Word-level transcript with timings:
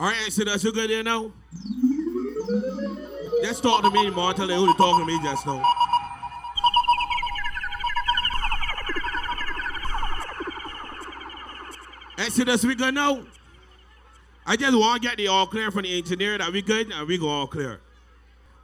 All 0.00 0.06
right, 0.06 0.16
Exodus, 0.24 0.64
you 0.64 0.72
good 0.72 0.88
there 0.88 1.02
now? 1.02 1.30
Just 3.42 3.62
talk 3.62 3.82
to 3.82 3.90
me 3.90 4.00
anymore. 4.06 4.32
Tell 4.32 4.48
you 4.48 4.54
who 4.54 4.72
to 4.72 4.78
talk 4.78 4.98
to 4.98 5.04
me 5.04 5.20
just 5.22 5.44
now. 5.44 5.62
Exodus, 12.16 12.64
we 12.64 12.74
good 12.74 12.94
now? 12.94 13.26
I 14.46 14.56
just 14.56 14.74
want 14.74 15.02
to 15.02 15.06
get 15.06 15.18
the 15.18 15.28
all 15.28 15.46
clear 15.46 15.70
from 15.70 15.82
the 15.82 15.98
engineer 15.98 16.38
that 16.38 16.50
we 16.50 16.62
good 16.62 16.90
and 16.90 17.06
we 17.06 17.18
go 17.18 17.28
all 17.28 17.46
clear. 17.46 17.82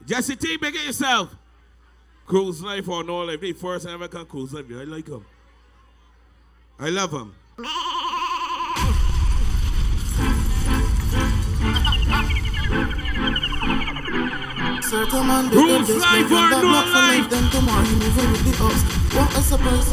Jesse 0.07 0.37
T, 0.37 0.57
big 0.57 0.75
it 0.75 0.87
yourself. 0.87 1.37
Cruise 2.25 2.63
life 2.63 2.89
or 2.89 3.05
no 3.05 3.19
life. 3.19 3.43
The 3.43 3.53
first 3.53 3.87
ever 3.87 4.09
can 4.09 4.25
cruise 4.25 4.55
life. 4.55 4.65
I 4.71 4.85
like 4.85 5.07
him. 5.07 5.27
I 6.81 6.89
love 6.89 7.13
him. 7.13 7.35
Certain 14.89 15.27
man 15.27 15.51
they 15.51 15.57
Rules 15.57 15.89
just 15.89 15.99
life 15.99 16.31
live 16.31 16.55
or 16.55 16.63
no 16.63 16.71
life. 16.71 16.95
life. 16.95 17.31
Then 17.31 17.51
tomorrow 17.51 17.83
you 17.83 17.97
moving 17.97 18.31
with 18.31 18.45
the 18.47 18.65
ups. 18.65 18.83
What 19.17 19.37
a 19.37 19.43
surprise. 19.43 19.89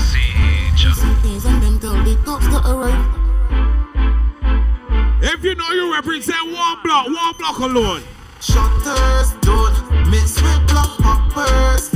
See 0.00 1.14
things 1.20 1.44
and 1.44 1.62
them 1.62 1.78
tell 1.78 1.92
the 2.02 2.16
cops 2.24 2.46
to 2.48 2.56
arrive. 2.72 3.04
If 5.22 5.44
you 5.44 5.54
know 5.54 5.70
you 5.72 5.92
represent 5.92 6.52
one 6.52 6.78
block, 6.82 7.04
one 7.06 7.36
block 7.36 7.58
alone. 7.58 8.02
Shutters 8.40 9.34
don't 9.42 9.76
mix 10.08 10.40
with 10.40 10.66
block 10.68 10.96
hoppers. 11.04 11.90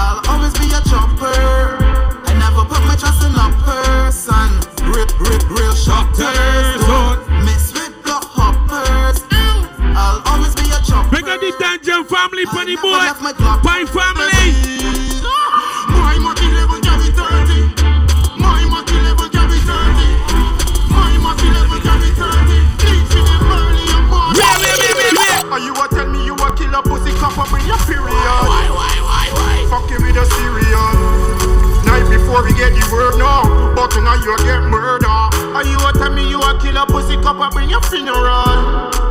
I'll 0.00 0.24
always 0.32 0.54
be 0.54 0.64
a 0.72 0.80
chopper. 0.88 1.76
I 2.24 2.32
never 2.40 2.64
put 2.64 2.80
my 2.88 2.96
trust 2.96 3.20
in 3.20 3.36
a 3.36 3.52
person. 3.68 4.48
Rip, 4.96 5.12
rip, 5.20 5.44
real 5.50 5.74
Shutters 5.74 6.87
Big 11.10 11.24
up 11.24 11.40
the 11.40 11.50
Dungeon 11.58 12.04
family, 12.04 12.44
Penny 12.52 12.76
Boy. 12.76 13.00
my 13.24 13.32
Pine 13.64 13.88
family. 13.88 14.28
My 15.88 16.20
Mach 16.20 16.36
11 16.36 16.84
carry 16.84 17.08
30. 17.08 17.72
My 18.36 18.60
Mach 18.68 18.90
11 18.92 19.16
carry 19.32 19.56
30. 19.56 20.04
My 20.92 21.16
Mach 21.24 21.40
11 21.40 21.80
carry 21.80 22.10
30. 22.12 22.60
Bleed 22.76 23.04
for 23.08 23.24
them 23.24 23.40
early 23.48 23.88
and 23.88 24.04
morning. 24.12 24.36
Yeah, 24.36 24.52
yeah, 24.60 24.76
yeah, 24.84 25.00
yeah, 25.00 25.48
yeah. 25.48 25.52
Are 25.56 25.60
you 25.64 25.72
a 25.72 25.88
tell 25.88 26.08
me 26.12 26.24
you 26.28 26.36
a 26.36 26.48
killer 26.52 26.84
pussy 26.84 27.16
copper 27.16 27.48
bring 27.48 27.64
your 27.64 27.80
period? 27.88 28.12
Why, 28.12 28.68
why, 28.68 28.92
why, 29.00 29.26
why? 29.32 29.88
With 29.88 30.16
a 30.20 30.24
cereal. 30.28 30.92
Night 31.88 32.04
before 32.12 32.44
we 32.44 32.52
get 32.52 32.76
the 32.76 32.84
word 32.92 33.16
now, 33.16 33.48
but 33.74 33.96
now 33.96 34.14
you 34.20 34.36
get 34.44 34.60
murder. 34.68 35.08
Are 35.08 35.64
you 35.64 35.80
a 35.80 35.92
tell 35.96 36.12
me 36.12 36.28
you 36.28 36.38
a 36.38 36.52
killer 36.60 36.84
pussy 36.84 37.16
copper 37.22 37.48
bring 37.54 37.70
your 37.70 37.80
funeral? 37.82 39.07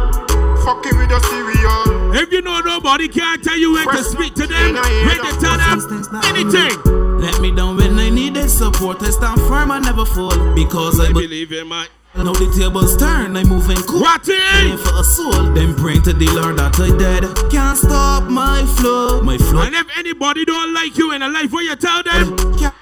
Fuck 0.68 0.84
you 0.84 0.98
with 0.98 1.12
a 1.12 1.20
cereal. 1.32 2.14
If 2.14 2.30
you 2.34 2.42
know 2.42 2.60
nobody 2.60 3.08
can't 3.08 3.42
tell 3.42 3.58
you 3.58 3.72
when 3.72 3.88
to 3.88 4.04
speak 4.04 4.36
to 4.36 4.46
them, 4.46 4.74
when 4.76 5.16
to 5.16 5.40
tell 5.40 5.56
them 5.56 5.80
anything. 6.26 6.76
Let 7.22 7.40
me 7.40 7.56
down 7.56 7.78
when 7.78 7.98
I 7.98 8.10
needed 8.10 8.50
support. 8.50 9.02
I 9.02 9.12
stand 9.12 9.40
firm, 9.48 9.72
I 9.72 9.80
never 9.80 10.04
fall. 10.06 10.36
Because 10.54 11.00
I 11.00 11.06
I 11.06 11.14
believe 11.14 11.30
believe 11.30 11.52
in 11.54 11.68
my 11.70 11.88
now 12.18 12.34
the 12.34 12.52
tables 12.60 12.98
turn, 12.98 13.38
I'm 13.38 13.48
moving 13.48 13.78
cool. 13.88 14.02
Rotting. 14.02 14.36
Praying 14.36 14.78
for 14.80 15.00
a 15.00 15.04
soul, 15.06 15.54
then 15.54 15.74
praying 15.76 16.02
to 16.02 16.12
the 16.12 16.28
Lord 16.36 16.58
that 16.58 16.78
I 16.82 16.90
dead. 16.98 17.24
Can't 17.50 17.78
stop 17.78 18.24
my 18.30 18.66
flow, 18.76 19.22
my 19.22 19.38
flow. 19.38 19.62
And 19.62 19.74
if 19.74 19.88
anybody 19.98 20.44
don't 20.44 20.74
like 20.74 20.98
you 20.98 21.14
in 21.14 21.22
a 21.22 21.30
life, 21.30 21.50
what 21.54 21.64
you 21.64 21.78
tell 21.78 22.04
them? 22.04 22.36
Can't- 22.60 22.74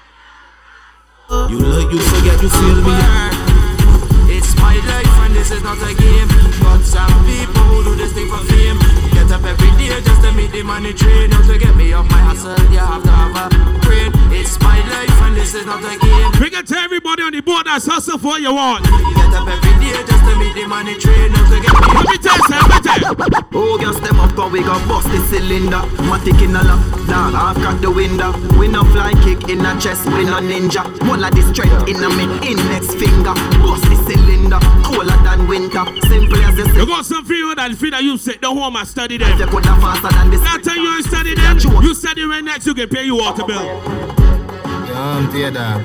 You 1.51 1.59
like, 1.59 1.93
you 1.93 1.99
forget, 1.99 2.41
you 2.41 2.49
feel 2.49 2.81
me. 2.81 3.34
It's 4.65 4.81
my 4.81 4.81
life 4.89 5.19
and 5.25 5.35
this 5.35 5.51
is 5.51 5.61
not 5.61 5.77
a 5.77 5.93
game. 5.93 6.27
But 6.61 6.81
some 6.83 7.25
people 7.25 7.61
who 7.69 7.83
do 7.83 7.95
this 7.95 8.13
thing 8.13 8.29
for 8.29 8.43
fame 8.49 8.79
get 9.13 9.29
up 9.31 9.43
every 9.43 9.69
day 9.77 10.01
just 10.01 10.21
to 10.21 10.31
meet 10.33 10.51
the 10.51 10.63
money 10.63 10.93
train. 10.93 11.29
Now 11.29 11.41
to 11.45 11.57
get 11.57 11.75
me 11.75 11.93
off 11.93 12.09
my 12.09 12.17
hustle, 12.17 12.57
you 12.71 12.79
have 12.79 13.03
to 13.03 13.11
have 13.11 13.35
a 13.35 13.79
brain. 13.85 14.11
It's 14.33 14.59
my 14.61 14.79
life 14.89 15.21
and 15.21 15.35
this 15.35 15.53
is 15.53 15.65
not 15.65 15.83
a 15.83 15.97
game. 15.99 16.31
Bring 16.33 16.53
it 16.53 16.67
to 16.67 16.77
everybody 16.77 17.21
on 17.23 17.31
the 17.33 17.41
board 17.41 17.65
that's 17.67 17.85
hustle 17.85 18.17
for 18.17 18.27
what 18.27 18.41
you 18.41 18.53
want. 18.53 18.85
Get 18.85 19.33
up 19.33 19.47
every 19.47 19.75
day 19.85 19.93
just 20.01 20.23
to 20.25 20.33
meet 20.39 20.55
the 20.55 20.65
money 20.67 20.97
train. 20.97 21.31
Now 21.31 21.49
to 21.49 21.61
get 21.61 21.73
me 21.73 21.87
Let 21.93 22.09
me 22.09 22.17
tell 22.17 22.37
you, 22.37 22.49
let 22.49 23.29
me. 23.31 23.37
Oh, 23.53 23.77
girl, 23.77 23.93
step 23.93 24.15
up, 24.15 24.35
cause 24.35 24.51
we 24.51 24.61
gon' 24.61 24.85
bust 24.87 25.07
the 25.07 25.19
cylinder. 25.29 25.79
Matic 26.09 26.41
in 26.43 26.55
a 26.55 26.63
lap, 26.63 26.81
dog, 27.07 27.33
half 27.33 27.55
crack 27.55 27.79
the 27.81 27.89
window. 27.89 28.33
We 28.59 28.67
no 28.67 28.83
fly 28.83 29.13
kick 29.23 29.47
in 29.47 29.65
a 29.65 29.79
chest, 29.79 30.05
we 30.07 30.25
no 30.25 30.39
ninja. 30.43 30.83
One 31.07 31.23
of 31.23 31.31
the 31.31 31.41
strength 31.53 31.87
in 31.87 32.03
a 32.03 32.09
mid 32.09 32.43
index 32.43 32.93
finger. 32.95 33.33
Bust 33.63 33.83
the 33.87 33.95
cylinder, 34.03 34.34
colder 34.49 35.17
than 35.23 35.47
winter. 35.47 35.85
Simple 36.07 36.41
as 36.43 36.55
the 36.55 36.73
You 36.75 36.85
got 36.85 37.05
some 37.05 37.25
people 37.25 37.55
that 37.55 37.71
feel 37.75 37.91
that 37.91 38.03
you 38.03 38.17
sit 38.17 38.41
the 38.41 38.47
home 38.47 38.75
and 38.75 38.87
study 38.87 39.17
them. 39.17 39.37
You 39.39 39.47
coulda 39.47 39.75
faster 39.81 40.09
than 40.09 40.31
the 40.31 40.37
That 40.37 40.63
time 40.63 40.77
you 40.77 40.95
ain't 40.95 41.05
study 41.05 41.35
them, 41.35 41.57
you 41.83 41.93
study 41.93 42.25
when 42.25 42.45
next 42.45 42.65
you 42.65 42.73
can 42.73 42.89
pay 42.89 43.05
your 43.05 43.17
water 43.17 43.45
bill. 43.45 43.81
I'm 44.95 45.31
there, 45.31 45.51
dog. 45.51 45.81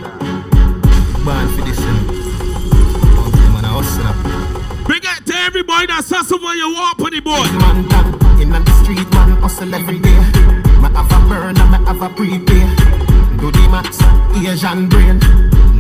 Born 1.25 1.49
for 1.53 1.63
this, 1.67 1.79
eh? 1.79 1.83
you 1.83 3.13
know. 3.13 3.31
Man, 3.53 3.65
I 3.65 3.75
hustle 3.75 4.07
eh? 4.07 4.11
up. 4.11 4.87
Bring 4.87 5.03
it 5.03 5.27
to 5.27 5.35
everybody 5.35 5.87
that's 5.87 6.11
hustle 6.11 6.39
for 6.39 6.55
your 6.55 6.73
walk 6.73 7.01
on 7.01 7.11
the 7.11 7.21
board. 7.21 7.51
Man 7.59 7.89
down 7.89 8.41
in 8.41 8.51
the 8.51 8.73
street, 8.83 9.11
man 9.13 9.37
hustle 9.43 9.75
every 9.75 9.99
day. 9.99 10.19
Me 10.81 10.89
have 10.95 11.11
a 11.11 11.29
burn 11.29 11.59
and 11.59 11.87
have 11.87 12.03
a 12.03 12.09
prepay. 12.09 12.65
Do 13.39 13.51
the 13.51 13.69
max, 13.71 13.99
Asian 14.37 14.89
brain. 14.89 15.19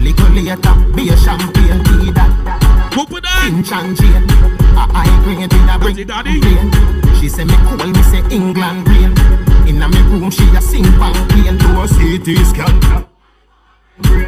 Little 0.02 0.28
later, 0.30 0.74
be 0.94 1.08
a 1.08 1.16
champagne, 1.16 1.82
be 1.84 2.10
that. 2.12 2.69
Who 2.94 3.06
put 3.06 3.22
that? 3.22 3.46
Inch 3.52 3.70
and 3.72 3.96
chain. 3.96 4.22
A 4.76 4.84
high 4.90 5.24
grade 5.24 5.38
in 5.38 5.44
a 5.44 5.78
Daddy, 5.78 5.94
brick 5.94 6.06
daddy. 6.06 6.40
plane. 6.40 6.70
She 7.20 7.28
say 7.28 7.44
me 7.44 7.54
cool, 7.68 7.78
me 7.86 8.02
say 8.10 8.22
England 8.34 8.88
rain. 8.88 9.12
In 9.68 9.80
a 9.82 9.88
me 9.88 10.00
room, 10.10 10.30
she 10.30 10.44
a 10.56 10.60
sing 10.60 10.82
bang 10.98 11.14
plane. 11.28 11.56
Do 11.58 11.68
a 11.80 11.86
CT 11.86 12.28
scan. 12.46 13.06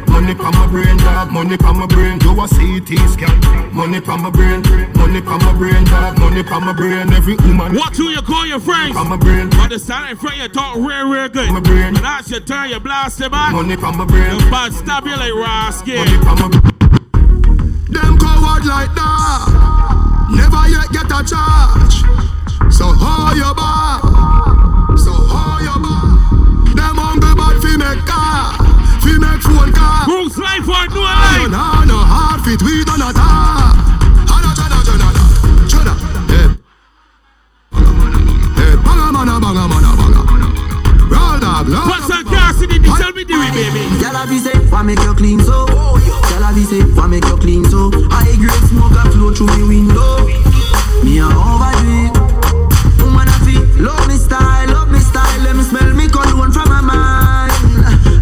Money 0.07 0.35
pa 0.35 0.51
my 0.51 0.67
brain, 0.67 0.95
dog. 0.97 1.31
Money 1.31 1.57
pa 1.57 1.73
my 1.73 1.87
brain. 1.87 2.19
Do 2.19 2.31
a 2.39 2.47
CT 2.47 2.89
scan. 3.11 3.73
Money 3.73 3.99
pa 3.99 4.15
my 4.17 4.29
brain. 4.29 4.61
Money 4.95 5.21
pa 5.21 5.37
my 5.37 5.51
brain, 5.57 5.83
dog. 5.85 6.17
Money 6.19 6.43
pa 6.43 6.59
my 6.59 6.71
brain. 6.73 7.11
Every 7.11 7.35
woman 7.37 7.75
Watch 7.75 7.97
who 7.97 8.09
you 8.09 8.21
call 8.21 8.45
your 8.45 8.59
friends. 8.59 8.93
pa 8.95 9.03
my 9.03 9.17
brain. 9.17 9.49
But 9.49 9.69
the 9.69 9.79
stand 9.79 10.11
in 10.11 10.17
front, 10.17 10.37
you 10.37 10.47
talk 10.47 10.75
real, 10.77 11.09
real 11.09 11.27
good. 11.29 11.49
My 11.51 11.59
brain. 11.59 11.93
But 11.95 12.03
that's 12.03 12.29
your 12.29 12.39
turn, 12.41 12.69
you 12.69 12.79
blast 12.79 13.19
it 13.21 13.31
back. 13.31 13.51
Money 13.53 13.75
pa 13.75 13.91
my 13.91 14.05
brain. 14.05 14.37
The 14.37 14.47
bad 14.51 14.71
stab 14.73 15.05
you 15.05 15.17
like 15.17 15.33
rascal. 15.33 15.95
Money 15.97 16.17
pa 16.19 16.35
my 16.35 16.49
Them 16.49 16.72
coward 18.63 18.87
like 18.87 18.95
that. 18.95 20.27
Never 20.31 20.67
yet 20.69 20.89
get 20.91 21.05
a 21.11 21.23
charge. 21.23 22.03
So 22.73 22.85
how 22.93 23.33
you 23.35 23.53
bar 23.53 23.99
So 24.97 25.11
how 25.13 25.59
you 25.61 25.77
bar 25.83 26.73
Them 26.75 26.95
hungry 26.97 27.35
bad 27.35 27.61
fi 27.61 27.77
make 27.77 28.05
car. 28.05 28.57
Fi 29.01 29.17
make 29.19 29.41
phone 29.41 29.71
call. 29.73 30.05
Bruce 30.05 30.37
life 30.37 30.67
or 30.67 30.87
no 30.89 30.95
No, 30.95 31.01
life. 31.01 31.51
no, 31.51 31.83
no 31.85 31.97
hard 31.97 32.41
fit 32.43 32.61
we 32.63 32.83
don't 32.83 33.01
attack 33.01 33.73
Hey, 38.55 38.75
banga, 38.83 39.11
mana, 39.11 39.39
banga, 39.39 39.67
mana, 39.67 39.91
banga 39.97 40.21
Roll 41.11 41.39
dog, 41.39 41.67
roll 41.67 41.99
Put 43.23 43.31
some 43.31 43.39
gas 43.39 43.55
in 43.55 43.55
it, 43.55 43.55
tell 43.55 43.55
me 43.55 43.55
do 43.55 43.59
it, 43.59 43.73
baby. 43.73 43.81
Gyal 44.03 44.29
be 44.29 44.37
say, 44.39 44.57
why 44.69 44.81
make 44.83 44.99
you 44.99 45.13
clean 45.13 45.39
so? 45.39 45.65
Gyal 45.65 46.55
be 46.55 46.63
say, 46.63 46.81
why 46.93 47.07
make 47.07 47.25
you 47.25 47.37
clean 47.37 47.65
so? 47.65 47.91
High 48.09 48.35
grade 48.35 48.67
smoke 48.67 48.91
a 48.91 49.11
flow 49.11 49.31
through 49.33 49.47
me 49.57 49.63
window. 49.63 50.27
Me 51.03 51.19
a 51.19 51.27
overdo 51.27 51.87
it. 52.03 52.13
Woman 52.99 53.27
a 53.27 53.37
feel, 53.45 53.63
love 53.79 54.07
me 54.07 54.15
style, 54.15 54.67
love 54.69 54.91
me 54.91 54.99
style. 54.99 55.39
Let 55.43 55.55
me 55.55 55.63
smell 55.63 55.93
me 55.93 56.07
cologne 56.07 56.51
from 56.51 56.69
my 56.69 56.81
mind. 56.81 57.53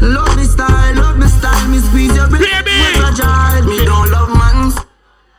Love 0.01 0.35
me 0.38 0.44
style, 0.44 0.95
love 0.95 1.17
me 1.17 1.28
style. 1.28 1.67
Me 1.69 1.79
squeeze 1.79 2.16
your 2.16 2.28
brain, 2.28 2.41
Baby! 2.41 2.73
we 2.73 3.01
fragile. 3.01 3.66
Me 3.66 3.85
don't 3.85 4.09
love 4.11 4.29
mans. 4.34 4.75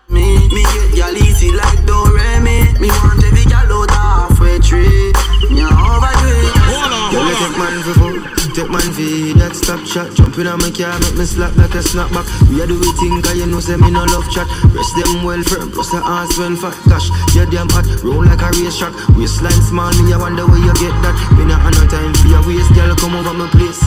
Me, 0.08 0.38
me 0.50 0.62
get 0.74 0.90
gyal 0.98 1.16
easy 1.16 1.50
like 1.52 1.78
Doremi. 1.87 2.78
Me 2.81 2.88
want 3.02 3.22
every 3.25 3.44
gyal 3.46 3.70
out 3.70 3.90
halfway 3.90 4.58
tree. 4.58 5.12
Me 5.50 5.62
a 5.62 5.70
overdo 5.70 6.31
it. 6.31 6.50
Hold 6.66 6.92
on, 6.92 7.14
hold 7.98 8.38
on. 8.38 8.41
Man 8.58 8.69
for 8.69 8.69
full, 8.69 8.69
take 8.69 8.70
man 8.70 8.88
for 8.93 9.38
that 9.38 9.56
stop 9.56 9.87
shot. 9.87 10.14
Jump 10.14 10.38
in 10.38 10.46
on 10.46 10.58
my 10.60 10.70
car, 10.70 10.99
make 11.00 11.16
me 11.16 11.25
slap 11.25 11.56
like 11.56 11.75
a 11.75 11.82
snapback. 11.82 12.26
We 12.49 12.60
a 12.60 12.66
do 12.66 12.78
we 12.78 12.90
think, 13.00 13.25
cause 13.25 13.37
you 13.37 13.46
know 13.46 13.60
say 13.60 13.76
me 13.76 13.90
no 13.90 14.04
love 14.04 14.28
chat. 14.31 14.46
Rest 14.72 14.94
them 14.96 15.25
well 15.25 15.43
firm, 15.43 15.70
plus 15.70 15.90
the 15.90 16.00
ass 16.02 16.37
well 16.38 16.56
fat. 16.56 16.76
Gosh, 16.88 17.08
you 17.34 17.46
damn 17.46 17.69
hot, 17.69 17.87
roll 18.02 18.25
like 18.25 18.43
a 18.43 18.50
race 18.58 18.78
track. 18.78 18.93
Waistline 19.16 19.62
small, 19.62 19.93
me 20.02 20.12
I 20.12 20.19
wonder 20.19 20.46
where 20.46 20.58
you 20.58 20.75
get 20.75 20.94
that. 21.02 21.16
Me 21.38 21.44
not 21.44 21.60
have 21.60 21.75
no 21.75 21.84
time 21.88 22.14
for 22.14 22.28
your 22.28 22.43
waist, 22.46 22.70
girl, 22.75 22.94
come 22.96 23.14
over 23.16 23.34
my 23.34 23.49
place. 23.50 23.81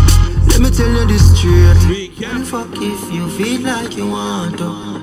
Let 0.49 0.61
me 0.61 0.69
tell 0.69 0.89
you 0.89 1.05
this 1.05 1.25
straight. 1.35 2.13
Fuck 2.45 2.77
if 2.77 3.11
you 3.11 3.27
feel 3.29 3.61
like 3.61 3.97
you 3.97 4.07
want 4.07 4.57
to. 4.59 4.94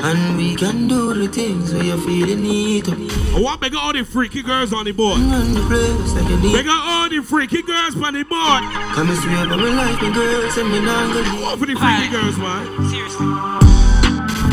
And 0.00 0.36
we 0.36 0.54
can 0.54 0.86
do 0.86 1.12
the 1.12 1.26
things 1.26 1.74
where 1.74 1.82
you 1.82 1.98
feel 2.06 2.26
the 2.26 2.36
need 2.36 2.84
to. 2.84 2.92
I 3.34 3.40
want 3.40 3.60
to 3.62 3.76
all 3.76 3.92
the 3.92 4.04
freaky 4.04 4.42
girls 4.42 4.72
on 4.72 4.84
the 4.84 4.92
board. 4.92 5.18
And 5.18 5.54
like 5.54 6.66
all 6.70 7.08
the 7.08 7.20
freaky 7.20 7.62
girls 7.62 7.96
on 8.00 8.14
the 8.14 8.22
board. 8.22 8.62
Come 8.94 9.10
and 9.10 9.18
swear 9.18 9.42
for 9.50 9.56
my 9.56 9.74
life, 9.74 10.00
my 10.00 10.14
girls, 10.14 10.56
and 10.56 10.70
me 10.70 10.80
not 10.80 11.12
gonna 11.12 11.34
leave. 11.34 11.58
For 11.58 11.66
the 11.66 11.74
freaky 11.74 11.82
right. 11.82 12.12
girls, 12.12 12.38
man? 12.38 12.62
Seriously. 12.88 13.26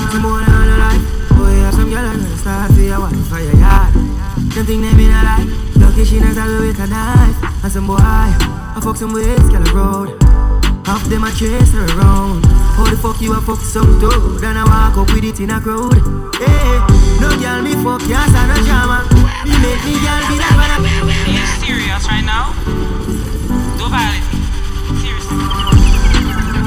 Some 0.10 0.22
boy 0.26 0.42
on 0.42 0.66
the 0.66 0.78
life. 0.82 1.06
Boy, 1.38 1.62
have 1.62 1.76
some 1.76 1.90
girl 1.94 2.06
on 2.10 2.18
the 2.18 2.38
start 2.38 2.72
for 2.74 2.82
your 2.82 3.00
wife 3.00 3.28
for 3.30 3.40
your 3.40 3.56
yard. 3.62 3.94
Don't 4.58 4.66
think 4.66 4.82
they 4.82 4.94
mean 4.98 5.14
a 5.14 5.22
lie. 5.22 5.46
Lucky 5.78 6.06
she 6.06 6.20
knows 6.20 6.38
how 6.38 6.48
to 6.48 6.58
with 6.60 6.80
a 6.80 6.88
knife. 6.88 7.64
And 7.64 7.72
some 7.72 7.86
boy, 7.86 8.02
I 8.02 8.80
fuck 8.82 8.98
some 8.98 9.14
ways, 9.14 9.46
girl, 9.54 9.62
road. 9.78 10.18
Half 10.90 11.06
them 11.06 11.24
I 11.24 11.30
chase 11.32 11.72
her 11.74 11.86
around. 11.98 12.65
How 12.76 12.84
the 12.84 12.98
fuck 12.98 13.22
you 13.22 13.34
a 13.34 13.40
fuck 13.42 13.60
some 13.60 14.00
toad? 14.00 14.44
And 14.44 14.58
I 14.60 14.64
walk 14.64 14.98
up 14.98 15.08
with 15.14 15.24
it 15.24 15.40
in 15.40 15.50
a 15.50 15.62
crowd. 15.62 15.96
Hey, 16.36 16.80
no 17.24 17.32
girl 17.40 17.62
me 17.64 17.72
fuck, 17.80 18.04
yes, 18.04 18.36
and 18.36 18.52
no 18.52 18.56
drama. 18.68 19.08
Me 19.48 19.56
make 19.64 19.80
me 19.88 19.96
girl 20.04 20.24
be 20.28 20.36
that 20.36 20.54
one. 20.60 20.72
Are 20.76 21.32
you 21.32 21.46
serious 21.64 22.04
right 22.12 22.26
now? 22.28 22.52
Don't 23.80 23.88
violate 23.88 24.28
me. 24.28 24.44
Seriously. 25.00 25.40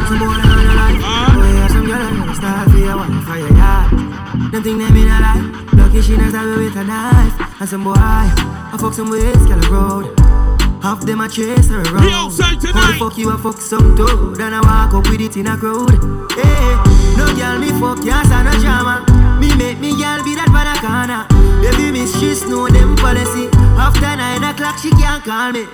Some 0.08 0.18
boy 0.18 0.32
on 0.32 0.64
the 0.64 0.74
line. 0.80 0.96
Yeah, 0.96 1.68
some 1.68 1.84
girl 1.84 2.00
the 2.24 2.34
start 2.34 2.70
for 2.70 2.78
your 2.78 2.96
one 2.96 3.20
for 3.22 3.36
your 3.36 3.52
yard. 3.52 3.92
Them 4.48 4.62
think 4.64 4.78
they 4.80 4.90
mean 4.90 5.08
a 5.12 5.20
lie. 5.20 5.44
Lucky 5.76 6.00
she 6.00 6.16
not 6.16 6.30
stab 6.30 6.56
with 6.56 6.76
a 6.76 6.84
knife. 6.84 7.60
And 7.60 7.68
some 7.68 7.84
boy, 7.84 7.92
I 7.94 8.76
fuck 8.80 8.94
some 8.94 9.10
with 9.10 9.36
Skelly 9.44 9.68
Road. 9.68 10.18
Half 10.80 11.04
them 11.04 11.20
a 11.20 11.28
chase 11.28 11.68
her 11.68 11.82
around. 11.82 12.32
Fuck 12.98 13.16
you 13.16 13.30
a 13.30 13.38
fuck 13.38 13.56
some 13.58 13.96
toad 13.96 14.40
And 14.40 14.54
I 14.54 14.60
walk 14.60 14.92
up 14.94 15.08
with 15.10 15.20
it 15.20 15.36
in 15.36 15.46
a 15.46 15.56
crowd. 15.56 15.94
Hey, 16.34 16.74
no 17.16 17.30
girl 17.36 17.58
me 17.58 17.70
fuck 17.78 18.04
yes 18.04 18.30
and 18.30 18.50
no 18.50 18.52
drama. 18.60 19.06
Me 19.38 19.54
make 19.54 19.78
me 19.78 19.90
girl 19.90 20.22
be 20.24 20.34
that 20.34 20.50
for 20.50 20.66
the 20.66 20.74
corner 20.82 21.22
Baby 21.62 21.92
miss 21.92 22.12
she 22.18 22.34
know 22.50 22.66
them 22.68 22.96
policy. 22.96 23.48
After 23.78 24.16
nine 24.18 24.42
o'clock 24.42 24.78
she 24.78 24.90
can't 24.90 25.22
call 25.22 25.52
me. 25.52 25.66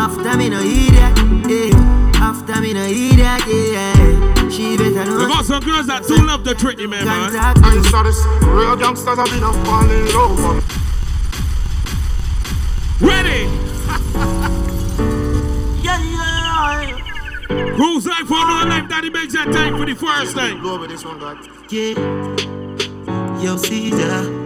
After 0.00 0.36
me 0.38 0.48
no 0.48 0.60
idiot, 0.60 1.12
yeah 1.44 1.76
After 2.16 2.60
me 2.60 2.72
no 2.72 2.84
idiot, 2.84 3.44
yeah. 3.46 4.48
She 4.48 4.76
better 4.76 5.04
We 5.04 5.28
know. 5.28 5.28
Got 5.28 5.44
some 5.44 5.62
girls 5.62 5.86
that 5.86 6.04
too 6.04 6.24
love 6.24 6.44
the 6.44 6.54
tricky 6.54 6.86
man, 6.86 7.04
man. 7.04 7.32
contact 7.32 7.58
I 7.64 7.76
eh. 7.76 7.82
saw 7.90 8.02
this 8.02 8.18
real 8.48 8.76
gangsters 8.76 9.18
have 9.18 9.28
been 9.28 9.44
a 9.44 9.52
falling 9.64 10.06
low. 10.16 10.60
Ready? 13.00 14.38
yeah. 17.50 17.74
Cruise 17.76 18.06
life 18.06 18.26
for 18.26 18.40
no 18.46 18.64
life, 18.68 18.88
daddy 18.88 19.10
makes 19.10 19.32
that 19.34 19.52
time 19.52 19.76
for 19.78 19.86
the 19.86 19.94
first 19.94 20.36
time. 20.36 20.60
Blow 20.60 20.74
over 20.74 20.86
this 20.86 21.04
one, 21.04 21.18
God. 21.18 21.38
Yeah. 21.70 21.94
Yo, 23.42 23.56
Caesar. 23.56 24.40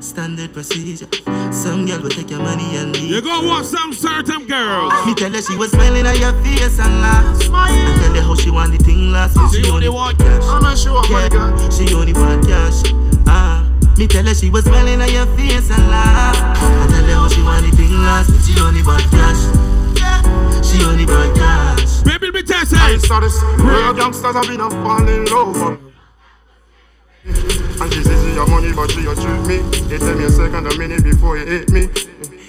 Standard 0.00 0.52
procedure. 0.52 1.08
Some 1.52 1.86
girl 1.86 2.00
will 2.02 2.10
take 2.10 2.30
your 2.30 2.38
money 2.40 2.76
and 2.76 2.92
leave. 2.94 3.10
You 3.10 3.20
go 3.22 3.42
watch 3.46 3.64
some 3.66 3.92
certain 3.92 4.46
girls. 4.46 4.92
Me 5.06 5.14
tell 5.14 5.32
her 5.32 5.42
she 5.42 5.56
was 5.56 5.70
smiling 5.72 6.06
at 6.06 6.18
your 6.18 6.32
face 6.42 6.78
and 6.78 7.00
laugh. 7.00 7.42
Smile. 7.42 7.70
I 7.72 7.96
tell 8.02 8.14
her 8.14 8.20
how 8.22 8.34
she 8.36 8.50
want 8.50 8.72
the 8.76 8.84
thing 8.84 9.10
last. 9.10 9.36
She 9.54 9.68
only 9.70 9.88
want 9.88 10.18
cash. 10.18 10.42
I'm 10.44 10.62
not 10.62 10.78
sure, 10.78 11.02
my 11.10 11.22
Yeah, 11.22 11.28
God. 11.28 11.72
she 11.72 11.92
only 11.94 12.12
want 12.12 12.46
cash. 12.46 12.82
Ah, 13.26 13.68
me 13.98 14.06
tell 14.06 14.24
her 14.24 14.34
she 14.34 14.48
was 14.50 14.64
smiling 14.64 15.00
at 15.00 15.10
your 15.12 15.26
face 15.36 15.70
and 15.70 15.88
laugh. 15.88 16.36
I 16.36 16.86
tell 16.88 17.04
her 17.04 17.14
how 17.14 17.28
she 17.28 17.42
want 17.42 17.64
the 17.68 17.76
thing 17.76 17.90
last. 17.92 18.30
She 18.46 18.58
only 18.60 18.82
want 18.82 19.02
cash. 19.10 19.42
She 20.64 20.84
only 20.84 21.06
want 21.06 21.34
cash. 21.36 21.65
Baby, 22.06 22.30
me 22.30 22.42
tell 22.42 22.64
I 22.78 22.90
you. 22.92 22.98
saw 23.00 23.20
this 23.20 23.36
real 23.58 23.92
gangsters 23.92 24.34
have 24.34 24.46
been 24.46 24.60
a 24.60 24.70
falling 24.70 25.24
low. 25.26 25.78
And 27.24 27.92
she 27.92 28.02
says 28.02 28.34
your 28.34 28.46
money, 28.46 28.72
but 28.72 28.90
she 28.90 29.04
a 29.06 29.14
treat 29.14 29.42
me. 29.46 29.58
They 29.88 29.98
tell 29.98 30.14
me 30.16 30.24
a 30.24 30.30
second, 30.30 30.66
a 30.72 30.78
minute 30.78 31.02
before 31.04 31.36
you 31.36 31.44
hit 31.46 31.70
me. 31.70 31.88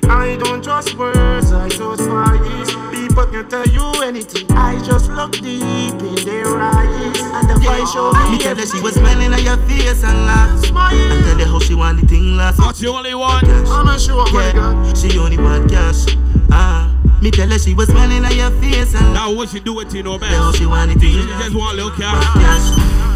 I 0.09 0.37
don't 0.37 0.63
trust 0.63 0.95
words, 0.95 1.51
I 1.51 1.67
trust 1.69 2.03
vibes. 2.03 2.91
People 2.93 3.25
can 3.27 3.49
tell 3.49 3.65
you 3.67 3.83
anything. 4.03 4.49
I 4.51 4.81
just 4.83 5.09
look 5.11 5.33
deep 5.33 5.93
in 5.99 6.15
their 6.23 6.47
eyes, 6.61 7.19
and 7.19 7.49
the 7.49 7.55
voice 7.59 7.91
show 7.91 8.13
Me 8.13 8.37
me 8.37 8.37
tell 8.39 8.55
her 8.55 8.65
she 8.65 8.79
was 8.79 8.93
smiling 8.93 9.33
at 9.33 9.41
your 9.41 9.57
face 9.67 10.03
and 10.03 10.17
laugh. 10.25 10.63
I 10.63 10.67
smile. 10.67 11.23
tell 11.23 11.39
her 11.39 11.45
how 11.45 11.59
she 11.59 11.73
want 11.75 11.99
the 11.99 12.07
thing 12.07 12.37
last. 12.37 12.57
But 12.57 12.79
you 12.79 12.89
only 12.93 13.15
want. 13.15 13.43
Cash. 13.45 13.67
I'm 13.67 13.85
not 13.85 13.99
sure, 13.99 14.31
my 14.31 14.45
Yeah, 14.47 14.53
God. 14.53 14.97
she 14.97 15.17
only 15.19 15.37
want 15.37 15.69
cash. 15.69 16.05
Ah, 16.51 16.95
me 17.21 17.31
tell 17.31 17.49
her 17.49 17.59
she 17.59 17.73
was 17.73 17.87
smiling 17.89 18.23
at 18.25 18.35
your 18.35 18.51
face 18.61 18.93
and. 18.95 19.13
Now 19.13 19.33
what 19.33 19.49
she 19.49 19.59
do 19.59 19.79
it 19.79 19.89
to 19.89 19.97
you 19.97 20.03
no 20.03 20.17
Tell 20.17 20.29
her 20.29 20.35
how 20.35 20.51
best. 20.51 20.59
she 20.59 20.65
want 20.65 20.93
the 20.93 20.99
She 20.99 21.25
just 21.25 21.55
want 21.55 21.75
little 21.75 21.91
cash. 21.91 22.23
Cash. 22.35 23.07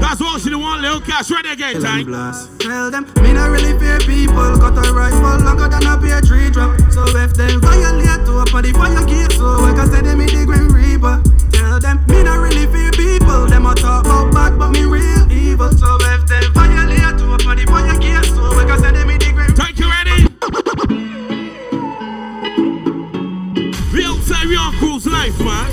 That's 0.00 0.20
all 0.20 0.38
she 0.38 0.54
want 0.54 0.82
little 0.82 1.00
cash. 1.00 1.30
Ready 1.30 1.50
again, 1.50 1.80
time. 1.80 2.06
Tell 2.58 2.90
them, 2.90 3.04
me 3.22 3.32
not 3.32 3.50
really 3.50 3.78
fear 3.78 3.98
people. 4.00 4.56
Got 4.58 4.78
a 4.86 4.92
rifle 4.92 5.44
longer 5.44 5.68
than 5.68 5.86
a 5.86 5.98
pear 5.98 6.20
tree 6.20 6.50
drum. 6.50 6.78
So 6.90 7.04
if 7.16 7.34
them 7.34 7.60
violate 7.60 8.26
to 8.26 8.38
up 8.38 8.54
on 8.54 8.62
the 8.62 8.72
fire 8.72 9.04
gate, 9.06 9.32
so 9.32 9.46
I 9.46 9.72
can 9.74 9.90
say 9.90 10.00
them 10.00 10.20
in 10.20 10.26
the 10.28 10.44
Grim 10.46 10.68
Reaper. 10.68 11.22
Tell 11.52 11.78
them, 11.80 12.04
me 12.08 12.22
not 12.22 12.38
really 12.38 12.66
fear 12.66 12.90
people. 12.92 13.46
Them 13.46 13.66
a 13.66 13.74
talk 13.74 14.04
about 14.04 14.32
bad, 14.32 14.58
but 14.58 14.70
me 14.70 14.84
real 14.84 15.30
evil. 15.30 15.70
So 15.72 15.96
if 16.00 16.26
them 16.26 16.52
violate 16.52 17.18
to 17.18 17.32
up 17.32 17.46
on 17.46 17.56
the 17.56 17.66
fire 17.66 17.98
gate, 17.98 18.24
so 18.24 18.42
I 18.42 18.64
can 18.66 18.78
say 18.80 18.92
them 18.92 19.10
in 19.10 19.18
the 19.18 19.32
Grim 19.32 19.54
Take 19.54 19.78
you 19.78 19.90
ready? 19.90 21.21
We 24.22 24.30
outside, 24.30 24.46
we 24.46 24.78
cruise 24.78 25.06
life, 25.06 25.36
man. 25.40 25.66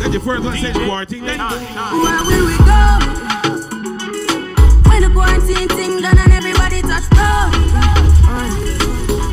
That's 0.00 0.10
the 0.10 0.18
first 0.18 0.42
one 0.42 0.58
says 0.58 0.76
quarantine. 0.76 1.24
Then 1.24 1.38
Where 1.38 2.24
will 2.26 2.46
we 2.50 2.58
go? 2.58 2.82
When 4.90 5.02
the 5.02 5.10
quarantine 5.14 5.68
thing 5.68 6.02
done 6.02 6.18
and 6.18 6.32
everybody 6.32 6.82
touch 6.82 7.06
road. 7.14 7.54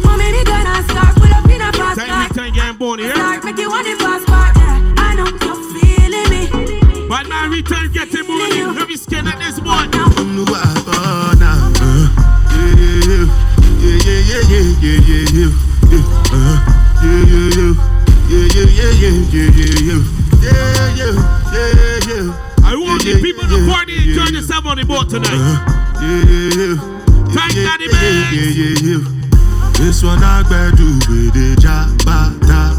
Mommy, 0.06 0.32
me 0.34 0.44
gonna 0.44 0.84
start 0.86 1.16
pull 1.16 1.34
up 1.34 1.50
in 1.50 1.62
a 1.62 1.74
fast 1.74 1.98
time 1.98 2.08
car. 2.08 2.28
we 2.30 2.36
time 2.36 2.54
getting 2.54 2.78
born 2.78 3.00
here. 3.00 3.16
Start 3.16 3.44
make 3.44 3.58
you 3.58 3.70
want 3.72 3.88
the 3.88 3.96
passport. 3.98 4.56
Yeah, 4.56 4.94
I 4.98 5.16
know 5.16 5.26
you're 5.26 5.58
feeling 5.74 6.30
me. 6.30 7.10
But 7.10 7.28
now 7.28 7.50
we 7.50 7.64
time 7.64 7.92
getting 7.92 8.28
money. 8.28 8.62
Let 8.78 8.88
me 8.88 8.98
skin 8.98 9.28
at 9.28 9.40
this 9.40 9.60
one. 9.60 9.90
Now, 22.08 22.34
I 22.64 22.76
want 22.76 23.04
the 23.04 23.20
people 23.22 23.44
to 23.48 23.68
party 23.70 23.96
enjoy 24.10 24.32
themselves 24.32 24.68
on 24.68 24.78
the 24.78 24.86
boat 24.86 25.10
tonight. 25.10 25.32
Yeah, 25.32 26.24
yeah, 26.28 26.52
yeah. 26.56 26.76
Thank 27.32 27.56
Daddy 27.56 27.88
man. 27.92 29.18
This 29.74 30.04
one 30.04 30.24
I 30.24 30.44
better 30.44 30.76
do 30.76 30.86
with 31.08 31.34
the 31.34 31.56
jabata. 31.56 32.76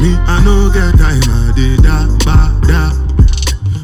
Me, 0.00 0.14
I 0.14 0.42
no 0.44 0.70
get 0.70 0.94
time, 0.98 1.22
I 1.26 1.52
did 1.56 1.82
da 1.82 2.06
ba 2.24 2.54
da. 2.66 2.92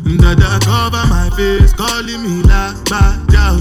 Dada 0.05 0.58
cover 0.64 1.06
my 1.08 1.31
face, 1.37 1.73
calling 1.73 2.23
me 2.23 2.43
la 2.43 2.75
ba 2.85 3.19
da. 3.32 3.58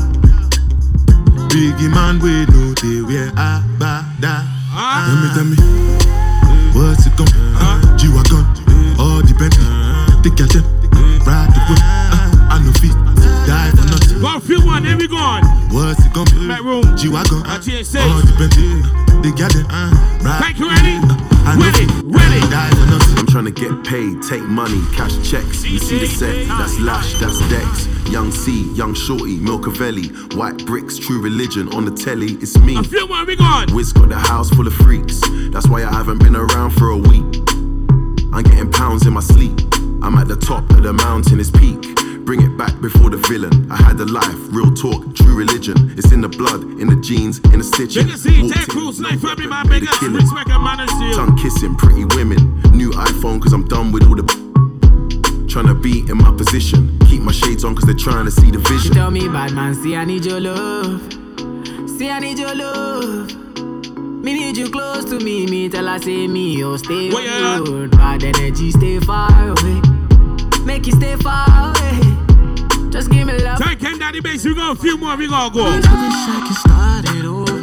Biggie 1.49 1.89
man, 1.89 2.19
we 2.19 2.45
know 2.51 2.73
they 2.75 3.01
wear 3.01 3.29
a 3.35 3.63
ba 3.79 4.05
da. 4.19 4.52
Huh? 4.95 5.09
Tell 5.09 5.17
me, 5.17 5.27
tell 5.33 5.45
me, 5.49 5.57
what's 6.77 7.07
it 7.07 7.17
gon' 7.17 7.25
uh, 7.57 7.97
G-Wagon, 7.97 8.45
all 9.01 9.25
the 9.25 9.33
Bentley, 9.33 9.65
take 10.21 10.37
your 10.37 10.47
them, 10.53 10.61
ride 11.25 11.49
the 11.49 11.59
whip, 11.65 11.81
uh, 11.81 12.53
I 12.53 12.61
no 12.61 12.71
feet, 12.77 12.93
die 13.49 13.71
for 13.71 13.85
nothing. 13.89 14.21
Go 14.21 14.37
a 14.37 14.39
few 14.39 14.61
one, 14.63 14.83
then 14.83 14.99
we 14.99 15.07
gone. 15.07 15.52
What's 15.83 16.05
it 16.05 16.13
gon' 16.13 16.25
be? 16.31 16.47
Room. 16.63 16.95
G-Wagon, 16.95 17.43
I 17.43 17.59
uh, 17.59 18.07
all 18.07 18.23
the 18.23 18.31
Bentley, 18.39 18.79
they 19.19 19.35
got 19.35 19.53
it, 19.53 19.67
uh, 19.67 19.91
ride. 20.23 20.39
Thank 20.39 20.59
you, 20.59 20.69
ready? 20.71 20.95
I 21.43 21.59
no 21.59 21.65
Ready, 21.65 21.83
feet, 21.83 22.03
ready. 22.07 22.39
Die 22.47 22.69
for 22.71 22.87
nothing. 22.87 23.19
I'm 23.19 23.27
trying 23.27 23.45
to 23.45 23.51
get 23.51 23.83
paid, 23.83 24.23
take 24.23 24.43
money, 24.43 24.79
cash 24.95 25.11
checks. 25.29 25.65
You 25.65 25.79
see 25.79 25.99
the 25.99 26.07
set, 26.07 26.47
that's 26.47 26.79
Lash, 26.79 27.19
that's 27.19 27.37
Dex. 27.49 27.87
Young 28.09 28.31
C, 28.31 28.71
Young 28.73 28.93
Shorty, 28.93 29.37
Milcavelli, 29.39 30.33
White 30.35 30.65
Bricks, 30.65 30.97
True 30.97 31.21
Religion 31.21 31.67
on 31.73 31.83
the 31.83 31.91
telly, 31.91 32.39
it's 32.39 32.57
me. 32.59 32.77
A 32.77 32.83
few 32.83 33.05
one, 33.05 33.25
we 33.25 33.35
gone. 33.35 33.67
Wiz 33.75 33.91
got 33.91 34.07
the 34.07 34.15
house 34.15 34.49
full 34.51 34.65
of 34.65 34.73
freaks, 34.73 35.19
that's 35.51 35.67
why 35.67 35.83
I 35.83 35.91
haven't 35.91 36.19
been 36.19 36.37
around 36.37 36.71
for 36.71 36.91
a 36.91 36.97
week. 36.97 37.43
I'm 38.31 38.43
getting 38.43 38.71
pounds 38.71 39.05
in 39.05 39.11
my 39.11 39.19
sleep, 39.19 39.59
I'm 40.01 40.15
at 40.15 40.29
the 40.29 40.37
top 40.37 40.63
of 40.69 40.83
the 40.83 40.93
mountain, 40.93 41.41
it's 41.41 41.51
peak. 41.51 42.02
Bring 42.25 42.41
it 42.41 42.57
back 42.57 42.79
before 42.81 43.09
the 43.09 43.17
villain. 43.27 43.69
I 43.71 43.75
had 43.75 43.99
a 43.99 44.05
life, 44.05 44.35
real 44.49 44.73
talk, 44.73 45.13
true 45.15 45.35
religion. 45.35 45.75
It's 45.97 46.11
in 46.11 46.21
the 46.21 46.29
blood, 46.29 46.61
in 46.79 46.87
the 46.87 46.95
jeans, 47.01 47.39
in 47.51 47.59
the 47.59 47.63
stitching. 47.63 48.07
Big 48.07 48.17
see, 48.17 48.41
Walked 48.41 48.53
take 48.55 48.63
in, 48.69 48.69
cruise 48.73 48.99
no 48.99 49.09
life, 49.09 49.19
family, 49.21 49.47
weapon, 49.47 49.49
my 49.49 49.63
biggest 49.63 49.99
kill 49.99 50.09
'em. 50.09 50.15
respect 50.15 50.49
and 50.49 50.63
manners. 50.63 50.89
Tongue 51.15 51.35
kissing, 51.37 51.75
pretty 51.75 52.05
women. 52.15 52.39
New 52.71 52.91
iPhone, 52.91 53.41
cause 53.41 53.51
I'm 53.53 53.67
done 53.67 53.91
with 53.91 54.07
all 54.07 54.15
the. 54.15 54.23
Trying 55.47 55.67
to 55.67 55.75
be 55.75 55.99
in 56.09 56.17
my 56.17 56.31
position. 56.31 56.97
Keep 57.09 57.21
my 57.21 57.31
shades 57.33 57.63
on, 57.63 57.75
cause 57.75 57.83
they're 57.85 57.93
trying 58.07 58.25
to 58.25 58.31
see 58.31 58.49
the 58.51 58.57
vision. 58.59 58.93
tell 58.93 59.11
me, 59.11 59.27
bad 59.27 59.51
man, 59.51 59.75
see 59.75 59.95
I 59.95 60.05
need 60.05 60.25
your 60.25 60.39
love. 60.39 61.01
See 61.97 62.09
I 62.09 62.19
need 62.19 62.39
your 62.39 62.55
love. 62.55 63.31
Me 64.23 64.33
need 64.33 64.55
you 64.57 64.69
close 64.71 65.03
to 65.05 65.19
me. 65.19 65.45
Me 65.45 65.67
tell 65.69 65.87
I 65.89 65.97
say 65.99 66.27
me, 66.27 66.63
oh 66.63 66.77
stay 66.77 67.11
Where 67.11 67.23
you 67.23 67.45
at? 67.45 67.65
good. 67.65 67.91
Bad 67.91 68.23
energy, 68.23 68.71
stay 68.71 68.99
far 69.01 69.29
away. 69.49 69.81
Make 70.65 70.87
you 70.87 70.93
stay 70.93 71.17
far 71.17 71.45
away. 71.69 72.12
Just 72.93 73.09
give 73.09 73.25
me 73.25 73.33
love. 73.39 73.57
Thank 73.57 73.81
him, 73.81 73.97
Daddy 73.97 74.19
Bass. 74.19 74.45
We 74.45 74.53
got 74.53 74.77
a 74.77 74.79
few 74.79 74.97
more, 74.97 75.17
we 75.17 75.27
gonna 75.27 75.51
go. 75.51 75.65
I 75.65 75.77
wish 75.77 75.85
I 76.29 76.45
could 76.45 76.57
start 76.61 77.09
it 77.17 77.25
over. 77.25 77.59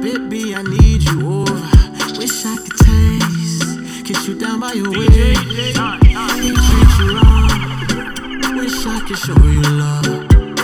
Baby, 0.00 0.54
I 0.54 0.62
need 0.62 1.02
you 1.02 1.40
over. 1.40 1.60
Wish 2.16 2.46
I 2.46 2.56
could 2.56 2.78
taste. 2.86 4.06
Kiss 4.06 4.28
you 4.28 4.38
down 4.38 4.60
by 4.60 4.74
your 4.74 4.88
waist. 4.88 5.10
Treat 5.10 5.74
you 7.00 7.18
wrong. 7.18 7.50
Wish 8.56 8.86
I 8.86 9.00
could 9.04 9.18
show 9.18 9.34
you 9.42 9.62
love. 9.62 10.06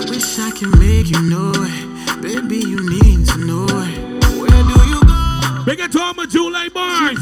Wish 0.09 0.38
I 0.38 0.52
could 0.52 0.78
make 0.78 1.09
you 1.11 1.21
know 1.23 1.50
it. 1.52 2.23
Baby, 2.23 2.59
you 2.59 2.88
need 2.88 3.26
to 3.30 3.38
know. 3.38 3.66
Where 3.66 4.62
do 4.62 4.76
you 4.90 5.00
go? 5.02 5.64
Big 5.66 5.80
up 5.80 5.90
to 5.90 6.00
all 6.00 6.14
my 6.14 6.26
July 6.26 6.68
bars. 6.68 7.21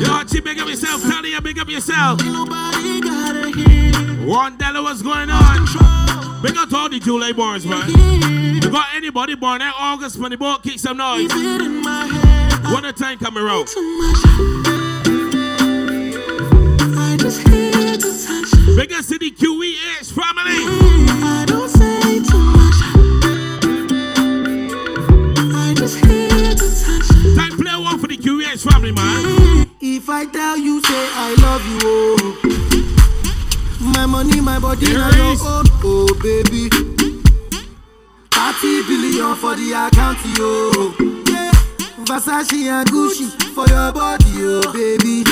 Yo, 0.00 0.12
Archie, 0.12 0.38
big 0.38 0.60
up 0.60 0.68
yourself. 0.68 1.02
Talia, 1.02 1.40
big 1.40 1.58
up 1.58 1.68
yourself. 1.68 2.20
Gotta. 2.20 3.50
One 4.24 4.56
dollar, 4.56 4.82
what's 4.84 5.02
going 5.02 5.28
on? 5.28 5.91
Big 6.42 6.56
up 6.56 6.68
to 6.70 6.76
all 6.76 6.88
the 6.88 6.98
July 6.98 7.30
borns, 7.30 7.64
man. 7.64 7.88
You 8.60 8.68
got 8.68 8.88
anybody 8.96 9.36
born 9.36 9.62
in 9.62 9.70
August 9.78 10.18
when 10.18 10.32
the 10.32 10.36
boat 10.36 10.64
kick 10.64 10.76
some 10.80 10.96
noise? 10.96 11.30
What 12.64 12.84
a 12.84 12.92
time 12.92 13.18
coming 13.18 13.44
around. 13.44 13.68
I 16.98 17.16
just 17.16 17.46
hear 17.46 17.70
the 17.70 18.10
touch. 18.26 18.76
Big 18.76 18.92
up 18.92 19.04
to 19.04 19.18
the 19.18 19.30
QEH 19.30 20.12
family. 20.12 20.58
Mm, 20.66 21.22
I 21.22 21.44
don't 21.46 21.68
say 21.68 22.18
too 22.24 22.38
much. 22.58 22.78
I 25.54 25.74
just 25.76 25.96
hear 26.04 26.28
the 26.28 26.68
touch. 26.82 27.08
Time 27.36 27.56
play 27.56 27.76
one 27.84 27.98
for 28.00 28.08
the 28.08 28.16
QEH 28.16 28.68
family, 28.68 28.90
man. 28.90 29.24
Mm, 29.24 29.70
if 29.80 30.08
I 30.08 30.26
tell 30.26 30.56
you, 30.56 30.82
say 30.82 31.08
I 31.14 31.34
love 31.40 31.64
you, 31.66 31.78
oh. 31.84 32.61
My 33.92 34.06
money, 34.06 34.40
my 34.40 34.58
body, 34.58 34.86
Here 34.86 34.98
now 34.98 35.10
your 35.16 35.26
own, 35.26 35.66
oh 35.84 36.06
baby. 36.22 36.68
30 38.30 38.82
billion 38.88 39.34
for 39.36 39.54
the 39.54 39.72
account, 39.72 40.18
yo. 40.38 40.50
Yeah. 41.30 41.52
Versace 42.04 42.68
and 42.70 42.88
Gucci 42.88 43.26
for 43.54 43.66
your 43.68 43.92
body, 43.92 44.24
oh 44.38 44.72
baby. 44.72 45.24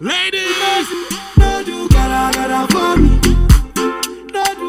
Ladies, 0.00 0.88
No 1.36 1.62
do 1.64 1.88
gotta 1.88 2.36
gotta 2.36 2.66
for 2.72 2.96
me. 3.00 3.18
Do, 3.20 3.32
no 4.32 4.44
do, 4.54 4.67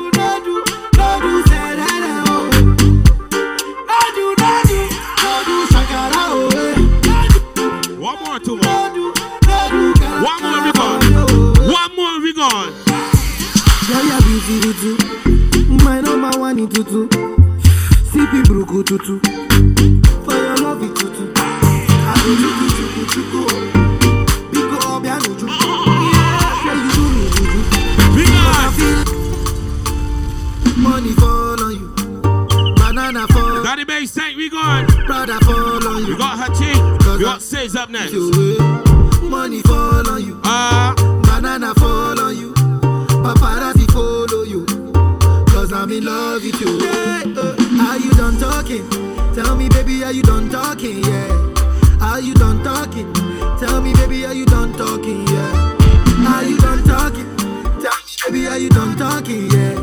we 12.29 12.35
gone. 12.35 12.73
Girl, 13.87 14.05
you're 14.05 14.21
beautiful 14.21 14.73
too. 14.81 14.97
My 15.83 15.99
number 16.01 16.31
one 16.39 16.59
in 16.59 16.69
tutu. 16.69 17.07
CP 18.11 18.43
Bruku 18.43 18.83
tutu. 18.85 19.19
For 20.23 20.33
your 20.35 20.57
love 20.57 20.83
it 20.83 20.95
tutu. 20.95 21.33
I. 21.35 22.13
Biko 24.51 24.77
obiano 24.93 25.31
chuku. 25.39 25.65
Yeah, 26.65 26.75
you 26.75 26.91
do 26.93 27.03
me 27.15 27.25
juju. 27.33 27.59
We 28.15 28.23
I 28.27 28.31
money 30.77 31.13
fall 31.13 31.63
on 31.63 31.71
you. 31.73 31.87
Banana 32.75 33.27
fall. 33.27 33.63
The 33.63 33.85
bass 33.87 34.13
tank, 34.13 34.37
we 34.37 34.49
gone. 34.49 34.85
Brother 35.07 35.39
fall 35.45 35.87
on 35.87 36.03
We 36.03 36.09
you. 36.11 36.17
got 36.17 36.37
Hachi. 36.37 37.17
We 37.17 37.23
got 37.23 37.41
Says 37.41 37.75
up 37.75 37.89
next. 37.89 38.13
Money 39.23 39.61
fall 39.63 40.09
on 40.09 40.21
you. 40.25 40.39
Uh, 40.43 40.93
Banana 41.23 41.73
fall 41.75 42.15
you. 42.17 42.18
Paparazzi 43.29 43.85
follow 43.91 44.41
you. 44.41 44.65
Cause 45.53 45.71
I'm 45.71 45.91
in 45.91 46.03
love 46.03 46.43
with 46.43 46.59
you. 46.59 46.79
Yeah, 46.79 47.21
uh, 47.37 47.87
are 47.87 47.99
you 47.99 48.09
done 48.13 48.39
talking? 48.39 48.89
Tell 49.35 49.55
me, 49.55 49.69
baby, 49.69 50.03
are 50.03 50.11
you 50.11 50.23
done 50.23 50.49
talking? 50.49 51.03
Yeah. 51.03 51.29
Are 52.01 52.19
you 52.19 52.33
done 52.33 52.63
talking? 52.63 53.13
Tell 53.59 53.81
me, 53.81 53.93
baby, 53.93 54.25
are 54.25 54.33
you 54.33 54.47
done 54.47 54.73
talking? 54.73 55.27
Yeah. 55.27 56.33
Are 56.33 56.43
you 56.43 56.57
done 56.57 56.83
talking? 56.85 57.27
Tell 57.37 58.01
me, 58.01 58.17
baby, 58.25 58.47
are 58.47 58.57
you 58.57 58.69
done 58.69 58.97
talking? 58.97 59.51
Yeah. 59.51 59.77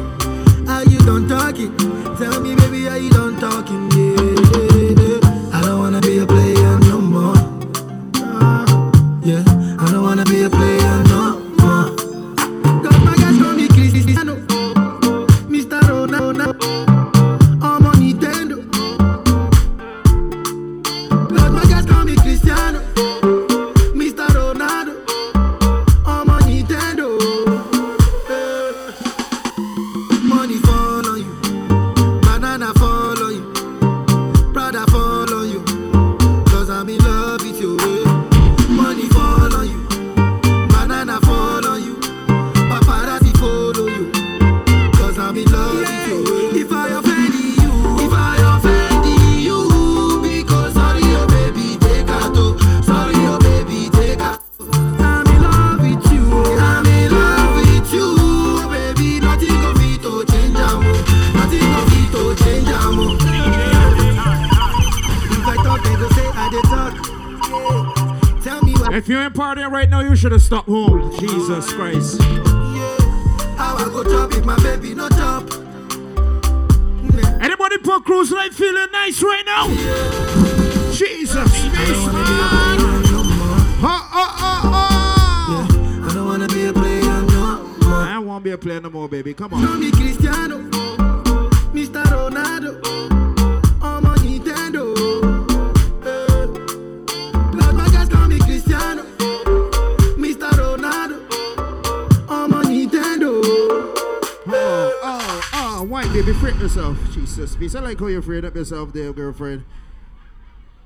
Are 0.66 0.82
you 0.84 0.98
done 0.98 1.28
talking? 1.28 1.76
Tell 2.18 2.40
me, 2.40 2.56
baby, 2.56 2.88
are 2.88 2.98
you 2.98 3.10
done 3.10 3.38
talking? 3.38 3.88
Yeah. 3.92 4.22
yeah, 4.22 4.35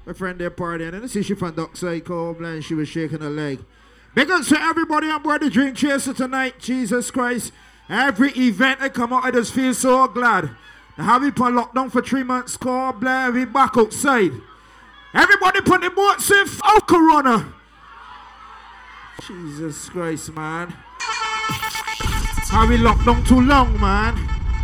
My 0.07 0.13
friend 0.13 0.39
there 0.39 0.51
partying, 0.51 0.95
and 0.95 1.05
I 1.05 1.07
see 1.07 1.23
she 1.23 1.35
from 1.35 1.55
Dockside 1.55 2.05
Cove, 2.05 2.41
and 2.41 2.65
she 2.65 2.75
was 2.75 2.89
shaking 2.89 3.21
her 3.21 3.31
leg. 3.31 3.61
Big 4.15 4.31
ups 4.31 4.49
to 4.49 4.61
everybody 4.61 5.09
on 5.09 5.23
board 5.23 5.43
the 5.43 5.51
Drink 5.51 5.77
Chaser 5.77 6.15
tonight. 6.15 6.59
Jesus 6.59 7.11
Christ. 7.11 7.53
Every 7.89 8.31
event 8.33 8.81
I 8.81 8.89
come 8.89 9.13
out, 9.13 9.25
I 9.25 9.31
just 9.31 9.53
feel 9.53 9.75
so 9.75 10.09
glad. 10.09 10.51
I 10.97 11.05
have 11.05 11.23
it 11.23 11.41
on 11.41 11.55
lockdown 11.55 11.91
for 11.91 12.03
three 12.03 12.23
months. 12.23 12.57
Call 12.57 12.93
Blair, 12.93 13.31
we 13.31 13.45
back 13.45 13.77
outside. 13.77 14.33
Everybody 15.13 15.61
put 15.61 15.81
the 15.81 15.91
boats 15.91 16.31
in 16.31 16.47
out 16.65 16.87
Corona. 16.87 17.53
Jesus 19.27 19.89
Christ, 19.89 20.33
man. 20.33 20.75
Have 22.51 22.69
we 22.69 22.79
locked 22.79 23.07
down 23.07 23.25
too 23.25 23.41
long, 23.41 23.79
man? 23.81 24.17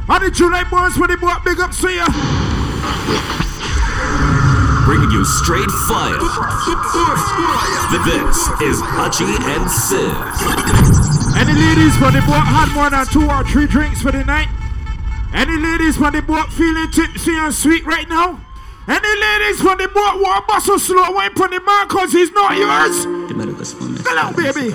How 0.06 0.18
did 0.18 0.38
you 0.38 0.50
like 0.50 0.70
boys 0.70 0.96
when 0.98 1.08
they 1.10 1.16
brought 1.16 1.44
big 1.44 1.58
up 1.60 1.72
to 1.72 1.88
you? 1.88 2.04
Bringing 4.86 5.10
you 5.10 5.24
straight 5.24 5.68
fire. 5.90 6.14
This 8.06 8.38
is 8.62 8.80
Hachi 8.80 9.26
and 9.26 9.68
Sis. 9.68 11.34
Any 11.34 11.54
ladies 11.58 11.98
when 11.98 12.14
they 12.14 12.20
bought 12.20 12.46
had 12.46 12.72
more 12.72 12.88
than 12.88 13.04
two 13.06 13.28
or 13.28 13.42
three 13.42 13.66
drinks 13.66 14.00
for 14.00 14.12
the 14.12 14.22
night? 14.22 14.46
Any 15.34 15.56
ladies 15.56 15.98
when 15.98 16.12
they 16.12 16.20
bought 16.20 16.52
feeling 16.52 16.88
tipsy 16.92 17.32
and 17.32 17.52
sweet 17.52 17.84
right 17.84 18.08
now? 18.08 18.40
Any 18.86 19.20
ladies 19.20 19.60
when 19.60 19.76
they 19.78 19.88
bought 19.88 20.20
one 20.20 20.42
bustle 20.46 20.78
slow 20.78 21.10
wine 21.10 21.32
on 21.34 21.50
the 21.50 21.60
man 21.60 21.88
cause 21.88 22.12
he's 22.12 22.30
not 22.30 22.56
yours? 22.56 23.04
Come 24.04 24.18
on, 24.18 24.34
baby. 24.36 24.70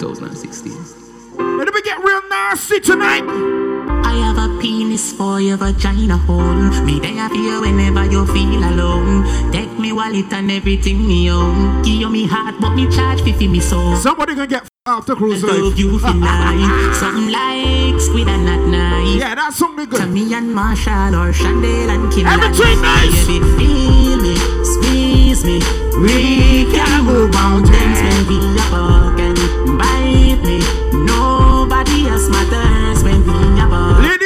2016. 0.00 0.97
Let 1.38 1.72
me 1.74 1.82
get 1.82 1.98
real 2.02 2.22
nasty 2.28 2.80
tonight. 2.80 3.24
I 4.04 4.14
have 4.24 4.38
a 4.38 4.58
penis 4.60 5.12
for 5.12 5.40
your 5.40 5.56
vagina 5.56 6.16
hole. 6.16 6.54
Me 6.84 6.98
there 6.98 7.28
for 7.28 7.34
you 7.36 7.60
whenever 7.60 8.04
you 8.06 8.26
feel 8.26 8.64
alone. 8.64 9.24
Take 9.52 9.78
me 9.78 9.92
wallet 9.92 10.32
and 10.32 10.50
everything 10.50 11.06
me 11.06 11.30
own. 11.30 11.82
Give 11.82 11.94
you 12.00 12.08
me 12.10 12.26
heart, 12.26 12.56
but 12.60 12.74
me 12.74 12.88
charge 12.90 13.22
50 13.22 13.48
me 13.48 13.60
soul. 13.60 13.96
Somebody 13.96 14.34
gonna 14.34 14.46
get 14.48 14.68
After 14.86 15.14
cruise 15.14 15.44
I 15.44 15.48
love 15.48 15.72
life. 15.72 15.78
you 15.78 15.98
for 15.98 16.12
life. 16.14 16.94
Something 16.96 17.30
like 17.30 18.00
squid 18.00 18.28
and 18.28 18.44
not 18.44 18.66
knife. 18.66 19.20
Yeah, 19.20 19.34
that's 19.34 19.56
something 19.56 19.88
good. 19.88 20.00
Tommy 20.00 20.32
and 20.34 20.52
Marshall 20.54 21.14
or 21.14 21.32
Chandel 21.32 21.90
and 21.90 22.12
Kim. 22.12 22.26
Everything 22.26 22.80
nice. 22.82 23.26
Baby, 23.26 23.44
feel 23.58 24.16
me, 24.22 24.34
squeeze 24.64 25.44
me. 25.44 25.58
We 26.02 26.64
can 26.72 27.04
move 27.04 27.32
mountains 27.32 27.98
when 28.02 28.26
we 28.28 28.38
are 28.58 28.70
walk 28.72 29.20
and 29.20 29.78
bite 29.78 30.42
me. 30.42 30.87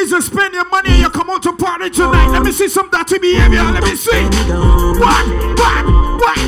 Ladies, 0.02 0.14
you 0.14 0.20
spend 0.20 0.52
your 0.52 0.68
money, 0.68 0.88
and 0.90 0.98
you 0.98 1.10
come 1.10 1.30
out 1.30 1.44
to 1.44 1.52
party 1.52 1.88
tonight. 1.88 2.26
Let 2.32 2.42
me 2.42 2.50
see 2.50 2.68
some 2.68 2.90
dirty 2.90 3.20
behavior. 3.20 3.62
Let 3.62 3.84
me 3.84 3.94
see. 3.94 4.10
What? 4.10 4.98
What? 4.98 5.86
What? 6.18 6.38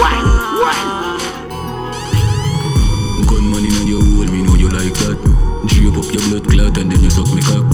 What? 0.00 0.24
What? 0.58 0.76
Gun 3.28 3.44
money 3.52 3.70
on 3.78 3.86
your 3.86 4.02
hole, 4.02 4.26
me 4.26 4.42
know 4.42 4.56
you 4.56 4.68
like 4.68 4.94
that. 4.94 5.16
Drape 5.68 5.96
up 5.96 6.12
your 6.12 6.22
blood 6.28 6.50
clot 6.50 6.76
and 6.78 6.90
then 6.90 7.04
you 7.04 7.10
suck 7.10 7.32
me 7.32 7.42
cock. 7.42 7.73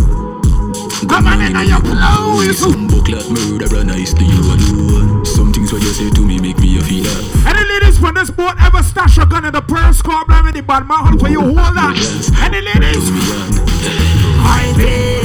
Gun 1.10 1.24
money 1.24 1.52
on 1.52 1.66
your 1.66 1.80
clothes. 1.80 2.58
Some 2.58 2.86
book 2.86 3.06
clot 3.06 3.28
murderer 3.30 3.84
nice 3.84 4.14
to 4.14 4.24
you 4.24 4.40
alone. 4.40 5.24
Some 5.26 5.52
things 5.52 5.72
what 5.72 5.82
you 5.82 5.88
say 5.92 6.08
to 6.10 6.20
me 6.20 6.38
make 6.38 6.58
me 6.58 6.78
a 6.78 6.80
feel 6.82 7.02
that. 7.02 7.46
Any 7.50 7.64
ladies 7.68 7.98
from 7.98 8.14
this 8.14 8.30
boat 8.30 8.54
ever 8.62 8.82
stash 8.82 9.18
a 9.18 9.26
gun 9.26 9.44
in 9.44 9.52
the 9.52 9.60
purse 9.60 10.00
car 10.02 10.24
blind 10.24 10.46
with 10.46 10.54
the 10.54 10.62
bad 10.62 10.86
mouth 10.86 11.20
where 11.20 11.32
you 11.32 11.40
hold 11.40 11.56
that? 11.56 11.96
Any 12.40 12.60
ladies? 12.62 13.10
I 14.38 14.72
pay. 14.76 15.20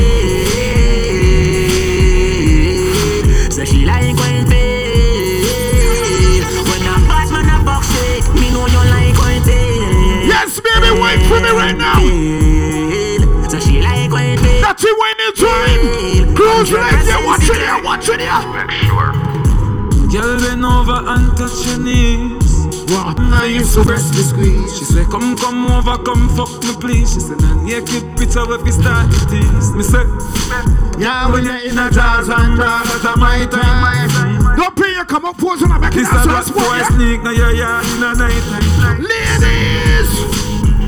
So 3.52 3.64
she 3.64 3.86
like 3.86 4.16
when 4.18 4.48
pay. 4.48 6.42
When 6.66 6.82
a 6.82 6.98
bad 7.06 7.30
man 7.32 7.62
a 7.62 7.64
box 7.64 7.88
it, 7.94 8.26
me 8.34 8.50
know 8.50 8.66
you 8.66 8.84
like 8.90 9.16
when 9.22 9.44
pay. 9.44 10.26
Yes, 10.26 10.60
baby, 10.60 10.90
wait 11.00 11.22
for 11.28 11.40
me 11.40 11.52
right 11.52 11.78
now. 11.78 13.05
So 14.66 14.74
she 14.74 14.90
like 14.90 14.98
when 14.98 15.18
pay. 15.20 15.36
That's 15.36 15.38
it 15.38 15.38
time. 15.38 16.36
Close 16.36 16.70
your 16.72 16.82
legs, 16.82 17.08
yeah, 17.08 17.26
watch 17.26 17.50
it 17.50 17.58
here, 17.62 17.84
watch 17.84 18.10
it 18.10 18.20
here. 18.20 18.42
Make 18.50 18.72
sure. 18.82 19.14
Girl, 20.10 20.40
bend 20.42 20.66
over 20.66 21.06
and 21.06 21.38
touch 21.38 21.66
your 21.68 21.80
knees. 21.86 22.66
What? 22.90 23.20
I 23.20 23.46
used 23.46 23.76
to 23.76 23.84
breast 23.84 24.14
me 24.16 24.22
squeeze. 24.22 24.78
She 24.78 24.86
say, 24.86 25.06
come, 25.06 25.38
come 25.38 25.68
over, 25.68 26.02
come 26.04 26.30
fuck 26.34 26.50
me, 26.64 26.74
please. 26.82 27.14
She 27.14 27.20
say, 27.20 27.36
nah, 27.36 27.62
naked 27.62 28.18
picture 28.18 28.42
if 28.42 28.66
you 28.66 28.72
start 28.72 29.06
it 29.14 29.34
is. 29.38 29.74
Me 29.74 29.84
say, 29.84 30.02
yeah, 30.98 31.32
when 31.32 31.46
you're 31.46 31.62
in 31.62 31.78
a 31.78 31.92
jazz 31.92 32.30
and 32.30 32.58
jazz, 32.58 33.04
that's 33.04 33.18
my 33.18 33.46
time. 33.46 34.58
Don't 34.58 34.76
pay 34.76 34.94
your 34.94 35.06
come 35.06 35.26
up 35.26 35.38
pose 35.38 35.62
on 35.62 35.70
the 35.70 35.80
back. 35.80 35.94
This 35.94 36.10
That's 36.10 36.26
a 36.26 36.30
what's 36.30 36.50
black 36.50 36.66
boy 36.66 36.78
what, 36.82 36.94
sneak 36.94 37.22
now 37.22 37.32
your 37.32 37.54
yard 37.54 37.86
in 37.86 38.02
a 38.02 38.16
night 38.16 38.42
time. 38.50 38.66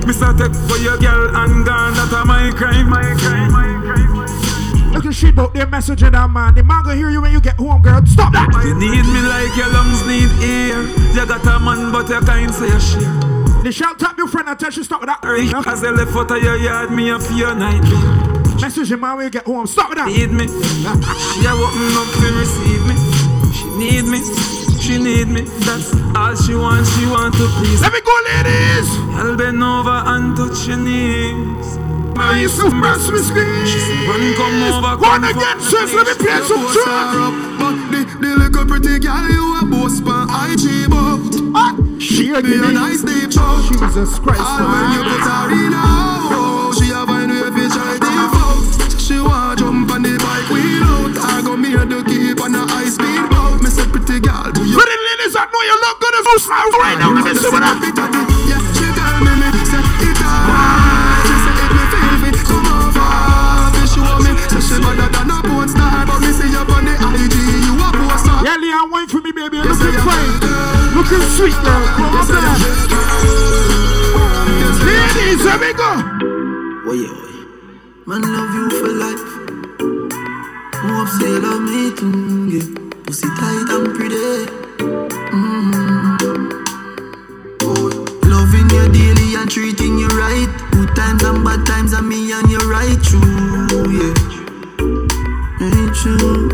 Ladies! 0.07 0.21
Mr. 0.21 0.37
Take 0.37 0.55
for 0.69 0.77
your 0.77 0.97
girl 0.97 1.35
and 1.35 1.65
gone, 1.65 1.93
that 1.93 2.13
a 2.13 2.25
my 2.25 2.51
crime, 2.55 2.89
my 2.89 3.03
crime, 3.19 3.51
my 3.51 3.67
crime. 3.83 4.93
Look 4.93 5.05
at 5.05 5.13
shit 5.13 5.33
about 5.33 5.53
their 5.53 5.67
message 5.67 6.01
in 6.01 6.13
that 6.13 6.29
man. 6.29 6.55
The 6.55 6.63
man 6.63 6.83
gonna 6.83 6.95
hear 6.95 7.09
you 7.09 7.21
when 7.21 7.31
you 7.31 7.41
get 7.41 7.55
home, 7.55 7.81
girl. 7.81 8.01
Stop 8.05 8.33
that. 8.33 8.47
You 8.63 8.73
need 8.75 9.03
me 9.03 9.21
like 9.27 9.55
your 9.57 9.67
lungs 9.67 10.07
need 10.07 10.31
air. 10.41 10.81
You 11.13 11.25
got 11.27 11.45
a 11.45 11.59
man, 11.59 11.91
but 11.91 12.09
you 12.09 12.19
can't 12.21 12.53
say 12.53 12.71
a 12.71 12.79
shit. 12.79 13.63
The 13.63 13.71
shout 13.71 13.99
tap 13.99 14.17
your 14.17 14.27
friend 14.27 14.47
and 14.47 14.59
tell 14.59 14.71
you 14.71 14.83
stop 14.83 15.01
with 15.01 15.09
that. 15.09 15.23
As 15.67 15.83
I 15.83 15.89
left 15.91 16.15
out 16.15 16.31
of 16.31 16.41
your 16.41 16.57
yard, 16.57 16.91
me 16.91 17.09
a 17.09 17.19
fear 17.19 17.53
nightmare. 17.53 18.37
Message 18.61 18.89
your 18.89 18.99
man 18.99 19.17
when 19.17 19.25
you 19.25 19.31
get 19.31 19.45
home. 19.45 19.67
Stop 19.67 19.89
with 19.89 19.97
that. 19.99 20.07
Need 20.07 20.31
me. 20.31 20.47
She 21.35 21.45
a 21.45 21.51
open 21.51 21.93
up 21.99 22.09
to 22.15 22.27
receive 22.39 22.83
me. 22.87 22.95
She 23.51 23.67
need 23.77 24.05
me. 24.05 24.56
She 24.87 24.97
need 24.97 25.27
me. 25.27 25.41
That's 25.67 25.91
all 26.15 26.33
she 26.33 26.55
wants. 26.55 26.87
She 26.95 27.03
want 27.11 27.35
to 27.35 27.45
please. 27.59 27.81
Let 27.83 27.91
me 27.91 27.99
go, 27.99 28.15
ladies. 28.31 28.87
I'll 29.19 29.35
bend 29.35 29.61
over 29.61 29.99
and 30.07 30.31
touch 30.31 30.63
your 30.63 30.77
knees. 30.79 31.75
I 32.15 32.39
used 32.39 32.55
to 32.63 32.71
mess 32.71 33.03
with 33.11 33.27
me. 33.35 33.43
She 33.67 33.83
said, 33.83 34.07
run, 34.07 34.23
come 34.39 34.63
over, 34.63 34.95
come 34.95 35.27
again, 35.27 35.59
fuck 35.59 35.59
sis. 35.59 35.91
Let 35.91 36.07
me 36.07 36.13
please. 36.15 36.23
play 36.23 36.39
some 36.39 36.63
Your 36.63 36.71
tune. 36.71 37.57
But 37.59 37.75
the, 37.91 38.01
the 38.23 38.31
little 38.39 38.63
pretty 38.63 38.95
girl 39.03 39.27
you 39.27 39.59
a 39.59 39.67
boss 39.67 39.99
pan 39.99 40.31
IG 40.31 40.87
but 40.87 41.35
ah, 41.51 41.75
She 41.99 42.31
a 42.31 42.39
be 42.39 42.55
a 42.55 42.71
nice 42.71 43.03
deep 43.03 43.27
shot 43.35 43.67
Jesus 43.67 44.19
Christ, 44.23 44.39
All 44.39 44.71
when 44.71 44.87
you 44.95 45.03
put 45.03 45.19
her 45.27 45.51
in 45.51 45.75
a 45.75 45.83
oh, 46.31 46.71
She 46.79 46.95
a 46.95 47.03
find 47.03 47.27
way 47.27 47.51
fi 47.51 47.67
try 47.75 47.99
default 47.99 48.71
She 48.86 48.86
I 55.37 55.45
know 55.45 55.61
you 55.69 55.75
look 55.77 55.97
good 56.01 56.15
as 56.17 56.25
a 56.27 56.35
smile 56.41 56.71
right 56.81 56.97
now. 56.97 57.13
Let 57.13 57.23
me 57.29 57.33
see 57.37 57.49
what 57.53 57.61
I 57.61 57.77
Yeah, 58.49 58.57
she 58.73 58.87
tell 58.97 59.17
me 59.21 59.33
me 59.37 59.49
say 59.69 59.83
it 60.09 60.19
alright 60.25 61.21
She 61.29 61.35
say 61.45 61.53
if 61.61 61.69
me 61.77 61.83
feel 61.93 62.15
fit 62.25 62.37
come 62.41 62.67
over 62.67 63.09
Fi 63.77 63.85
show 63.85 64.17
me 64.25 64.31
Say 64.49 64.61
she 64.65 64.75
better 64.81 65.07
than 65.13 65.29
a 65.29 65.37
porn 65.45 65.69
star 65.69 66.05
But 66.09 66.19
me 66.25 66.29
see 66.33 66.49
you 66.49 66.63
on 66.65 66.83
the 66.89 66.93
IG 66.97 67.37
You 67.69 67.73
a 67.77 67.89
poster 67.93 68.37
Yeah, 68.41 68.57
Leon, 68.57 68.89
wait 68.91 69.09
for 69.13 69.21
me, 69.21 69.31
baby. 69.31 69.57
You're 69.61 69.69
looking 69.77 70.01
fine. 70.01 70.33
Looking 70.97 71.23
sweet, 71.37 71.57
girl. 71.61 71.83
Come 71.93 72.17
on, 72.17 72.25
down. 72.27 72.57
Ladies, 74.87 75.43
here 75.43 75.59
we 75.61 75.73
go. 75.73 75.91
Why, 76.85 76.97
why? 77.05 77.33
Man, 78.07 78.21
love 78.25 78.53
you 78.57 78.65
for 78.79 78.89
life. 78.89 79.25
Hope 80.81 81.09
say 81.19 81.29
you 81.29 81.39
love 81.39 81.61
me 81.61 81.93
too, 81.95 82.49
yeah. 82.49 82.65
Pussy 83.03 83.27
tight 83.37 83.69
and 83.69 83.93
pretty. 83.95 84.66
Mm-hmm. 84.79 86.17
Oh, 87.63 87.89
loving 88.23 88.69
you 88.69 88.87
daily 88.91 89.35
and 89.35 89.49
treating 89.49 89.97
you 89.97 90.07
right. 90.09 90.47
Good 90.71 90.95
times 90.95 91.23
and 91.23 91.43
bad 91.43 91.65
times, 91.65 91.93
and 91.93 92.07
me 92.07 92.31
and 92.31 92.47
you 92.49 92.59
right 92.69 93.01
true, 93.03 93.91
yeah. 93.91 94.13
Ain't 95.61 95.95
true. 95.95 96.49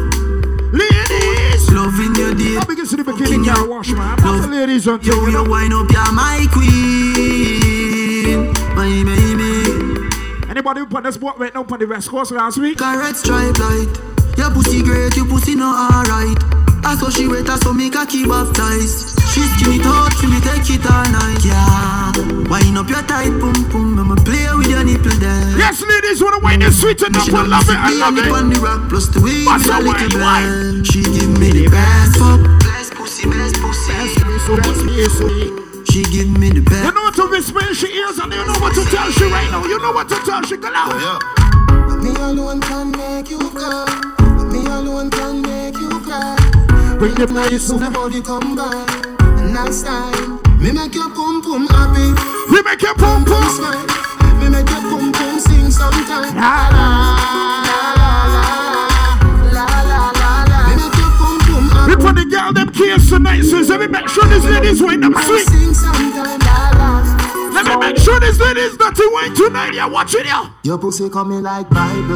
Ladies, 0.72 1.70
loving 1.72 2.16
you 2.16 2.34
daily. 2.34 2.58
I 2.58 2.64
begin 2.66 2.86
to 2.88 2.96
the 2.96 3.04
beginning, 3.04 3.44
y'all 3.44 3.68
wash 3.68 3.92
man. 3.92 4.16
Put 4.18 4.42
the 4.42 4.48
ladies 4.48 4.88
on 4.88 5.02
Yo, 5.02 5.28
you 5.28 5.44
wind 5.50 5.74
up, 5.74 5.92
you're 5.92 6.14
my 6.14 6.48
queen, 6.52 8.54
my 8.76 9.04
baby. 9.04 9.52
Anybody 10.50 10.80
who 10.82 10.86
put 10.86 11.04
this 11.04 11.18
boat 11.18 11.38
right 11.38 11.54
now 11.54 11.66
on 11.70 11.80
the 11.80 11.86
West 11.86 12.10
Coast 12.10 12.32
last 12.32 12.58
week? 12.58 12.78
Carrot 12.78 13.16
stripe 13.18 13.58
light. 13.60 13.88
Your 14.38 14.50
pussy 14.52 14.82
great, 14.82 15.14
your 15.16 15.26
pussy 15.26 15.56
no 15.56 15.66
alright. 15.66 16.38
I 16.86 16.96
saw 17.00 17.10
she 17.10 17.28
wet, 17.28 17.50
I 17.50 17.58
saw 17.58 17.74
me 17.74 17.90
cocky 17.90 18.26
baptized. 18.26 19.20
She 19.32 19.42
skin 19.58 19.80
it 19.82 19.86
out, 19.86 20.14
she 20.20 20.28
me 20.28 20.40
take 20.44 20.70
it 20.70 20.86
all 20.86 21.08
night. 21.10 21.42
Yeah, 21.42 22.12
wind 22.52 22.78
up 22.78 22.90
your 22.90 23.02
tight 23.04 23.34
pum 23.40 23.56
pum, 23.72 23.98
I'ma 24.00 24.16
play 24.22 24.46
with 24.54 24.68
your 24.68 24.84
nipple 24.84 25.16
there. 25.18 25.58
Yes, 25.58 25.82
ladies, 25.82 26.22
wanna 26.22 26.40
wind 26.40 26.62
it 26.64 26.74
sweet 26.74 27.02
enough, 27.02 27.34
I 27.34 27.44
love 27.48 27.70
it, 27.70 27.80
I 27.80 27.94
love 27.98 28.18
it. 28.18 28.32
on 28.32 28.50
the 28.50 28.60
rock 28.60 28.90
plus 28.90 29.08
the 29.08 29.22
way 29.22 29.44
What's 29.46 29.66
with 29.66 29.74
a 29.74 29.80
the 29.80 29.90
little 29.90 30.22
wine, 30.22 30.84
blend. 30.84 30.88
She 30.88 31.02
give 31.02 31.34
me 31.40 31.50
the 31.50 31.68
best 31.72 32.18
fuck. 32.20 32.42
Best 32.62 32.94
pussy, 32.94 33.26
best 33.30 33.56
pussy. 33.58 33.94
She 35.90 36.04
give 36.10 36.30
me 36.38 36.50
the 36.50 36.62
best. 36.62 36.86
You 36.86 36.92
know 36.92 37.04
what 37.04 37.16
to 37.16 37.28
whisper 37.30 37.62
in 37.66 37.74
she 37.74 37.88
ears 37.88 38.18
and 38.20 38.34
you 38.34 38.46
know 38.46 38.58
what 38.60 38.74
to 38.76 38.84
tell 38.86 39.10
she 39.12 39.26
right 39.26 39.50
now. 39.50 39.64
You 39.66 39.80
know 39.80 39.92
what 39.94 40.10
to 40.10 40.16
tell 40.26 40.42
she, 40.44 40.58
go 40.58 40.70
out. 40.74 41.22
Me 42.04 42.10
alone 42.22 42.62
can 42.62 42.92
make 42.92 43.30
you 43.30 43.40
come. 43.50 44.52
Me 44.52 44.66
alone 44.66 45.10
can 45.10 45.42
make 45.42 45.78
you 45.78 45.90
cry. 46.02 46.53
Bring 47.04 47.16
the 47.16 47.28
nice 47.28 47.68
Soon 47.68 47.92
body 47.92 48.22
come 48.22 48.56
back. 48.56 48.88
Next 49.52 49.84
time, 49.84 50.40
me 50.56 50.72
make 50.72 50.96
your 50.96 51.12
pum 51.12 51.44
pum 51.44 51.68
happy. 51.68 52.16
We 52.48 52.64
make 52.64 52.82
your 52.82 52.96
pum 52.96 53.26
pum 53.26 53.44
smile. 53.52 53.84
Me 54.40 54.48
make 54.48 54.70
your 54.72 54.80
pum 54.88 55.12
pum 55.12 55.36
sing 55.38 55.68
sometime. 55.68 56.32
La 56.32 56.72
la 56.72 56.88
la 57.60 57.84
la 58.32 58.48
la 59.52 59.68
la 59.84 60.02
la. 60.16 60.48
la. 60.48 60.60
Me 60.72 60.80
make 60.80 60.96
your 60.96 61.12
pum 61.20 61.36
pum 61.44 61.68
happy. 61.76 61.92
We 61.92 61.96
put 62.00 62.16
the 62.16 62.24
girl 62.24 62.54
them 62.54 62.72
kiss 62.72 63.10
tonight, 63.10 63.44
so 63.44 63.60
let 63.60 63.82
me 63.82 63.88
make 63.88 64.08
sure 64.08 64.24
these 64.32 64.46
ladies 64.46 64.82
wind 64.82 65.04
them 65.04 65.14
sweet. 65.28 65.44
Sing 65.52 65.74
sometime. 65.76 66.40
La 66.40 66.72
la. 66.80 67.04
Let 67.52 67.68
me 67.68 67.76
make 67.84 67.98
sure 67.98 68.18
these 68.22 68.40
ladies 68.40 68.78
dirty 68.80 69.08
wine 69.12 69.36
tonight. 69.36 69.74
Yeah, 69.76 69.88
watch 69.88 70.16
it, 70.16 70.26
yeah. 70.26 70.50
Your 70.64 70.78
pussy 70.78 71.10
coming 71.10 71.44
like 71.44 71.70
Bible. 71.70 72.16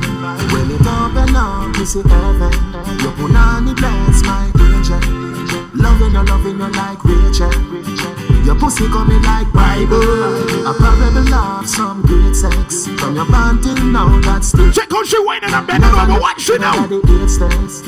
When 0.55 0.71
it 0.71 0.87
open 0.87 1.35
up, 1.35 1.75
me 1.75 1.83
see 1.83 2.07
heaven. 2.07 2.55
Your 3.03 3.11
punani 3.19 3.75
bless 3.75 4.23
my. 4.23 4.56
Loving 5.77 6.13
you, 6.13 6.23
loving 6.23 6.57
you 6.57 6.69
like 6.73 7.03
Rachel. 7.05 7.53
Your 8.43 8.55
pussy 8.55 8.87
coming 8.87 9.21
like 9.23 9.51
Bible. 9.53 10.01
A 10.65 10.73
parable 10.73 11.33
of 11.33 11.67
some 11.67 12.01
great 12.01 12.35
sex. 12.35 12.87
From 12.99 13.15
your 13.15 13.25
till 13.61 13.85
now, 13.85 14.19
that's 14.21 14.51
the 14.51 14.71
Check 14.73 14.93
out 14.93 15.05
she 15.05 15.19
whining 15.23 15.53
and 15.53 15.67
bending 15.67 15.89
over. 15.89 16.19
Watch 16.19 16.49
it 16.49 16.61
now. 16.61 16.87
the 16.87 16.97
eight 16.97 17.29
steps. 17.29 17.85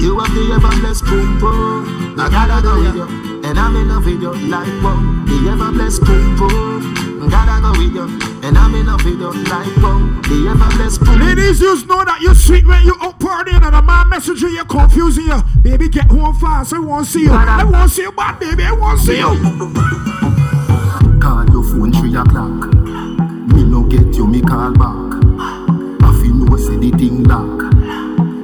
You 0.00 0.18
have 0.18 0.32
the 0.34 0.52
ever 0.54 0.80
blessed 0.80 1.04
boom 1.06 1.40
boom. 1.40 2.20
I 2.20 2.28
gotta 2.30 2.62
go 2.62 2.78
with 2.78 2.94
you, 2.94 3.42
and 3.42 3.58
I'm 3.58 3.74
in 3.76 3.88
love 3.88 4.04
with 4.04 4.20
you 4.20 4.32
like 4.48 4.68
wow. 4.82 5.00
The 5.26 5.50
ever 5.50 5.72
blessed 5.72 6.04
boom 6.04 6.36
boom. 6.36 7.28
Gotta 7.28 7.60
go 7.60 7.70
with 7.72 7.94
you, 7.94 8.06
and 8.46 8.56
I'm 8.56 8.74
in 8.76 8.86
with 8.86 9.04
you 9.04 9.32
like 9.50 9.66
wow. 9.82 9.98
The 10.22 10.46
ever 10.50 10.76
blessed 10.76 11.00
boom. 11.00 11.18
Ladies, 11.18 11.60
you 11.60 11.74
know 11.86 12.04
that 12.04 12.20
you 12.20 12.32
sweet 12.34 12.64
when 12.64 12.84
you 12.84 12.94
out 13.00 13.18
partying 13.18 13.60
and 13.60 13.74
a 13.74 13.82
man 13.82 14.06
messaging 14.06 14.52
you 14.52 14.64
confusing 14.64 15.24
you. 15.24 15.42
Baby, 15.62 15.88
get 15.88 16.06
home 16.06 16.34
fast. 16.36 16.72
I 16.72 16.78
want 16.78 17.06
to 17.06 17.10
see 17.12 17.22
you. 17.22 17.32
I 17.32 17.64
want 17.64 17.90
to 17.90 17.94
see 17.94 18.02
you 18.02 18.12
bad, 18.12 18.38
baby. 18.38 18.62
I 18.62 18.72
want 18.72 19.00
to 19.00 19.06
see 19.06 19.18
you. 19.18 19.34
Call 21.18 21.44
your 21.50 21.64
phone 21.64 21.92
three 21.92 22.14
o'clock. 22.14 22.72
Me 23.50 23.64
no 23.64 23.82
get 23.82 24.14
you, 24.14 24.26
me 24.28 24.40
call 24.40 24.72
back. 24.72 25.16
I 26.06 26.12
feel 26.22 26.34
no 26.34 26.56
say 26.56 26.76
the 26.76 26.90
thing 26.96 27.24
lock. 27.24 27.66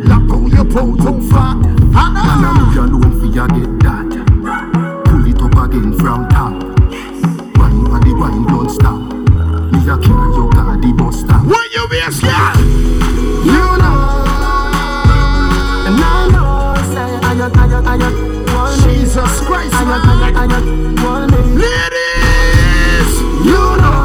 Lock 0.03 0.31
on 0.35 0.51
your 0.51 0.67
phone 0.73 0.99
too 0.99 1.31
far. 1.31 1.55
And 1.55 1.95
I 1.95 2.59
know 2.59 2.75
you 2.75 2.81
alone 2.91 3.21
for 3.21 3.27
you 3.27 3.47
get 3.55 3.79
that. 3.87 4.11
Pull 5.07 5.27
it 5.31 5.41
up 5.41 5.57
again 5.65 5.97
from 5.97 6.29
top. 6.29 6.59
Wine 7.57 7.85
the 8.03 8.17
wine 8.19 8.47
don't 8.47 8.69
stop. 8.69 9.12
Me 9.83 9.89
a 9.89 9.99
carry 9.99 10.31
your 10.35 10.49
car 10.53 10.77
the 10.79 10.93
bus. 10.93 11.23
What 11.25 11.73
you 11.75 11.89
be 11.89 11.99
a 11.99 12.13
scared? 12.13 12.57
You 13.43 13.67
know. 13.83 13.99
And 15.91 15.99
I 15.99 16.29
know 16.31 16.79
say 16.95 17.11
I 17.19 17.35
got 17.35 17.57
I 17.57 17.67
got 17.67 17.85
I 17.87 17.99
got 17.99 18.13
one 18.55 18.79
Jesus 18.87 19.41
Christ, 19.43 19.75
I 19.75 19.83
got 19.83 20.07
I 20.07 20.31
got 20.31 20.37
I 20.39 20.47
got 20.47 20.63
one 21.03 21.31
Ladies, 21.59 23.11
You 23.43 23.63
know. 23.83 23.99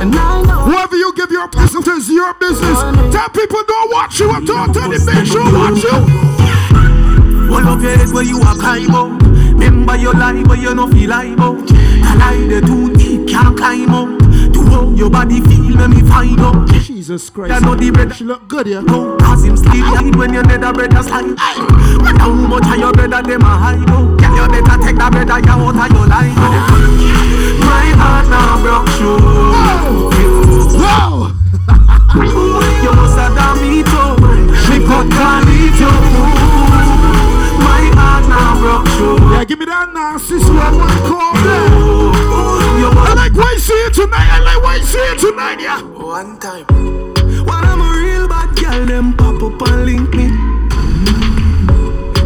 And 0.00 0.14
I 0.14 0.42
know. 0.46 0.70
Whoever 0.70 0.96
you 0.96 1.12
give 1.16 1.32
your 1.32 1.48
business 1.48 1.84
to 1.84 1.90
is 1.90 2.08
your 2.08 2.34
business. 2.34 2.78
Tell 3.12 3.28
people 3.30 3.64
don't 3.66 3.90
watch 3.90 4.20
you. 4.20 4.30
I'm 4.30 4.46
talking 4.46 4.74
to 4.74 4.80
the 4.80 4.98
bitch 5.10 5.34
who 5.34 5.42
watch 5.58 5.82
you. 5.82 5.98
All 7.52 7.66
of 7.66 7.82
your 7.82 7.96
head 7.96 8.10
where 8.10 8.22
you 8.22 8.38
are 8.42 8.54
climb 8.54 8.94
out. 8.94 9.22
Remember 9.58 9.96
your 9.96 10.14
life 10.14 10.46
where 10.46 10.56
you 10.56 10.72
no 10.72 10.86
feel 10.86 11.10
like 11.10 11.36
out. 11.40 11.58
I 12.08 12.14
lie 12.14 12.46
the 12.46 12.60
too 12.66 12.88
deep, 12.94 12.97
can't 13.30 13.56
climb 13.56 13.90
out. 13.90 14.18
To 14.52 14.60
how 14.70 14.90
your 14.90 15.10
body 15.10 15.40
feel 15.40 15.76
when 15.76 15.90
me 15.90 16.00
find 16.02 16.40
out. 16.40 16.68
Jesus 17.08 17.30
Christ. 17.30 17.54
I 17.54 17.58
know 17.60 17.74
the 17.74 17.90
bread 17.90 18.14
She 18.14 18.24
look 18.24 18.48
good, 18.48 18.66
yeah. 18.66 18.82
go 18.82 19.16
Cause 19.18 19.44
him 19.44 19.56
sleep 19.56 19.84
tight 19.96 20.14
when 20.16 20.34
your 20.34 20.42
nether 20.42 20.72
brother 20.72 21.02
slide 21.02 21.36
But 22.04 22.18
how 22.20 22.32
much 22.32 22.66
of 22.68 22.76
your 22.76 22.92
brother 22.92 23.22
them 23.22 23.42
a 23.42 23.52
hide 23.56 23.88
oh? 23.88 24.12
out 24.12 24.20
Girl 24.20 24.34
you 24.36 24.48
better 24.50 24.76
take 24.82 24.96
that 24.96 25.14
you 25.14 25.52
out 25.52 25.72
of 25.72 25.88
your 25.94 26.06
life 26.10 26.36
My 27.64 27.86
heart 27.96 28.28
now 28.28 28.60
broke 28.60 28.88
through 28.98 29.24
Whoa! 30.76 31.32
You 32.84 32.92
must 32.92 33.16
have 33.16 33.32
done 33.36 33.56
me 33.62 33.80
too 33.84 34.16
She 34.68 34.84
cut 34.84 35.06
Carlito 35.08 35.90
My 37.62 37.88
heart 37.96 38.24
now 38.28 38.58
broke 38.60 38.88
through 38.96 39.32
Yeah, 39.32 39.44
give 39.44 39.58
me 39.58 39.66
that 39.66 39.92
nasty 39.94 40.38
slow 40.40 40.76
one 40.76 40.98
call 41.08 41.32
there. 41.40 41.68
Oh, 41.72 42.67
You 42.92 42.98
I 42.98 43.14
like 43.14 43.34
what 43.34 43.52
you 43.52 43.60
see 43.60 43.72
it 43.74 43.92
tonight. 43.94 44.28
I 44.30 44.40
like 44.40 44.62
what 44.62 44.80
you 44.80 44.86
see 44.86 44.98
it 44.98 45.18
tonight, 45.18 45.60
yeah. 45.60 45.82
One 45.82 46.38
time 46.38 46.64
When 47.44 47.64
I'm 47.68 47.80
a 47.82 47.90
real 48.00 48.26
bad 48.28 48.56
girl, 48.56 48.86
them 48.86 49.12
pop 49.14 49.42
up 49.42 49.60
and 49.68 49.84
link 49.84 50.14
me. 50.14 50.28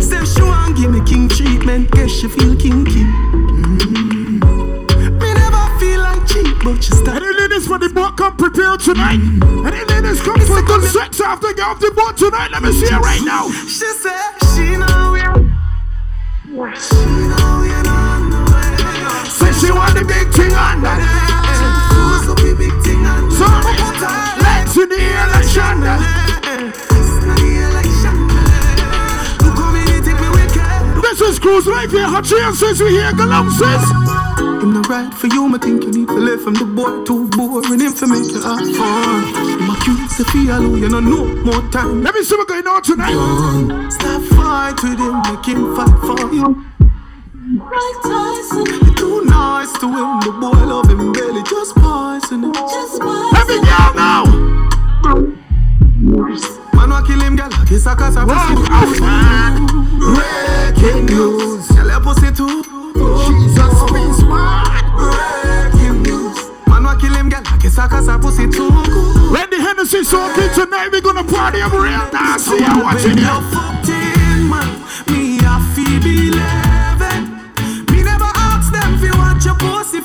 Say 0.01 0.25
she 0.25 0.43
want 0.43 0.77
give 0.77 0.91
me 0.93 1.01
king 1.05 1.29
treatment, 1.29 1.91
guess 1.91 2.11
she 2.11 2.29
feel 2.29 2.55
kinky. 2.55 3.03
Mm. 3.03 4.39
Me 5.21 5.35
never 5.35 5.79
feel 5.81 6.01
like 6.01 6.27
cheap, 6.29 6.57
but 6.63 6.83
she 6.83 6.93
start. 6.93 7.23
Any 7.23 7.35
ladies 7.35 7.67
for 7.67 7.79
the 7.79 7.89
boat 7.89 8.17
come 8.17 8.37
prepared 8.37 8.81
tonight? 8.81 9.19
Any 9.67 9.85
ladies 9.87 10.23
come 10.23 10.41
for 10.41 10.63
good 10.63 10.85
sex 10.85 11.21
after 11.21 11.53
get 11.55 11.67
off 11.67 11.81
the 11.81 11.91
boat 11.91 12.17
tonight? 12.17 12.53
Let 12.53 12.63
me 12.63 12.73
see 12.73 12.87
it 12.87 13.01
right 13.01 13.23
now. 13.25 13.51
She 13.51 13.91
said 13.99 14.39
she 14.55 14.77
know 14.77 15.13
we. 15.13 15.23
She 16.79 16.95
know 16.95 17.63
we 17.63 17.73
on 17.73 17.82
the 17.82 17.82
she 19.73 19.79
want 19.79 19.95
the 19.95 20.05
big 20.05 20.29
thing 20.35 20.53
on 20.53 20.83
that. 20.83 21.01
Who's 21.97 22.29
up 22.29 22.37
the 22.37 22.53
big 22.57 22.77
thing 22.85 23.07
on 23.07 23.31
So 23.33 23.49
legs 24.45 24.77
in 24.77 24.89
the 24.89 25.01
air 25.01 25.27
like 25.33 25.49
Shonda. 25.49 25.95
This 31.03 31.21
is 31.21 31.39
Cruise 31.39 31.67
Life 31.67 31.91
here. 31.91 32.07
Hot 32.07 32.31
and 32.33 32.57
says 32.57 32.81
we 32.81 32.91
here. 32.91 33.13
Says. 33.13 33.85
Him 34.63 34.75
no 34.75 34.81
right 34.83 35.13
for 35.13 35.27
you, 35.27 35.49
me 35.49 35.59
think 35.59 35.83
you 35.85 35.91
need 35.91 36.09
to 36.09 36.15
live 36.15 36.43
from 36.43 36.55
the 36.55 36.65
boy 36.65 37.05
too 37.05 37.29
boring 37.29 37.81
him 37.81 37.93
for 37.93 38.07
make 38.07 38.31
you 38.31 38.41
have 38.41 38.63
fun. 38.77 39.25
Him 39.49 39.71
accuse 39.71 40.17
the 40.17 40.25
feel 40.33 40.79
you 40.79 40.89
no 40.89 41.01
know 41.01 41.25
more 41.45 41.63
time. 41.71 42.03
Let 42.03 42.15
me 42.15 42.23
see 42.23 42.37
what's 42.37 42.51
going 42.51 42.67
on 42.67 42.83
tonight. 42.83 43.91
Stop 43.91 44.23
fight 44.37 44.83
with 44.83 44.99
him, 44.99 45.21
make 45.27 45.47
him 45.47 45.77
fight 45.77 45.99
for 46.01 46.33
you. 46.33 46.72
You 47.63 48.95
too 48.95 49.25
nice 49.25 49.73
to 49.79 49.87
him, 49.87 50.21
the 50.21 50.33
boy 50.41 50.67
love 50.67 50.91
him 50.91 51.13
barely, 51.13 51.43
just 51.45 51.75
poison 51.77 52.45
him. 52.45 52.53
Just 52.53 53.01
Let 53.01 53.47
me 53.47 53.61
go 53.63 53.93
now. 53.95 54.25
Man, 56.75 56.91
wa 56.91 57.03
kill 57.07 57.21
him, 57.21 57.37
girl, 57.37 57.51
kiss 57.67 57.87
a 57.87 57.95
cause 57.95 58.17
a 58.17 58.27
Breaking 59.97 61.07
news. 61.07 61.69
Girl, 61.69 61.87
your 61.87 62.01
pussy 62.01 62.33
too. 62.35 62.65
Jesus 63.31 63.75
Christ, 63.87 64.23
man. 64.27 64.83
Breaking 64.99 66.03
news. 66.03 66.51
Man, 66.67 66.83
wa 66.83 66.97
kill 66.99 67.15
him, 67.15 67.29
girl, 67.29 67.43
kiss 67.61 67.79
a 67.79 67.87
cause 67.89 68.09
a 68.09 68.19
pussy 68.19 68.51
too. 68.51 68.71
When 69.31 69.49
the 69.51 69.61
Hennessy 69.61 70.03
soaking 70.03 70.51
tonight, 70.55 70.89
we 70.91 71.01
gonna 71.01 71.23
party 71.23 71.63
up 71.63 71.73
real 71.73 72.11
nasty. 72.13 72.59
I'm 72.59 72.83
watching 72.83 73.19
you. 73.19 74.02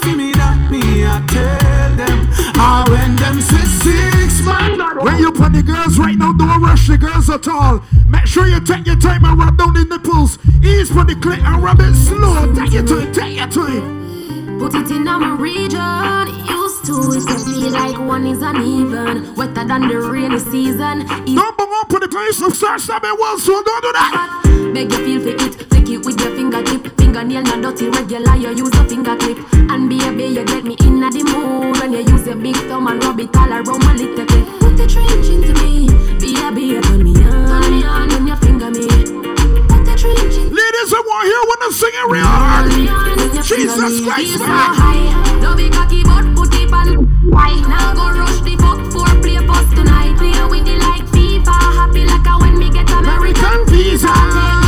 Your 0.07 0.15
pussy 0.15 0.15
for 0.15 0.17
me 0.17 0.31
that 0.33 0.71
me 0.71 1.05
I 1.05 1.23
tell 1.27 1.95
them. 1.95 2.27
Ah, 2.55 2.85
when 2.89 3.15
them 3.15 3.41
say 3.41 3.65
six, 3.83 4.41
man. 4.45 4.79
When 5.03 5.19
you 5.19 5.31
put 5.31 5.53
the 5.53 5.63
girls 5.63 5.97
right 5.99 6.17
now, 6.17 6.33
don't 6.33 6.61
rush 6.61 6.87
the 6.87 6.97
girls 6.97 7.29
at 7.29 7.47
all. 7.47 7.81
Make 8.09 8.25
sure 8.25 8.47
you 8.47 8.59
take 8.59 8.85
your 8.85 8.99
time 8.99 9.23
and 9.25 9.37
rub 9.37 9.57
down 9.57 9.73
the 9.73 9.85
nipples. 9.85 10.39
Ease 10.63 10.89
for 10.89 11.03
the 11.03 11.15
clit 11.15 11.43
and 11.43 11.63
rub 11.63 11.79
it 11.79 11.95
slow. 11.95 12.53
Take 12.53 12.73
your 12.73 12.85
time, 12.85 13.13
take 13.13 13.37
your 13.37 13.47
time. 13.47 14.59
Put 14.59 14.73
it 14.73 14.89
in 14.91 15.07
our 15.07 15.35
region. 15.35 16.27
Used 16.49 16.85
to 16.85 16.95
it 17.13 17.23
to 17.27 17.37
feel 17.45 17.71
like 17.71 17.97
one 17.99 18.25
is 18.25 18.41
uneven. 18.41 19.35
Wetter 19.35 19.65
than 19.65 19.87
the 19.87 19.99
rainy 20.01 20.39
season. 20.39 21.05
Don't 21.25 21.57
bung 21.57 21.73
up 21.81 21.93
on 21.93 22.01
the 22.01 22.07
place 22.07 22.41
of 22.41 22.55
start 22.55 22.81
stabbing 22.81 23.15
well, 23.19 23.37
so 23.37 23.61
don't 23.61 23.83
do 23.83 23.91
that. 23.93 24.71
Beg 24.73 24.91
you 24.91 25.19
feel 25.19 25.21
for 25.21 25.45
it. 25.45 25.53
Flick 25.69 25.89
it 25.89 26.05
with 26.05 26.19
your 26.19 26.35
fingertip. 26.35 26.96
Fingernail 27.07 27.43
not 27.43 27.61
dirty 27.61 27.89
regular. 27.89 28.35
You 28.35 28.49
use 28.49 28.75
a 28.75 28.83
finger 28.83 29.15
clip. 29.15 29.37
And 29.71 29.87
baby, 29.89 30.25
you 30.25 30.43
get 30.43 30.63
me 30.65 30.75
in 30.81 30.99
the 30.99 31.23
mood 31.23 31.79
when 31.79 31.93
you 31.93 31.99
use 31.99 32.27
your 32.27 32.35
big 32.35 32.55
thumb 32.67 32.87
and 32.87 33.01
rub 33.01 33.19
it 33.19 33.35
all 33.37 33.49
around 33.49 33.79
my 33.85 33.93
little 33.93 34.25
bit. 34.25 34.45
Put 34.59 34.75
the 34.75 34.85
trench 34.87 35.27
into 35.31 35.53
me. 35.63 35.87
Baby, 36.19 36.81
turn 36.81 37.03
me 37.03 37.15
on. 37.23 37.47
Turn 37.47 37.71
me 37.71 37.83
on 37.85 38.09
when 38.09 38.27
you 38.27 38.35
finger 38.35 38.69
me. 38.71 38.87
Put 39.71 39.87
the 39.87 39.95
trench 39.95 40.35
in. 40.35 40.51
Ladies, 40.51 40.91
I 40.91 40.99
want 40.99 41.23
to 41.23 41.31
hear 41.31 41.43
when 41.47 41.59
I 41.63 41.69
sing 41.71 41.95
it 41.95 42.07
real 42.11 42.27
hard. 42.27 42.67
Jesus 43.47 44.03
Christ, 44.03 44.39
man. 44.39 45.41
No 45.41 45.55
big 45.55 45.71
cocky 45.71 46.03
but 46.03 46.27
put 46.35 46.53
it 46.55 46.73
on 46.73 47.07
Why 47.31 47.55
now 47.61 47.93
go 47.93 48.19
rush 48.19 48.41
the 48.41 48.57
fuck 48.59 48.83
for 48.91 49.07
play 49.21 49.37
post 49.47 49.75
tonight 49.75 50.17
Play 50.17 50.33
with 50.49 50.65
the 50.65 50.75
like 50.75 51.05
FIFA 51.13 51.55
Happy 51.77 52.03
like 52.03 52.25
a 52.25 52.37
when 52.41 52.57
me 52.57 52.69
get 52.69 52.89
American 52.89 53.65
visa 53.67 54.07
Take 54.07 54.66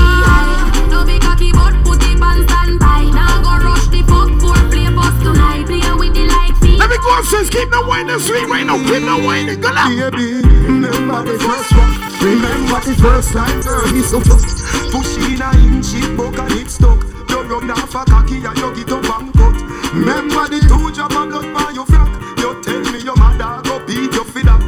FIFA 7.19 7.49
Let 7.49 7.49
me 7.49 7.49
go 7.49 7.49
upstairs, 7.49 7.49
keep 7.49 7.69
the 7.69 7.85
wine 7.87 8.09
and 8.09 8.21
sleep 8.21 8.47
right 8.47 8.65
now. 8.65 8.77
Keep 8.77 9.03
the 9.03 9.17
wine 9.25 9.49
and 9.49 9.61
go 9.61 9.69
up. 9.69 9.89
Baby, 9.89 10.41
remember 10.63 11.23
the 11.23 11.39
first 11.39 11.71
one. 11.75 11.91
Remember 12.23 12.79
the 12.79 12.95
first 12.95 13.31
time, 13.33 13.61
girl, 13.61 13.91
me 13.91 14.01
so 14.01 14.19
tough. 14.21 14.43
Push 14.91 15.17
in 15.17 15.41
a 15.41 15.49
inch, 15.67 15.93
it 15.95 16.15
broke 16.15 16.39
and 16.39 16.51
it 16.53 16.69
stuck. 16.69 17.03
You 17.29 17.43
run 17.43 17.71
off 17.71 17.95
a 17.95 18.05
cocky 18.05 18.39
and 18.39 18.57
you 18.57 18.75
get 18.75 18.91
up 18.91 19.09
and 19.19 19.33
cut. 19.33 19.55
Remember 19.93 20.47
the 20.47 20.59
two 20.63 20.91
drop 20.95 21.11
of 21.11 21.29
blood 21.29 21.53
by 21.53 21.71
your 21.71 21.85
frack. 21.85 22.11
You 22.39 22.61
tell 22.63 22.79
me 22.91 22.99
your 23.03 23.15
mother 23.15 23.61
go 23.67 23.79
beat 23.85 24.13
you 24.13 24.23
for 24.23 24.43
that. 24.43 24.61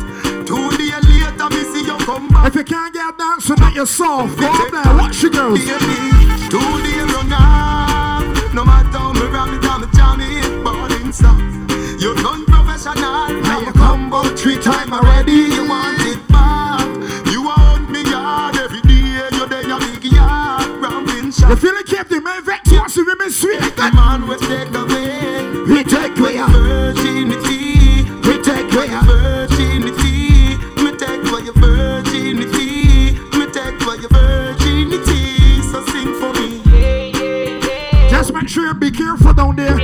Two 0.48 0.72
days 0.76 1.04
later, 1.08 1.50
me 1.50 1.62
see 1.72 1.86
you 1.88 1.98
come 2.04 2.28
back. 2.30 2.48
If 2.48 2.56
you 2.56 2.64
can't 2.64 2.94
get 2.94 3.18
dancing 3.18 3.60
at 3.60 3.74
your 3.74 3.86
soft, 3.86 4.38
go 4.38 4.48
up 4.48 4.72
there, 4.72 4.94
watch 4.98 5.22
your 5.24 5.32
girls. 5.32 5.60
Baby, 5.60 6.50
two 6.52 6.60
days 6.84 7.08
run 7.16 7.32
off. 7.32 8.54
No 8.54 8.66
matter 8.66 8.98
how 8.98 9.14
me 9.14 9.26
ram 9.32 9.54
it, 9.56 9.64
I'm 9.64 9.84
a 9.84 9.88
jam 9.96 10.20
it, 10.20 10.64
burning 10.64 11.12
stuff. 11.14 11.40
You 12.02 12.16
done 12.16 12.41
professional, 12.82 13.42
now 13.42 13.60
you 13.60 13.72
come 13.74 14.08
about 14.08 14.38
three 14.38 14.58
times 14.60 14.92
already. 14.92 15.32
You 15.32 15.68
want 15.68 16.02
it 16.02 16.28
back. 16.28 16.88
You 17.32 17.44
want 17.44 17.90
me 17.90 18.04
yard 18.10 18.56
every 18.58 18.82
day. 18.82 19.30
You 19.32 19.48
there, 19.48 19.68
you 19.68 19.80
big 19.80 20.12
yard, 20.12 20.68
ramping 20.82 21.32
shot. 21.32 21.50
You 21.50 21.56
feeling 21.58 21.84
Captain 21.84 22.24
Man 22.24 22.44
Vex 22.44 22.72
wants 22.72 22.96
to 22.96 23.16
be 23.16 23.30
sweet. 23.30 23.60
The 23.60 23.92
man 23.94 24.28
will 24.28 24.40
take 24.40 24.74
away. 24.74 25.48
We 25.68 25.84
take 25.84 26.18
away 26.18 26.36
your 26.36 26.50
virginity. 26.50 28.10
We 28.28 28.42
take 28.42 28.74
away 28.74 28.88
your 28.88 29.04
virginity. 29.04 30.58
We 30.82 30.98
take 30.98 31.24
away 31.30 31.42
your 31.44 31.54
virginity. 31.54 33.20
We 33.38 33.52
take 33.52 33.82
away 33.84 33.98
your 33.98 34.10
virginity. 34.10 35.62
So 35.64 35.86
sing 35.86 36.14
for 36.20 36.34
me. 36.34 36.62
Just 38.10 38.34
make 38.34 38.50
sure 38.50 38.68
you 38.68 38.74
be 38.74 38.92
careful 38.92 39.34
down 39.34 39.56
there. 39.56 39.76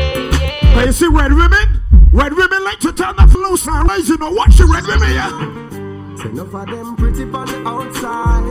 But 0.73 0.87
you 0.87 0.91
see 0.91 1.07
red 1.07 1.33
women? 1.33 1.83
Red 2.13 2.33
women 2.33 2.46
like 3.67 3.83
to 3.83 4.07
turn 4.07 4.07
the 4.07 4.07
loose 4.07 4.07
and 4.07 4.07
rise, 4.07 4.09
you 4.09 4.17
know. 4.17 4.31
Watch 4.31 4.57
the 4.57 4.65
red 4.65 4.85
women, 4.85 5.11
yeah? 5.13 5.29
Say 6.17 6.29
enough 6.29 6.53
of 6.53 6.65
them 6.65 6.95
pretty 6.95 7.23
on 7.23 7.45
the 7.47 7.57
outside, 7.67 8.43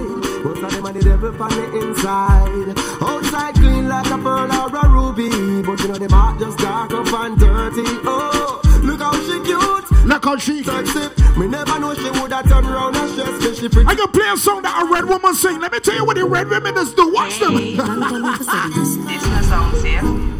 most 0.44 0.62
of 0.62 0.70
them 0.70 0.86
are 0.86 0.92
the 0.92 1.02
devil 1.02 1.42
on 1.42 1.50
the 1.50 1.64
inside. 1.78 2.78
Outside 3.02 3.54
clean 3.54 3.88
like 3.88 4.06
a 4.06 4.18
pearl 4.18 4.52
or 4.52 4.76
a 4.76 4.88
ruby, 4.88 5.28
but 5.62 5.80
you 5.80 5.88
know 5.88 5.98
the 5.98 6.08
heart 6.14 6.38
just 6.38 6.58
dark 6.58 6.92
up 6.92 7.12
and 7.12 7.38
dirty. 7.38 7.82
Oh, 8.04 8.60
look 8.84 9.00
how 9.00 9.12
she 9.26 9.40
cute, 9.42 9.90
look 10.06 10.24
how 10.24 10.36
she 10.36 10.62
sexy. 10.62 11.10
Me 11.36 11.48
never 11.48 11.78
know 11.80 11.94
she 11.94 12.10
woulda 12.10 12.42
turn 12.44 12.64
around 12.66 12.96
and 12.96 13.10
stress 13.10 13.40
me. 13.42 13.54
She 13.56 13.68
pretty. 13.68 13.88
I 13.88 13.94
can 13.96 14.08
play 14.12 14.30
a 14.32 14.36
song 14.36 14.62
that 14.62 14.80
a 14.80 14.86
red 14.92 15.04
woman 15.06 15.34
sing. 15.34 15.60
Let 15.60 15.72
me 15.72 15.80
tell 15.80 15.96
you 15.96 16.04
what 16.04 16.16
the 16.16 16.24
red 16.24 16.48
women 16.48 16.74
does 16.74 16.94
do. 16.94 17.12
Watch 17.12 17.40
them. 17.40 17.56
This 17.56 17.76
no 17.76 19.42
song, 19.42 19.74
see? 19.82 19.98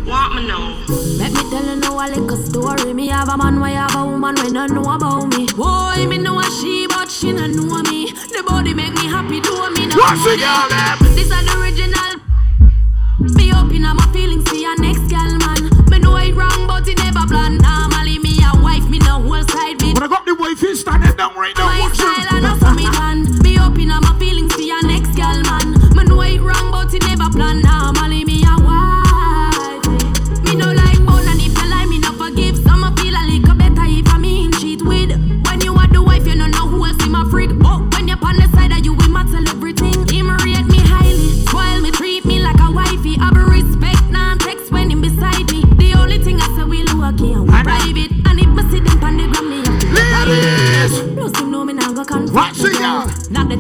Want 0.09 0.37
me 0.37 0.47
know? 0.47 0.79
Let 1.19 1.33
me 1.33 1.43
tell 1.51 1.65
you 1.65 1.81
now 1.97 2.07
a 2.07 2.09
little 2.09 2.37
story. 2.37 2.93
Me 2.93 3.09
have 3.09 3.29
a 3.29 3.37
man, 3.37 3.61
why 3.61 3.71
have 3.71 3.95
a 3.95 4.05
woman 4.05 4.35
when 4.37 4.53
know 4.53 4.83
about 4.83 5.27
me. 5.37 5.47
Boy, 5.55 6.07
me 6.07 6.19
know 6.19 6.39
a 6.39 6.45
she, 6.45 6.87
but 6.87 7.11
she 7.11 7.33
don't 7.33 7.57
know 7.57 7.83
me. 7.91 8.13
The 8.13 8.43
body 8.47 8.75
make 8.75 8.95
me 8.95 9.07
happy, 9.07 9.41
do 9.41 9.71
me 9.71 9.87
now. 9.87 9.97
What's 9.97 10.27
it, 10.27 10.41
girl. 10.41 10.69
This 11.15 11.25
is 11.25 11.29
the 11.29 11.57
original. 11.59 12.13
Me 13.37 13.53
open 13.53 13.85
up 13.85 13.97
my 13.97 14.07
feelings 14.13 14.49
for 14.49 14.57
your 14.57 14.77
next 14.81 15.09
girl, 15.09 15.33
man. 15.39 15.61
Me 15.91 15.99
know 15.99 16.17
it 16.17 16.35
wrong, 16.35 16.67
but 16.67 16.87
it 16.87 16.99
never 16.99 17.27
plan. 17.27 17.59
Normally 17.59 18.19
me 18.19 18.39
a 18.45 18.53
wife, 18.61 18.89
me 18.89 18.99
no 18.99 19.23
whole 19.23 19.45
side. 19.49 19.79
But 19.79 20.03
I 20.03 20.09
got 20.09 20.27
the 20.27 20.35
wife 20.35 20.63
is 20.63 20.81
standing 20.81 21.17
down 21.17 21.35
right 21.35 21.57
now. 21.57 21.67
My 21.67 21.93
style 21.93 22.45
I 22.45 22.59
saw 22.59 22.75
me 22.75 22.91
man. 22.91 23.25
Me 23.43 23.59
open 23.59 23.91
up 23.91 24.03
my 24.03 24.19
feelings 24.19 24.53
for 24.55 24.61
your 24.61 24.83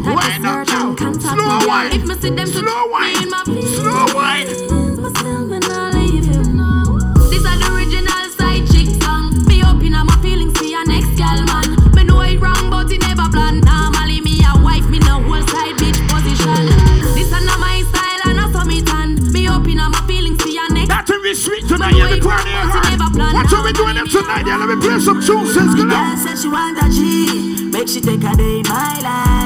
type 0.06 0.38
Wind 0.38 0.46
of 0.46 0.68
up 0.70 1.00
and 1.00 1.22
Slow 1.22 1.66
wine. 1.66 1.92
If 1.92 2.04
me 2.06 2.14
see 2.14 2.30
them 2.30 2.46
Slow 2.46 2.86
wine. 2.90 3.22
in 3.22 3.30
my. 3.30 3.42
Slow 3.42 4.06
wine. 4.14 4.46
But 5.02 5.16
still 5.18 5.46
me 5.46 5.58
not 5.58 5.94
leave 5.94 6.26
you. 6.26 6.42
This 7.30 7.42
is 7.42 7.58
the 7.58 7.68
original 7.74 8.24
side 8.38 8.64
chick 8.70 8.88
song. 9.02 9.34
Me 9.50 9.62
open 9.66 9.94
up 9.94 10.06
my 10.06 10.16
feelings 10.22 10.54
for 10.58 10.64
your 10.64 10.86
next 10.86 11.10
girl, 11.18 11.42
man. 11.50 11.74
Me 11.94 12.04
know 12.04 12.20
it 12.22 12.38
wrong, 12.38 12.70
but 12.70 12.90
it 12.92 13.02
never 13.02 13.26
plan. 13.34 13.60
Normally 13.60 14.20
me 14.22 14.38
a 14.46 14.54
wife, 14.62 14.86
me 14.88 14.98
no 15.00 15.18
whole 15.26 15.42
side 15.50 15.74
bitch 15.80 15.98
position. 16.06 16.70
This 17.18 17.26
is 17.26 17.42
not 17.44 17.58
my 17.58 17.82
style 17.90 18.22
and 18.30 18.38
I 18.38 18.46
saw 18.52 18.64
me 18.64 18.82
tan. 18.82 19.18
Me 19.32 19.48
open 19.50 19.80
up 19.80 19.90
my 19.90 20.02
feelings 20.06 20.40
for 20.40 20.48
your 20.48 20.70
next. 20.70 20.88
That 20.88 21.06
to 21.10 21.18
be 21.22 21.34
sweet 21.34 21.66
tonight, 21.66 21.96
yeah, 21.98 22.14
the 22.14 22.20
party 22.22 22.50
in 22.50 22.68
heart. 22.70 23.34
What 23.34 23.52
are 23.52 23.64
we 23.64 23.72
doing 23.72 23.96
them 23.96 24.06
tonight? 24.06 24.46
Yeah, 24.46 24.58
let 24.62 24.68
me 24.70 24.76
play 24.78 25.00
some 25.00 25.20
tunes, 25.20 25.54
says 25.54 25.74
Girl 25.74 26.16
said 26.16 26.38
she 26.38 26.48
want 26.48 26.78
a 26.78 26.86
G, 26.94 27.66
make 27.74 27.88
she 27.88 28.00
take 28.00 28.22
a 28.22 28.36
day 28.36 28.62
in 28.62 28.68
my 28.68 29.00
life. 29.02 29.45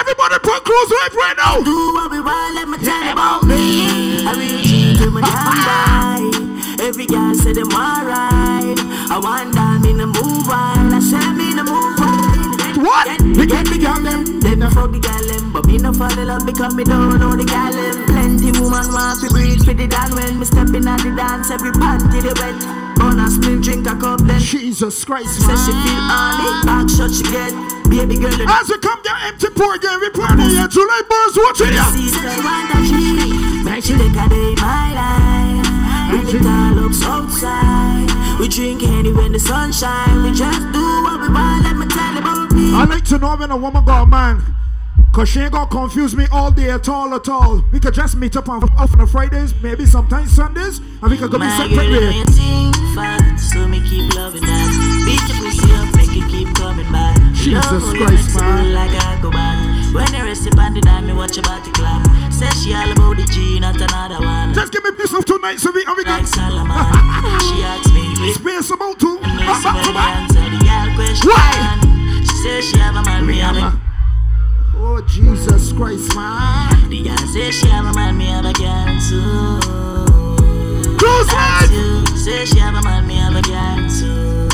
Everybody 0.00 0.38
put 0.42 0.64
close 0.64 0.90
life 0.90 1.14
right 1.14 1.34
now. 1.36 1.60
Do 1.62 1.92
what 1.92 2.10
we 2.10 2.20
want, 2.20 2.54
let 2.54 2.66
me 2.66 2.78
tell 2.78 3.04
you 3.04 3.12
about 3.12 3.44
me. 3.44 4.24
I 4.26 4.32
real 4.32 4.62
G 4.62 4.96
to 4.96 5.10
my 5.10 5.20
boy. 5.20 6.82
Every 6.82 7.04
girl 7.04 7.34
say 7.34 7.52
them 7.52 7.68
alright. 7.72 8.78
I 9.12 9.20
want 9.22 9.52
them 9.54 9.84
in 9.84 9.98
the 9.98 10.06
move 10.06 10.48
wild. 10.48 10.94
I 10.94 11.00
say 11.00 11.20
me 11.36 11.50
in 11.50 11.56
the 11.56 11.64
move 11.64 11.98
wild. 12.00 12.86
What? 12.86 13.04
Get, 13.06 13.48
get 13.48 13.66
the 13.66 13.78
girl 13.78 14.00
them, 14.00 14.40
them 14.40 14.58
no 14.60 14.70
fuck 14.70 14.90
the 14.90 14.98
girl 14.98 15.26
them, 15.28 15.52
but 15.52 15.66
me 15.66 15.76
no 15.76 15.92
fall 15.92 16.18
in 16.18 16.26
love 16.26 16.46
because 16.46 16.74
me 16.74 16.84
don't 16.84 17.18
know 17.18 17.36
the 17.36 17.44
girl 17.44 17.72
them. 17.72 18.06
Plenty 18.06 18.58
woman 18.58 18.88
want 18.96 19.20
to 19.20 19.28
breathe 19.28 19.62
for 19.62 19.74
the 19.74 19.86
dan 19.86 20.14
when 20.14 20.38
me 20.38 20.46
stepping 20.46 20.88
at 20.88 21.02
the 21.02 21.12
dance, 21.14 21.50
every 21.50 21.72
panty 21.72 22.22
they 22.22 22.32
wet. 22.40 22.79
Bonus 23.00 23.38
me 23.38 23.60
drink 23.60 23.86
a 23.88 23.96
cup 23.96 24.20
then. 24.20 24.38
Jesus 24.40 25.04
Christ, 25.04 25.40
Say 25.40 25.56
she 25.56 25.72
feel 25.72 26.04
honey, 26.12 26.66
back 26.68 26.88
shot 26.88 27.10
she 27.10 27.24
get. 27.32 27.52
Baby 27.88 28.20
girl, 28.20 28.32
you 28.36 28.46
As 28.46 28.68
we 28.68 28.78
come 28.78 29.00
down 29.02 29.18
empty 29.24 29.48
pour 29.56 29.74
again, 29.74 29.98
we 30.00 30.10
party 30.10 30.44
here. 30.44 30.68
July 30.68 31.02
birds 31.08 31.36
watching 31.40 31.74
ya. 31.74 31.84
Sister 31.90 32.28
want 32.44 32.70
a 32.70 32.78
G, 32.84 33.64
make 33.64 33.84
she 33.84 33.96
take 33.96 34.12
a 34.12 34.28
day 34.28 34.52
in 34.52 34.60
my 34.60 34.92
life. 34.92 35.66
And 36.12 36.28
it 36.28 36.44
all 36.44 36.72
looks 36.76 37.02
outside. 37.02 38.08
We 38.38 38.48
drink 38.48 38.82
any 38.82 39.12
when 39.12 39.32
the 39.32 39.40
sun 39.40 39.72
shine. 39.72 40.22
We 40.22 40.32
just 40.32 40.60
do 40.72 40.84
what 41.02 41.20
we 41.20 41.28
want. 41.28 41.64
Let 41.64 41.76
me 41.76 41.86
tell 41.86 42.12
you 42.12 42.20
about 42.20 42.52
me. 42.52 42.74
I 42.74 42.84
like 42.84 43.04
to 43.06 43.18
know 43.18 43.36
when 43.36 43.50
a 43.50 43.56
woman 43.56 43.84
got 43.84 44.02
a 44.02 44.06
man. 44.06 44.59
Cause 45.12 45.28
she 45.28 45.40
ain't 45.40 45.52
gonna 45.52 45.68
confuse 45.68 46.14
me 46.14 46.26
all 46.30 46.52
day 46.52 46.70
at 46.70 46.88
all 46.88 47.12
at 47.14 47.28
all. 47.28 47.64
We 47.72 47.80
could 47.80 47.94
just 47.94 48.16
meet 48.16 48.36
up 48.36 48.48
on, 48.48 48.62
off 48.78 48.94
on 48.96 49.06
Fridays, 49.08 49.52
maybe 49.60 49.84
sometimes 49.84 50.30
Sundays, 50.32 50.78
and 50.78 51.10
we 51.10 51.18
could 51.18 51.32
go 51.32 51.38
be 51.38 51.50
separate 51.50 51.74
girl, 51.74 51.84
you 51.84 52.00
know 52.00 52.22
ways. 52.22 52.94
fast, 52.94 53.52
so 53.52 53.66
me 53.66 53.82
keep 53.90 54.14
loving 54.14 54.40
that. 54.42 54.70
Beat 55.04 55.18
your 55.26 55.42
pussy 55.42 55.72
up, 55.74 55.90
make 55.98 56.14
it 56.14 56.30
keep 56.30 56.54
coming 56.54 56.86
back. 56.92 57.18
Jesus 57.34 57.58
Love 57.66 57.82
how 57.82 57.92
you 57.92 58.06
Christ, 58.06 58.36
man. 58.38 58.72
Like 58.72 58.94
I 58.94 59.18
go 59.20 59.32
back. 59.32 59.58
When 59.92 60.06
you 60.14 60.22
rest 60.22 60.46
upon 60.46 60.74
the 60.74 60.80
dime, 60.80 61.06
me 61.08 61.12
watch 61.12 61.34
your 61.34 61.42
body 61.42 61.72
clap. 61.72 62.06
Say 62.32 62.46
she 62.62 62.72
all 62.72 62.86
about 62.92 63.16
the 63.18 63.26
G, 63.34 63.58
not 63.58 63.74
another 63.80 64.22
one. 64.24 64.54
Just 64.54 64.72
give 64.72 64.84
me 64.84 64.90
this 64.96 65.12
of 65.12 65.24
tonight 65.24 65.58
so 65.58 65.72
we, 65.72 65.82
and 65.90 65.96
we 65.96 66.04
Like 66.04 66.26
Solomon, 66.26 66.86
she 67.50 67.66
asks 67.66 67.90
me, 67.90 68.14
"Wait, 68.22 68.34
space 68.38 68.70
about 68.70 68.94
two. 69.00 69.18
And 69.26 69.42
Back, 69.42 69.58
listen 69.58 69.74
back, 69.74 69.84
when 69.84 69.94
back. 69.94 70.06
I 70.06 70.20
answer 70.22 70.46
the. 70.54 70.60
Why? 71.26 72.22
She 72.22 72.36
says 72.46 72.64
she 72.70 72.78
have 72.78 72.94
a 72.94 73.02
man, 73.02 73.26
me 73.26 73.38
have 73.38 73.56
a 73.58 73.89
Oh, 74.82 75.00
Jesus 75.06 75.72
Christ, 75.72 76.14
man. 76.14 76.88
The 76.88 77.02
girl 77.04 77.16
says 77.32 77.54
she 77.54 77.68
have 77.68 77.84
a 77.86 77.92
man, 77.92 78.16
me 78.16 78.26
have 78.26 78.44
a 78.46 78.52
girl 78.52 78.86
too. 79.08 79.60
Close 80.96 81.26
That's 81.28 81.70
life. 81.70 81.72
you. 81.72 82.06
Say 82.16 82.44
she 82.46 82.58
have 82.58 82.74
a 82.74 82.82
man, 82.82 83.06
me 83.06 83.14
have 83.16 83.36
a 83.36 83.42
girl 83.42 83.76
too. 83.88 84.48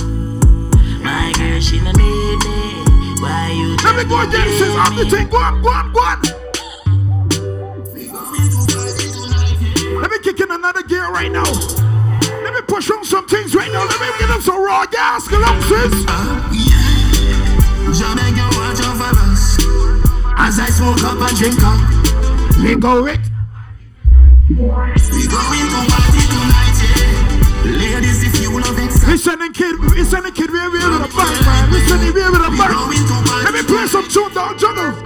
My 1.02 1.32
girl, 1.36 1.60
she 1.60 1.80
no 1.80 1.92
need 1.92 2.38
me. 2.44 2.84
Why 3.22 3.50
you 3.54 3.76
Let 3.84 3.96
me 3.96 4.04
go 4.04 4.24
just 4.24 4.34
again, 4.34 4.58
sis. 4.58 4.76
I'm 4.76 4.96
the 4.96 5.04
me? 5.04 5.10
thing. 5.10 5.28
Go 5.28 5.36
on, 5.38 5.62
go 5.62 5.68
on, 5.70 5.92
go 5.92 6.00
on. 6.00 6.22
Let 10.02 10.10
me 10.10 10.18
kick 10.18 10.40
in 10.40 10.50
another 10.50 10.82
gear 10.82 11.08
right 11.10 11.30
now. 11.30 11.44
Let 12.42 12.52
me 12.54 12.60
push 12.66 12.90
on 12.90 13.04
some 13.04 13.26
things 13.28 13.54
right 13.54 13.70
now. 13.72 13.84
Let 13.84 14.00
me 14.00 14.06
get 14.18 14.28
them 14.28 14.40
some 14.42 14.62
raw 14.62 14.84
gas. 14.86 15.28
Come 15.28 15.42
on, 15.44 15.62
sis. 15.62 16.04
Jamaica, 16.04 16.65
As 20.56 20.60
I 20.60 20.72
smoke 20.72 21.04
up 21.04 21.20
and 21.20 21.36
drink 21.36 21.60
up. 21.60 21.76
Let 22.64 22.80
go 22.80 23.04
it. 23.04 23.20
We 24.48 24.56
going 24.56 25.68
to 25.68 25.80
party 25.84 26.22
tonight, 26.32 26.80
yeah. 26.80 27.76
Ladies, 27.76 28.24
if 28.24 28.40
you 28.40 28.48
love 28.56 28.78
it, 28.80 28.88
Listen, 29.04 29.52
kid. 29.52 29.76
Listen, 29.92 30.24
kid. 30.32 30.48
We're 30.48 30.72
here 30.72 30.88
with 30.88 31.04
a 31.04 31.12
bang, 31.12 31.44
man. 31.44 31.70
Listen, 31.70 32.00
we're 32.00 32.16
here 32.16 32.32
with 32.32 32.40
a 32.40 32.48
bang. 32.56 32.72
Let 33.44 33.52
me 33.52 33.62
play 33.68 33.86
some 33.86 34.08
tune 34.08 34.32
down, 34.32 34.56
jungle. 34.56 34.96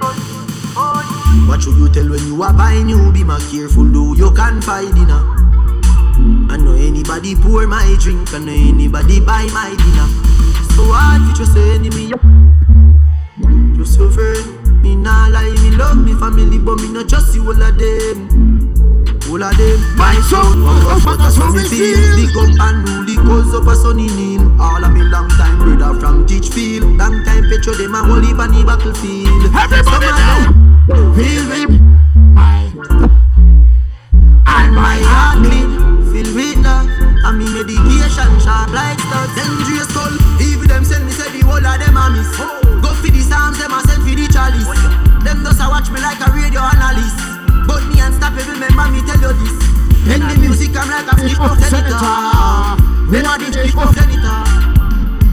What 1.48 1.62
should 1.62 1.74
you 1.78 1.88
tell 1.88 2.08
when 2.08 2.24
you 2.28 2.40
are 2.44 2.52
buying 2.52 2.88
you? 2.88 3.10
Be 3.10 3.24
more 3.24 3.40
careful, 3.50 3.86
though 3.86 4.14
you 4.14 4.30
can 4.30 4.62
find 4.62 4.94
dinner. 4.94 5.18
I 6.46 6.58
know 6.58 6.76
anybody 6.78 7.34
pour 7.34 7.66
my 7.66 7.96
drink, 7.98 8.32
I 8.32 8.38
know 8.38 8.52
anybody 8.52 9.18
buy 9.18 9.50
my 9.50 9.74
dinner. 9.74 10.06
So 10.78 10.86
hard 10.94 11.26
for 11.26 11.42
just 11.42 11.54
say 11.54 11.74
enemy. 11.74 12.12
Just 13.76 13.98
your 13.98 14.12
friend, 14.12 14.59
me 14.90 14.96
nah 14.96 15.28
lie, 15.28 15.54
me 15.62 15.70
love 15.76 15.96
me 15.96 16.14
family, 16.14 16.58
but 16.58 16.76
me 16.80 16.88
not 16.92 17.06
just 17.06 17.34
you 17.34 17.46
all 17.46 17.62
of 17.62 17.78
them. 17.78 18.18
All 19.30 19.42
of 19.42 19.56
them, 19.56 19.78
my 19.96 20.14
son, 20.26 20.62
but 21.04 21.16
that's 21.16 21.36
how 21.36 21.52
me 21.52 21.62
feel. 21.68 21.98
Big 22.16 22.34
up 22.34 22.50
and 22.58 22.88
rule, 22.88 23.06
cause 23.22 23.54
up 23.54 23.68
a 23.68 23.74
sunny 23.76 24.08
name. 24.08 24.60
All 24.60 24.82
of 24.82 24.92
me 24.92 25.02
long 25.02 25.28
time 25.38 25.58
brother 25.58 25.98
from 26.00 26.26
Teachfield. 26.26 26.98
Long 26.98 27.22
time 27.24 27.44
petro 27.48 27.74
them 27.74 27.94
a 27.94 28.02
whole 28.02 28.20
heap 28.20 28.38
on 28.38 28.50
the 28.50 28.64
battlefield. 28.66 29.54
Everybody 29.54 30.10
now. 30.18 30.50
Feel 31.14 31.44
with 31.50 31.70
my 32.34 32.66
and 34.46 34.74
my 34.74 34.98
heart. 35.06 35.46
Feel 36.10 36.34
with 36.34 36.58
love 36.66 36.90
and 36.90 37.38
me 37.38 37.46
medication 37.54 38.32
sharp 38.42 38.70
like 38.74 38.98
studs. 38.98 39.34
Dangerous 39.38 39.88
skull. 39.88 40.14
Even 40.42 40.66
them 40.66 40.84
send 40.84 41.06
me 41.06 41.12
say 41.12 41.30
the 41.30 41.46
whole 41.46 41.62
of 41.62 41.78
them 41.78 41.96
a 41.96 42.10
miss. 42.10 42.36
Go 42.36 42.69
psalms, 43.30 43.58
them 43.62 43.70
a 43.70 43.78
send 43.86 44.02
for 44.02 44.10
the 44.10 44.26
chalice. 44.26 44.66
Them 45.22 45.46
just 45.46 45.62
a 45.62 45.66
watch 45.70 45.86
me 45.94 46.02
like 46.02 46.18
a 46.18 46.28
radio 46.34 46.60
analyst. 46.66 47.14
But 47.70 47.86
me 47.86 48.02
unstoppable, 48.02 48.58
remember 48.58 48.90
me 48.90 49.00
tell 49.06 49.22
you 49.22 49.32
this. 49.38 49.54
When 50.10 50.20
the 50.26 50.34
music 50.42 50.74
I'm 50.74 50.90
like 50.90 51.06
a 51.06 51.14
flip 51.14 51.38
of 51.38 51.54
senator. 51.62 52.10
When 53.06 53.22
I 53.22 53.38
the 53.38 53.70
of 53.78 53.94
senator. 53.94 54.38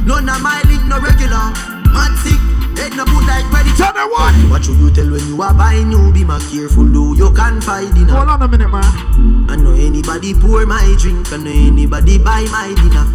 None 0.05 0.29
of 0.29 0.39
my 0.45 0.61
link 0.69 0.85
no 0.85 1.01
regular. 1.01 1.49
Mad 1.91 2.13
sick, 2.21 2.39
head 2.77 2.93
no 2.95 3.03
put 3.09 3.25
like 3.25 3.43
credit. 3.49 3.75
Tell 3.75 3.91
them 3.91 4.07
what? 4.11 4.35
What 4.51 4.63
should 4.63 4.77
you 4.77 4.91
tell 4.91 5.09
when 5.09 5.25
you 5.27 5.41
are 5.41 5.53
buying 5.53 5.91
you? 5.91 6.11
Be 6.13 6.23
more 6.23 6.39
careful, 6.51 6.85
though 6.85 7.13
you 7.13 7.33
can 7.33 7.59
find 7.61 7.93
dinner. 7.95 8.13
Hold 8.13 8.29
on 8.29 8.41
a 8.41 8.47
minute, 8.47 8.69
man. 8.69 9.49
I 9.49 9.55
know 9.55 9.73
anybody 9.73 10.33
pour 10.33 10.65
my 10.65 10.95
drink, 10.99 11.31
I 11.33 11.37
know 11.37 11.51
anybody 11.51 12.17
buy 12.19 12.45
my 12.51 12.75
dinner. 12.75 13.07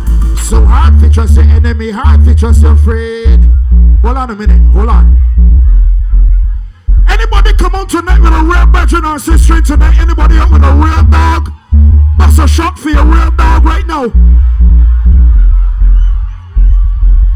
so 0.43 0.65
hard 0.65 0.99
to 1.01 1.09
trust 1.09 1.37
your 1.37 1.45
enemy, 1.45 1.91
hard 1.91 2.25
to 2.25 2.35
trust 2.35 2.63
your 2.63 2.77
friend. 2.77 3.52
Hold 4.03 4.17
on 4.17 4.31
a 4.31 4.35
minute, 4.35 4.61
hold 4.73 4.89
on. 4.89 5.19
Anybody 7.09 7.53
come 7.55 7.75
out 7.75 7.89
tonight 7.89 8.21
with 8.21 8.33
a 8.33 8.43
real 8.43 8.67
veteran 8.67 9.05
or 9.05 9.19
sister 9.19 9.63
tonight? 9.63 9.97
Anybody 9.99 10.37
out 10.39 10.51
with 10.51 10.63
a 10.65 10.73
real 10.73 11.03
dog? 11.09 11.53
That's 12.19 12.39
a 12.39 12.49
shot 12.49 12.79
for 12.79 12.91
your 12.91 13.05
real 13.05 13.31
dog 13.31 13.65
right 13.65 13.87
now. 13.87 14.13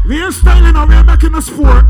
We're 0.05 0.31
styling 0.31 0.75
or 0.75 0.87
we're 0.87 1.03
making 1.03 1.35
a 1.35 1.41
sport. 1.41 1.85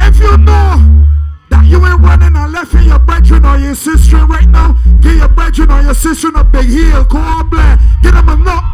If 0.00 0.18
you 0.18 0.36
know 0.38 1.06
that 1.50 1.66
you 1.66 1.84
ain't 1.84 2.00
running 2.00 2.36
and 2.36 2.52
left 2.52 2.74
in 2.74 2.84
your 2.84 2.98
brethren 3.00 3.44
or 3.44 3.58
your 3.58 3.74
sister 3.74 4.24
right 4.26 4.48
now, 4.48 4.76
give 5.00 5.16
your 5.16 5.28
brethren 5.28 5.70
or 5.70 5.82
your 5.82 5.94
sister 5.94 6.28
a 6.34 6.44
big 6.44 6.66
heel, 6.66 7.04
call 7.04 7.44
black, 7.44 7.80
get 8.02 8.14
them 8.14 8.28
a 8.28 8.36
nut. 8.36 8.64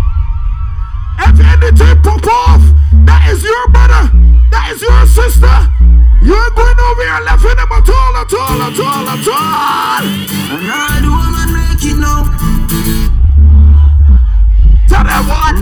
If 1.20 1.40
anything 1.40 2.02
pop 2.02 2.26
off, 2.26 2.62
that 3.04 3.28
is 3.30 3.42
your 3.42 3.68
brother, 3.68 4.10
that 4.50 4.72
is 4.74 4.82
your 4.82 5.06
sister. 5.06 5.56
You 6.22 6.34
ain't 6.36 6.54
going 6.54 6.78
over 6.78 7.02
here 7.02 7.20
left 7.24 7.44
in 7.44 7.56
them 7.56 7.72
at 7.72 7.88
all, 7.88 8.16
at 8.20 8.32
all, 8.34 8.60
at 8.62 8.78
all, 8.80 9.08
at 9.08 9.28
all. 9.30 10.04
And 10.52 10.68
all 10.70 11.00
the 11.00 11.10
woman 11.10 11.48
make 11.56 11.84
it 11.86 11.96
now. 11.96 12.28
Tell 14.88 15.04
them 15.04 15.24
what. 15.30 15.56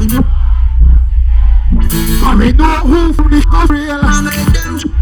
I 2.25 2.35
mean, 2.35 2.57
know 2.57 2.83
who 2.85 3.13
from 3.13 3.31
the 3.31 3.41
real. 3.71 4.01
I 4.03 4.21
make 4.23 4.53
them. 4.53 4.99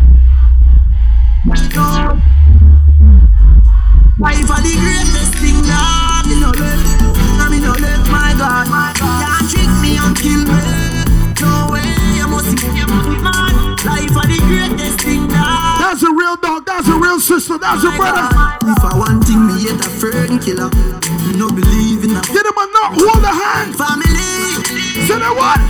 Life 4.18 4.51
are 4.51 4.62
the 4.62 4.72
greatest 4.77 5.35
thing 5.40 5.61
now. 5.66 6.22
Me 6.27 6.40
no 6.40 6.51
left, 6.51 6.85
nah, 7.38 7.49
me 7.51 7.61
no 7.61 7.72
left, 7.72 8.11
my 8.11 8.35
God. 8.37 8.66
Can't 8.96 9.51
trick 9.51 9.70
me 9.83 9.96
and 9.96 10.16
kill 10.16 10.42
me. 10.44 10.61
No 11.40 11.68
way, 11.70 11.85
you 12.16 12.27
must 12.27 12.57
be, 12.57 12.66
you 12.77 12.87
must 12.87 13.09
be 13.09 13.16
mad. 13.22 13.45
Life 13.87 14.16
are 14.18 14.27
the 14.27 14.38
greatest 14.51 15.01
thing 15.01 15.27
now. 15.29 15.79
That's 15.79 16.03
a 16.03 16.11
real 16.12 16.37
dog, 16.37 16.66
that's 16.66 16.88
a 16.88 16.96
real 16.99 17.20
sister, 17.20 17.57
that's 17.59 17.85
a 17.85 17.90
brother. 17.94 18.27
If 18.66 18.83
I 18.83 18.92
want 18.99 19.25
thing, 19.25 19.46
me 19.46 19.62
yet 19.62 19.79
a 19.81 19.88
friend 19.88 20.42
killer. 20.42 20.68
Me 21.27 21.38
no 21.38 21.49
believe 21.49 22.03
in 22.05 22.16
a 22.16 22.20
Get 22.35 22.44
him 22.46 22.59
a 22.59 22.66
knock, 22.75 22.92
hold 22.99 23.22
the 23.22 23.31
hand. 23.31 23.77
family. 23.79 24.66
Say 25.07 25.18
that 25.22 25.35
what? 25.38 25.61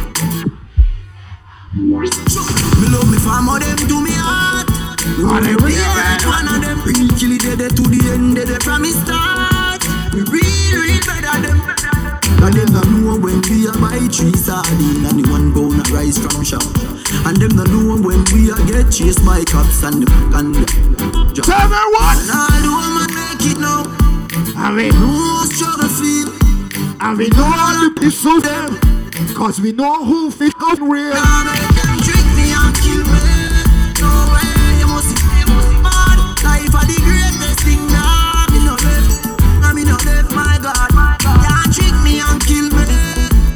Me 1.77 2.87
love 2.89 3.09
me 3.11 3.19
farmer, 3.21 3.59
them 3.61 3.77
do 3.87 4.01
me 4.01 4.13
heart. 4.17 4.69
Me 5.19 5.25
want 5.25 5.45
to 5.45 5.57
be 5.61 5.77
one 6.25 6.49
of 6.49 6.61
them. 6.65 6.81
Real 6.89 7.09
kill 7.21 7.33
it 7.37 7.45
dead 7.59 7.77
to 7.77 7.83
the 7.85 8.01
end, 8.17 8.37
dead 8.37 8.63
from 8.63 8.83
me 8.83 8.91
start. 8.97 9.85
Me 10.17 10.25
real, 10.33 10.73
real 10.81 11.01
better 11.05 11.37
them. 11.45 11.61
And 12.41 12.55
them 12.55 12.73
no 12.73 12.81
know 12.81 13.19
when 13.19 13.41
we 13.49 13.67
a 13.67 13.73
buy 13.77 13.99
three 14.09 14.33
sardine 14.37 15.05
and 15.05 15.19
the 15.21 15.29
one 15.31 15.53
pound 15.53 15.81
of 15.81 15.91
rice 15.93 16.17
from 16.19 16.45
shop. 16.45 16.63
And 17.27 17.37
them 17.37 17.57
no 17.57 17.65
know 17.65 17.93
when 17.93 18.03
we 18.37 18.51
a 18.51 18.57
get 18.67 18.93
chased 18.93 19.25
by 19.25 19.43
cops 19.45 19.83
and 19.83 20.03
the 20.03 20.13
and 20.37 20.55
the. 20.55 20.65
Tell 21.43 21.69
me 21.69 21.83
what? 21.97 22.17
And 22.21 22.31
all 22.37 22.61
the 22.61 22.71
woman 22.77 23.09
make 23.17 23.45
it 23.49 23.59
now. 23.59 23.85
I 24.57 24.71
mean, 24.73 24.93
No 24.93 25.45
struggle 25.49 25.89
feel. 25.89 26.29
and 27.01 27.19
we 27.19 27.29
know 27.33 27.49
all 27.49 27.75
the 27.81 27.91
people 27.97 28.41
them. 28.41 28.77
Cause 29.35 29.61
we 29.61 29.73
know 29.73 30.05
who 30.05 30.31
fit 30.31 30.53
up 30.61 30.79
real. 30.81 31.13
Now 31.13 31.45
make 31.45 31.73
them 31.81 31.97
trick 32.05 32.27
me 32.37 32.53
and 32.53 32.73
kill 32.77 33.05
me. 33.05 33.25
No 34.01 34.13
way, 34.33 34.81
you 34.81 34.89
must 34.89 35.13
be, 35.17 35.25
you 35.41 35.47
must 35.49 35.69
be 35.73 35.77
mad. 35.81 36.19
Life 36.45 36.75
are 36.77 36.85
the 36.89 36.99
greatest 37.05 37.61
thing 37.65 37.81
now. 37.89 38.45
Me 38.53 38.61
no 38.65 38.77
left, 38.81 39.09
nah, 39.61 39.73
me 39.73 39.85
no 39.85 39.97
left, 40.05 40.33
my 40.37 40.57
God. 40.61 40.89
Can't 41.21 41.69
trick 41.73 41.97
me 42.05 42.21
and 42.21 42.41
kill 42.45 42.69
me. 42.73 42.85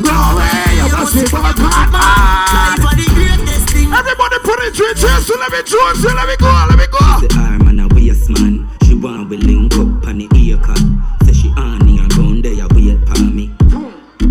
No 0.05 0.17
way, 0.37 0.81
you 0.81 0.93
must 0.97 1.15
be 1.17 1.25
but 1.33 1.57
God, 1.57 1.93
Life 1.93 2.85
are 2.85 2.97
the 2.97 3.09
greatest 3.17 3.69
thing. 3.73 3.89
Everybody 3.93 4.37
three 4.69 4.95
cheers, 4.95 5.27
so 5.27 5.39
let 5.39 5.51
me 5.53 5.63
choose, 5.63 6.03
so 6.03 6.13
let 6.13 6.29
me 6.29 6.37
go, 6.37 6.51
let 6.69 6.79
me 6.79 6.87
go. 6.93 7.01
The 7.25 7.29
arm 7.39 7.69
and 7.69 7.81
a 7.81 7.95
waist 7.95 8.29
man. 8.31 8.69
She 8.85 8.95
want 8.95 9.31
we 9.31 9.37
link 9.39 9.73
up 9.75 10.07
on 10.07 10.19
the 10.19 10.29
ear 10.37 10.59
cut. 10.59 10.79
Say 11.25 11.33
she 11.33 11.49
on 11.57 11.81
and 11.83 12.17
round 12.17 12.45
there 12.45 12.69
wait 12.75 13.01
for 13.09 13.25
me. 13.25 13.55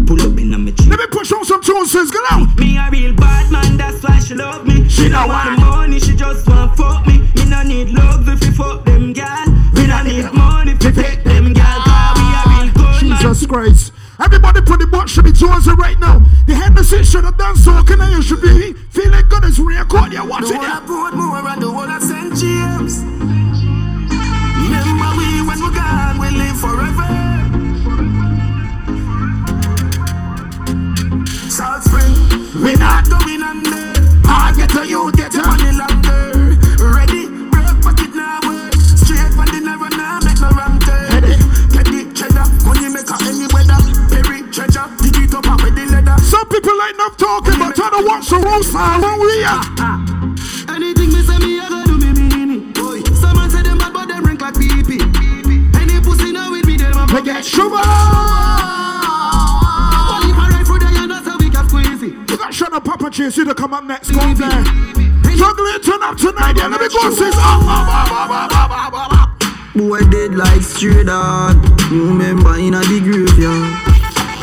Pull 0.05 0.21
up 0.21 0.37
in 0.37 0.53
a 0.53 0.57
me 0.57 0.73
Let 0.87 0.99
me 0.99 1.07
push 1.07 1.31
on 1.31 1.45
some 1.45 1.61
tunes, 1.61 1.91
sis, 1.91 2.11
go 2.11 2.19
now. 2.29 2.45
Me 2.57 2.77
a 2.77 2.89
real 2.91 3.13
bad 3.15 3.51
man, 3.51 3.77
that's 3.77 4.03
why 4.03 4.19
she 4.19 4.35
love 4.35 4.67
me. 4.67 4.87
She 4.89 5.03
She 5.03 5.09
no 5.09 5.27
want 5.27 5.59
the 5.59 5.65
money, 5.65 5.99
she 5.99 6.15
just 6.15 6.47
want 6.47 6.77
fuck 6.77 7.05
me. 7.07 7.19
Me 7.35 7.45
no 7.49 7.63
need 7.63 7.89
love 7.89 8.27
if 8.27 8.43
you 8.43 8.51
fuck 8.51 8.85
them 8.85 9.13
gal. 9.13 9.45
Me 9.73 9.87
no 9.87 10.03
need 10.03 10.31
money 10.33 10.73
if 10.73 10.83
you 10.83 10.91
take 10.91 11.23
them 11.23 11.53
gal. 11.53 11.81
Cause 11.81 12.17
we 12.17 12.25
a 12.29 12.63
real 12.63 12.73
good 12.73 13.09
man. 13.09 13.21
Jesus 13.21 13.47
Christ. 13.47 13.93
Everybody 14.19 14.61
put 14.61 14.79
the 14.79 14.87
butt 14.87 15.07
should 15.07 15.23
be 15.23 15.31
Jonesy 15.31 15.71
right 15.71 15.97
now. 15.99 16.19
The 16.45 16.53
Hennessy 16.53 17.03
should 17.03 17.23
have 17.23 17.37
done 17.37 17.55
so. 17.55 17.81
Can 17.83 18.01
I 18.01 18.11
you 18.11 18.21
should 18.21 18.41
be 18.41 18.75
feeling 19.01 19.25
good 19.29 19.45
as 19.45 19.59
record 19.59 20.11
you're 20.11 20.23
The 20.23 20.29
watching 20.29 20.55
whole 20.57 20.65
it. 20.65 20.83
of 20.83 20.87
and 21.47 21.61
the 21.61 21.71
whole 21.71 21.89
of 21.89 22.03
St. 22.03 22.35
James. 22.35 22.99
Remember 24.59 25.09
we 25.17 25.27
when 25.47 25.59
we're 25.63 25.71
gone, 25.71 26.19
we 26.19 26.29
live 26.41 26.57
forever. 26.59 27.07
South 31.49 31.83
Spring, 31.83 32.63
We 32.63 32.75
not 32.75 33.09
going 33.09 33.41
under. 33.41 33.93
hard 34.27 34.57
get 34.57 34.69
to 34.71 34.85
you, 34.87 35.11
like 46.79 46.93
enough 46.95 47.17
talking, 47.17 47.59
but 47.59 47.75
try 47.75 47.89
to 47.91 48.05
watch 48.07 48.29
the 48.29 48.37
wrong 48.37 48.63
side 48.63 49.01
when 49.03 49.19
we 49.19 49.43
are. 49.43 49.59
Anything 50.73 51.11
me 51.11 51.21
say 51.21 51.37
me, 51.43 51.59
I 51.59 51.67
go 51.67 51.83
do 51.83 51.97
me 51.99 52.13
mean 52.15 52.71
it. 52.71 53.15
Someone 53.17 53.49
say 53.49 53.61
them 53.63 53.77
bad, 53.77 53.91
but 53.91 54.07
them 54.07 54.23
rank 54.23 54.39
like 54.39 54.55
pee 54.55 54.81
pee. 54.87 55.03
Any 55.75 55.99
pussy 55.99 56.31
now 56.31 56.49
with 56.51 56.65
me, 56.65 56.77
them 56.77 56.95
a 56.97 57.21
get 57.21 57.43
sugar. 57.43 57.83
Only 60.07 60.31
for 60.31 60.47
right 60.47 60.63
through 60.65 60.79
there, 60.79 60.95
you 60.95 61.07
know, 61.07 61.19
so 61.21 61.35
we 61.37 61.49
can 61.51 61.67
crazy. 61.67 62.15
it. 62.15 62.31
You 62.31 62.37
got 62.37 62.53
shut 62.53 62.71
up, 62.71 62.85
Papa 62.85 63.11
Chase, 63.11 63.35
you 63.35 63.45
to 63.45 63.53
come 63.53 63.73
up 63.73 63.83
next, 63.83 64.11
go 64.11 64.33
there. 64.33 64.63
Juggling, 65.35 65.79
turn 65.83 66.03
up 66.03 66.17
tonight, 66.17 66.55
yeah, 66.57 66.67
let 66.67 66.79
me 66.79 66.87
go, 66.87 67.11
sis. 67.11 67.35
Up, 67.35 67.61
up, 67.63 68.11
up, 68.11 68.93
up. 68.93 69.29
Boy 69.75 69.99
dead 70.11 70.35
like 70.35 70.61
stray 70.61 71.03
dog. 71.03 71.55
You 71.91 72.07
remember 72.07 72.55
in 72.55 72.73
a 72.73 72.81
big 72.81 73.03
graveyard. 73.03 73.71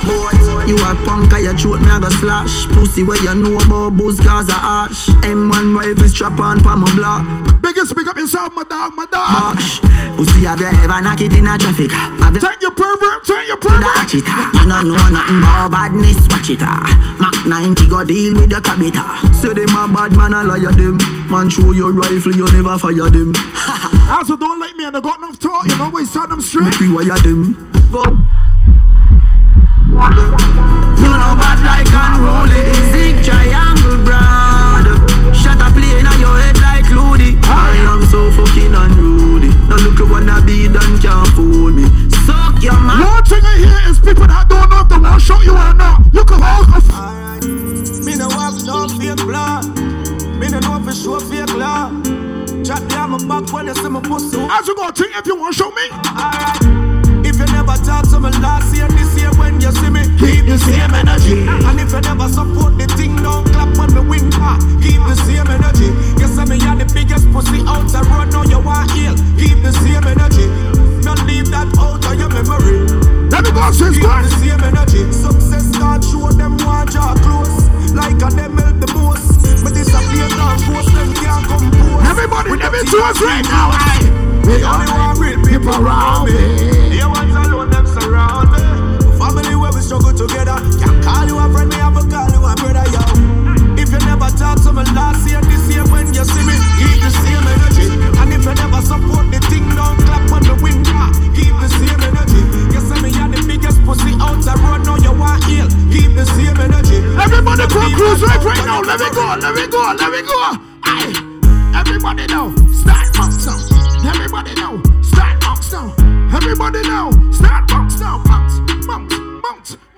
Boy 0.04 0.35
you 0.64 0.76
a 0.80 0.94
punk, 1.04 1.32
I 1.32 1.52
throat 1.52 1.80
me 1.80 1.90
I 1.90 2.00
go 2.00 2.08
slash. 2.08 2.66
Pussy 2.72 3.02
where 3.02 3.20
you 3.20 3.34
know 3.34 3.58
about 3.60 3.96
booze 3.96 4.20
cause 4.20 4.48
I 4.48 4.88
ash. 4.88 5.08
M1 5.26 5.76
rifle 5.76 6.08
strap 6.08 6.38
on 6.40 6.60
for 6.60 6.76
my 6.76 6.88
block. 6.96 7.26
Biggest 7.60 7.94
pick 7.96 8.06
up 8.06 8.16
yourself, 8.16 8.54
my 8.54 8.64
dog, 8.64 8.94
my 8.94 9.06
dog. 9.06 9.28
Marsh. 9.28 9.80
Pussy 10.16 10.46
have 10.46 10.60
you 10.60 10.66
ever 10.66 11.00
knock 11.02 11.20
it 11.20 11.32
in 11.34 11.46
a 11.46 11.58
traffic? 11.58 11.90
Have 11.90 12.34
you 12.34 12.40
Take 12.40 12.62
your 12.62 12.70
pervert, 12.70 13.24
take 13.24 13.48
your 13.48 13.56
pervert. 13.56 13.84
Watch 13.84 14.14
it, 14.14 14.24
ah. 14.26 14.50
you 14.54 14.68
don't 14.68 14.88
know 14.88 14.96
nothing 15.10 15.38
about 15.42 15.70
badness, 15.70 16.28
watch 16.30 16.50
it 16.50 16.62
ah. 16.62 16.86
Mac 17.18 17.46
90 17.46 17.88
go 17.88 18.04
deal 18.04 18.34
with 18.34 18.50
the 18.50 18.60
cabita 18.60 19.02
Say 19.34 19.52
them 19.52 19.74
a 19.74 19.88
bad 19.88 20.12
man, 20.16 20.34
I 20.34 20.42
liar 20.42 20.72
them 20.72 20.98
Man 21.30 21.50
show 21.50 21.72
your 21.72 21.92
rifle, 21.92 22.32
you 22.32 22.46
never 22.52 22.78
fire 22.78 23.10
them 23.10 23.32
Also, 24.08 24.36
don't 24.36 24.60
like 24.60 24.76
me 24.76 24.84
and 24.84 24.96
I 24.96 25.00
got 25.00 25.18
enough 25.18 25.38
talk. 25.38 25.66
You 25.66 25.76
know, 25.76 25.90
we 25.90 26.04
start 26.04 26.30
them 26.30 26.40
straight. 26.40 26.66
Make 26.66 26.80
we 26.80 26.92
wire 26.92 27.18
them 27.18 27.70
Go 27.90 28.04
You 29.96 31.08
know 31.08 31.32
bad 31.40 31.58
like 31.64 31.88
unruly 31.88 32.60
Zig 32.92 33.24
triangle 33.24 34.04
broad 34.04 34.86
Shut 35.32 35.56
a 35.56 35.72
plane 35.72 36.06
on 36.06 36.20
your 36.20 36.36
head 36.36 36.60
like 36.60 36.88
Loody 36.92 37.38
I 37.44 37.80
am 37.88 38.04
so 38.04 38.30
fucking 38.32 38.74
unruly 38.74 39.48
Now 39.68 39.80
look 39.80 40.00
at 40.00 40.08
what 40.10 40.28
I 40.28 40.44
be 40.44 40.68
done 40.68 41.00
can't 41.00 41.28
fool 41.32 41.72
me 41.72 41.88
Suck 42.28 42.62
your 42.62 42.78
man 42.78 43.00
One 43.00 43.24
thing 43.24 43.40
I 43.42 43.56
hear 43.56 43.90
is 43.90 43.98
people 43.98 44.26
that 44.26 44.48
don't 44.48 44.68
know 44.68 44.80
if 44.80 44.88
they 44.88 44.96
to 45.00 45.20
show 45.24 45.40
you 45.40 45.52
or 45.52 45.74
not. 45.74 46.04
You 46.12 46.24
can 46.24 46.40
hold 46.40 46.68
a 46.68 46.80
Alright. 46.92 47.44
Me 48.04 48.16
no 48.16 48.28
walk 48.36 48.54
no 48.64 48.88
fake 48.88 49.16
blood. 49.24 49.64
Me 50.38 50.48
no 50.48 50.60
know 50.60 50.78
for 50.84 50.92
sure 50.92 51.20
fake 51.20 51.54
love. 51.54 52.04
Chat 52.64 52.86
down 52.90 53.10
my 53.10 53.18
back 53.24 53.52
when 53.52 53.66
you 53.66 53.74
see 53.74 53.88
my 53.88 54.00
pussy. 54.00 54.38
As 54.50 54.66
you 54.68 54.74
go, 54.76 54.90
think 54.90 55.16
if 55.16 55.26
you 55.26 55.36
want 55.36 55.56
to 55.56 55.62
show 55.62 55.70
me. 55.70 55.88
Alright. 55.90 56.45
Energy. 61.26 61.66
And 61.66 61.80
if 61.80 61.92
you 61.92 62.00
never 62.00 62.28
support 62.28 62.78
the 62.78 62.86
thing, 62.96 63.16
don't 63.16 63.44
clap 63.52 63.76
when 63.78 63.94
me 63.94 64.00
wing 64.08 64.30
ah, 64.34 64.58
Keep 64.82 65.00
the 65.06 65.16
same 65.26 65.46
energy. 65.48 65.90
You 66.20 66.28
say 66.28 66.44
me 66.46 66.56
are 66.66 66.76
the 66.76 66.86
biggest 66.92 67.30
pussy 67.32 67.62
out 67.66 67.88
the 67.90 68.02
road, 68.10 68.32
now 68.32 68.44
you 68.44 68.60
want 68.60 68.90
heal. 68.92 69.14
Keep 69.38 69.62
the 69.62 69.72
same 69.72 70.04
energy. 70.06 70.46
Don't 71.02 71.22
leave 71.26 71.50
that 71.50 71.68
out 71.78 72.04
of 72.04 72.14
your 72.18 72.30
memory. 72.30 72.86
Let 73.30 73.44
me 73.44 73.50
go, 73.50 73.70
sis. 73.72 73.96
Keep 73.98 74.06
the 74.06 74.30
same 74.38 74.62
energy. 74.62 75.02
Success 75.12 75.66
start 75.74 76.04
show 76.04 76.30
them 76.30 76.56
want 76.62 76.90
draw 76.90 77.14
close. 77.14 77.68
Like 77.94 78.20
a 78.22 78.30
them 78.30 78.58
help 78.58 78.78
the 78.80 78.90
most. 78.94 79.62
But 79.62 79.74
this 79.74 79.90
a 79.94 80.00
play 80.10 80.28
down 80.30 80.58
post, 80.62 80.90
them 80.94 81.10
can't 81.14 81.46
compose. 81.46 82.02
Everybody, 82.06 82.50
With 82.50 82.60
let 82.60 82.72
me 82.72 82.82
do 82.90 83.02
us 83.02 83.18
right 83.22 83.44
now. 83.44 83.70
aye. 83.74 84.04
We 84.46 84.62
only 84.62 84.86
want 84.94 85.18
real 85.18 85.42
people 85.42 85.74
around 85.74 86.26
me. 86.30 86.94
You 86.94 87.08
ones 87.10 87.34
alone, 87.34 87.70
them 87.70 87.86
surround 87.86 88.52
me. 88.54 88.62
Family 89.18 89.56
where 89.56 89.72
we 89.72 89.80
struggle 89.80 90.14
together. 90.14 90.54
All 91.06 91.26
you 91.26 91.38
a 91.38 91.46
friend, 91.52 91.70
me 91.70 91.76
have 91.76 91.96
a 91.96 92.02
call 92.10 92.30
you 92.34 92.42
a 92.42 92.52
brother, 92.58 92.86
yo. 92.90 93.02
If 93.78 93.92
you 93.94 94.00
never 94.02 94.28
talk 94.34 94.58
to 94.66 94.70
me 94.74 94.82
last 94.92 95.22
year, 95.28 95.40
this 95.46 95.64
year 95.70 95.84
when 95.86 96.10
you 96.12 96.24
see 96.26 96.42
me, 96.42 96.56
keep 96.82 96.98
the 96.98 97.10
same 97.22 97.46
energy. 97.46 97.86
And 98.18 98.32
if 98.34 98.42
you 98.42 98.54
never 98.54 98.80
support 98.82 99.30
the 99.30 99.38
thing, 99.46 99.68
don't 99.78 99.98
clap 100.02 100.26
on 100.32 100.42
the 100.42 100.54
window. 100.58 100.90
yeah. 100.90 101.10
Keep 101.36 101.54
the 101.62 101.68
same 101.78 102.00
energy. 102.02 102.42
You 102.74 102.80
say 102.82 102.98
me 103.02 103.08
you 103.14 103.26
the 103.30 103.40
biggest 103.46 103.78
pussy 103.86 104.12
out 104.18 104.42
the 104.42 104.54
road, 104.58 104.82
now 104.82 104.98
you 104.98 105.14
want 105.14 105.46
ill. 105.46 105.68
Keep 105.94 106.18
the 106.18 106.26
same 106.34 106.58
energy. 106.58 106.98
Everybody 107.14 107.64
go 107.70 107.80
cruise 107.94 108.22
right 108.26 108.42
right 108.42 108.64
now. 108.66 108.82
Let 108.82 108.98
me 108.98 109.08
go, 109.14 109.24
let 109.38 109.54
me 109.54 109.64
go, 109.70 109.82
let 109.94 110.10
me 110.10 110.20
go. 110.26 110.36
Aye. 110.82 111.14
Everybody 111.78 112.26
now, 112.26 112.50
start 112.74 113.06
box 113.14 113.46
now. 113.46 114.10
Everybody 114.10 114.54
now, 114.54 114.82
start 115.02 115.40
box 115.40 115.72
now. 115.72 115.94
Everybody 116.34 116.82
now, 116.82 117.10
start 117.30 117.68
box 117.68 118.00
now. 118.00 118.25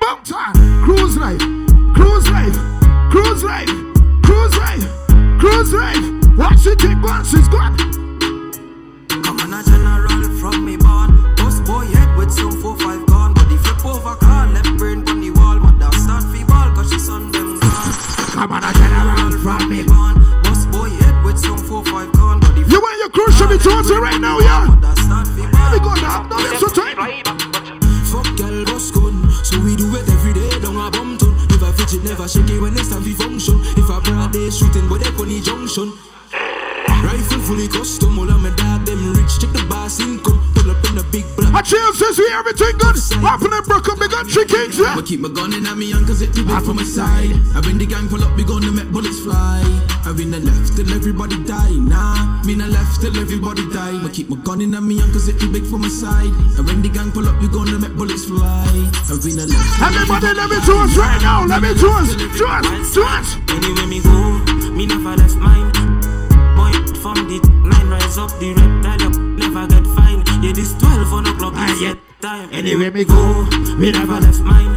Bounce. 0.08 0.32
Ah. 0.34 0.52
Cruise 0.84 1.18
life, 1.18 1.44
cruise 1.92 2.30
life, 2.30 2.56
cruise 3.12 3.44
life, 3.44 3.68
cruise 4.24 4.56
life, 4.56 4.88
cruise 5.38 5.72
life. 5.74 6.00
Watch 6.32 6.64
it 6.64 6.78
take 6.78 6.96
once 7.02 7.34
it's 7.34 7.46
gone. 7.48 7.76
Come 9.20 9.36
on, 9.40 9.52
a 9.52 9.62
general 9.62 10.24
from 10.40 10.64
me 10.64 10.78
born. 10.78 11.12
Boss 11.36 11.60
boy 11.60 11.84
head 11.92 12.16
with 12.16 12.32
some 12.32 12.56
4-5 12.56 13.04
gun. 13.04 13.34
Body 13.34 13.58
flip 13.58 13.84
over 13.84 14.16
car, 14.16 14.46
left 14.48 14.78
brain 14.78 15.06
on 15.10 15.20
the 15.20 15.28
wall. 15.28 15.60
Mother 15.60 15.92
start 15.98 16.24
free 16.24 16.44
ball, 16.44 16.72
cause 16.72 16.90
she 16.90 16.98
son 16.98 17.30
them 17.30 17.60
gone. 17.60 17.92
Come 18.32 18.52
on, 18.52 18.64
a 18.64 18.72
general 18.72 19.36
from 19.44 19.68
me 19.68 19.84
born. 19.84 20.16
Boss 20.40 20.64
boy 20.72 20.88
head 21.04 21.22
with 21.22 21.36
some 21.36 21.58
4-5 21.58 22.12
gun. 22.16 22.40
Body 22.40 22.64
You 22.64 22.80
want 22.80 22.96
your 22.96 23.10
cruise 23.10 23.36
should 23.36 23.50
be 23.50 23.58
towards 23.58 23.90
it 23.90 24.00
right 24.00 24.18
now, 24.18 24.40
yeah? 24.40 24.72
Let 24.72 25.28
me 25.36 25.78
go 25.84 25.92
now, 26.00 26.24
no 26.32 26.40
to 26.40 26.74
time. 26.74 26.87
Never 32.18 32.28
shake 32.28 32.50
it 32.50 32.60
when 32.60 32.72
it's 32.74 32.88
time 32.88 33.04
for 33.04 33.22
function. 33.22 33.60
If 33.78 33.88
I 33.88 34.00
broad 34.00 34.32
day 34.32 34.50
shooting, 34.50 34.88
but 34.88 34.98
they 34.98 35.10
funny 35.12 35.40
junction. 35.40 35.92
Big 41.68 41.80
black. 41.80 41.94
Says 41.94 42.18
we 42.18 42.32
everything 42.32 42.78
good. 42.78 42.96
Happening 43.20 43.62
broke 43.66 43.88
up, 43.88 43.98
big 43.98 44.10
gun 44.10 44.26
three 44.26 44.46
kings, 44.46 44.78
yeah. 44.78 44.94
I 44.96 45.02
keep 45.02 45.20
my 45.20 45.28
gun 45.28 45.52
in 45.52 45.66
at 45.66 45.76
me 45.76 45.86
young 45.86 46.06
cause 46.06 46.22
it 46.22 46.32
too 46.32 46.44
big 46.44 46.62
for 46.64 46.74
my 46.74 46.84
side. 46.84 47.34
I 47.54 47.60
when 47.60 47.78
the 47.78 47.86
gang 47.86 48.08
pull 48.08 48.22
up, 48.22 48.36
we 48.36 48.44
gonna 48.44 48.70
make 48.70 48.90
bullets 48.90 49.20
fly. 49.20 49.62
I 50.04 50.12
been 50.12 50.30
the 50.30 50.40
left 50.40 50.76
till 50.76 50.88
everybody 50.92 51.42
die. 51.44 51.76
Nah, 51.76 52.42
me 52.44 52.54
the 52.54 52.66
left 52.68 53.00
till 53.00 53.16
everybody 53.18 53.68
die. 53.70 54.04
I 54.04 54.08
keep 54.10 54.30
my 54.30 54.36
gun 54.36 54.60
in 54.60 54.74
at 54.74 54.82
me 54.82 54.96
young 54.96 55.12
cause 55.12 55.28
it 55.28 55.38
too 55.40 55.50
big 55.52 55.64
for 55.66 55.78
my 55.78 55.88
side. 55.88 56.32
I 56.56 56.62
when 56.62 56.82
the 56.82 56.88
gang 56.88 57.10
pull 57.10 57.28
up, 57.28 57.40
we 57.42 57.48
gonna 57.48 57.78
make 57.78 57.96
bullets 57.96 58.24
fly. 58.24 58.68
I 59.10 59.18
been 59.18 59.36
the 59.36 59.46
left. 59.50 59.82
Everybody, 59.82 60.32
let 60.38 60.48
me 60.50 60.58
do 60.64 60.78
us 60.78 60.96
right 60.96 61.20
now. 61.20 61.44
Let 61.44 61.62
me 61.62 61.74
do 61.74 61.90
us, 61.90 62.14
do 62.14 62.46
us, 62.46 62.94
do 62.94 63.02
us. 63.02 63.36
Anywhere 63.50 63.86
me 63.86 64.00
go, 64.00 64.38
me 64.70 64.86
never 64.86 65.16
left 65.16 65.36
mine. 65.36 65.72
Boy, 66.54 66.72
from 67.02 67.26
the 67.26 67.42
nine 67.66 67.88
rise 67.90 68.18
up 68.18 68.30
the 68.38 68.54
reptile, 68.54 68.97
Yeah, 70.40 70.52
this 70.52 70.72
12 70.74 71.12
on 71.12 71.26
o'clock 71.26 71.54
is 71.68 71.82
yet 71.82 71.98
time. 72.20 72.48
Anywhere 72.52 72.92
me 72.92 73.04
go, 73.04 73.44
me 73.76 73.90
never 73.90 74.20
left 74.20 74.40
mine. 74.40 74.76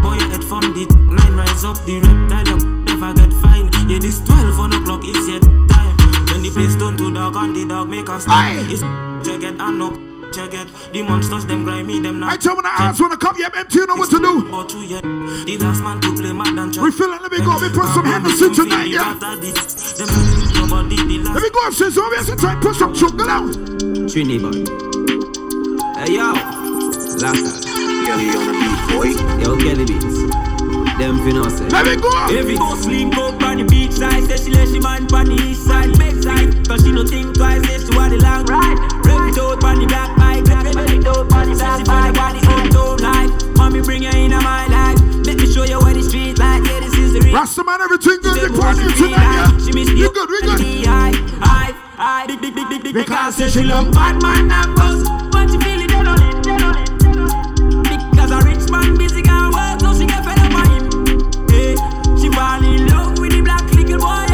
Boy, 0.00 0.18
head 0.32 0.42
from 0.42 0.72
the 0.72 0.86
nine 1.04 1.36
rise 1.36 1.64
up 1.64 1.76
the 1.84 2.00
reptile, 2.00 2.56
never 2.88 3.12
get 3.12 3.32
fine. 3.42 3.68
Yeah, 3.90 3.98
this 3.98 4.20
12 4.20 4.58
on 4.58 4.72
o'clock 4.72 5.04
is 5.04 5.28
yet 5.28 5.42
time. 5.42 5.96
When 6.32 6.42
the 6.42 6.50
place 6.54 6.76
turn 6.76 6.96
to 6.96 7.12
dog 7.12 7.36
and 7.36 7.54
the 7.54 7.68
dog 7.68 7.90
make 7.90 8.08
us 8.08 8.22
stop. 8.22 8.52
It's 8.70 8.82
it 8.82 9.60
and 9.60 10.09
no 10.30 10.46
check 10.46 10.54
it. 10.54 10.92
The 10.92 11.02
monsters 11.02 11.46
them 11.46 11.64
grimy 11.64 12.00
them 12.00 12.20
now. 12.20 12.30
I 12.30 12.36
tell 12.36 12.54
when 12.54 12.64
the 12.64 12.70
ass 12.70 13.00
wanna 13.00 13.16
come, 13.16 13.36
yeah, 13.38 13.50
empty, 13.54 13.78
you 13.78 13.86
know 13.86 13.96
what 13.96 14.10
to 14.10 14.18
do. 14.18 14.50
But 14.50 14.72
you 14.72 14.80
yet, 14.80 15.02
the 15.02 15.58
last 15.58 15.82
man 15.82 16.00
to 16.00 16.14
play 16.14 16.32
mad 16.32 16.58
and 16.58 16.76
We 16.76 16.90
feeling, 16.90 17.20
let 17.22 17.32
me 17.32 17.38
go, 17.38 17.58
we 17.58 17.68
put 17.70 17.88
some 17.94 18.04
Henderson 18.04 18.54
tonight, 18.54 18.88
yeah. 18.88 19.16
Let 19.20 19.40
me 21.42 21.50
go 21.50 21.66
upstairs, 21.66 21.94
so 21.94 22.08
we 22.08 22.16
have 22.16 22.26
some 22.26 22.38
time, 22.38 22.60
push 22.60 22.80
up, 22.82 22.94
choke, 22.94 23.16
go 23.16 23.28
out. 23.28 23.50
Trini 24.10 24.38
boy. 24.40 24.64
Hey 26.00 26.14
yo, 26.16 26.32
last 27.20 27.66
Kelly 28.06 28.30
on 28.30 28.46
the 28.46 28.52
beat, 28.60 28.80
boy. 28.90 29.10
Yo, 29.42 29.56
Kelly 29.56 29.84
beats. 29.84 30.20
Them 30.98 31.16
finna 31.20 31.50
say. 31.50 31.68
Let 31.68 31.86
me 31.86 31.96
go. 31.96 32.10
If 32.28 32.46
it 32.46 32.58
go 32.58 32.74
sleep 32.76 33.16
up 33.16 33.42
on 33.42 33.56
the 33.58 33.64
beach 33.64 33.92
side, 33.92 34.24
say 34.24 34.36
she 34.36 34.50
let 34.50 34.68
she 34.68 34.80
man 34.80 35.12
on 35.14 35.26
the 35.26 35.34
east 35.34 35.66
side, 35.66 35.96
big 35.98 36.22
side. 36.22 36.68
Cause 36.68 36.82
she 36.84 36.92
no 36.92 37.06
think 37.06 37.34
twice, 37.36 37.66
say 37.66 37.78
she 37.78 37.96
want 37.96 38.12
the 38.12 38.18
long 38.18 38.44
ride. 38.44 38.99
Rev 39.30 39.36
it 39.36 39.42
out 39.42 39.64
on 39.64 39.78
the 39.78 39.86
black 39.86 40.16
bike, 40.16 40.44
rev 40.44 40.66
it 40.66 41.06
out 41.06 41.32
on 41.32 41.48
the 41.48 41.54
black 41.54 41.86
bike. 41.86 42.14
Body 42.14 42.40
on 42.50 42.68
town 42.70 42.96
life. 42.98 43.30
Mommy 43.56 43.80
bring 43.80 44.02
you 44.02 44.10
in 44.10 44.30
my 44.30 44.66
life. 44.66 44.98
Let 45.24 45.36
me 45.38 45.46
show 45.46 45.62
you 45.62 45.78
where 45.78 45.94
the 45.94 46.02
street 46.02 46.38
like. 46.38 46.66
Yeah, 46.66 46.80
this 46.80 46.94
is 46.98 47.12
the 47.12 47.20
real. 47.20 47.34
Rasta 47.34 47.62
man, 47.62 47.80
everything 47.80 48.18
good, 48.22 48.50
the 48.50 48.58
party 48.58 48.82
tonight, 48.98 49.22
yeah. 49.22 49.58
She 49.62 49.70
miss 49.70 49.88
We 49.88 50.02
good, 50.10 50.30
we 50.30 50.40
good. 50.42 50.86
I, 50.88 51.14
I, 51.42 51.74
I, 51.96 52.26
big, 52.26 52.40
big, 52.40 52.54
big, 52.54 52.68
big, 52.70 52.82
big. 52.82 52.94
Because 52.94 53.36
say 53.36 53.48
she 53.48 53.62
love 53.62 53.92
bad 53.92 54.20
man 54.20 54.50
and 54.50 54.74
boss. 54.74 55.06
But 55.30 55.46
she 55.46 55.58
feel 55.62 55.78
it, 55.78 55.88
dead 55.88 56.06
on 56.08 56.18
it, 56.18 56.42
dead 56.42 56.62
on 56.62 56.74
it, 56.74 56.90
dead 56.98 57.18
on 57.22 57.30
it. 57.86 58.10
Because 58.10 58.30
a 58.34 58.38
rich 58.42 58.66
man 58.68 58.98
busy 58.98 59.22
can 59.22 59.52
work, 59.54 59.78
so 59.78 59.94
she 59.94 60.06
get 60.10 60.24
fed 60.24 60.42
up 60.42 60.58
on 60.58 60.66
him. 60.74 60.90
Hey, 61.46 61.78
she 62.18 62.26
fall 62.34 62.64
in 62.66 62.86
love 62.88 63.18
with 63.20 63.30
the 63.30 63.42
black 63.42 63.62
little 63.70 63.98
boy 64.00 64.29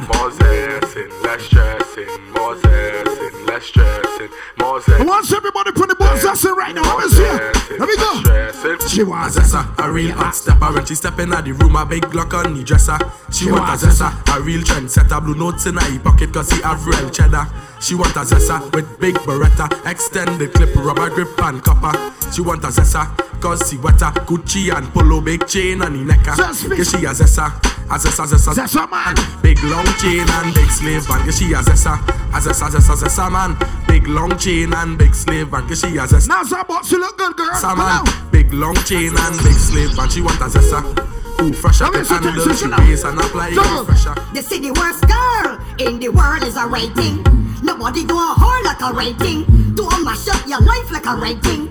More 0.00 0.30
zessing, 0.30 1.22
less 1.22 1.42
stressing, 1.42 2.32
more 2.32 2.54
zessing, 2.56 3.46
less 3.46 3.64
stressing, 3.64 4.30
more 4.58 4.80
zessing. 4.80 5.06
Want 5.06 5.32
everybody 5.32 5.72
put 5.72 5.88
the 5.88 6.04
us 6.04 6.44
in 6.44 6.52
right 6.54 6.74
now. 6.74 6.82
Let 6.82 7.04
me 7.04 7.10
see. 7.10 7.76
Let 7.76 7.88
me 7.88 7.96
go. 7.96 8.88
She 8.88 9.02
want 9.02 9.36
a 9.36 9.40
zessa, 9.40 9.78
a 9.78 9.90
real 9.90 10.12
hot 10.12 10.34
stepper 10.34 10.72
When 10.72 10.84
she 10.84 10.94
step 10.94 11.18
in 11.18 11.30
the 11.30 11.52
room, 11.52 11.76
a 11.76 11.86
big 11.86 12.02
Glock 12.04 12.32
on 12.34 12.54
the 12.54 12.64
dresser. 12.64 12.98
She, 13.30 13.44
She 13.44 13.50
want 13.50 13.68
want 13.68 13.82
a 13.82 13.86
zessa, 13.86 14.36
a 14.36 14.40
real 14.40 14.62
trendsetter. 14.62 15.22
Blue 15.22 15.34
notes 15.34 15.66
in 15.66 15.76
her 15.76 15.98
pocket 16.00 16.32
cause 16.32 16.50
he 16.50 16.60
have 16.62 16.84
real 16.86 17.10
cheddar 17.10 17.46
She 17.80 17.94
want 17.94 18.14
a 18.16 18.20
zessa 18.20 18.60
with 18.74 19.00
big 19.00 19.14
beretta. 19.26 19.66
Extended 19.90 20.52
clip, 20.52 20.74
rubber 20.76 21.08
grip 21.10 21.38
and 21.42 21.62
copper. 21.62 21.92
She 22.32 22.42
want 22.42 22.62
a 22.64 22.68
zessa 22.68 23.08
cause 23.40 23.68
she 23.68 23.78
wetter. 23.78 24.12
Gucci 24.28 24.70
and 24.74 24.92
polo, 24.92 25.20
big 25.20 25.46
chain 25.46 25.82
on 25.82 25.92
the 25.94 26.04
necker. 26.04 26.34
Yeah, 26.36 26.52
she 26.52 27.04
a 27.06 27.10
zessa, 27.10 27.46
a 27.90 27.98
zessa, 27.98 28.26
zessa 28.26 28.52
Zessa. 28.54 28.90
Man. 28.90 29.14
Big 29.42 29.62
long 29.64 29.86
chain 29.98 30.28
and 30.28 30.54
big 30.54 30.70
slave 30.70 31.06
band. 31.08 31.24
Yeah, 31.24 31.32
she 31.32 31.52
a 31.52 31.58
zessa, 31.62 31.98
a 32.32 32.40
zessa, 32.40 32.68
zessa, 32.70 32.96
zessa 32.96 33.30
man. 33.32 33.56
Big 33.88 34.06
long 34.06 34.36
chain 34.38 34.72
and 34.74 34.98
big 34.98 35.14
slave 35.14 35.50
band. 35.50 35.68
Yeah, 35.70 35.74
she 35.76 35.96
a 35.96 36.02
zessa. 36.06 36.28
Now, 36.28 36.42
Zabot, 36.44 36.84
she 36.84 36.96
look 36.96 37.16
good, 37.16 37.36
girl. 37.36 37.50
Come 37.60 37.80
on. 37.80 38.04
big 38.30 38.52
long 38.52 38.76
chain 38.84 39.16
and 39.16 39.36
big 39.42 39.54
slave, 39.54 39.98
and 39.98 40.12
she 40.12 40.20
want 40.20 40.38
a 40.40 40.44
zessa. 40.44 41.19
Ooh, 41.40 41.52
fresh 41.54 41.80
up 41.80 41.92
Let 41.94 41.94
me 41.94 41.98
the 42.00 42.04
see, 42.04 42.14
handle, 42.14 42.44
sit 42.54 42.58
she 42.58 43.08
and 43.08 43.18
apply 43.18 43.50
Juggle. 43.54 43.80
it 43.80 43.84
fresher. 43.86 44.14
The 44.34 44.42
city 44.42 44.70
worst 44.70 45.02
girl 45.08 45.58
in 45.78 45.98
the 45.98 46.08
world 46.10 46.42
is 46.44 46.56
a 46.56 46.66
rating. 46.66 47.22
Nobody 47.62 48.04
do 48.04 48.14
a 48.14 48.34
whore 48.36 48.62
like 48.64 48.80
a 48.82 48.92
rating. 48.92 49.44
Do 49.74 49.88
a 49.88 50.04
mash 50.04 50.28
up 50.28 50.46
your 50.46 50.60
life 50.60 50.90
like 50.90 51.06
a 51.06 51.16
rating. 51.16 51.68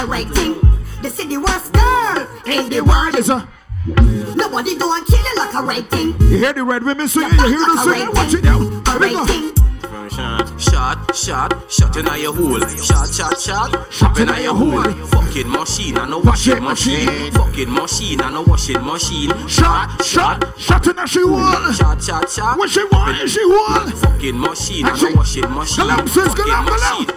A 0.00 0.06
rating. 0.06 0.56
They 1.02 1.08
say 1.10 1.24
The 1.24 1.36
city 1.36 1.36
worst 1.36 1.72
girl 1.72 2.26
in 2.46 2.68
the 2.70 2.80
world 2.82 3.14
Is 3.16 3.28
a, 3.28 3.46
Nobody 4.36 4.76
do 4.78 4.84
a 4.88 5.04
kill 5.04 5.20
it 5.20 5.36
like 5.36 5.54
a 5.54 5.62
rating. 5.62 6.18
you 6.30 6.38
hear 6.38 6.52
the 6.52 6.64
red 6.64 6.82
women 6.82 7.08
singing, 7.08 7.32
you 7.38 7.48
hear 7.48 7.58
the 7.58 7.82
singing, 7.84 8.14
watch 8.14 8.34
it 8.34 8.44
now. 8.44 8.58
A 8.58 8.98
Let 8.98 9.00
me 9.00 9.52
go. 9.54 9.59
Rating. 10.20 10.58
Shot, 10.58 11.14
shot, 11.14 11.70
shot 11.70 11.96
in 11.96 12.06
your 12.20 12.34
hole. 12.34 12.60
Shot, 12.60 13.08
shot, 13.08 13.38
shot, 13.38 13.92
shot 13.92 14.18
in 14.20 14.28
your 14.42 14.54
hole. 14.54 14.82
Fucking 15.06 15.50
machine 15.50 15.96
and 15.98 16.12
a 16.12 16.18
washing 16.18 16.62
machine. 16.62 17.32
Fucking 17.32 17.72
machine 17.72 18.20
and 18.20 18.36
a 18.36 18.42
washing 18.42 18.84
machine. 18.84 19.30
Shot, 19.48 20.02
shot, 20.04 20.58
shot 20.58 20.86
in 20.86 20.98
a 20.98 21.06
she 21.06 21.24
wall. 21.24 21.72
Shot, 21.72 22.02
shot, 22.02 22.30
shot. 22.30 22.58
What 22.58 22.70
she 22.70 22.84
want 22.84 23.18
is 23.22 23.32
she 23.32 23.44
wall. 23.46 23.90
Fucking 23.90 24.38
machine 24.38 24.86
and 24.86 25.02
a 25.02 25.16
washing 25.16 25.50
machine. 25.50 25.86
Go 25.86 25.90
out, 25.90 26.08
sis, 26.08 26.34
go 26.34 26.42
out, 26.50 26.66
go 26.66 26.74
out. 26.74 27.16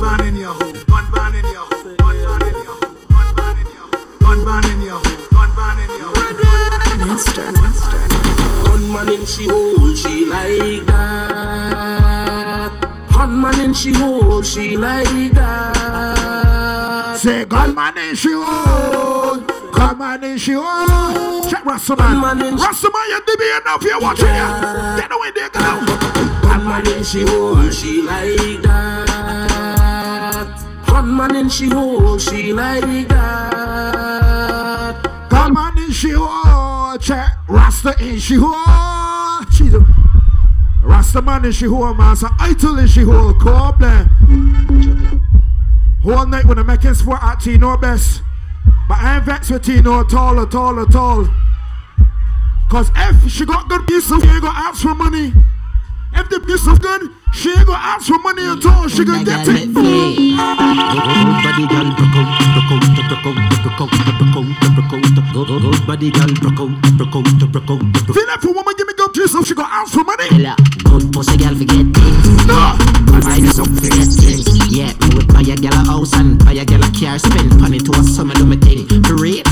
Gun 0.00 0.26
in 0.26 0.36
your 0.36 0.54
hole, 0.54 0.72
gun 0.72 1.06
ban 1.12 1.34
in 1.34 1.44
your 1.44 1.66
hole, 1.66 1.96
gun 1.96 2.16
ban 2.24 2.42
in 2.42 2.54
your 2.54 2.74
hole, 2.74 2.94
gun 3.08 3.34
ban 3.34 3.58
in 3.58 3.66
your 3.74 3.84
hole, 3.84 4.06
gun 4.20 4.44
ban 4.44 4.70
in 4.70 4.82
your 4.82 4.98
hole, 4.98 5.26
gun 5.30 5.50
ban 5.56 5.78
in 5.78 5.98
your 5.98 6.14
hole. 6.16 6.69
Monster, 7.10 7.50
monster. 7.50 7.98
Gunman 8.64 9.08
in 9.08 9.26
she 9.26 9.48
hole, 9.48 9.94
she 9.96 10.26
like 10.26 10.86
that. 10.86 12.70
Gunman 13.12 13.58
in 13.58 13.74
she 13.74 13.92
hole, 13.92 14.42
she 14.42 14.76
like 14.76 15.32
that. 15.32 17.16
Say, 17.18 17.44
God 17.46 17.74
man 17.74 17.98
in 17.98 18.14
she 18.14 18.32
own. 18.32 19.44
God 19.72 19.98
man 19.98 20.22
in 20.22 20.38
she 20.38 20.54
own. 20.54 21.42
Check 21.50 21.64
Rasta 21.64 21.96
man. 21.96 22.38
Rasta 22.56 22.88
man, 22.92 23.08
you 23.08 23.20
DB 23.26 23.60
enough, 23.60 23.82
you 23.82 23.98
watching 24.00 24.26
ya. 24.26 24.96
Get 24.96 25.10
away 25.10 25.32
there, 25.32 25.50
go 25.50 25.58
out. 25.58 25.84
Gunman 26.42 26.86
in 26.96 27.02
she 27.02 27.22
hole, 27.26 27.70
she 27.70 28.02
like 28.02 28.62
that. 28.62 30.46
Gunman 30.86 31.34
in 31.34 31.48
she 31.48 31.68
hole, 31.70 32.18
she 32.18 32.52
like 32.52 33.08
that. 33.08 34.50
God 35.28 35.52
man 35.52 35.78
in 35.78 35.90
she 35.90 36.14
own. 36.14 36.49
Check 36.98 37.32
Rasta 37.48 37.94
in 38.00 38.18
she 38.18 38.36
own. 38.36 39.46
Jesus. 39.52 39.82
Rasta 40.82 41.22
man 41.22 41.44
in 41.44 41.52
she 41.52 41.66
man. 41.66 42.16
So 42.16 42.28
idol 42.38 42.78
in 42.78 42.86
she. 42.86 43.04
Come 43.04 43.76
there. 43.78 44.10
Whole 46.02 46.26
night 46.26 46.44
when 46.46 46.58
I'm 46.58 46.66
making 46.66 46.94
sport 46.94 47.22
at 47.22 47.40
Tino 47.40 47.76
best. 47.76 48.22
But 48.88 48.98
I 48.98 49.16
ain't 49.16 49.24
vexed 49.24 49.50
with 49.50 49.64
Tino 49.64 50.00
at 50.00 50.12
all, 50.14 50.40
at 50.40 50.54
all, 50.54 50.80
at 50.80 50.94
all. 50.94 51.28
Cause 52.70 52.90
if 52.96 53.30
she 53.30 53.44
got 53.44 53.68
good 53.68 53.86
piece 53.86 54.10
of, 54.10 54.22
she 54.22 54.28
ain't 54.28 54.42
gonna 54.42 54.58
ask 54.58 54.82
for 54.82 54.94
money. 54.94 55.32
If 56.12 56.28
the 56.28 56.40
piece 56.40 56.66
of 56.66 56.80
good, 56.80 57.10
she 57.32 57.50
ain't 57.50 57.66
gonna 57.66 57.78
ask 57.78 58.06
for 58.06 58.18
money 58.18 58.42
at 58.42 58.64
all. 58.66 58.88
She 58.88 59.04
gonna 59.04 59.24
get 59.24 59.46
it. 59.46 59.72
Body 59.74 61.64
girl 61.70 61.88
broke 61.94 62.16
out, 62.18 62.28
broke 62.54 62.70
broke 63.08 63.26
out, 63.26 63.38
broke 63.62 63.80
out, 63.80 63.90
broke 63.90 64.20
out, 64.20 64.50
broke 64.74 64.90
out, 64.90 64.90
broke 64.90 64.94
out. 64.94 65.30
Good, 65.30 65.46
good, 65.46 65.62
good 65.62 65.86
body 65.86 66.10
girl, 66.10 66.32
broke 66.42 66.60
out, 66.60 66.70
broke 66.98 67.16
out, 67.16 67.24
broke 67.38 67.70
out, 67.70 67.78
broke 67.78 68.08
out. 68.10 68.14
Feel 68.14 68.26
like 68.26 68.40
for 68.40 68.52
woman, 68.52 68.74
give 68.76 68.86
me 68.86 68.89
kiss, 69.12 69.32
so 69.32 69.42
she 69.42 69.54
got 69.54 69.70
ask 69.70 69.92
for 69.92 70.04
money. 70.04 70.28
Ella, 70.32 70.56
good 70.84 71.12
pussy 71.12 71.36
girl 71.36 71.54
forget 71.54 71.86
things. 71.94 72.46
No. 72.46 72.76
Right 73.20 73.44
so 73.52 73.64
forget 73.64 74.08
things. 74.08 74.46
Yeah, 74.70 74.92
me 75.00 75.14
would 75.14 75.28
buy 75.28 75.42
a 75.42 75.56
girl 75.56 75.74
a 75.74 75.84
house 75.84 76.12
and 76.14 76.38
buy 76.44 76.52
a 76.52 76.64
girl 76.64 76.82
a 76.82 76.90
car, 76.92 77.18
spend 77.18 77.60
money 77.60 77.78
to 77.78 77.90
a 77.98 78.02
summer 78.02 78.34
do 78.34 78.46
me 78.46 78.56
thing. 78.56 78.86
For 79.04 79.16
real. 79.16 79.42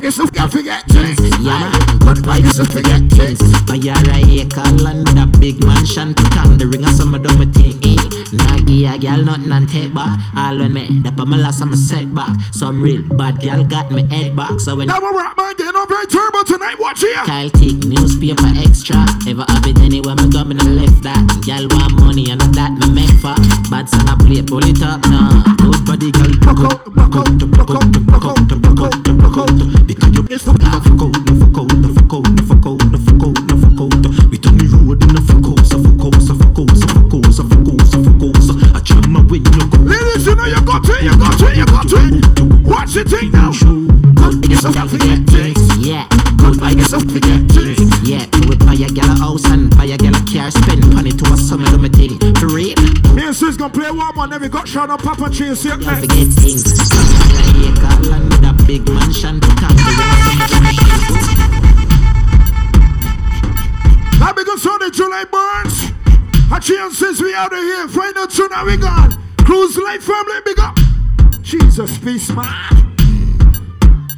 Kiss, 0.00 0.16
so 0.16 0.26
girl 0.26 0.48
forget 0.48 0.84
things. 0.88 1.18
Yeah. 1.40 1.70
Good 2.00 2.24
buy 2.24 2.38
a 2.38 2.64
forget 2.64 3.02
things. 3.10 3.40
Buy 3.64 3.80
a 3.80 3.96
acre 4.40 4.70
land 4.82 5.08
a 5.18 5.26
big 5.38 5.64
mansion, 5.64 6.14
put 6.14 6.36
on 6.38 6.58
the 6.58 6.66
ring 6.66 6.84
a 6.84 6.92
summer 6.92 7.18
do 7.18 7.30
me 7.38 7.46
thing. 7.46 8.15
Nah, 8.32 8.58
give 8.58 8.90
a 8.90 8.98
girl 8.98 9.22
nothing 9.22 9.52
and 9.52 9.68
take 9.68 9.94
back. 9.94 10.18
All 10.36 10.58
when 10.58 10.72
me, 10.72 11.00
the 11.00 11.12
my 11.26 11.36
last 11.36 11.62
I'm 11.62 11.72
a 11.72 11.76
setback. 11.76 12.34
Some 12.52 12.82
real 12.82 13.02
bad 13.16 13.40
girl 13.40 13.62
got 13.64 13.90
me 13.90 14.02
head 14.08 14.34
back. 14.34 14.58
So 14.60 14.76
when 14.76 14.88
Now 14.88 15.00
we're 15.00 15.16
rap 15.16 15.36
man, 15.36 15.54
getting 15.56 15.76
up 15.76 15.88
very 15.88 16.06
turbo 16.06 16.42
tonight. 16.42 16.78
Watch 16.78 17.00
here. 17.00 17.22
Kyle 17.22 17.50
take 17.50 17.84
newspaper 17.84 18.50
extra. 18.58 19.06
Ever 19.28 19.44
have 19.46 19.66
it 19.66 19.78
anywhere 19.78 20.16
me 20.16 20.30
go, 20.30 20.44
me 20.44 20.54
no 20.54 20.64
left 20.64 21.02
that. 21.02 21.22
Girl 21.46 21.66
want 21.70 21.94
money 22.02 22.30
and 22.30 22.40
that 22.40 22.72
me 22.74 22.90
make 22.90 23.14
for. 23.22 23.36
Bad 23.70 23.88
son 23.88 24.08
I 24.08 24.16
play, 24.18 24.42
pull 24.42 24.64
it 24.66 24.82
up 24.82 25.00
now. 25.06 25.46
Good 25.62 25.86
body 25.86 26.10
girl, 26.10 26.34
broke 26.42 26.66
out, 26.66 26.82
broke 26.90 27.16
out, 27.22 27.30
broke 27.38 27.78
out, 27.78 27.86
broke 28.10 28.26
out, 28.26 28.42
broke 28.46 28.82
out, 28.82 29.04
broke 29.06 29.38
out. 29.38 29.86
Because 29.86 30.10
you 30.10 30.26
it's 30.30 30.42
fuck 30.42 30.62
out, 30.66 30.82
fuck 30.82 30.98
out, 30.98 31.14
fuck 31.14 31.62
out, 31.62 31.70
fuck 31.94 32.10
out, 32.10 32.26
fuck 32.42 32.66
out, 32.66 32.82
fuck 33.06 33.22
out, 33.22 33.38
fuck 33.54 33.80
out. 33.86 33.94
We 34.30 34.36
turn 34.42 34.58
the 34.58 34.66
road 34.82 34.98
in 35.06 35.14
the 35.14 35.22
fuck 35.22 35.46
out, 35.46 35.62
so 35.62 35.78
fuck 35.78 35.86
out, 35.86 35.86
so 35.86 35.86
fuck 35.86 35.95
fuck 38.02 38.22
out, 38.22 38.42
so 38.42 38.52
fuck 38.54 38.62
out. 38.66 38.76
So 38.76 38.76
I 38.76 38.80
jam 38.80 39.12
my 39.12 39.20
way, 39.26 39.38
you 39.38 39.64
go. 39.68 39.78
Ladies, 39.84 40.26
you 40.26 40.34
know 40.34 40.44
you 40.44 40.60
got 40.62 40.84
it, 40.88 41.02
you 41.02 41.16
got 41.16 41.40
it, 41.40 41.56
you 41.56 41.66
got 41.66 41.92
it. 41.92 42.66
Watch 42.66 42.92
the 42.94 43.04
thing 43.04 43.30
now. 43.30 43.52
Good 44.16 44.42
by 44.42 44.48
yourself, 44.48 44.90
forget 44.90 45.22
things. 45.28 45.62
Yeah, 45.78 46.08
good 46.36 46.58
by 46.60 46.70
yourself, 46.70 47.04
forget 47.04 47.46
things. 47.50 47.78
Yeah, 48.02 48.26
we 48.34 48.46
would 48.48 48.58
buy 48.60 48.74
a 48.74 48.88
girl 48.90 49.10
a 49.10 49.14
house 49.18 49.44
and 49.46 49.70
buy 49.76 49.86
a 49.86 49.96
girl 49.96 50.14
a 50.16 50.22
car, 50.26 50.50
spend 50.50 50.82
money 50.94 51.10
to 51.10 51.24
a 51.32 51.36
summer 51.36 51.66
do 51.66 51.78
me 51.78 51.88
thing. 51.88 52.18
For 52.36 52.48
real, 52.48 52.74
Me 53.14 53.26
and 53.26 53.36
sis 53.36 53.56
gonna 53.56 53.72
play 53.72 53.90
one 53.90 54.14
more, 54.14 54.26
then 54.28 54.40
we 54.40 54.48
got 54.48 54.66
shot 54.68 54.90
up, 54.90 55.02
Papa 55.02 55.30
Chase 55.30 55.62
here. 55.62 55.76
girl 55.76 55.94
forget 55.96 56.28
things. 56.34 56.64
Acre 56.66 57.96
land 58.10 58.30
with 58.30 58.44
a 58.44 58.52
big 58.66 58.88
mansion, 58.88 59.40
on 59.42 59.74
the 59.76 59.82
ring 59.86 60.00
a 60.02 60.18
summer 60.20 60.46
do 60.50 60.58
me 60.60 60.72
thing. 60.76 61.06
Now 64.18 64.32
because 64.32 64.66
on 64.66 64.78
the 64.80 64.90
July 64.90 65.24
Burns. 65.30 65.92
A 66.48 66.60
chance 66.60 67.20
we 67.20 67.34
out 67.34 67.52
of 67.52 67.58
here. 67.58 67.88
Find 67.88 68.16
out 68.16 68.30
soon 68.30 68.50
we 68.66 68.76
gone. 68.76 69.20
Cruise 69.38 69.76
Life 69.76 70.04
family, 70.04 70.40
big 70.44 70.58
up. 70.60 70.78
Jesus, 71.42 71.98
peace, 71.98 72.30
man. 72.30 72.94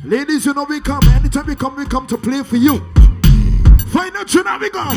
Ladies, 0.04 0.44
you 0.44 0.52
know 0.52 0.64
we 0.64 0.80
come. 0.80 1.00
Anytime 1.08 1.46
we 1.46 1.56
come, 1.56 1.76
we 1.76 1.86
come 1.86 2.06
to 2.06 2.18
play 2.18 2.42
for 2.42 2.56
you. 2.56 2.78
Find 3.88 4.14
out 4.16 4.28
soon 4.28 4.44
we 4.60 4.70
gone. 4.70 4.96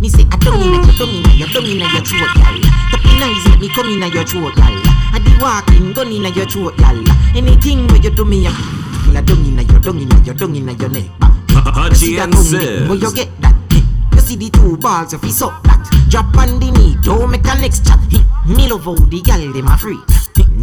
Me 0.00 0.08
say, 0.08 0.24
I 0.30 0.36
don't 0.38 0.62
inna 0.62 0.86
your, 0.86 0.94
don't 0.96 1.08
inna 1.08 1.34
your, 1.34 1.48
don't 1.48 1.64
inna 1.64 1.92
your 1.92 2.04
throat, 2.04 2.36
y'all. 2.36 2.60
Tapping 2.90 3.22
eyes 3.22 3.48
make 3.48 3.60
me 3.60 3.68
come 3.68 3.88
inna 3.88 4.06
your 4.06 4.24
throat, 4.24 4.56
y'all. 4.56 4.87
I 5.12 5.18
be 5.20 5.32
walking, 5.40 5.92
gun 5.92 6.12
inna 6.12 6.30
your 6.30 6.46
throat, 6.46 6.78
y'all. 6.78 7.04
Anything 7.36 7.86
where 7.88 8.00
you 8.00 8.10
do 8.10 8.24
me, 8.24 8.46
I 8.46 8.52
I 9.14 9.20
don't 9.26 9.44
inna 9.44 9.62
your, 9.62 9.80
don't 9.80 9.98
inna 9.98 10.22
your, 10.22 10.34
don't 10.34 10.54
inna 10.54 10.72
your 10.72 10.88
neck. 10.88 11.04
Hachi 11.48 12.18
and 12.22 12.32
tongue, 12.32 12.88
where 12.88 12.98
you 12.98 13.12
get 13.14 13.28
that? 13.40 13.54
You 14.14 14.20
see 14.20 14.36
the 14.36 14.50
two 14.50 14.76
balls, 14.76 15.12
if 15.12 15.22
you 15.22 15.30
suck 15.30 15.62
that. 15.64 15.78
Drop 16.08 16.36
on 16.36 16.60
the 16.60 16.70
knee, 16.70 16.96
don't 17.02 17.30
make 17.30 17.44
a 17.46 17.54
next 17.60 17.86
chat. 17.86 17.98
Me 18.46 18.68
love 18.68 18.84
how 18.84 18.94
the 18.94 19.20
gal 19.22 19.52
dem 19.52 19.68
a 19.68 19.76
free. 19.76 19.98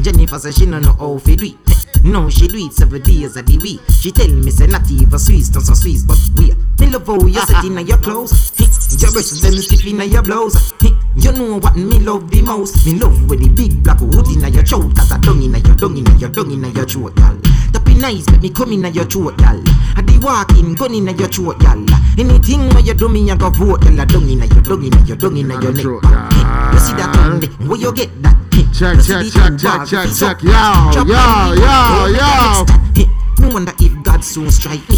Jennifer 0.01 0.39
say 0.39 0.51
she 0.51 0.65
no 0.65 0.79
know 0.79 0.93
how 0.93 1.17
fi 1.19 1.35
do 1.35 1.45
it. 1.45 1.84
Eh, 2.05 2.09
No, 2.11 2.29
she 2.29 2.47
do 2.47 2.57
it 2.57 2.73
seven 2.73 3.01
days 3.01 3.35
of 3.35 3.45
the 3.45 3.57
week. 3.59 3.81
She 3.89 4.11
tell 4.11 4.27
me 4.29 4.51
say 4.51 4.67
not 4.67 4.89
even 4.91 5.17
Swiss, 5.19 5.51
not 5.53 5.63
so 5.63 5.73
Swiss, 5.73 6.03
but 6.03 6.17
we. 6.37 6.53
Me 6.79 6.91
love 6.91 7.07
how 7.07 7.17
you 7.25 7.33
set 7.41 7.63
inna 7.65 7.81
your 7.81 7.97
clothes. 7.97 8.51
Eh, 8.59 8.65
Your 8.99 9.11
breasts 9.11 9.41
them 9.41 9.53
stiff 9.57 9.85
inna 9.85 10.03
your 10.05 10.21
blouse. 10.21 10.73
Eh, 10.83 10.91
You 11.15 11.31
know 11.31 11.57
what 11.59 11.75
me 11.75 11.99
love 11.99 12.29
the 12.29 12.41
most. 12.41 12.85
Me 12.85 12.93
love 12.99 13.29
with 13.29 13.39
the 13.41 13.49
big 13.49 13.81
black 13.83 13.99
hood 13.99 14.27
inna 14.27 14.49
your 14.49 14.63
throat, 14.63 14.93
cause 14.95 15.11
I 15.11 15.17
dung 15.19 15.41
inna 15.41 15.59
your 15.59 15.75
dung 15.75 15.97
inna 15.97 16.13
your 16.17 16.29
dung 16.29 16.51
inna 16.51 16.69
your 16.69 16.85
throat, 16.85 17.15
gal. 17.15 17.37
Tapping 17.73 17.99
nice, 17.99 18.29
make 18.29 18.41
me 18.41 18.49
come 18.51 18.73
inna 18.73 18.89
your 18.89 19.05
throat, 19.05 19.37
gal. 19.37 19.61
I 19.95 20.01
be 20.01 20.17
walking, 20.19 20.75
gun 20.75 20.93
inna 20.93 21.13
your 21.13 21.27
throat, 21.29 21.59
gal. 21.59 21.79
Anything 22.19 22.69
where 22.69 22.81
you 22.83 22.93
do 22.93 23.07
me, 23.09 23.29
I 23.31 23.35
go 23.35 23.49
vote, 23.49 23.81
gal. 23.81 23.99
I 23.99 24.05
dung 24.05 24.29
inna 24.29 24.45
your 24.45 24.61
dung 24.61 24.83
inna 24.83 24.99
your 25.05 25.17
dung 25.17 25.37
inna 25.37 25.55
your 25.61 25.71
neck. 25.73 25.85
Eh, 25.85 26.71
You 26.73 26.79
see 26.79 26.93
that 26.99 27.11
tongue 27.15 27.39
there? 27.39 27.49
Where 27.67 27.79
you 27.79 27.91
get 27.93 28.11
that? 28.21 28.35
Check, 28.77 28.99
check, 29.05 29.25
check, 29.31 29.57
check, 29.57 29.87
check, 29.87 29.87
check. 29.87 30.09
suck 30.09 30.43
Yo, 30.43 30.51
that, 30.51 30.91
drop 30.93 31.07
yo, 31.07 31.15
on 31.15 31.55
the 31.55 31.61
yo, 31.61 31.65
yo. 32.11 32.19
don't 32.19 32.27
make 32.27 32.27
a 32.27 32.35
next 32.43 32.65
that. 32.67 32.97
Eh, 32.97 33.41
Me 33.41 33.53
wonder 33.53 33.73
if 33.79 34.03
God 34.03 34.23
soon 34.23 34.51
strike 34.51 34.89
me. 34.89 34.97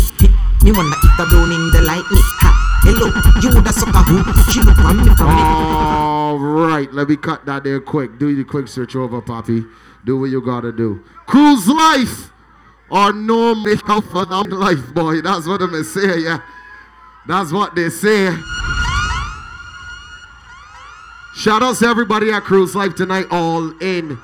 Me 0.64 0.72
wonder 0.72 0.96
if 0.98 1.18
down 1.30 1.52
in 1.52 1.72
the 1.72 1.82
lightning. 1.86 2.26
Ha, 2.42 2.50
hello, 2.82 3.08
you 3.42 3.50
woulda 3.56 3.72
suck 3.72 3.94
a 3.94 4.02
hoop. 4.04 4.26
She 4.52 4.62
look 4.62 4.78
on 4.80 4.98
me 4.98 5.16
from. 5.16 5.28
All 5.30 6.40
right, 6.40 6.92
let 6.92 7.08
me 7.08 7.18
cut 7.18 7.46
that 7.46 7.64
there 7.64 7.80
quick. 7.80 8.18
Do 8.18 8.36
the 8.36 8.44
quick 8.44 8.68
search 8.68 8.96
over, 8.96 9.22
Poppy. 9.22 9.64
Do 10.06 10.20
what 10.20 10.32
you 10.32 10.42
gotta 10.42 10.72
do. 10.72 11.04
Cruise 11.28 11.68
life 11.68 12.32
or 12.90 13.14
no 13.14 13.54
make 13.54 13.88
up 13.90 14.04
for 14.06 14.26
them 14.26 14.50
life, 14.50 14.92
boy. 14.96 15.22
That's 15.22 15.46
what 15.46 15.62
I'm 15.62 15.84
say, 15.84 16.20
yeah. 16.22 16.42
That's 17.28 17.52
what 17.52 17.76
they 17.76 17.90
say. 17.90 18.36
Shout 21.38 21.62
out 21.62 21.76
to 21.78 21.86
everybody 21.86 22.32
at 22.32 22.46
Cruise 22.46 22.74
Life 22.74 22.96
tonight, 22.96 23.28
all 23.30 23.70
in. 23.80 24.18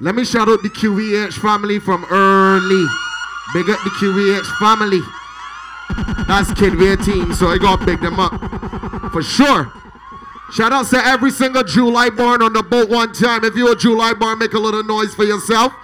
Let 0.00 0.14
me 0.14 0.24
shout 0.24 0.48
out 0.48 0.62
the 0.62 0.70
QVH 0.70 1.34
family 1.34 1.78
from 1.78 2.06
early. 2.06 2.86
Big 3.52 3.68
up 3.68 3.78
the 3.84 3.90
QVH 3.90 4.58
family. 4.58 5.02
That's 6.26 6.50
Kidway 6.52 7.04
team, 7.04 7.34
so 7.34 7.48
I 7.48 7.58
gotta 7.58 7.84
big 7.84 8.00
them 8.00 8.18
up. 8.18 8.32
For 9.12 9.22
sure. 9.22 9.70
Shout 10.50 10.72
out 10.72 10.86
to 10.86 10.96
every 10.96 11.30
single 11.30 11.62
July 11.62 12.08
born 12.08 12.40
on 12.40 12.54
the 12.54 12.62
boat 12.62 12.88
one 12.88 13.12
time. 13.12 13.44
If 13.44 13.54
you're 13.54 13.72
a 13.72 13.76
July 13.76 14.14
born, 14.14 14.38
make 14.38 14.54
a 14.54 14.58
little 14.58 14.82
noise 14.82 15.14
for 15.14 15.24
yourself. 15.24 15.74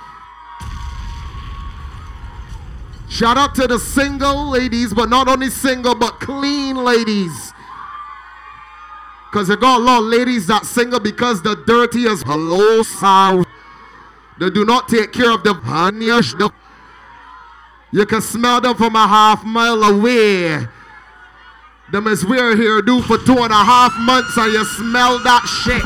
Shout 3.11 3.37
out 3.37 3.55
to 3.57 3.67
the 3.67 3.79
single 3.79 4.49
ladies, 4.49 4.95
but 4.95 5.11
not 5.11 5.29
only 5.29 5.51
single, 5.51 5.95
but 5.95 6.19
clean 6.19 6.77
ladies. 6.77 7.54
Because 9.35 9.49
they 9.49 9.57
got 9.57 9.81
a 9.81 9.83
lot 9.83 9.99
of 9.99 10.05
ladies 10.05 10.47
that 10.47 10.65
single 10.65 11.01
because 11.01 11.43
the 11.43 11.57
dirty 11.67 12.05
is 12.05 12.23
hello 12.23 12.85
south. 12.85 13.45
They 14.39 14.49
do 14.49 14.65
not 14.65 14.87
take 14.87 15.13
care 15.13 15.33
of 15.33 15.43
the. 15.43 15.55
The 15.55 16.53
you 17.91 18.07
can 18.07 18.21
smell 18.21 18.61
them 18.61 18.77
from 18.77 18.95
a 18.95 19.09
half 19.09 19.43
mile 19.43 19.83
away. 19.83 20.65
Them 21.91 22.07
is 22.07 22.25
we're 22.25 22.55
here 22.55 22.81
do 22.81 23.03
for 23.03 23.19
two 23.19 23.39
and 23.39 23.51
a 23.51 23.65
half 23.65 23.93
months 23.99 24.37
and 24.37 24.53
you 24.53 24.65
smell 24.65 25.19
that 25.25 25.43
shit. 25.67 25.83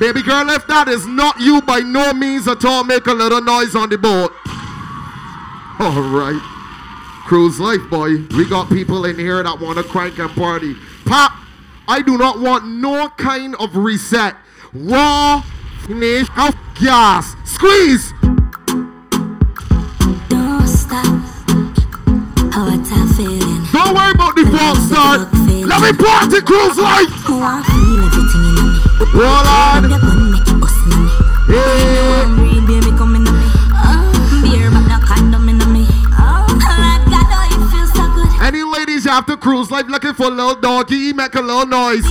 Baby 0.00 0.22
girl, 0.22 0.50
if 0.50 0.66
that 0.66 0.88
is 0.88 1.06
not 1.06 1.38
you 1.38 1.62
by 1.62 1.78
no 1.78 2.12
means 2.12 2.48
at 2.48 2.64
all, 2.64 2.82
make 2.82 3.06
a 3.06 3.14
little 3.14 3.40
noise 3.40 3.76
on 3.76 3.88
the 3.88 3.96
boat. 3.96 4.32
All 5.78 6.02
right. 6.10 6.57
Cruise 7.28 7.60
life, 7.60 7.82
boy. 7.90 8.24
We 8.38 8.48
got 8.48 8.70
people 8.70 9.04
in 9.04 9.18
here 9.18 9.42
that 9.42 9.60
want 9.60 9.76
to 9.76 9.84
crank 9.84 10.18
and 10.18 10.30
party. 10.30 10.74
Pop, 11.04 11.30
I 11.86 12.00
do 12.00 12.16
not 12.16 12.40
want 12.40 12.64
no 12.66 13.10
kind 13.18 13.54
of 13.56 13.76
reset. 13.76 14.34
Raw, 14.72 15.42
finish, 15.86 16.26
of 16.38 16.56
gas. 16.80 17.36
Squeeze. 17.44 18.14
Don't 20.30 20.66
stop. 20.66 21.04
How 22.50 22.64
what 22.64 22.86
feeling. 23.14 23.62
Don't 23.74 23.94
worry 23.94 24.12
about 24.12 24.34
the 24.34 24.48
false 24.48 24.80
start. 24.88 25.28
Let 25.68 25.82
me 25.82 25.92
party 26.02 26.40
cruise 26.40 26.78
life. 26.78 27.12
Oh, 27.28 27.44
I 27.44 27.60
feel 27.68 28.08
everything 28.08 28.56
in 28.56 28.72
me. 28.72 29.20
Roll 29.20 29.44
on. 29.44 29.82
The 31.46 32.47
Ladies 38.98 39.12
after 39.12 39.36
cruise 39.36 39.70
life 39.70 39.86
looking 39.86 40.12
for 40.12 40.26
a 40.26 40.30
little 40.30 40.56
doggy, 40.56 40.96
He 40.96 41.12
make 41.12 41.32
a 41.36 41.40
little 41.40 41.66
noise. 41.66 42.04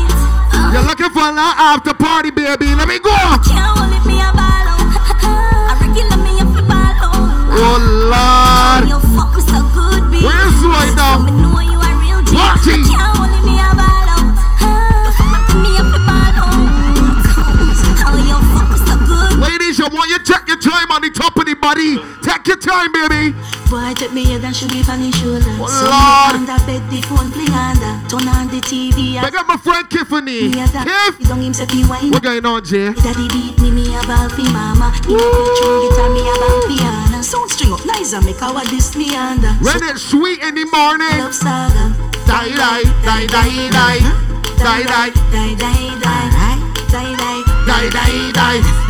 You're 0.72 0.84
looking 0.84 1.10
for 1.10 1.20
a 1.20 1.36
little 1.36 1.40
after 1.60 1.94
party, 1.94 2.32
baby. 2.32 2.74
Let 2.76 2.88
me 2.88 2.98
go. 3.00 3.12
It, 3.12 4.06
me 4.08 4.22
a 4.22 4.32
ball 4.32 4.40
oh, 4.40 4.88
out. 12.96 13.17
Ladies, 19.78 19.94
you 19.94 19.98
want 19.98 20.10
you 20.10 20.20
take 20.20 20.48
your 20.48 20.58
time 20.58 20.92
on 20.92 21.02
the 21.02 21.10
top 21.10 21.38
of 21.38 21.46
the 21.46 21.54
body. 21.56 22.02
Take 22.26 22.48
your 22.48 22.58
time. 22.58 22.92
baby. 22.92 23.38
Boy, 23.70 23.94
take 23.94 24.14
me 24.14 24.26
head 24.26 24.44
and 24.44 24.56
should 24.56 24.72
be 24.72 24.82
on 24.90 25.00
his 25.00 25.14
shoulder. 25.16 25.54
Oh, 25.62 25.70
so 25.70 25.86
Lord. 25.86 26.42
me 26.42 26.50
under 26.50 26.60
bed, 26.66 26.82
the 26.90 27.02
phone 27.06 27.30
fling 27.30 27.54
under. 27.54 27.94
Turn 28.10 28.26
on 28.26 28.48
the 28.48 28.62
TV. 28.64 29.22
I 29.22 29.30
got 29.30 29.46
my 29.46 29.58
friend 29.58 29.86
Tiffany. 29.90 30.50
Me. 30.50 30.66
Tiff. 30.66 31.18
He 31.18 31.26
don't 31.26 31.42
him 31.42 31.54
say 31.54 31.66
fi 31.68 31.86
wine. 31.86 32.12
What 32.12 32.24
going 32.24 32.46
on, 32.46 32.64
Jay? 32.64 32.94
Daddy 32.94 33.28
beat 33.30 33.60
me, 33.62 33.70
me 33.72 33.94
a 33.94 34.02
ball 34.08 34.30
fi 34.34 34.46
mama. 34.50 34.94
Play 35.04 35.20
true 35.62 35.78
guitar, 35.86 36.10
me 36.10 36.26
a 36.26 36.34
ball 36.42 36.58
piano. 36.66 37.22
Sound 37.22 37.52
string 37.52 37.74
up 37.74 37.86
nice 37.86 38.14
and 38.14 38.26
make 38.26 38.42
our 38.42 38.64
this 38.72 38.96
me 38.96 39.14
under. 39.14 39.52
When 39.62 39.84
it's 39.84 40.02
sweet 40.02 40.42
in 40.42 40.56
the 40.56 40.66
morning. 40.74 41.22
Love 41.22 41.36
saga. 41.36 41.94
Die, 42.26 42.50
die, 42.56 42.84
die, 43.06 43.28
die, 43.30 43.70
die. 43.70 44.00
Die, 44.58 44.84
die. 44.90 45.10
Die, 45.30 45.54
die, 45.54 45.94
die. 46.02 46.26
Die, 46.90 47.14
die. 47.14 47.38
Die, 47.68 47.90
die, 47.90 48.32
die. 48.32 48.87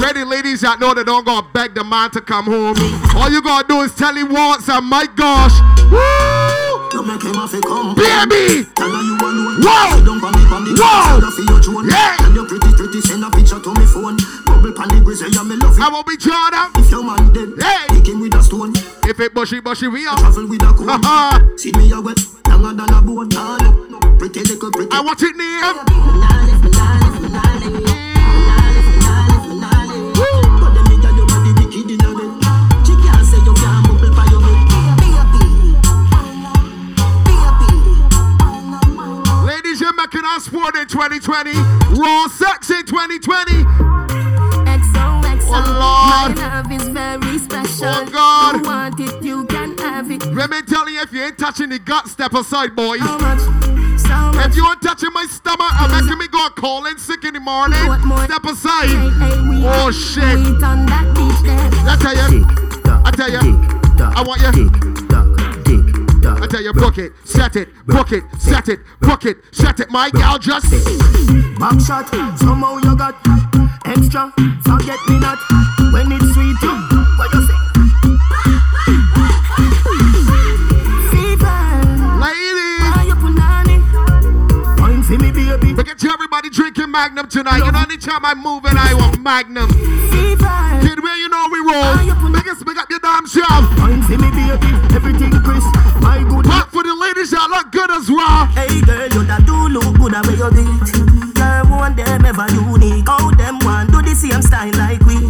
Ready 0.00 0.24
ladies 0.24 0.62
that 0.62 0.78
know 0.80 0.94
they 0.94 1.04
don't 1.04 1.24
gotta 1.24 1.46
beg 1.52 1.74
the 1.74 1.84
man 1.84 2.10
to 2.10 2.20
come 2.20 2.46
home. 2.46 2.76
All 3.14 3.30
you 3.30 3.40
gotta 3.42 3.68
do 3.68 3.82
is 3.82 3.94
tell 3.94 4.14
him 4.14 4.32
once 4.32 4.68
and 4.68 4.86
my 4.86 5.06
gosh. 5.06 5.54
Woo! 5.86 6.00
Baby! 7.94 8.66
Whoa! 9.62 10.02
Whoa! 10.74 11.20
Yeah! 11.86 12.16
I 15.78 15.88
won't 15.92 16.06
be 16.06 16.16
out. 16.54 16.70
If 16.76 16.90
your 16.90 17.04
man 17.04 17.32
dead, 17.32 17.62
Hey! 17.62 17.86
kick 17.94 18.08
him 18.08 18.20
with 18.20 18.34
a 18.34 18.42
stone. 18.42 18.72
If 19.04 19.20
it 19.20 19.34
bushy 19.34 19.60
bushy 19.60 19.88
we 19.88 20.06
up. 20.06 20.18
Travel 20.18 20.48
with 20.48 20.62
a 20.62 20.72
cone. 20.72 21.58
See 21.58 21.72
me 21.72 21.92
a 21.92 22.00
wet, 22.00 22.18
longer 22.58 22.86
than 22.86 22.94
a 22.94 23.02
bone. 23.02 23.28
Nah, 23.28 23.56
no, 23.58 23.70
no. 23.86 23.98
Pretty 24.18 24.40
little 24.40 24.70
pretty. 24.70 24.90
I 24.92 25.00
want 25.00 25.22
it 25.22 25.36
near. 25.36 25.60
But 30.60 30.70
them 30.74 30.86
nigga, 30.86 31.10
your 31.16 31.26
body 31.26 31.52
wicked 31.58 31.90
in 31.90 32.00
a 32.00 32.10
bed. 32.16 32.30
She 32.86 32.94
can't 33.02 33.24
say 33.26 33.40
you 33.44 33.54
can't 33.54 33.86
bubble 33.86 34.12
by 34.14 34.24
your 34.30 34.40
head. 34.40 34.56
Ladies, 39.46 39.80
you're 39.80 39.94
making 39.94 40.24
us 40.24 40.44
sport 40.44 40.76
in 40.76 40.86
2020. 40.86 41.52
Raw 42.00 42.26
sex 42.28 42.70
in 42.70 42.84
2020. 42.86 43.64
XOXO. 44.66 45.46
Oh, 45.48 45.62
Lord. 45.78 46.36
My 46.36 46.62
love 46.62 46.72
is 46.72 46.88
very 46.88 47.38
special. 47.38 47.88
Oh, 47.88 48.06
God. 48.10 48.56
You 48.56 48.62
want 48.62 49.00
it, 49.00 49.22
you 49.22 49.44
can 49.46 49.65
have 49.96 50.10
it. 50.10 50.26
Let 50.26 50.50
me 50.50 50.60
tell 50.62 50.88
you, 50.90 51.00
if 51.00 51.12
you 51.12 51.22
ain't 51.22 51.38
touching 51.38 51.70
the 51.70 51.78
gut, 51.78 52.06
step 52.08 52.34
aside, 52.34 52.76
boy. 52.76 52.98
How 52.98 53.18
much? 53.18 53.40
So 53.98 54.16
much. 54.36 54.46
If 54.46 54.56
you 54.56 54.68
ain't 54.68 54.82
touching 54.82 55.12
my 55.12 55.24
stomach, 55.24 55.72
I'm 55.72 55.90
mm. 55.90 56.02
making 56.02 56.18
me 56.18 56.28
go 56.28 56.48
calling 56.50 56.98
sick 56.98 57.24
in 57.24 57.32
the 57.34 57.40
morning. 57.40 57.80
Step 58.28 58.44
aside. 58.44 58.92
Hey, 58.92 59.08
hey, 59.24 59.40
we 59.48 59.56
Oh, 59.64 59.90
shit. 59.90 60.36
We 60.36 60.52
on 60.62 60.84
that 60.92 61.06
beach 61.16 61.40
there. 61.48 61.56
I 61.88 61.96
tell 61.96 62.12
you, 62.12 62.44
I 63.04 63.10
tell 63.10 63.30
you, 63.30 63.40
I 63.98 64.22
want 64.22 64.40
you. 64.42 64.70
I 66.28 66.46
tell 66.48 66.62
you, 66.62 66.72
book 66.72 66.98
it, 66.98 67.12
set 67.24 67.56
it, 67.56 67.68
book 67.86 68.12
it, 68.12 68.22
set 68.38 68.68
it, 68.68 68.80
book 69.00 69.24
it, 69.24 69.38
set 69.52 69.80
it. 69.80 69.90
My 69.90 70.10
gal 70.10 70.38
just 70.38 70.70
Back 71.58 71.80
shot, 71.80 72.08
somehow 72.38 72.76
you 72.78 72.96
got 72.96 73.16
extra. 73.86 74.32
Forget 74.62 74.98
me 75.08 75.18
not 75.18 75.38
when 75.92 76.12
it's 76.12 76.25
Forget 85.96 86.10
you, 86.10 86.12
everybody 86.12 86.50
drinking 86.50 86.90
Magnum 86.90 87.26
tonight. 87.26 87.64
You 87.64 87.72
know, 87.72 87.80
anytime 87.80 88.22
I 88.22 88.34
move 88.34 88.66
it, 88.66 88.76
I 88.76 88.92
want 88.92 89.22
Magnum. 89.22 89.70
Kid, 89.70 91.00
where 91.00 91.16
you 91.16 91.28
know 91.30 91.48
we 91.50 91.60
roll. 91.72 92.28
Make 92.28 92.46
us 92.48 92.62
pick 92.62 92.76
up 92.76 92.90
your 92.90 92.98
damn 92.98 93.26
shelf. 93.26 93.64
Everything 94.92 95.32
crisp. 95.40 95.72
My 96.04 96.20
good. 96.28 96.44
Pop 96.44 96.68
for 96.68 96.82
the 96.82 96.94
ladies 96.94 97.30
that 97.30 97.48
look 97.48 97.72
good 97.72 97.90
as 97.90 98.10
well. 98.10 98.44
Hey 98.52 98.80
girl, 98.84 99.08
you 99.08 99.24
that 99.24 99.46
do 99.46 99.56
look 99.72 99.96
good 99.96 100.12
at 100.12 100.26
where 100.26 100.36
you 100.36 100.50
did. 100.52 101.32
Girl, 101.32 101.64
want 101.70 101.96
them 101.96 102.26
ever 102.26 102.46
unique. 102.52 103.08
How 103.08 103.30
them 103.30 103.58
want 103.64 103.90
do 103.90 104.02
the 104.02 104.12
same 104.12 104.42
style 104.42 104.76
like. 104.76 105.00
We 105.08 105.25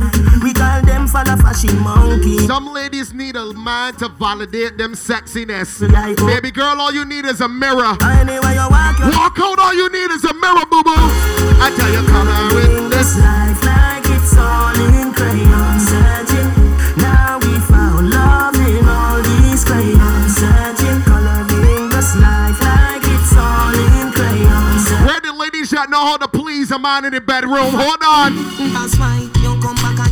them 1.24 1.38
fashion 1.38 1.78
monkey. 1.80 2.38
Some 2.46 2.72
ladies 2.72 3.12
need 3.14 3.36
a 3.36 3.52
man 3.54 3.94
to 3.96 4.08
validate 4.08 4.76
them 4.78 4.92
sexiness. 4.94 5.80
Like, 5.90 6.20
oh. 6.20 6.26
Baby 6.26 6.50
girl, 6.50 6.80
all 6.80 6.92
you 6.92 7.04
need 7.04 7.24
is 7.24 7.40
a 7.40 7.48
mirror. 7.48 7.96
Anywhere 8.02 8.52
you 8.54 8.68
walk, 8.70 8.98
you 8.98 9.06
Walk 9.16 9.38
out, 9.38 9.58
all 9.58 9.74
you 9.74 9.88
need 9.90 10.10
is 10.10 10.24
a 10.24 10.34
mirror, 10.34 10.66
boo 10.70 10.82
boo. 10.82 10.92
I 11.62 11.72
tell 11.76 11.90
you, 11.92 12.02
come 12.08 12.28
here 12.28 12.54
with 12.54 12.90
this. 12.90 13.16
life 13.18 13.62
like 13.64 14.04
it's 14.06 14.36
all 14.36 14.74
in 14.76 15.12
crayon 15.12 15.80
searching. 15.80 16.48
Now 16.98 17.38
we 17.40 17.54
found 17.64 18.10
love 18.10 18.54
in 18.56 18.86
all 18.88 19.22
these 19.22 19.64
crayons 19.64 20.36
searching. 20.36 21.02
Coloring 21.02 21.88
this 21.90 22.14
life 22.16 22.60
like 22.60 23.02
it's 23.04 23.32
all 23.36 23.72
in 23.74 24.12
crayon 24.12 24.78
searching. 24.80 25.06
Where 25.06 25.20
the 25.20 25.32
ladies 25.32 25.70
that 25.70 25.88
know 25.90 26.04
how 26.04 26.16
to 26.18 26.28
please 26.28 26.70
a 26.70 26.78
man 26.78 27.04
in 27.04 27.12
the 27.14 27.20
bedroom? 27.20 27.72
Hold 27.72 28.02
on. 28.04 28.36
That's 28.72 28.98
why 28.98 29.18
you 29.20 29.28
come 29.30 29.42
back 29.42 29.45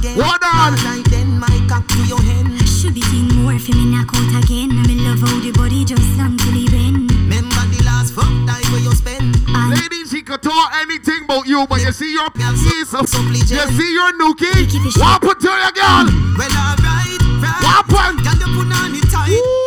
again. 0.04 0.20
Hold 0.20 0.44
on. 0.44 0.76
Like 0.84 1.08
then 1.08 1.38
my 1.38 1.56
cock 1.68 1.86
to 1.88 2.00
your 2.04 2.20
hand. 2.20 2.52
Should 2.68 2.94
be 2.94 3.00
think 3.00 3.32
more 3.34 3.58
for 3.58 3.72
me 3.72 3.86
knock 3.88 4.12
out 4.12 4.44
again. 4.44 4.70
I'm 4.72 4.90
in 4.90 5.00
love 5.04 5.20
how 5.20 5.40
the 5.40 5.52
body 5.52 5.84
just 5.84 6.04
long 6.18 6.36
till 6.36 6.52
he 6.52 6.68
bend. 6.68 7.10
Remember 7.10 7.64
the 7.72 7.82
last 7.84 8.12
fuck 8.12 8.28
time 8.44 8.66
where 8.72 8.84
you 8.84 8.92
spend. 8.92 9.32
Ladies, 9.48 10.12
he 10.12 10.22
could 10.22 10.42
talk 10.42 10.72
anything 10.84 11.24
about 11.24 11.46
you, 11.46 11.66
but 11.66 11.80
you 11.80 11.92
see 11.92 12.12
your 12.12 12.30
piece 12.30 12.92
of, 12.92 13.08
So 13.08 13.20
you 13.22 13.44
see 13.44 13.92
your 13.94 14.12
nookie. 14.20 14.68
What 15.00 15.24
happened 15.24 15.40
to 15.40 15.48
your 15.48 15.72
girl? 15.72 16.06
Well, 16.36 16.52
alright, 16.52 17.20
right. 17.40 17.60
What 17.64 17.88
happened? 17.88 18.20
Can 18.24 18.36
you 18.40 18.50
put 18.52 18.68
on 18.76 18.94
it 18.94 19.08
tight? 19.10 19.30
Ice 19.30 19.63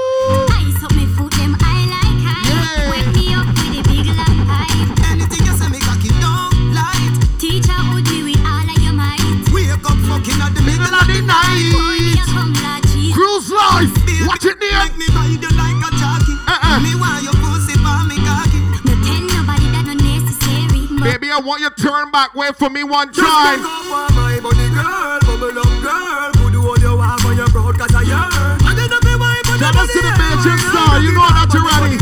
Watch 14.27 14.43
it 14.45 14.59
near. 14.59 14.75
Make 14.83 14.97
me 14.99 15.07
ride 15.15 15.39
you 15.39 15.51
like 15.55 15.79
a 15.79 15.89
jockey. 15.95 16.35
Uh-uh. 16.51 16.79
Me 16.83 16.93
want 16.99 17.23
your 17.23 17.33
pussy 17.39 17.73
for 17.79 17.99
me 18.03 18.19
cocky. 18.27 18.59
No 18.83 18.93
tell 18.99 19.23
nobody 19.23 19.67
that 19.71 19.83
no 19.87 19.95
necessary. 19.95 20.83
Baby, 20.99 21.31
I 21.31 21.39
want 21.39 21.61
you 21.63 21.69
to 21.71 21.75
turn 21.81 22.11
back. 22.11 22.35
Wait 22.35 22.55
for 22.59 22.69
me 22.69 22.83
one 22.83 23.07
Just 23.13 23.23
time. 23.23 23.63
go 23.63 23.71
for 23.87 24.11
my 24.13 24.35
body 24.43 24.67
girl, 24.75 25.19
bubble 25.23 25.55
up 25.55 25.71
girl. 25.79 26.27
Good 26.43 26.59
what 26.59 26.81
you 26.83 26.93
want 26.99 27.21
for 27.23 27.33
your 27.33 27.47
broad 27.55 27.79
cause 27.79 27.95
I 27.95 28.03
yearn. 28.03 28.59
And 28.67 28.75
then 28.75 28.91
up 28.91 29.03
your 29.07 29.15
wife 29.15 29.47
on 29.47 29.59
Shout 29.63 29.73
your 29.73 29.87
the 29.87 30.01
body, 30.03 30.19
Belgian 30.19 30.59
star. 30.59 30.99
You 30.99 31.11
know 31.15 31.27
that 31.31 31.47
you're 31.55 31.63
ready. 31.63 31.95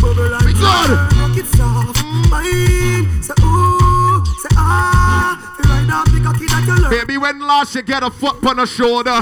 Be 0.50 0.54
good. 0.58 0.90
Rock 1.22 1.38
it 1.38 1.48
soft, 1.54 2.02
mine. 2.34 3.06
Say 3.22 3.38
ooh, 3.46 4.26
say 4.42 4.50
ah. 4.58 5.38
Feel 5.62 5.70
right 5.70 5.86
now, 5.86 6.02
the 6.10 6.20
cocky 6.26 6.50
that 6.50 6.66
you 6.66 6.74
love. 6.82 6.90
Baby, 6.90 7.22
when 7.22 7.38
last 7.46 7.76
you 7.76 7.84
get 7.86 8.02
a 8.02 8.10
foot 8.10 8.42
on 8.46 8.58
the 8.58 8.66
shoulder? 8.66 9.22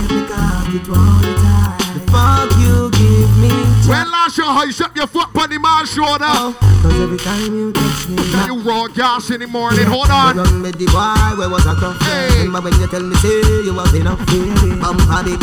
The 3.84 3.90
fuck 3.90 3.92
you 3.92 3.92
give 3.92 3.92
me 3.92 3.94
When 3.94 4.12
last 4.12 4.38
you 4.38 4.44
hush 4.46 4.82
up 4.82 4.96
your 4.96 5.08
foot 5.08 5.36
on 5.36 5.50
the 5.50 5.60
man's 5.60 5.92
shoulder? 5.92 6.24
Oh. 6.24 6.56
Cause 6.84 7.00
every 7.00 7.18
time 7.18 7.54
you 7.56 7.72
touch 7.72 8.10
me 8.10 8.16
Now 8.32 8.48
you 8.48 8.60
raw 8.60 8.88
gas 8.88 9.32
in 9.32 9.40
the 9.40 9.48
morning. 9.48 9.86
Hold 9.86 10.10
on. 10.10 10.38
Run 10.38 10.62
with 10.62 10.78
the 10.78 10.86
boy, 10.88 11.40
where 11.40 11.50
was 11.50 11.66
I 11.68 11.76
come 11.76 11.98
Hey. 12.00 12.44
Remember 12.44 12.70
when 12.70 12.80
you 12.80 12.88
tell 12.88 13.04
me 13.04 13.16
say 13.16 13.40
you 13.64 13.74
have 13.74 13.94
enough 13.96 14.20
baby 14.28 14.76
Bum 14.80 15.00
habit, 15.08 15.40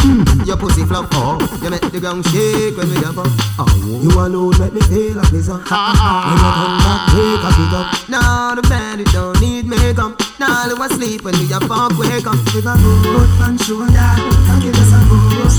your 0.47 0.57
pussy 0.57 0.85
flop 0.85 1.09
oh 1.13 1.41
You 1.63 1.71
make 1.71 1.81
the 1.81 2.01
ground 2.01 2.25
shake 2.29 2.77
when 2.77 2.89
we 2.91 2.97
have 3.01 3.19
up 3.19 3.29
oh. 3.59 3.69
You 4.05 4.13
alone 4.13 4.59
make 4.61 4.73
me 4.73 4.81
feel 4.89 5.17
like 5.17 5.31
this 5.31 5.49
uh. 5.49 5.61
Ah, 5.69 5.97
ah, 5.97 6.21
when 6.29 6.37
you 6.37 6.45
ah, 6.45 6.57
come 6.61 6.77
back, 6.85 7.03
wake 7.17 7.45
up 7.45 7.59
it 7.61 7.73
up 7.73 8.09
Now 8.09 8.55
the 8.55 8.63
bed, 8.69 9.01
it 9.01 9.09
don't 9.13 9.41
need 9.41 9.65
me, 9.67 9.77
makeup 9.77 10.21
Now 10.39 10.69
you 10.69 10.77
asleep 10.83 11.25
when 11.25 11.37
we 11.41 11.49
have 11.49 11.65
fuck, 11.65 11.97
wake 11.97 12.27
up 12.27 12.37
If 12.53 12.67
I 12.67 12.77
go 12.77 12.93
out 13.17 13.49
and 13.49 13.61
shoulder 13.61 13.91
And 13.97 14.63
give 14.63 14.77
us 14.77 14.93
a 14.93 15.01
push 15.09 15.10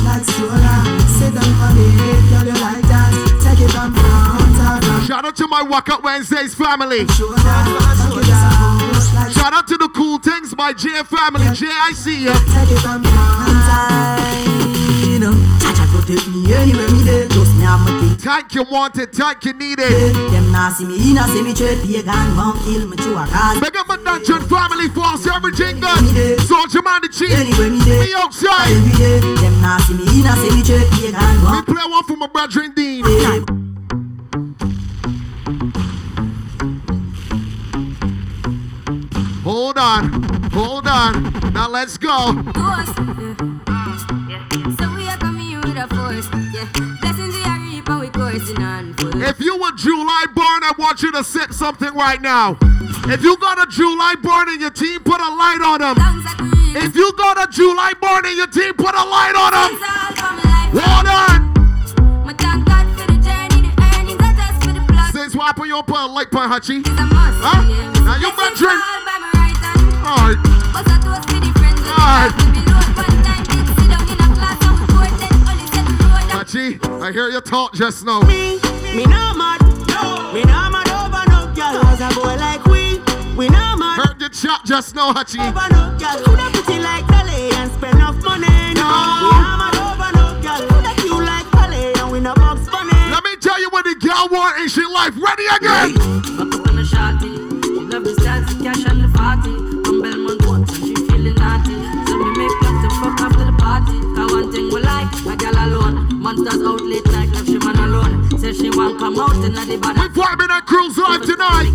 Sit 0.02 1.34
down 1.36 1.52
for 1.60 1.72
me, 1.78 1.86
girl 2.30 2.46
you 2.46 2.58
like 2.58 2.82
that 2.90 3.12
Take 3.44 3.62
it 3.62 3.72
from 3.72 3.94
front 3.94 5.06
Shout 5.06 5.26
out 5.26 5.36
to 5.36 5.48
my 5.48 5.62
Walk 5.62 5.90
Up 5.90 6.04
Wednesdays 6.04 6.56
family. 6.56 7.06
Shout 7.08 7.30
out 9.54 9.68
to 9.68 9.78
the 9.78 9.90
Cool 9.94 10.20
Things 10.20 10.54
by 10.54 10.74
J 10.74 11.04
family. 11.04 11.46
J, 11.54 11.68
I 11.70 11.92
see 11.94 12.26
ya. 12.26 12.34
Take 12.34 12.72
it 12.72 12.80
from 12.80 13.02
mine. 13.02 13.52
Chacha 17.62 17.70
protect 17.70 17.70
me 17.70 17.70
anywhere 17.70 17.70
me 17.70 17.70
dey. 17.70 17.70
Just 17.70 17.70
me 17.70 17.70
have 17.70 17.80
my 17.82 18.00
thing. 18.00 18.18
Thank 18.18 18.56
you 18.56 18.64
wanted, 18.64 19.14
thank 19.14 19.46
you 19.46 19.54
needed. 19.54 20.16
Them 20.32 20.52
nah 20.52 20.70
see 20.74 20.86
me 20.86 21.12
in 21.12 21.18
a 21.18 21.28
cemetery. 21.28 21.76
Pagan 21.78 22.36
gon' 22.36 22.58
kill 22.64 22.88
me 22.88 22.98
to 22.98 23.12
a 23.14 23.26
cause. 23.28 23.60
Big 23.62 23.76
up 23.78 23.88
my 23.88 23.98
dungeon 23.98 24.42
family 24.50 24.90
force, 24.90 25.28
everything 25.28 25.80
good. 25.80 26.40
Soldier 26.42 26.82
man 26.82 27.02
the 27.02 27.10
chief. 27.10 27.32
Anywhere 27.32 27.70
me 27.70 27.80
dey. 27.86 28.00
Me 28.00 28.14
outside. 28.18 28.72
Every 28.72 28.92
day. 28.98 29.20
Them 29.42 29.62
nah 29.62 29.78
see 29.80 29.94
me 29.94 30.04
in 30.04 30.26
a 30.26 30.36
cemetery. 30.36 30.86
Pagan 30.90 31.42
We 31.42 31.48
gon' 31.48 31.66
play 31.66 31.86
one 31.86 32.04
for 32.06 32.18
my 32.18 32.28
brother 32.28 32.62
and 32.62 32.76
Dean. 32.76 33.06
Hold 39.44 39.78
on, 39.78 40.24
hold 40.52 40.88
on. 40.88 41.54
Now 41.54 41.68
let's 41.70 41.98
go. 41.98 42.34
Ghost. 42.34 42.98
Yeah. 42.98 44.48
Yeah. 44.52 44.76
So 44.80 44.96
we 44.96 45.08
are 45.08 45.18
coming 45.18 45.60
with 45.62 45.78
a 45.78 45.88
force. 45.90 46.28
Yeah. 46.54 47.01
Blessings 48.32 48.58
we 48.58 48.64
are 48.64 48.84
reaping, 48.84 48.96
we 48.96 48.96
coursing 48.96 49.12
on 49.12 49.12
full. 49.12 49.22
If 49.24 49.40
you 49.40 49.58
were 49.58 49.72
July 49.76 50.26
born, 50.34 50.64
I 50.64 50.72
want 50.78 51.04
you 51.04 51.12
to 51.12 51.24
set 51.24 51.54
something 51.54 51.94
right 51.94 52.22
now. 52.22 52.58
If 53.12 53.24
you 53.24 53.36
got 53.38 53.62
a 53.62 53.70
July 53.70 54.16
born 54.22 54.50
in 54.50 54.62
your 54.62 54.72
team, 54.72 55.02
put 55.04 55.20
a 55.20 55.30
light 55.30 55.60
on 55.62 55.82
them. 55.82 55.98
If 56.76 56.96
you 56.96 57.12
got 57.18 57.38
a 57.38 57.52
July 57.52 57.94
born 58.00 58.26
in 58.26 58.38
your 58.38 58.48
team, 58.48 58.74
put 58.76 58.96
a 58.96 59.04
light 59.04 59.36
on 59.36 59.52
them. 59.52 59.72
Hold 60.80 61.08
on. 61.08 61.52
My 62.26 62.34
thank 62.34 62.66
God 62.66 62.88
for 62.98 63.08
the 63.08 63.20
journey, 63.20 63.68
the 63.68 63.72
earnings 64.00 64.22
are 64.22 64.36
just 64.36 64.64
for 64.64 64.74
the 64.74 64.86
plus. 64.88 65.12
Says 65.12 65.36
what 65.36 65.48
happened, 65.48 65.68
you 65.68 65.84
put 65.84 66.00
a 66.00 66.06
light 66.06 66.34
on 66.34 66.50
Hachi. 66.50 66.80
It's 66.80 66.90
a 66.90 66.94
must. 66.94 67.38
Huh? 67.42 67.62
Now 68.06 68.16
you 68.16 68.32
Blessings 68.32 68.60
veteran. 68.62 68.80
all 68.80 69.06
by 69.06 69.18
my 69.20 69.32
right 72.12 72.51
the 76.52 76.60
road 76.60 76.76
up. 76.76 76.82
Hachi, 76.82 77.02
I 77.02 77.12
hear 77.12 77.30
you 77.30 77.42
talk 77.42 77.74
just 77.74 78.06
now. 78.06 78.22
Me, 78.22 78.60
me 78.96 79.06
no 79.06 79.34
mad. 79.34 79.62
Me 80.34 80.44
no 80.44 80.70
mad 80.70 80.88
over 80.90 81.30
no 81.30 81.54
girl. 81.54 81.82
Was 81.84 82.02
a 82.02 82.10
boy 82.16 82.36
like 82.38 82.64
we. 82.66 83.00
We 83.36 83.50
no 83.50 83.76
mad. 83.76 84.00
Heard 84.00 84.20
the 84.20 84.30
chat 84.30 84.62
just 84.66 84.96
now, 84.96 85.14
Hachi. 85.14 85.40
Over 85.40 85.70
no 85.74 85.98
girl. 85.98 86.24
Coulda 86.26 86.50
pretty 86.52 86.80
like 86.82 87.08
Dolly 87.08 87.52
and 87.56 87.72
spend 87.72 87.96
enough 87.96 88.24
money. 88.24 88.48
No. 88.48 88.88
We 89.24 89.32
no 89.32 89.58
mad 89.60 89.76
over 89.76 90.12
no 90.16 90.42
girl. 90.42 90.68
Coulda 90.70 90.94
cute 91.02 91.24
like 91.24 91.46
Polly 91.52 91.94
and 92.00 92.12
we 92.12 92.20
no 92.20 92.34
box 92.36 92.70
bunny. 92.70 92.92
Let 93.12 93.24
me 93.24 93.36
tell 93.38 93.60
you 93.60 93.70
what 93.70 93.86
the 93.86 93.96
girl 93.96 94.28
want 94.32 94.60
in 94.60 94.68
she 94.68 94.86
life. 94.86 95.16
Ready 95.18 95.46
again? 95.56 96.51
Monsters 106.42 106.66
out 106.66 106.82
late 106.82 107.06
night, 107.06 107.30
left 107.30 107.46
she 107.46 107.58
man 107.60 107.78
alone. 107.78 108.40
Says 108.40 108.58
she 108.58 108.70
want 108.72 108.98
come 108.98 109.20
out 109.20 109.36
in 109.46 109.54
the 109.54 109.78
bad. 109.78 109.96
We 109.98 110.10
vibing 110.10 110.50
at 110.50 110.66
Cruise 110.66 110.98
Life 110.98 111.22
tonight. 111.22 111.70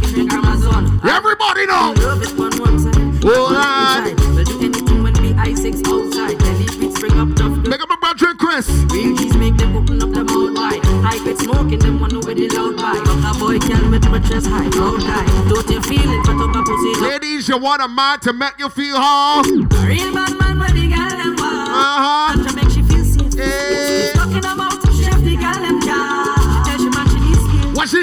Everybody 1.07 1.67
know. 1.67 1.95
Love 2.03 2.23
it 2.23 2.35
one 2.37 2.59
one 2.59 2.79
side. 2.79 2.97
Hold 3.23 3.55
on. 3.55 4.17
We'll 4.35 4.45
do 4.45 4.59
anything 4.59 5.03
when 5.05 5.15
we 5.23 5.31
I6 5.35 5.87
outside. 5.87 6.39
Delhi 6.39 6.67
beats 6.81 6.99
bring 6.99 7.15
up 7.15 7.37
tough. 7.37 7.57
Make 7.69 7.81
up 7.81 7.89
my 7.89 7.97
brother 8.01 8.35
Chris. 8.35 8.69
Real 8.91 9.15
G's 9.15 9.37
make 9.37 9.57
them 9.57 9.77
open 9.77 10.03
up 10.03 10.11
their 10.11 10.25
mouth 10.25 10.57
wide. 10.57 10.83
Grade 11.23 11.39
smoking, 11.39 11.79
them 11.79 12.01
one 12.01 12.17
with 12.27 12.37
the 12.37 12.49
loud. 12.49 12.75
A 12.75 13.39
boy 13.39 13.59
can 13.59 13.91
with 13.91 14.09
my 14.11 14.19
chest 14.19 14.47
high, 14.47 14.67
loud 14.67 15.03
high. 15.03 15.27
Don't 15.49 15.69
you 15.71 15.81
feel 15.83 16.11
it? 16.11 16.27
But 16.27 16.43
up 16.43 16.57
a 16.57 16.63
pussy. 16.63 17.01
Ladies, 17.03 17.49
you 17.49 17.59
want 17.59 17.83
a 17.83 17.89
man 17.89 18.19
to 18.21 18.33
make 18.33 18.59
you 18.59 18.69
feel 18.69 18.97
hard? 18.97 19.47
Real 19.47 20.13
bad 20.13 20.35
man, 20.39 20.59
but 20.59 20.73
the 20.75 20.89
girl 20.89 21.09
them 21.11 21.37
want. 21.37 21.69
Uh-huh. 21.71 22.33
And 22.35 22.56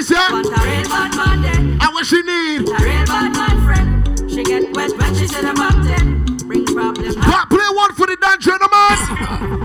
skill. 0.04 0.20
What? 0.20 0.44
Want 0.44 0.46
a 0.46 0.60
real 0.68 0.88
bad 0.92 1.12
man 1.16 1.42
then. 1.42 1.64
And 1.80 1.90
what 1.96 2.04
she 2.06 2.20
need? 2.20 2.68
A 2.68 2.76
real 2.84 3.04
bad 3.08 3.32
man 3.32 3.56
friend. 3.64 4.30
She 4.30 4.44
get 4.44 4.74
wet 4.76 4.92
when 4.98 5.14
she 5.14 5.26
said 5.26 5.44
about 5.44 5.80
ten. 5.84 6.24
Bring 6.44 6.64
problem. 6.66 7.14
But 7.16 7.48
play 7.48 7.68
one 7.72 7.92
for 7.96 8.06
the 8.06 8.16
dance 8.20 8.44
gentlemen. 8.44 9.00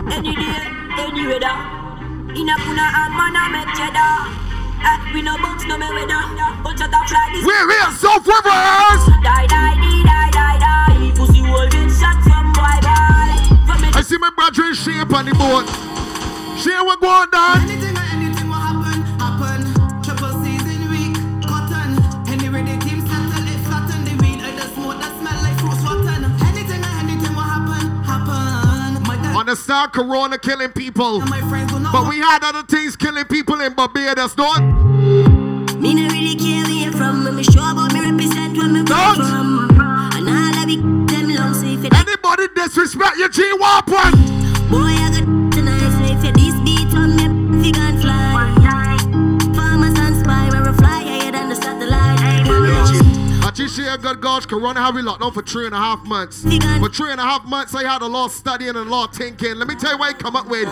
Any 0.16 0.34
day, 0.36 0.64
any 0.96 1.28
weather. 1.28 1.56
In 2.40 2.48
a 2.48 2.56
puna 2.64 2.86
and 2.88 3.14
man 3.20 3.36
a 3.36 3.44
make 3.52 3.72
cheddar. 3.76 4.16
Eh, 4.80 5.14
we 5.14 5.22
no 5.22 5.36
box 5.44 5.66
no 5.68 5.76
me 5.78 5.88
weather. 5.92 6.24
Bunch 6.64 6.82
of 6.82 6.90
top 6.90 7.08
fly 7.10 7.20
this. 7.36 7.44
We're 7.44 7.68
here, 7.68 7.92
South 8.00 8.24
Rivers. 8.24 9.02
Die, 9.20 9.46
die, 9.48 9.76
die, 9.76 10.04
die, 10.08 10.30
die, 10.32 10.58
die. 10.64 11.12
Pussy 11.20 11.42
will 11.44 11.68
get 11.68 11.92
shot 11.92 12.16
from 12.24 12.54
boy, 12.56 12.80
boy. 12.80 13.92
I 13.92 14.02
see 14.06 14.18
my 14.18 14.32
brother 14.32 14.72
in 14.72 14.74
shape 14.74 15.12
on 15.12 15.26
the 15.26 15.36
boat. 15.36 15.68
Share 16.58 16.84
what 16.84 17.00
going 17.00 17.30
down. 17.30 17.62
Anything 17.68 17.99
Understand 29.50 29.94
Corona 29.94 30.38
killing 30.38 30.72
people. 30.74 31.22
and 31.22 31.28
my 31.28 31.42
friends 31.50 31.74
will 31.74 31.80
not. 31.80 31.92
But 31.92 32.08
we 32.08 32.20
had 32.20 32.44
other 32.44 32.62
things 32.62 32.96
killing 32.96 33.26
people 33.26 33.60
in 33.62 33.74
Barbados, 33.74 34.36
don't? 34.36 35.82
Me 35.82 35.96
no 35.96 36.08
really 36.14 36.36
care 36.36 36.62
where 36.66 36.86
you 36.86 36.92
from. 36.92 37.24
Me 37.36 37.42
sure 37.42 37.72
about 37.72 37.92
me 37.92 38.00
represent 38.00 38.56
where 38.56 38.70
me 38.70 38.86
from. 38.86 39.72
And 40.14 40.30
all 40.30 40.54
of 40.54 40.70
it, 40.70 40.82
them 41.10 41.34
long 41.34 41.56
if 41.66 41.92
Anybody 41.92 42.48
disrespect 42.54 43.18
your 43.18 43.30
G 43.30 43.42
Wapan? 43.58 44.70
Boy, 44.70 44.86
I 44.86 45.10
got 45.18 45.26
tonight, 45.52 45.98
so 45.98 46.14
if 46.14 46.24
you 46.24 46.32
this 46.32 46.54
beat 46.62 46.94
on 46.94 47.18
me, 47.18 47.74
fi 47.74 47.99
Just 53.60 53.76
share 53.76 53.98
good 53.98 54.22
gosh, 54.22 54.46
Corona 54.46 54.80
have 54.80 54.96
we 54.96 55.02
locked 55.02 55.20
down 55.20 55.34
for 55.34 55.42
three 55.42 55.66
and 55.66 55.76
a 55.76 55.78
half 55.78 56.02
months. 56.06 56.44
For 56.44 56.88
three 56.88 57.12
and 57.12 57.20
a 57.20 57.24
half 57.24 57.44
months, 57.44 57.76
I 57.76 57.84
had 57.84 58.02
a 58.02 58.08
lot 58.08 58.28
of 58.28 58.32
studying 58.32 58.70
and 58.70 58.78
a 58.78 58.84
lot 58.84 59.10
of 59.10 59.16
thinking. 59.18 59.56
Let 59.56 59.68
me 59.68 59.76
tell 59.76 59.92
you 59.92 59.98
what 59.98 60.16
I 60.16 60.18
come 60.18 60.38
up 60.38 60.48
with. 60.48 60.72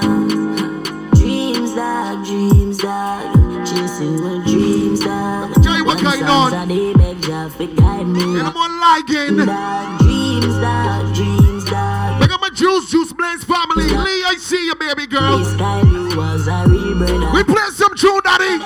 Dreams, 1.19 1.75
dog, 1.75 2.25
dreams, 2.25 2.77
dog. 2.77 3.35
Chasing 3.67 4.21
my 4.23 4.41
dreams, 4.45 5.03
dog. 5.03 5.61
Tell 5.61 5.75
you 5.75 5.83
what 5.83 6.01
going 6.01 6.23
on. 6.23 6.51
Sometimes 6.51 6.71
I 6.71 6.75
dey 6.75 6.93
beg 6.93 7.21
Jah 7.23 7.49
fi 7.49 7.65
guide 7.65 8.07
me. 8.07 8.23
And 8.23 8.47
I'm 8.47 8.55
on 8.55 8.79
liking. 8.79 9.35
Dreams, 9.35 10.55
dog, 10.55 11.13
dreams, 11.13 11.65
dog. 11.65 12.16
My 12.57 12.63
Juice 12.63 12.89
Juice 12.89 13.13
Blaze 13.13 13.43
family. 13.43 13.83
Lee, 13.85 14.23
I 14.25 14.35
see 14.39 14.65
you, 14.65 14.73
baby 14.75 15.05
girl. 15.05 15.37
This 15.37 15.53
guy 15.57 15.81
you 15.81 16.17
was 16.17 16.47
a. 16.47 16.65
We 16.65 17.43
play 17.43 17.69
some 17.73 17.93
tune, 17.95 18.21
daddy. 18.23 18.57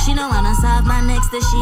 She 0.00 0.14
no 0.14 0.28
wanna 0.28 0.54
serve 0.56 0.86
man 0.86 1.06
next 1.06 1.28
to 1.28 1.40
she. 1.40 1.60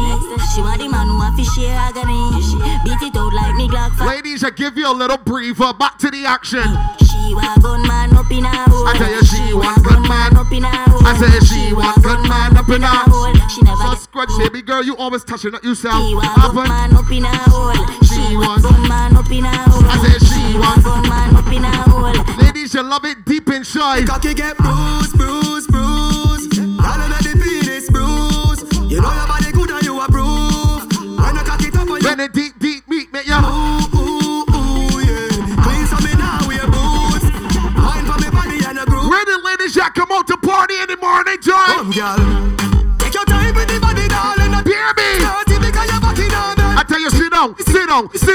She 0.55 0.61
want 0.61 0.79
the 0.79 0.87
man 0.87 1.07
who 1.07 1.19
have 1.19 1.35
to 1.35 1.43
share 1.43 1.75
agony. 1.75 2.39
She 2.39 2.55
beat 2.87 3.01
it 3.03 3.15
out 3.17 3.33
like 3.33 3.55
me 3.55 3.67
Glock. 3.67 3.99
Ladies, 3.99 4.43
I 4.45 4.51
give 4.51 4.77
you 4.77 4.89
a 4.89 4.95
little 4.95 5.17
breather. 5.17 5.73
Back 5.73 5.97
to 5.99 6.09
the 6.09 6.25
action. 6.25 6.63
She 7.03 7.35
want 7.35 7.61
gun 7.61 7.85
man 7.87 8.15
up 8.15 8.31
in 8.31 8.45
her 8.45 8.65
hole. 8.69 8.87
I 8.87 8.97
tell 8.97 9.11
you, 9.11 9.23
she 9.23 9.53
want 9.53 9.83
gun 9.83 10.07
man 10.07 10.37
up 10.37 10.51
in 10.51 10.63
her 10.63 10.89
hole. 10.89 11.05
I 11.05 11.17
say 11.19 11.39
she 11.45 11.73
want 11.73 12.01
gun 12.01 12.27
man 12.29 12.55
up 12.55 12.69
in 12.69 12.81
her 12.81 13.11
hole. 13.11 13.32
She 13.49 13.61
never 13.61 13.77
So 13.77 13.95
scratch, 13.95 14.29
baby 14.37 14.61
girl, 14.61 14.83
you 14.83 14.95
always 14.97 15.23
touching 15.23 15.53
it 15.53 15.63
yourself. 15.63 15.95
She 16.07 16.15
want 16.15 16.35
gun 16.35 16.55
Happen. 16.55 16.67
man 16.67 16.93
up 16.95 17.11
in 17.11 17.23
her 17.23 17.49
hole. 17.49 17.73
She 18.03 18.37
want 18.37 18.63
gun 18.63 18.87
man 18.87 19.15
up 19.17 19.29
in 19.31 19.43
her 19.43 19.69
hole. 19.69 19.83
I 19.85 19.97
say 20.07 20.17
she 20.25 20.57
want 20.57 20.83
gun 20.83 21.01
man 21.09 21.35
up 21.35 21.47
in 21.47 21.63
her 21.63 21.83
hole. 21.89 22.37
Ladies, 22.43 22.73
you 22.73 22.83
love 22.83 23.05
it 23.05 23.25
deep 23.25 23.49
inside. 23.49 24.07
Cocky 24.07 24.33
get 24.33 24.57
bruised, 24.57 25.13
bruised, 25.17 25.69
bruised. 25.69 25.82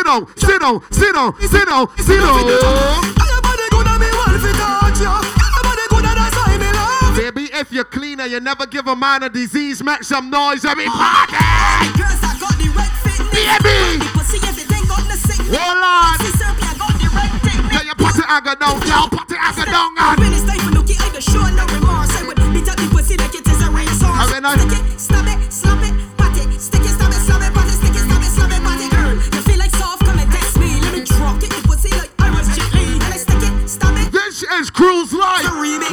Down, 0.09 0.27
sit 0.37 0.61
down, 0.61 0.81
sit 0.91 1.13
down, 1.13 1.35
sit 1.37 1.69
down, 1.69 1.85
sit 1.99 2.17
down, 2.17 2.41
sit 2.41 2.61
down. 2.65 3.05
And 3.05 3.29
your 3.29 3.43
body 3.45 3.67
good 3.69 3.87
and 3.87 4.01
me 4.01 4.09
want 4.17 4.41
to 4.41 4.53
touch 4.57 5.01
you. 5.05 5.13
And 5.13 5.53
your 5.53 5.65
body 5.69 5.85
good 5.93 6.05
and 6.09 6.17
that's 6.17 6.37
why 6.37 6.57
me 6.57 6.71
love 6.73 7.17
you. 7.17 7.31
Baby, 7.31 7.45
if 7.53 7.73
you're 7.73 7.85
clean 7.85 8.21
and 8.21 8.31
you 8.33 8.41
never 8.41 8.67
give 8.67 8.87
a 8.87 8.97
man 8.97 9.23
a 9.23 9.29
disease, 9.29 9.83
make 9.83 10.03
some 10.03 10.31
noise, 10.31 10.65
every 10.65 10.87
party. 10.87 11.37
Girls 12.01 12.21
that 12.25 12.39
got 12.41 12.57
the 12.57 12.73
right 12.73 12.95
fitness. 13.05 13.37
Baby. 13.37 14.01
The 14.01 14.11
pussy 14.17 14.39
everything 14.49 14.89
got 14.89 15.05
the 15.05 15.17
sickness. 15.21 15.53
Hold 15.53 15.77
on. 15.77 16.17
Me, 16.17 16.31
I 16.65 16.73
got 16.81 16.93
the 16.97 17.39
thing. 17.45 17.69
Tell 17.69 17.85
you, 17.85 17.95
put 18.01 18.17
it 18.17 18.25
and 18.25 18.45
go 18.45 18.55
down, 18.57 18.89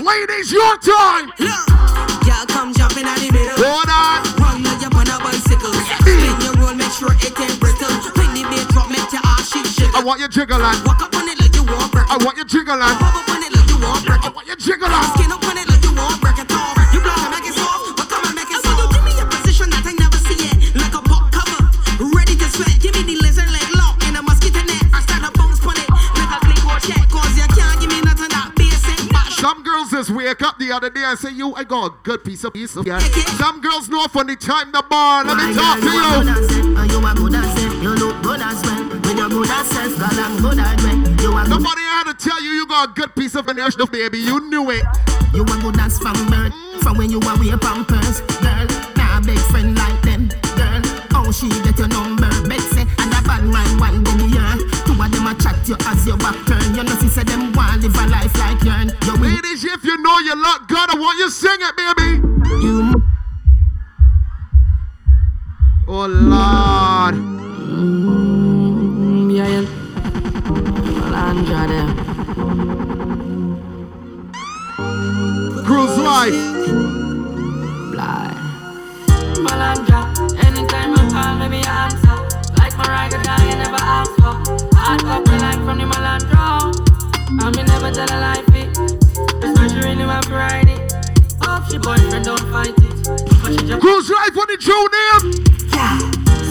Ladies, 0.06 0.52
your 0.52 0.78
time. 0.78 1.34
Girl, 1.42 2.46
come 2.46 2.74
jumping 2.78 3.10
at 3.10 3.18
the 3.18 3.34
middle. 3.34 3.58
Hold 3.58 3.90
on. 3.90 4.22
Run 4.38 4.62
like 4.62 4.78
you're 4.78 4.94
on 4.94 5.10
a 5.10 5.18
bicycle. 5.18 5.74
Spin 5.98 6.30
your 6.46 6.54
roll, 6.62 6.78
make 6.78 6.94
sure 6.94 7.10
it 7.10 7.34
ain't 7.42 7.58
brittle. 7.60 7.90
When 8.14 8.30
the 8.38 8.46
beat 8.46 8.70
drop, 8.70 8.86
make 8.94 9.10
your 9.10 9.26
ass 9.26 9.50
shake. 9.50 9.90
I 9.98 10.04
want 10.06 10.22
you 10.22 10.28
jiggle 10.28 10.62
and 10.62 10.86
Walk 10.86 11.02
up 11.02 11.16
on 11.16 11.28
it 11.28 11.42
like 11.42 11.56
you 11.58 11.66
want 11.66 11.92
break. 11.92 12.06
I 12.06 12.22
want 12.22 12.38
you 12.38 12.46
jiggle 12.46 12.78
and 12.78 12.98
Pop 13.02 13.18
up 13.18 13.30
on 13.34 13.42
it 13.42 13.50
like 13.50 13.66
you 13.66 13.82
want 13.82 14.06
break. 14.06 14.22
I 14.22 14.30
want 14.30 14.46
you 14.48 14.56
jiggle 14.56 14.94
other 30.76 30.90
day 30.90 31.04
and 31.04 31.18
say, 31.18 31.32
you, 31.32 31.56
I 31.56 31.64
got 31.64 31.86
a 31.86 31.96
good 32.04 32.24
piece 32.24 32.44
of 32.44 32.54
piece 32.54 32.76
of 32.76 32.86
yeah. 32.86 33.00
Some 33.40 33.62
girls 33.62 33.88
know 33.88 34.08
from 34.08 34.28
the 34.28 34.36
time 34.36 34.72
the 34.74 34.84
bar. 34.90 35.24
Let 35.24 35.38
me 35.38 35.56
talk 35.56 35.80
to 35.80 35.86
you. 35.88 36.92
You 36.92 37.06
are 37.06 37.16
good 37.16 37.36
as 37.36 37.64
it, 37.64 37.82
you 37.82 37.96
look 37.96 38.22
good 38.22 38.42
as 38.42 38.62
well. 38.64 38.84
When 39.04 39.18
you're 39.18 39.30
good 39.30 39.50
as 39.50 39.68
self, 39.68 39.98
girl, 39.98 40.20
I'm 40.20 40.42
good 40.42 40.60
as 40.60 40.84
well. 40.84 41.22
You 41.24 41.32
are. 41.32 41.48
Nobody 41.48 41.82
had 41.82 42.12
to 42.12 42.14
tell 42.14 42.42
you 42.44 42.50
you 42.50 42.68
got 42.68 42.90
a 42.90 42.94
good 42.94 43.16
piece 43.16 43.36
of 43.36 43.48
inertia, 43.48 43.86
baby. 43.88 44.20
You 44.20 44.40
knew 44.50 44.70
it. 44.70 44.84
You 45.34 45.44
are 45.44 45.62
good 45.62 45.80
as 45.80 45.98
from 45.98 46.16
birth. 46.28 46.54
From 46.82 46.98
when 46.98 47.10
you 47.10 47.20
are 47.22 47.40
wear 47.40 47.58
pampers, 47.58 48.20
girl. 48.44 48.68
Nah, 48.98 49.22
big 49.22 49.40
friend 49.52 49.78
like 49.78 50.02
them, 50.02 50.28
girl. 50.60 50.82
Oh, 51.16 51.32
she 51.32 51.48
get 51.64 51.80
your 51.80 51.88
number, 51.88 52.30
Betsy. 52.48 52.82
And 53.00 53.14
a 53.14 53.22
bad 53.24 53.44
man 53.46 53.80
one 53.80 54.04
day 54.04 54.16
me 54.16 54.28
yearn. 54.28 54.35
Two 54.35 54.35
of 54.35 54.35
them 55.26 55.36
a 55.36 55.42
chat 55.42 55.68
you 55.68 55.76
as 55.88 56.06
your 56.06 56.18
back 56.18 56.36
turn. 56.46 56.76
You 56.76 56.84
know, 56.84 56.96
she 57.00 57.08
said 57.08 57.28
them 57.28 57.52
want 57.54 57.82
live 57.82 57.96
a 57.96 58.08
life 58.08 58.38
like 58.38 58.62
yourn. 58.64 58.92
You 59.06 59.16
Ladies, 59.22 59.66
if 59.66 59.84
you 59.84 59.98
know 60.02 60.20
you 60.20 60.36
look 60.36 60.68
good, 60.68 60.90
I 60.90 60.96
want 60.98 61.18
you 61.20 61.30
sing 61.30 61.58
it, 61.60 61.76
baby. 61.76 62.22
You. 62.64 63.02
Oh, 65.88 66.08
Lord. 66.08 67.16
Mm, 67.66 69.36
yeah, 69.36 69.48
yeah. 69.48 69.66
Melandra 71.00 71.68
there. 71.72 71.90
Cruise 75.66 75.98
life. 75.98 76.42
Bly. 77.92 78.32
Melandra, 79.46 80.00
anytime 80.46 80.92
you 80.92 81.04
call 81.12 81.36
me, 81.40 81.48
me 81.50 81.62
answer. 81.66 82.05
Like 82.96 83.12
Mariah 83.12 83.24
die, 83.24 83.50
you 83.50 83.56
never 83.58 83.82
ask 83.84 84.12
for. 84.16 84.34
Hard 84.80 85.04
up 85.04 85.26
the 85.26 85.36
line 85.44 85.62
from 85.68 85.78
the 85.80 85.84
Melandra. 85.84 86.72
And 87.28 87.56
me 87.56 87.64
never 87.68 87.92
tell 87.92 88.08
a 88.08 88.18
lie, 88.24 88.44
fit. 88.56 88.72
That's 89.44 89.60
why 89.60 89.68
she 89.68 89.84
really 89.84 90.06
want 90.06 90.24
to 90.28 90.34
ride 90.34 90.70
it. 90.72 90.80
Hope 91.44 91.68
she 91.68 91.78
boyfriend 91.78 92.24
don't 92.24 92.40
fight 92.56 92.72
it. 92.72 92.96
But 93.44 93.52
she 93.52 93.68
just 93.68 93.82
Cruise 93.84 94.10
life 94.10 94.38
on 94.40 94.48
the 94.48 94.56
true 94.64 94.88
name. 94.96 95.44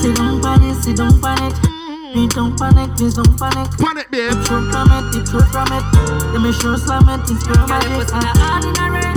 Sit 0.05 0.17
down 0.17 0.43
panic, 0.45 0.77
sit 0.85 0.97
down 1.01 1.17
panic. 1.17 1.55
Mm-hmm. 1.65 2.13
Please 2.13 2.35
don't 2.37 2.59
panic, 2.59 2.93
please 2.93 3.15
don't 3.15 3.39
panic. 3.41 3.71
Panic, 3.81 4.11
babe. 4.11 4.37
The 4.37 4.45
truth 4.45 4.69
from 4.69 4.93
it, 4.93 5.05
the 5.17 5.21
truth 5.25 5.49
from 5.49 5.73
it. 5.73 5.85
Let 6.29 6.43
me 6.45 6.53
show 6.53 6.77
slam 6.77 7.09
it, 7.09 7.25
it's 7.25 7.41
pure 7.41 7.57
magic. 7.65 7.89
Your 7.89 8.05
pussy 8.05 8.21
not 8.21 8.37
ordinary. 8.53 9.09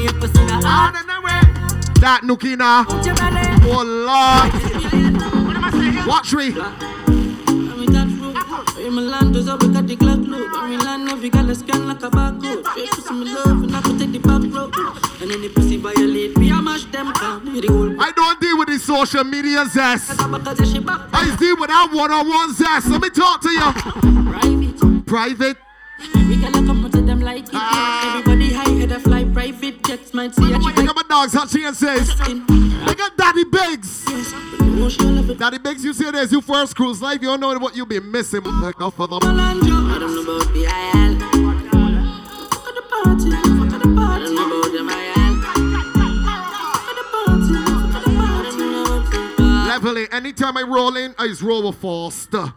Your 0.00 0.16
pussy 0.16 0.40
not 0.48 0.64
ordinary. 0.64 1.06
That 2.00 2.24
Nukina. 2.24 2.88
Oh, 3.68 3.84
Lord. 3.84 4.75
Watch 6.06 6.34
me. 6.34 6.52
I'm 8.86 8.98
a 8.98 9.00
land 9.00 9.34
does 9.34 9.48
up, 9.48 9.60
we 9.62 9.68
got 9.72 9.86
the 9.88 9.96
clock 9.96 10.18
loop. 10.18 10.50
I'm 10.54 10.72
in 10.72 10.78
land, 10.80 11.08
every 11.08 11.28
girl 11.28 11.50
is 11.50 11.58
scan 11.58 11.88
like 11.88 12.02
a 12.02 12.08
barcode. 12.08 12.64
Straight 12.70 12.90
pussy, 12.90 13.12
me 13.14 13.34
love, 13.34 13.64
and 13.64 13.74
I 13.74 13.80
could 13.82 13.98
take 13.98 14.12
the 14.12 14.18
back 14.18 14.42
road. 14.54 14.72
And 15.20 15.30
then 15.30 15.42
the 15.42 15.48
pussy 15.48 15.76
violate 15.78 16.38
me, 16.38 16.52
I 16.52 16.60
mash 16.60 16.84
them 16.84 17.12
down. 17.12 17.52
Me 17.52 17.60
the 17.60 17.66
whole 17.66 18.00
I 18.00 18.12
don't 18.12 18.40
deal 18.40 18.56
with 18.56 18.68
the 18.68 18.78
social 18.78 19.24
media 19.24 19.66
zest. 19.66 20.12
I 20.20 21.36
deal 21.40 21.56
with 21.56 21.70
that 21.70 21.90
one-on-one 21.92 22.54
zest. 22.54 22.88
Let 22.88 23.02
me 23.02 23.10
talk 23.10 23.40
to 23.40 23.50
you. 23.50 25.02
Private. 25.02 25.65
We 26.28 26.36
can 26.40 26.52
come 26.66 26.90
to 26.90 27.00
them 27.02 27.20
like 27.20 27.44
it. 27.44 27.50
Ah. 27.54 28.18
Everybody 28.18 28.52
high 28.52 28.70
head 28.70 28.90
a 28.92 28.98
fly 29.00 29.24
private 29.24 29.82
jets 29.84 30.12
might 30.14 30.34
see 30.34 30.52
a 30.52 30.58
chick 30.58 30.76
Look 30.76 30.88
at 30.88 30.96
my 30.96 31.02
dogs, 31.08 31.32
how 31.34 31.46
she 31.46 31.62
says. 31.74 32.08
Look 32.18 33.00
at 33.00 33.16
Daddy 33.16 33.44
Biggs. 33.44 34.04
Daddy 35.38 35.58
Biggs, 35.58 35.84
you 35.84 35.92
see 35.92 36.10
this, 36.10 36.32
you 36.32 36.40
first 36.40 36.74
cruise 36.76 37.00
life, 37.02 37.20
you 37.22 37.28
don't 37.28 37.40
know 37.40 37.56
what 37.58 37.76
you 37.76 37.86
be 37.86 38.00
missing. 38.00 38.42
Like, 38.44 38.80
oh, 38.80 38.90
for 38.90 39.06
the- 39.06 39.16
I 39.16 39.20
don't 39.20 39.36
know 40.14 40.22
about 40.22 40.52
the 40.52 40.64
IL. 40.64 41.18
Fuck 42.50 42.74
the 42.74 42.82
party, 42.90 43.30
fuck 43.30 43.68
the 43.82 43.88
party. 43.94 44.24
I 44.24 44.26
don't 44.26 44.34
know 44.34 44.60
about 44.60 44.72
them 44.72 44.88
IL. 44.90 44.96
Level 49.66 49.96
it. 49.98 50.12
Anytime 50.12 50.56
I 50.56 50.62
roll 50.62 50.96
in, 50.96 51.14
I 51.18 51.26
just 51.28 51.42
roll 51.42 51.66
with 51.66 51.76
Foster. 51.78 52.52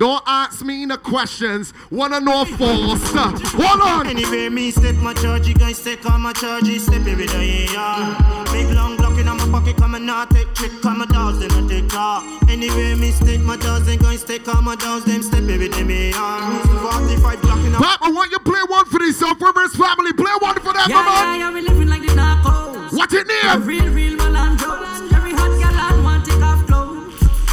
Don't 0.00 0.22
ask 0.26 0.64
me 0.64 0.86
no 0.86 0.96
questions. 0.96 1.74
Wanna 1.90 2.20
know 2.20 2.46
Foster. 2.46 3.18
Hold 3.60 3.80
on. 3.82 4.06
Anyway, 4.06 4.48
me 4.48 4.70
step 4.70 4.94
my 4.96 5.12
charge, 5.12 5.46
you 5.46 5.52
guys 5.54 5.84
take 5.84 6.08
on 6.10 6.22
my 6.22 6.32
charge, 6.32 6.64
you 6.64 6.78
step 6.78 7.06
it 7.06 7.18
with 7.18 7.34
a 7.34 7.76
AR. 7.76 8.44
Big 8.50 8.66
long 8.74 8.96
block 8.96 9.18
in 9.18 9.26
my 9.26 9.36
pocket, 9.50 9.76
come 9.76 9.94
and 9.96 10.06
not 10.06 10.30
take 10.30 10.54
trick, 10.54 10.72
come 10.80 11.02
a 11.02 11.06
dolls, 11.06 11.38
then 11.40 11.52
I 11.52 11.68
take 11.68 11.90
car. 11.90 12.22
Anyway, 12.48 12.94
me 12.94 13.10
step 13.10 13.40
my 13.40 13.58
dolls, 13.58 13.84
then 13.84 13.98
guys 13.98 14.24
take 14.24 14.48
on 14.48 14.64
my 14.64 14.74
dolls, 14.76 15.04
them 15.04 15.22
step 15.22 15.42
it 15.42 15.58
with 15.60 15.72
them 15.74 15.90
AR. 16.14 16.64
45 16.92 17.42
block 17.42 17.58
in 17.58 17.72
Pop, 17.74 18.00
I 18.00 18.10
want 18.10 18.30
you 18.32 18.38
play 18.38 18.60
one 18.68 18.86
for 18.86 19.00
the 19.00 19.12
South 19.12 19.38
Rivers 19.38 19.76
family. 19.76 20.14
Play 20.14 20.32
one 20.40 20.54
for 20.60 20.72
them, 20.72 20.88
Yeah, 20.88 20.96
come 20.96 21.06
yeah, 21.06 21.28
on. 21.28 21.38
yeah, 21.40 21.52
we 21.52 21.60
living 21.60 21.88
like 21.88 22.00
the 22.00 22.14
narcos. 22.14 22.96
What 22.96 23.12
it 23.12 23.26
A 23.44 23.58
name? 23.58 23.66
real, 23.66 23.92
real 23.92 24.16
Melandros. 24.16 25.19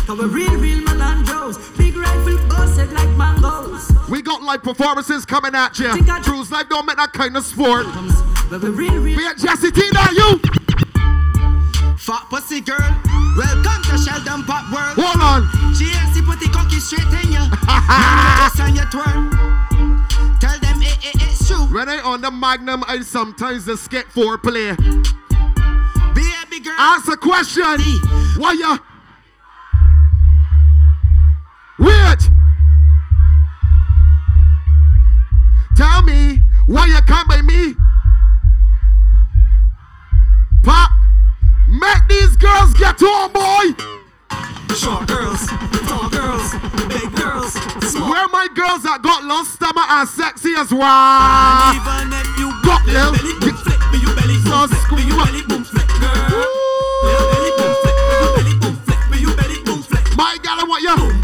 Clothes. 0.07 0.19
Cause 0.19 0.33
we 0.33 0.45
real, 0.47 0.59
real. 0.59 0.87
Big 1.77 1.95
rifle 1.95 2.37
busted 2.47 2.91
like 2.93 3.09
mangoes. 3.17 3.91
We 4.09 4.21
got 4.21 4.41
live 4.41 4.63
performances 4.63 5.25
coming 5.25 5.53
at 5.55 5.77
you. 5.79 5.89
Cruise 6.23 6.51
life 6.51 6.67
don't 6.69 6.85
make 6.85 6.97
that 6.97 7.13
kind 7.13 7.35
of 7.37 7.43
sport. 7.43 7.85
But 8.49 8.61
we 8.61 8.69
real, 8.69 9.01
real. 9.01 9.17
Be 9.17 9.25
a 9.25 9.35
Jesse 9.35 9.71
Tina, 9.71 10.07
you. 10.13 10.39
Fat 11.97 12.25
pussy 12.29 12.61
girl, 12.61 12.77
welcome 13.35 13.83
to 13.83 13.97
Sheldon 13.97 14.43
Pop 14.43 14.71
World. 14.71 14.95
Hold 14.95 15.21
on. 15.21 15.43
GLC 15.75 16.25
put 16.25 16.39
the 16.39 16.49
cocky 16.53 16.79
straight 16.79 17.03
in 17.25 17.33
ya. 17.33 17.49
Now 17.67 18.49
you 18.55 18.63
on 18.63 18.75
your 18.75 18.85
twirl. 18.85 19.29
Tell 20.39 20.57
them 20.59 20.81
it, 20.81 20.97
it, 21.05 21.21
it's 21.21 21.47
true. 21.47 21.65
When 21.65 21.89
I 21.89 21.99
on 21.99 22.21
the 22.21 22.31
Magnum, 22.31 22.83
I 22.87 23.01
sometimes 23.01 23.65
just 23.65 23.85
skip 23.85 24.07
foreplay. 24.07 24.77
Baby 26.15 26.63
girl. 26.63 26.75
Ask 26.77 27.11
a 27.11 27.17
question. 27.17 27.79
Why 28.37 28.53
ya? 28.53 28.77
Wait. 31.79 32.29
Tell 35.75 36.01
me 36.01 36.39
why 36.65 36.87
you 36.87 36.99
come 37.05 37.27
by 37.27 37.41
me. 37.43 37.75
Pop, 40.63 40.89
make 41.67 42.07
these 42.09 42.35
girls 42.37 42.73
get 42.73 43.01
on, 43.03 43.31
boy. 43.31 43.75
Short 44.75 45.07
girls, 45.07 45.45
tall 45.87 46.09
girls, 46.09 46.53
big 46.87 47.15
girls, 47.15 47.53
small. 47.83 48.09
Where 48.09 48.27
my 48.29 48.47
girls 48.55 48.81
that 48.83 49.01
got 49.03 49.23
lost 49.23 49.53
stomach 49.53 49.85
and 49.87 50.09
sexy 50.09 50.53
as 50.57 50.71
well. 50.71 50.81
Got 52.65 52.85
them. 52.87 53.13
My 60.17 60.37
gal, 60.41 60.59
I 60.59 60.65
want 60.67 60.81
you. 60.81 61.16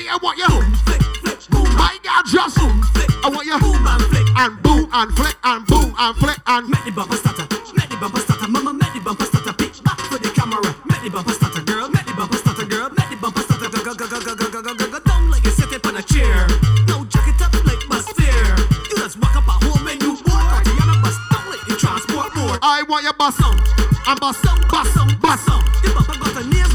Baby, 0.00 0.08
I 0.08 0.16
want 0.16 0.38
you. 0.40 0.48
boom 0.48 0.72
flick, 0.88 1.02
flick, 1.20 1.40
boom, 1.52 1.68
My 1.76 1.92
girl, 2.00 2.24
just. 2.24 2.56
boom 2.56 2.80
flick, 2.96 3.10
I 3.20 3.28
want 3.28 3.44
you. 3.44 3.58
boom 3.60 3.84
and 3.84 4.00
flick. 4.08 4.26
And 4.32 4.56
boom 4.64 4.88
and 4.96 5.12
flick 5.12 5.36
and 5.44 5.66
boom 5.68 5.92
and 5.92 6.16
flick 6.16 6.40
and. 6.46 6.64
Make 6.72 6.84
the 6.88 6.92
bumper 6.96 7.16
stutter, 7.20 7.44
make 7.76 7.90
the 7.92 7.98
bumper 8.00 8.20
stutter, 8.24 8.48
mama, 8.48 8.72
make 8.72 8.96
the 8.96 9.00
bumper 9.04 9.28
stutter, 9.28 9.52
pitch 9.52 9.84
back 9.84 10.00
for 10.08 10.16
the 10.16 10.32
camera. 10.32 10.64
Make 10.88 11.04
the 11.04 11.10
bumper 11.12 11.36
stutter, 11.36 11.60
girl, 11.68 11.92
make 11.92 12.06
the 12.08 12.16
bumper 12.16 12.40
stutter, 12.40 12.64
girl, 12.64 12.88
make 12.96 13.12
the 13.12 13.18
bumper 13.20 13.44
stutter, 13.44 13.68
go 13.68 13.92
go 13.92 13.92
go 13.92 14.08
go 14.08 14.20
go 14.24 14.48
go 14.48 14.62
go 14.64 14.72
go 14.72 14.86
go 14.88 15.00
down 15.04 15.28
like 15.28 15.44
you 15.44 15.52
sit 15.52 15.68
up 15.68 15.84
on 15.84 15.96
a 16.00 16.02
chair. 16.08 16.48
No 16.88 17.04
jacket 17.04 17.36
up 17.44 17.52
like 17.68 17.84
Bustier. 17.92 18.56
You 18.88 18.96
just 19.04 19.20
walk 19.20 19.36
up 19.36 19.52
a 19.52 19.56
home 19.68 19.84
and 19.84 20.00
you 20.00 20.16
walk 20.24 20.48
out 20.48 20.64
the 20.64 20.72
other 20.80 20.96
bus 21.04 21.16
down 21.28 21.44
like 21.52 21.60
you 21.68 21.76
transport 21.76 22.32
more. 22.40 22.56
I 22.64 22.88
want 22.88 23.04
your 23.04 23.12
bus. 23.20 23.36
And 23.36 24.16
bus, 24.16 24.40
bus, 24.64 24.88
bus. 25.20 25.44
The 25.44 25.79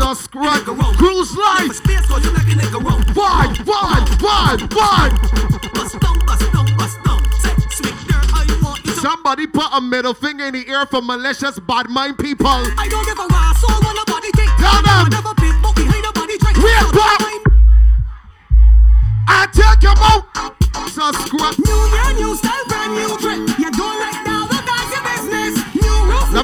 us 0.05 0.29
right. 0.35 0.63
Cruise 0.97 1.35
life. 1.35 1.81
Wide, 3.15 3.57
wide, 3.65 4.21
wide, 4.21 4.73
wide. 4.73 5.13
Somebody 9.01 9.47
put 9.47 9.65
a 9.73 9.81
middle 9.81 10.13
finger 10.13 10.45
in 10.45 10.53
the 10.53 10.67
air 10.67 10.85
for 10.85 11.01
malicious, 11.01 11.59
bad 11.59 11.89
mind 11.89 12.17
people. 12.17 12.47
I 12.47 12.87
don't 12.89 13.05
give 13.05 13.19
a 13.19 13.27
ass, 13.33 13.63
all 13.63 13.87
on 13.87 13.95
nobody 13.95 14.31
take. 14.31 14.49
Tell 14.57 14.81
them. 14.83 15.09
We 16.61 16.71
are 16.71 16.91
back. 16.91 17.21
I 19.27 19.47
take 19.51 19.81
your 19.81 19.95
mouth. 19.95 20.25
Subscribe. 20.91 21.57
New 21.65 21.81
year, 21.93 22.13
new 22.13 22.35
style, 22.35 22.65
brand 22.67 22.93
new 22.93 23.17
trick. 23.17 23.59
You 23.59 23.71
don't 23.71 23.99
like 23.99 24.24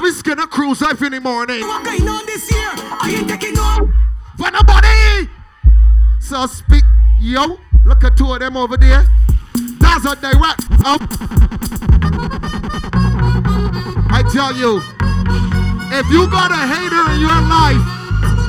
New 0.02 0.08
rules. 0.08 0.24
Let 0.26 0.32
me 0.32 0.34
skin 0.34 0.38
a 0.38 0.46
cruise 0.46 0.80
life 0.80 1.02
in 1.02 1.12
the 1.12 1.20
morning. 1.20 1.60
What 1.60 1.84
going 1.84 2.08
on 2.08 2.26
this 2.26 2.50
year? 2.50 2.70
I 2.74 3.14
ain't 3.16 3.28
taking 3.28 3.54
no. 3.54 3.90
For 4.36 4.50
nobody. 4.50 5.28
So 6.20 6.46
speak. 6.46 6.84
Yo, 7.20 7.58
look 7.84 8.02
at 8.04 8.16
two 8.16 8.32
of 8.32 8.40
them 8.40 8.56
over 8.56 8.76
there. 8.76 9.04
That's 9.78 10.04
a 10.04 10.16
direct 10.16 10.62
up. 10.84 11.00
I 14.10 14.22
tell 14.32 14.52
you, 14.56 14.78
if 15.96 16.06
you 16.10 16.28
got 16.30 16.50
a 16.50 16.66
hater 16.66 17.12
in 17.14 17.20
your 17.20 17.40
life, 17.46 17.82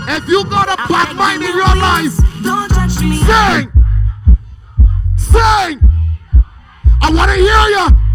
if 0.10 0.28
you 0.28 0.44
got 0.46 0.68
a 0.70 0.76
bad 0.92 1.16
mind 1.16 1.44
in 1.44 1.56
your 1.56 1.76
life, 1.76 2.18
Don't 2.44 2.70
touch 2.70 3.00
me. 3.02 3.18
sing, 3.18 3.72
sing. 5.18 5.80
I 7.02 7.12
want 7.14 7.30
to 7.30 7.38
hear 7.38 7.68
you. 7.78 8.13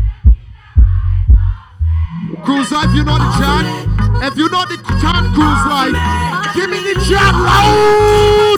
Cruise 2.49 2.73
Life, 2.73 2.95
you 2.95 3.05
know 3.05 3.19
the 3.19 3.31
chant. 3.37 4.25
If 4.25 4.39
you 4.39 4.49
know 4.49 4.65
the 4.65 4.79
chant, 5.03 5.35
Cruise 5.35 5.67
Life, 5.69 6.55
give 6.55 6.71
me 6.71 6.79
the 6.79 6.95
chant 7.07 7.37
loud. 7.37 8.57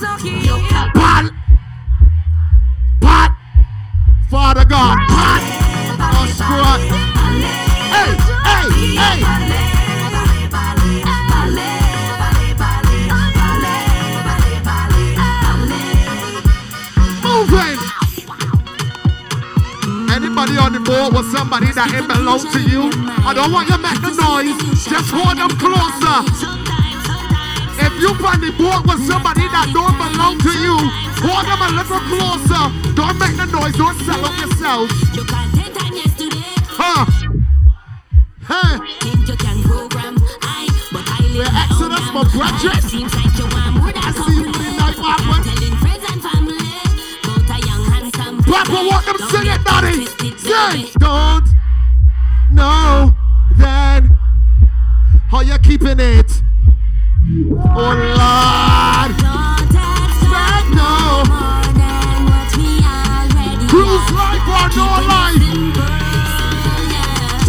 Pat, 0.94 1.32
Pat, 3.00 3.36
Father 4.30 4.64
God, 4.64 4.96
Pat, 5.08 5.42
Oscar. 6.14 6.78
Hey, 7.90 8.14
hey, 8.46 9.24
hey. 9.24 9.39
on 20.70 20.84
the 20.84 21.10
with 21.18 21.26
somebody 21.34 21.66
that 21.74 21.90
ain't 21.90 22.06
belong 22.06 22.38
to 22.46 22.60
you. 22.62 22.94
I 23.26 23.34
don't 23.34 23.50
want 23.50 23.66
you 23.66 23.74
to 23.74 23.82
make 23.82 23.98
the 24.06 24.14
noise. 24.14 24.54
Just 24.86 25.10
hold 25.10 25.34
them 25.34 25.50
closer. 25.58 26.22
If 27.80 27.92
you 27.98 28.14
find 28.22 28.38
the 28.38 28.54
boat 28.54 28.86
with 28.86 29.02
somebody 29.02 29.50
that 29.50 29.74
don't 29.74 29.98
belong 29.98 30.38
to 30.38 30.52
you, 30.62 30.78
hold 31.26 31.42
them 31.42 31.58
a 31.58 31.70
little 31.74 31.98
closer. 32.06 32.70
Don't 32.94 33.18
make 33.18 33.34
the 33.34 33.50
noise. 33.50 33.74
Don't 33.74 33.98
sell 34.06 34.22
up 34.22 34.34
yourself. 34.38 34.86
Huh? 36.78 37.02
Hey. 38.46 38.78
We're 41.34 41.50
Exodus, 41.50 42.06
my 42.14 42.22
brethren. 42.30 42.70
I 42.70 42.82
see 42.86 44.34
you 44.34 44.44
in 44.46 44.52
the 44.52 44.70
night, 44.78 45.69
Papa, 48.50 48.78
walk 48.90 49.06
sing 49.30 49.46
it, 49.46 49.62
buddy. 49.64 50.06
Don't 50.98 51.46
know 52.52 53.14
then 53.56 54.18
how 55.30 55.40
you 55.40 55.56
keeping 55.58 56.00
it. 56.00 56.42
Oh 57.62 57.94
Lord. 58.18 59.12
But 60.32 60.64
no. 60.74 61.22
Cruise 63.68 64.10
life 64.10 64.48
or 64.56 64.66
no 64.76 64.86
life. 65.06 65.46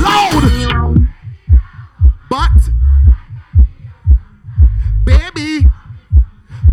Loud. 0.06 0.44
But 2.30 2.60
baby, 5.04 5.66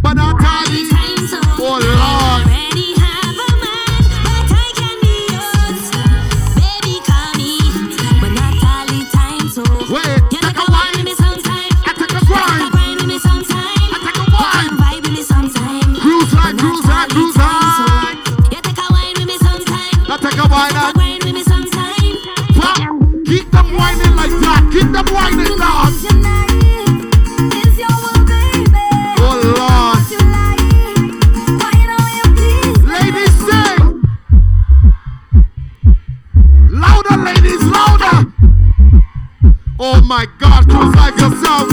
but 0.03 0.17
I 0.19 0.21
tell 0.39 0.75
you. 0.75 1.18
Wine 20.47 20.71
Keep 23.27 23.51
them 23.51 23.67
whining 23.75 24.15
like 24.15 24.31
that. 24.41 24.63
Keep 24.73 24.93
them 24.93 25.07
whining, 25.13 25.59
dog. 25.59 25.93
Oh 29.21 29.37
Lord. 29.59 29.99
Ladies. 32.87 33.39
Louder, 36.71 37.17
ladies, 37.17 37.65
louder. 37.65 38.17
Oh 39.81 40.01
my 40.03 40.27
God, 40.39 40.69
yourself, 41.19 41.69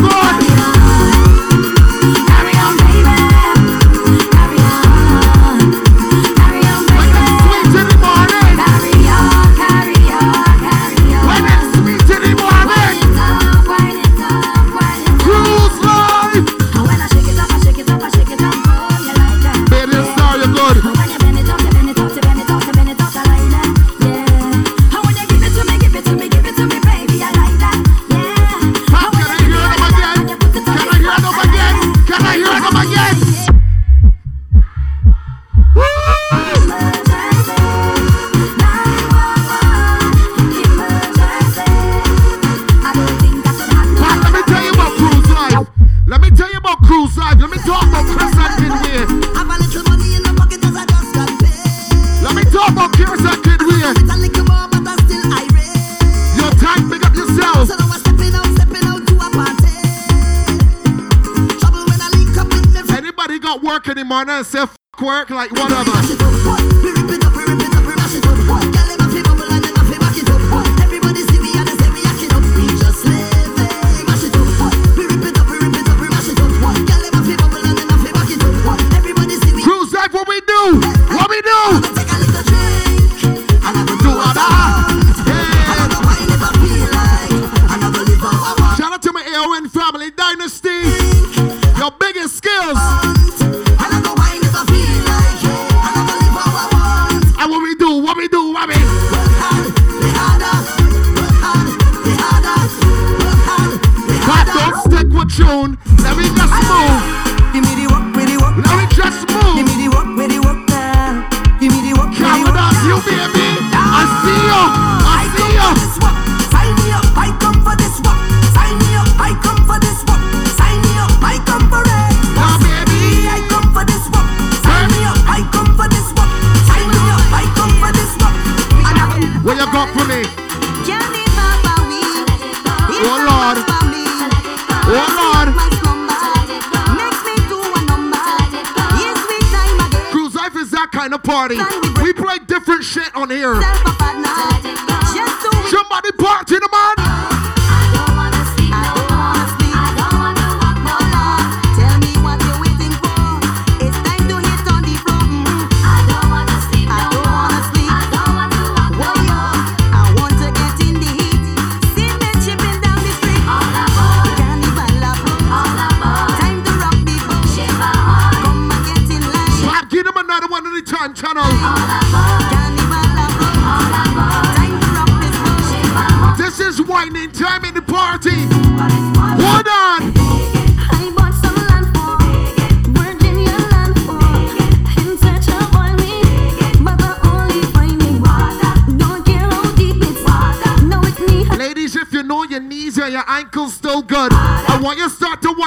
man 64.23 64.29
and 64.29 64.45
say 64.45 64.59
fuck 64.59 65.01
work 65.01 65.29
like 65.29 65.51
one 65.51 65.73
of 65.73 65.87
us. 65.89 67.04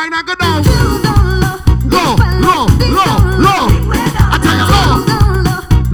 You 0.05 0.11
to 0.11 0.15
start 0.15 0.15
to 0.15 0.15
whine 0.15 0.15
and 0.15 0.27
go 0.27 0.35
down. 0.35 0.63
Low, 1.89 2.15
low, 2.41 2.67
low, 2.95 3.15
low. 3.39 3.65
I 4.21 4.39
tell 4.43 4.57
you, 4.59 4.67
low, 4.73 4.91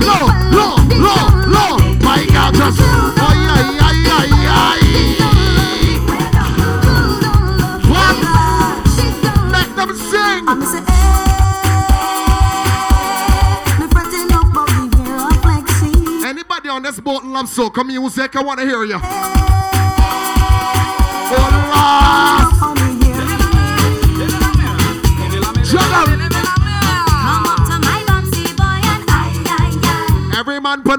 low, 0.04 0.24
low, 0.52 0.74
low, 1.00 1.22
low. 1.48 1.72
My 2.02 2.20
girl, 2.26 2.50
just 2.52 2.80
ay, 2.80 3.38
ay, 3.80 4.30
ay. 4.48 4.82
What? 7.88 8.16
Let 9.52 9.68
them 9.76 9.90
sing. 9.96 10.42
I'm 10.48 10.60
say, 10.62 10.80
me 13.80 13.86
fretting 13.88 14.32
up, 14.32 14.46
but 14.52 14.66
we 14.70 14.82
hear 15.02 15.16
a 15.16 15.18
flexing. 15.40 16.24
Anybody 16.24 16.68
on 16.68 16.82
this 16.82 17.00
boat 17.00 17.24
love 17.24 17.46
soca 17.46 17.84
music? 17.86 18.36
I 18.36 18.42
want 18.42 18.60
to 18.60 18.66
hear 18.66 18.84
you. 18.84 19.43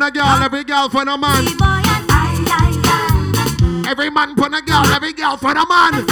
A 0.06 0.12
girl, 0.12 0.44
every 0.44 0.64
girl 0.64 0.88
for 0.88 1.02
a 1.02 1.18
man. 1.18 1.48
Every 3.88 4.10
man 4.12 4.36
put 4.36 4.54
a 4.54 4.62
girl, 4.62 4.86
every 4.88 5.14
girl 5.14 5.38
for 5.38 5.52
a 5.52 5.66
man. 5.68 6.06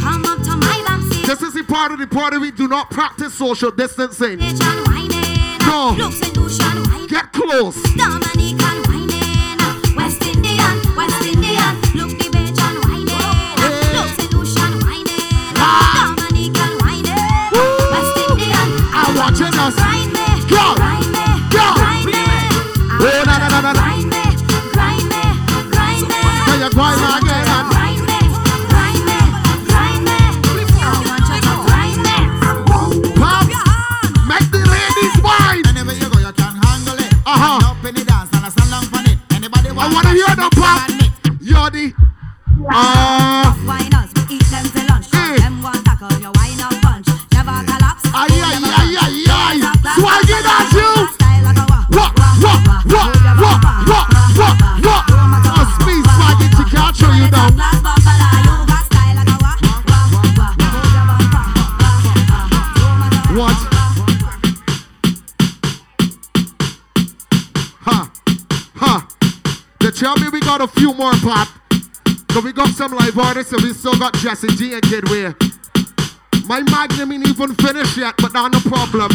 Come 0.00 0.24
up 0.24 0.42
to 0.44 0.56
my 0.56 1.22
This 1.26 1.42
is 1.42 1.52
the 1.52 1.64
part 1.64 1.92
of 1.92 1.98
the 1.98 2.06
party 2.06 2.38
we 2.38 2.52
do 2.52 2.68
not 2.68 2.90
practice 2.90 3.34
social 3.34 3.70
distancing. 3.70 4.38
No. 4.38 5.94
Look, 5.98 6.12
St. 6.12 6.36
Lucian 6.36 6.84
whining. 6.84 7.06
Get 7.08 7.32
close. 7.32 7.76
And 74.04 74.14
we 74.14 74.20
still 74.20 74.30
got 74.30 74.36
Jesse 74.36 74.48
G 74.56 74.74
and 74.74 74.82
Kidway. 74.82 75.34
My 76.46 76.60
magnum 76.62 77.12
ain't 77.12 77.28
even 77.28 77.54
finished 77.54 77.96
yet, 77.96 78.14
but 78.18 78.32
not 78.32 78.52
no 78.52 78.60
problem. 78.60 79.10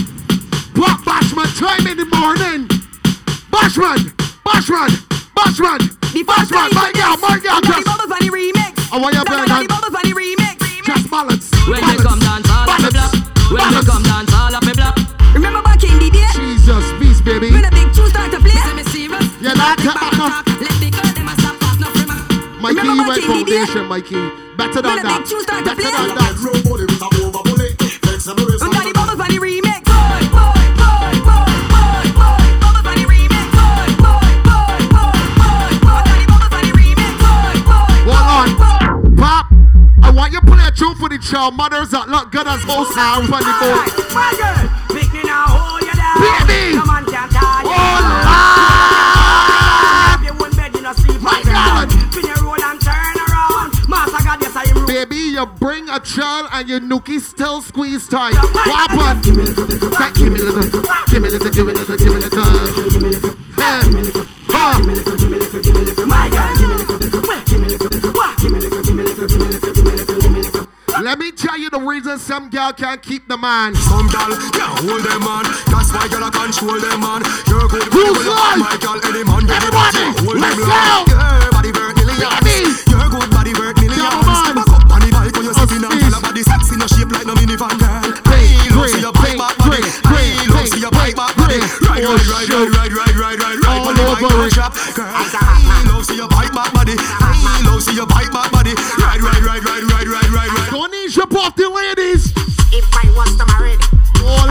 Pop 0.76 1.02
Bashman 1.02 1.60
time 1.60 1.88
in 1.88 1.98
the 1.98 2.06
morning. 2.06 2.68
Bashman, 3.52 4.14
Bashman, 4.44 4.90
Bashman, 5.36 5.80
Bashman, 6.26 6.74
my 6.74 6.92
girl, 6.94 7.18
my 7.18 7.40
girl, 7.40 7.62
just. 7.62 7.89
Foundation, 23.50 23.86
Mikey. 23.88 24.30
Better 24.58 24.82
than 24.82 24.84
When 24.84 24.96
the 24.98 25.04
that. 25.04 25.20
big 25.20 25.28
tunes 25.30 25.44
start 25.44 25.64
to 25.66 25.70
Better 25.76 25.82
play. 25.82 25.92
than 25.92 26.16
that. 26.16 26.34
We 26.40 26.46
got 28.70 28.84
the 28.86 28.92
bubbles 28.94 29.20
on 29.20 29.28
the 29.30 29.40
remix. 29.40 29.84
Boy, 29.90 30.22
boy, 30.30 30.62
boy, 30.78 31.14
boy, 31.26 31.54
boy, 31.72 32.04
boy. 32.20 32.44
Bubbles 32.60 32.86
on 32.86 32.96
remix. 33.10 33.46
Boy, 33.56 33.88
boy, 34.04 34.30
boy, 34.46 34.78
boy, 34.94 35.18
boy, 35.40 35.72
boy. 35.82 36.02
Got 36.06 36.18
the 36.20 36.26
bubbles 36.30 36.54
remix. 36.76 37.14
Boy, 37.18 37.66
boy, 37.66 38.12
Hold 38.12 38.30
on. 38.30 38.50
Pop, 39.18 39.46
I 40.04 40.06
want 40.12 40.30
you 40.34 40.40
to 40.42 40.46
play 40.46 40.68
a 40.68 40.70
tune 40.72 40.94
for 40.96 41.08
the 41.10 41.18
child 41.18 41.56
mothers 41.56 41.90
that 41.92 42.10
look 42.10 42.32
good 42.32 42.46
as 42.48 42.64
most 42.68 42.94
hands 42.94 43.32
on 43.32 43.42
the 43.42 43.54
boat. 43.64 43.88
Bring 55.70 55.88
a 55.90 56.00
child 56.00 56.50
and 56.52 56.68
your 56.68 56.80
nookie 56.80 57.20
still 57.20 57.62
squeeze 57.62 58.08
tight. 58.08 58.34
What 58.34 58.90
happened? 58.90 59.24
Give 59.24 59.36
me 59.38 59.44
little, 59.44 59.68
give 59.68 60.34
me 60.34 60.40
little, 60.40 60.66
give 61.06 61.22
me 61.22 61.30
little, 61.30 61.52
give 61.52 61.66
me 61.68 61.74
little, 61.74 61.96
give 61.96 62.14
me 63.04 63.10
little. 63.14 63.30
Hey. 63.54 63.86
Huh. 64.50 64.82
My 66.10 66.26
girl, 66.34 66.50
give 66.58 66.90
me 66.90 66.98
little, 66.98 67.22
give 67.46 67.62
me 67.62 67.70
little. 67.70 67.94
Give 68.42 68.50
me 68.50 68.60
little, 68.60 68.82
give 68.82 68.96
me 68.96 69.04
little, 69.04 69.28
give 69.28 69.38
me 69.38 69.92
little, 69.94 70.20
give 70.20 70.32
me 70.32 70.42
little. 70.42 70.68
Let 71.04 71.20
me 71.20 71.32
tell 71.32 71.60
you 71.60 71.70
the 71.70 71.80
reason 71.80 72.18
some 72.18 72.50
girl 72.50 72.74
can't 72.74 73.04
keep 73.04 73.28
the 73.28 73.38
man. 73.38 73.76
Some 73.76 74.10
gal 74.10 74.34
can't 74.50 74.74
hold 74.82 75.06
them 75.06 75.22
man. 75.22 75.46
That's 75.70 75.94
why 75.94 76.10
gal 76.10 76.32
control 76.34 76.82
them 76.82 77.02
man. 77.02 77.22
You're 77.46 77.70
good, 77.70 77.86
Who's 77.94 78.18
good, 78.26 78.58
my 78.58 78.74
gal. 78.82 78.98
Any 79.06 79.22
man, 79.22 79.46
Everybody, 79.46 80.18
let's 80.34 80.58
go. 80.66 81.06
Your 81.14 81.52
body 81.54 81.72
worth 81.78 81.94
millions. 81.94 82.90
Your 82.90 83.06
good 83.06 83.30
body 83.30 83.54
worth 83.54 83.78
millions. 83.78 84.02
Come 84.02 84.58
on. 84.58 84.69
Shape 86.90 87.12
like 87.12 87.26
no 87.26 87.34
minivan 87.36 87.76
girl. 87.80 88.02
Hey, 88.30 88.56
I 88.58 88.68
love 88.74 88.90
see 88.90 89.02
your 89.02 89.14
bike 89.14 89.38
back 89.38 89.56
body. 89.58 89.82
great, 90.10 90.34
I 90.38 90.46
love 90.50 90.68
see 90.68 90.82
your 90.82 90.92
bike 90.92 91.16
back 91.16 91.36
body. 91.38 91.60
Ride, 91.86 92.04
Oh, 92.04 92.16
ride, 92.16 92.50
ride, 92.50 92.72
ride, 92.74 92.94
ride, 92.94 93.16
ride, 93.16 93.40
ride, 93.40 93.60
ride, 93.60 93.70
All 93.70 93.88
on 93.90 93.96
the 93.96 94.04
bike 94.04 94.24
over 94.24 94.50
shop. 94.50 94.74
Girl, 94.96 95.06
I 95.10 95.86
love 95.92 96.06
see 96.06 96.16
your 96.18 96.28
bike 96.30 96.54
back 96.54 96.74
body. 96.74 96.96
I 96.98 97.62
love 97.66 97.84
see 97.84 97.96
your 97.96 98.08
bike 98.08 98.32
back 98.32 98.52
body. 98.52 98.74
Ride, 98.98 99.22
ride, 99.22 99.44
ride, 99.44 99.64
ride, 99.64 99.84
ride, 99.84 100.08
ride, 100.08 100.30
ride, 100.32 100.52
ride. 100.56 100.70
Don't 100.72 100.92
need 100.92 101.16
you 101.16 101.24
off 101.24 101.56
the 101.56 101.70
ladies. 101.70 102.32
If 102.72 102.86
I 102.94 103.06
was 103.16 103.36
to 103.38 103.46
marry, 103.58 103.76
Oh, 104.22 104.46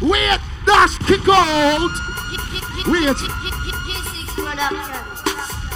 Lord. 0.00 0.10
Wait, 0.12 0.40
dash, 0.66 0.98
kick 1.06 1.26
out. 1.28 1.90
Wait. 2.86 3.16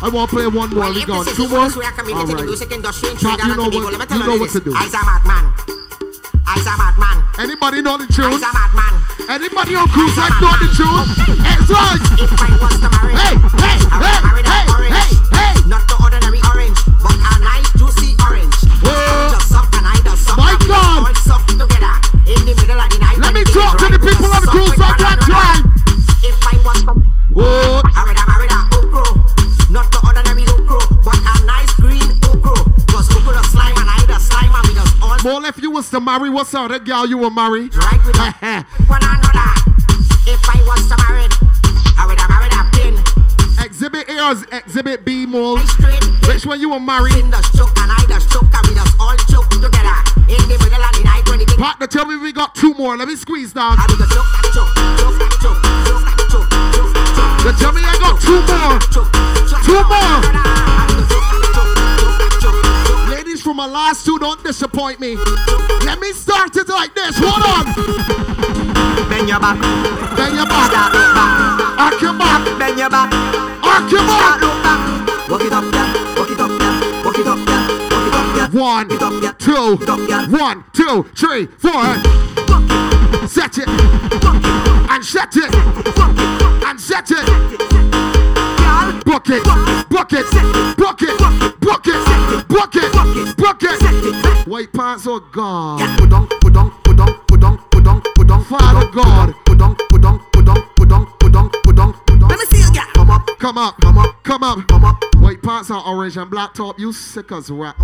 I 0.03 0.09
want 0.13 0.31
to 0.31 0.37
play 0.37 0.47
one 0.47 0.71
more. 0.75 0.93
We 0.93 1.05
gone. 1.05 1.25
Two 1.27 1.49
more. 1.49 1.67
All 1.67 2.27
right. 2.27 2.45
music 2.45 2.71
industry 2.73 3.11
in 3.11 3.17
Pop, 3.17 3.39
you 3.43 3.57
know 3.57 3.69
what- 3.69 3.93
Let 3.93 4.01
me 4.01 4.07
tell 4.07 4.19
you 4.19 4.25
know 4.27 4.35
you 4.35 4.41
what 4.41 4.51
to 4.51 4.61
do. 4.61 4.75
I's 4.77 4.93
a 4.95 5.01
madman. 5.05 5.45
I's 6.47 6.67
a 6.67 6.75
madman. 6.77 7.17
Anybody 7.39 7.83
know 7.83 7.97
the 7.99 8.07
tune? 8.07 8.33
I's 8.33 8.43
a 8.43 8.51
madman. 8.53 8.95
Anybody 9.29 9.75
on 9.75 9.89
Cruise 9.89 10.17
Life 10.17 10.37
know 10.41 10.53
the 10.61 10.69
tune? 10.77 11.05
It's 11.43 11.71
right. 11.71 12.01
If 12.21 12.31
I 12.39 12.49
was 12.61 12.77
to 12.81 12.89
marry, 12.93 13.15
Hey, 13.17 13.35
hey, 13.35 13.79
I 13.91 13.97
hey, 14.05 14.19
marry 14.23 14.43
hey, 14.47 14.65
orange. 14.71 14.95
hey, 14.95 15.11
hey. 15.35 15.55
Not 15.67 15.83
the 15.89 15.97
ordinary 15.99 16.41
orange, 16.47 16.79
but 17.03 17.17
a 17.17 17.33
nice 17.43 17.69
juicy 17.75 18.15
orange. 18.23 18.55
Whoa. 18.85 19.33
Just 19.35 19.49
suck 19.51 19.73
and 19.75 19.87
I 19.87 19.97
just 20.05 20.23
suck. 20.25 20.37
My 20.39 20.55
God. 20.69 21.09
all 21.09 21.15
suck 21.27 21.43
together 21.49 21.95
in 22.31 22.39
the 22.47 22.55
middle 22.55 22.79
of 22.79 22.89
the 22.93 22.99
night. 23.03 23.19
Let 23.19 23.35
me 23.35 23.43
talk 23.45 23.79
to 23.83 23.89
the 23.91 23.99
people 23.99 24.31
on 24.31 24.43
the 24.45 24.51
cruise 24.55 24.79
like 24.79 24.99
that 25.03 25.19
time. 25.27 25.73
If 26.23 26.37
I 26.47 26.55
was 26.63 26.85
to 26.85 26.93
Whoa. 27.35 27.83
all 35.27 35.45
if 35.45 35.61
you 35.61 35.71
was 35.71 35.91
to 35.91 36.01
marry, 36.01 36.31
what's 36.31 36.55
up, 36.55 36.71
that 36.71 36.85
girl 36.85 37.07
you 37.07 37.19
will 37.19 37.31
marry? 37.31 37.67
If 37.67 37.75
I 37.75 37.97
was 40.67 40.89
to 40.89 40.97
marry, 41.03 41.27
I 41.99 42.07
would 42.07 42.19
have 42.19 42.31
married 42.31 42.53
a 42.53 42.63
pin. 42.75 42.95
Exhibit 43.65 44.09
A 44.09 44.31
or 44.31 44.35
Exhibit 44.57 45.05
B, 45.05 45.27
more? 45.27 45.59
Which 46.29 46.47
one 46.47 46.61
you 46.61 46.71
will 46.71 46.81
marry? 46.81 47.13
In 47.19 47.31
the 47.31 47.47
I 51.87 51.89
tell 51.89 52.05
me 52.05 52.17
we 52.17 52.33
got 52.33 52.55
two 52.57 52.75
more. 52.75 52.97
Let 52.97 53.07
me 53.07 53.15
squeeze 53.15 53.53
down. 53.53 53.77
I 53.79 53.87
do 53.87 53.95
the 53.95 54.07
I 57.85 57.97
got 58.01 58.21
two 58.21 58.43
more. 58.43 58.81
Two 59.63 59.83
more. 59.87 61.36
From 63.47 63.59
my 63.59 63.67
last 63.69 64.05
two, 64.05 64.19
don't 64.19 64.43
disappoint 64.43 64.99
me. 64.99 65.15
Let 65.85 66.01
me 66.01 66.13
start 66.13 66.57
it 66.57 66.69
like 66.69 66.93
this. 66.97 67.15
Hold 67.17 67.47
on. 67.47 67.65
Bend 69.09 69.29
your 69.29 69.39
back. 69.39 69.55
Bend 70.17 70.35
your 70.35 70.47
back. 70.47 70.73
Start 70.73 70.93
look 70.93 71.15
back. 71.15 71.79
Arc 71.79 72.03
your 72.03 72.13
back. 72.19 72.59
Bend 72.59 72.77
your 72.77 72.91
back. 72.91 73.15
Arc 73.63 73.89
your 73.89 74.01
Start 74.01 74.41
back. 74.41 74.43
look 74.43 74.63
back. 74.65 75.31
Walk 75.31 75.43
it 75.43 75.53
up, 75.53 75.63
yeah. 75.73 76.17
Walk 76.17 76.31
it 76.31 76.41
up, 76.41 76.51
yeah. 76.59 77.05
Walk 77.05 77.19
it 77.21 77.27
up, 77.29 77.39
yeah. 77.47 77.71
Walk 77.87 78.11
it 78.11 78.19
up, 78.19 78.35
yeah. 78.35 78.61
One, 78.61 78.89
two, 79.39 79.77
one, 80.37 80.65
two, 80.73 81.05
three, 81.15 81.47
four. 81.47 81.85
Set 83.29 83.59
it 83.59 83.69
and 83.69 85.05
set 85.05 85.37
it 85.37 85.55
and 86.67 86.81
set 86.81 87.13
it. 87.13 87.25
Book 89.05 89.31
it, 89.31 89.45
book 89.45 90.13
it, 90.13 90.27
book 90.27 90.43
it, 90.43 90.77
book 90.77 91.03
it, 91.03 91.56
book 92.49 92.71
it, 92.75 93.37
book 93.37 93.63
it. 93.63 94.47
White 94.47 94.73
pants, 94.73 95.07
oh 95.07 95.21
God. 95.33 95.81
Father 98.49 98.89
God. 98.93 99.35
Let 102.29 102.39
me 102.39 102.47
see 102.47 102.59
you, 102.59 102.71
yeah. 102.75 102.87
Come 102.95 103.11
up, 103.11 103.27
come 103.39 103.59
up, 103.59 103.81
come 103.81 103.99
up, 103.99 104.23
come 104.23 104.43
up, 104.45 104.69
come 104.69 104.85
up. 104.85 105.05
White 105.17 105.43
pants 105.43 105.71
are 105.71 105.83
orange 105.87 106.17
and 106.17 106.31
black 106.31 106.55
top. 106.55 106.79
You 106.79 106.93
sick 106.93 107.33
as 107.33 107.51
rat. 107.51 107.75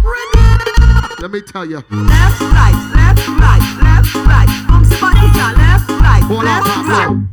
Let 1.19 1.31
me 1.31 1.41
tell 1.41 1.65
you. 1.65 1.83
Left, 1.91 2.41
right, 2.41 2.93
left, 2.95 3.29
right, 3.29 3.79
left, 3.83 4.15
right. 4.15 4.49
From 4.67 4.85
somebody, 4.85 5.27
yeah. 5.37 5.53
Left, 5.57 5.89
right, 5.91 6.23
Hold 6.23 6.39
on, 6.41 6.45
left, 6.45 6.67
Pop, 6.67 6.87
right. 6.87 7.07
hold. 7.09 7.27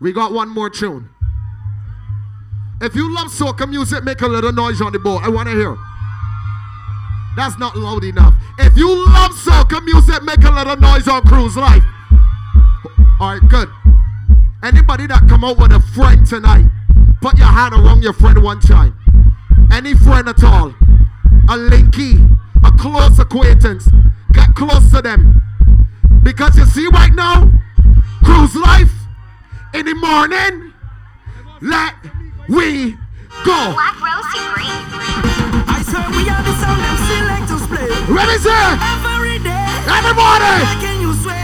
We 0.00 0.12
got 0.12 0.32
one 0.32 0.48
more 0.48 0.70
tune. 0.70 1.08
If 2.80 2.94
you 2.94 3.12
love 3.12 3.28
soca 3.28 3.68
music, 3.68 4.04
make 4.04 4.20
a 4.20 4.28
little 4.28 4.52
noise 4.52 4.80
on 4.80 4.92
the 4.92 5.00
board. 5.00 5.24
I 5.24 5.28
want 5.28 5.48
to 5.48 5.54
hear. 5.54 5.76
That's 7.38 7.56
not 7.56 7.76
loud 7.76 8.02
enough. 8.02 8.34
If 8.58 8.76
you 8.76 8.88
love 8.88 9.30
soca 9.30 9.80
music, 9.84 10.24
make 10.24 10.42
a 10.42 10.50
little 10.50 10.76
noise 10.76 11.06
on 11.06 11.22
Cruise 11.22 11.56
Life. 11.56 11.84
All 13.20 13.38
right, 13.38 13.48
good. 13.48 13.68
Anybody 14.64 15.06
that 15.06 15.24
come 15.28 15.44
out 15.44 15.56
with 15.56 15.70
a 15.70 15.78
friend 15.94 16.26
tonight, 16.26 16.66
put 17.20 17.38
your 17.38 17.46
hand 17.46 17.74
around 17.74 18.02
your 18.02 18.12
friend 18.12 18.42
one 18.42 18.58
time. 18.58 18.98
Any 19.70 19.94
friend 19.94 20.28
at 20.28 20.42
all, 20.42 20.70
a 21.46 21.54
linky, 21.54 22.18
a 22.64 22.72
close 22.72 23.20
acquaintance, 23.20 23.88
get 24.32 24.52
close 24.56 24.90
to 24.90 25.00
them. 25.00 25.40
Because 26.24 26.56
you 26.56 26.64
see 26.64 26.88
right 26.88 27.14
now, 27.14 27.52
cruise 28.24 28.56
life 28.56 28.90
in 29.74 29.86
the 29.86 29.94
morning, 29.94 30.72
let 31.62 31.94
we 32.48 32.96
go. 33.46 33.74
Black 33.78 33.94
rose 34.02 34.26
to. 34.34 34.42
I 35.70 35.84
swear 35.86 36.10
we 36.10 36.28
are 36.28 36.42
the 36.42 36.54
sound 36.58 37.07
them 38.08 38.16
selectors 38.16 38.16
play. 38.16 38.16
Ready, 38.16 38.38
sir? 38.40 38.64
Every 39.04 39.38
day. 39.38 39.68
Everybody! 39.88 40.64
Can 40.80 41.00
you 41.00 41.12
swear? 41.14 41.36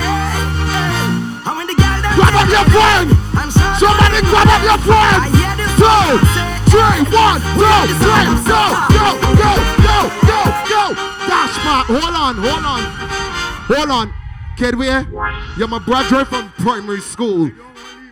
And 1.44 1.56
when 1.56 1.66
the 1.66 1.74
girl 1.74 2.00
Grab 2.14 2.34
up 2.34 2.48
your 2.48 2.66
friend! 2.72 3.08
Somebody 3.80 4.20
grab 4.28 4.48
up 4.48 4.62
your 4.64 4.80
friend! 4.84 5.34
Two, 5.76 6.18
three, 6.70 7.00
one, 7.12 7.40
two, 7.52 7.76
three, 8.00 8.28
go, 8.48 8.62
go, 8.92 9.06
go, 9.36 9.52
go, 9.84 9.98
go, 10.24 10.40
go! 10.68 10.82
Dash 11.28 11.56
back. 11.64 11.86
Hold 11.86 12.14
on, 12.14 12.34
hold 12.36 12.64
on. 12.64 12.82
Hold 13.66 13.90
on. 13.90 14.14
Kid, 14.56 14.76
we 14.76 14.86
You're 14.86 15.68
my 15.68 15.80
brother 15.84 16.24
from 16.24 16.50
primary 16.58 17.00
school. 17.00 17.50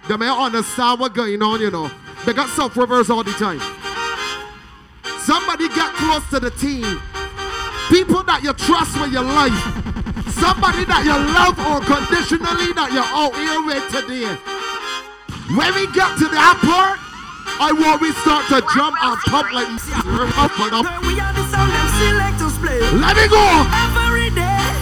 They 0.08 0.16
may 0.16 0.28
understand 0.28 0.98
what's 0.98 1.14
going 1.14 1.40
on, 1.42 1.60
you 1.60 1.70
know. 1.70 1.90
They 2.26 2.32
got 2.32 2.48
self 2.50 2.76
reverse 2.76 3.10
all 3.10 3.22
the 3.22 3.32
time. 3.32 3.60
Somebody 5.20 5.68
got 5.68 5.94
close 5.94 6.28
to 6.30 6.40
the 6.40 6.50
team. 6.50 7.00
People 7.92 8.24
that 8.24 8.40
you 8.40 8.56
trust 8.56 8.96
with 8.96 9.12
your 9.12 9.20
life. 9.20 9.52
Somebody 10.32 10.88
that 10.88 11.04
you 11.04 11.12
love 11.12 11.60
unconditionally 11.60 12.72
that 12.72 12.88
you're 12.88 13.04
out 13.04 13.36
here 13.36 13.60
with 13.68 13.84
today. 13.92 14.32
When 15.52 15.70
we 15.76 15.84
get 15.92 16.08
to 16.24 16.26
that 16.32 16.56
part, 16.64 16.96
I 17.60 17.68
want 17.76 18.00
we 18.00 18.16
start 18.24 18.48
to 18.48 18.64
jump 18.72 18.96
and 18.96 19.12
pump 19.28 19.52
like 19.52 19.68
up 20.40 20.56
and 20.56 20.72
up. 20.72 20.88
We 21.04 21.20
are 21.20 21.36
the 21.36 21.44
sound 21.52 21.68
them 21.68 21.88
selectors 22.00 22.56
play. 22.64 22.80
Let 22.96 23.12
me 23.12 23.28
go. 23.28 23.44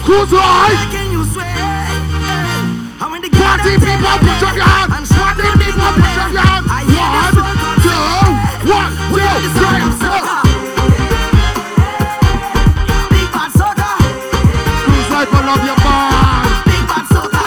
Cruise 0.07 0.31
right. 0.31 0.79
Can 0.95 1.11
you 1.11 1.27
swear? 1.35 1.51
And 1.51 3.11
when 3.11 3.19
the 3.19 3.27
girl 3.27 3.59
Party 3.59 3.75
people, 3.75 4.15
put 4.23 4.39
your 4.39 4.55
hands. 4.55 5.11
Party 5.11 5.51
people, 5.59 5.91
put 5.99 6.15
your 6.15 6.31
hands. 6.31 6.63
One, 6.95 7.35
two, 7.83 8.07
one, 8.71 8.95
two, 9.11 9.35
three, 9.51 10.00
love 15.51 15.65
you, 15.67 15.75
man. 15.83 16.63
Big 16.63 16.83
bad 16.87 17.05
soca. 17.11 17.43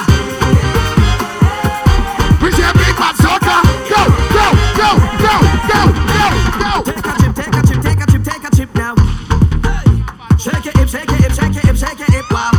We 2.42 2.48
say 2.52 2.70
big 2.80 2.94
bad 3.00 3.14
soca. 3.16 3.56
Go, 3.88 4.02
go, 4.36 4.46
go, 4.80 4.90
go, 5.24 5.34
go, 5.70 5.80
go, 6.12 6.22
go. 6.60 6.72
Take 6.84 7.06
a 7.08 7.16
chip, 7.20 7.32
take 7.34 7.56
a 7.56 7.62
chip, 7.66 7.80
take 7.82 8.00
a 8.02 8.06
chip, 8.12 8.22
take 8.24 8.44
a 8.44 8.50
chip 8.56 8.70
now. 8.74 8.94
Hey. 9.64 9.84
Shake 10.36 10.66
it, 10.66 10.76
hip, 10.76 10.88
shake 10.88 11.12
it, 11.12 11.20
hip, 11.24 11.32
shake 11.32 11.56
it, 11.56 11.64
hip, 11.64 11.76
shake 11.76 12.00
it, 12.00 12.10
hip, 12.12 12.26
wow. 12.30 12.52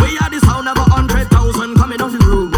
We 0.00 0.16
are 0.22 0.30
the 0.30 0.40
sound 0.46 0.68
of 0.68 0.78
a 0.78 0.86
hundred 0.96 1.28
thousand 1.28 1.76
coming 1.76 2.00
off 2.00 2.12
the 2.12 2.24
room. 2.24 2.50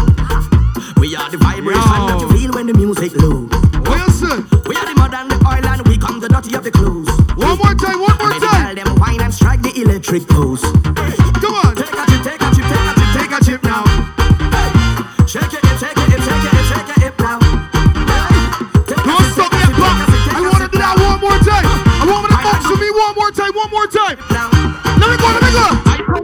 We 1.01 1.15
are 1.15 1.29
the 1.29 1.37
vibration 1.37 1.99
that 2.07 2.21
you 2.21 2.29
feel 2.37 2.51
when 2.53 2.67
the 2.67 2.73
music 2.73 3.11
lows. 3.17 3.49
Wilson. 3.83 4.47
We 4.65 4.75
are 4.77 4.85
the 4.85 4.95
mud 4.95 5.13
and 5.13 5.29
the 5.31 5.37
oil 5.43 5.65
and 5.67 5.85
we 5.89 5.97
come 5.97 6.21
the 6.21 6.29
dirty 6.29 6.55
of 6.55 6.63
the 6.63 6.71
clothes. 6.71 7.09
One 7.35 7.57
more 7.57 7.75
time, 7.75 7.99
one 7.99 8.17
more 8.17 8.39
time. 8.39 8.75
girl, 8.75 8.85
them 8.85 8.95
wine 8.99 9.21
and 9.21 9.33
strike 9.33 9.61
the 9.61 9.73
electric 9.81 10.25
pose. 10.27 10.63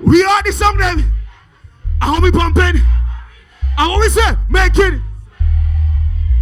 We 0.06 0.24
are 0.24 0.44
the 0.44 0.52
song 0.52 0.78
then. 0.78 1.12
I 2.00 2.12
want 2.12 2.24
me 2.24 2.32
pumping. 2.32 2.82
I 3.78 3.88
want 3.88 4.02
me 4.02 4.10
say, 4.10 4.38
make 4.50 4.78
it. 4.78 5.02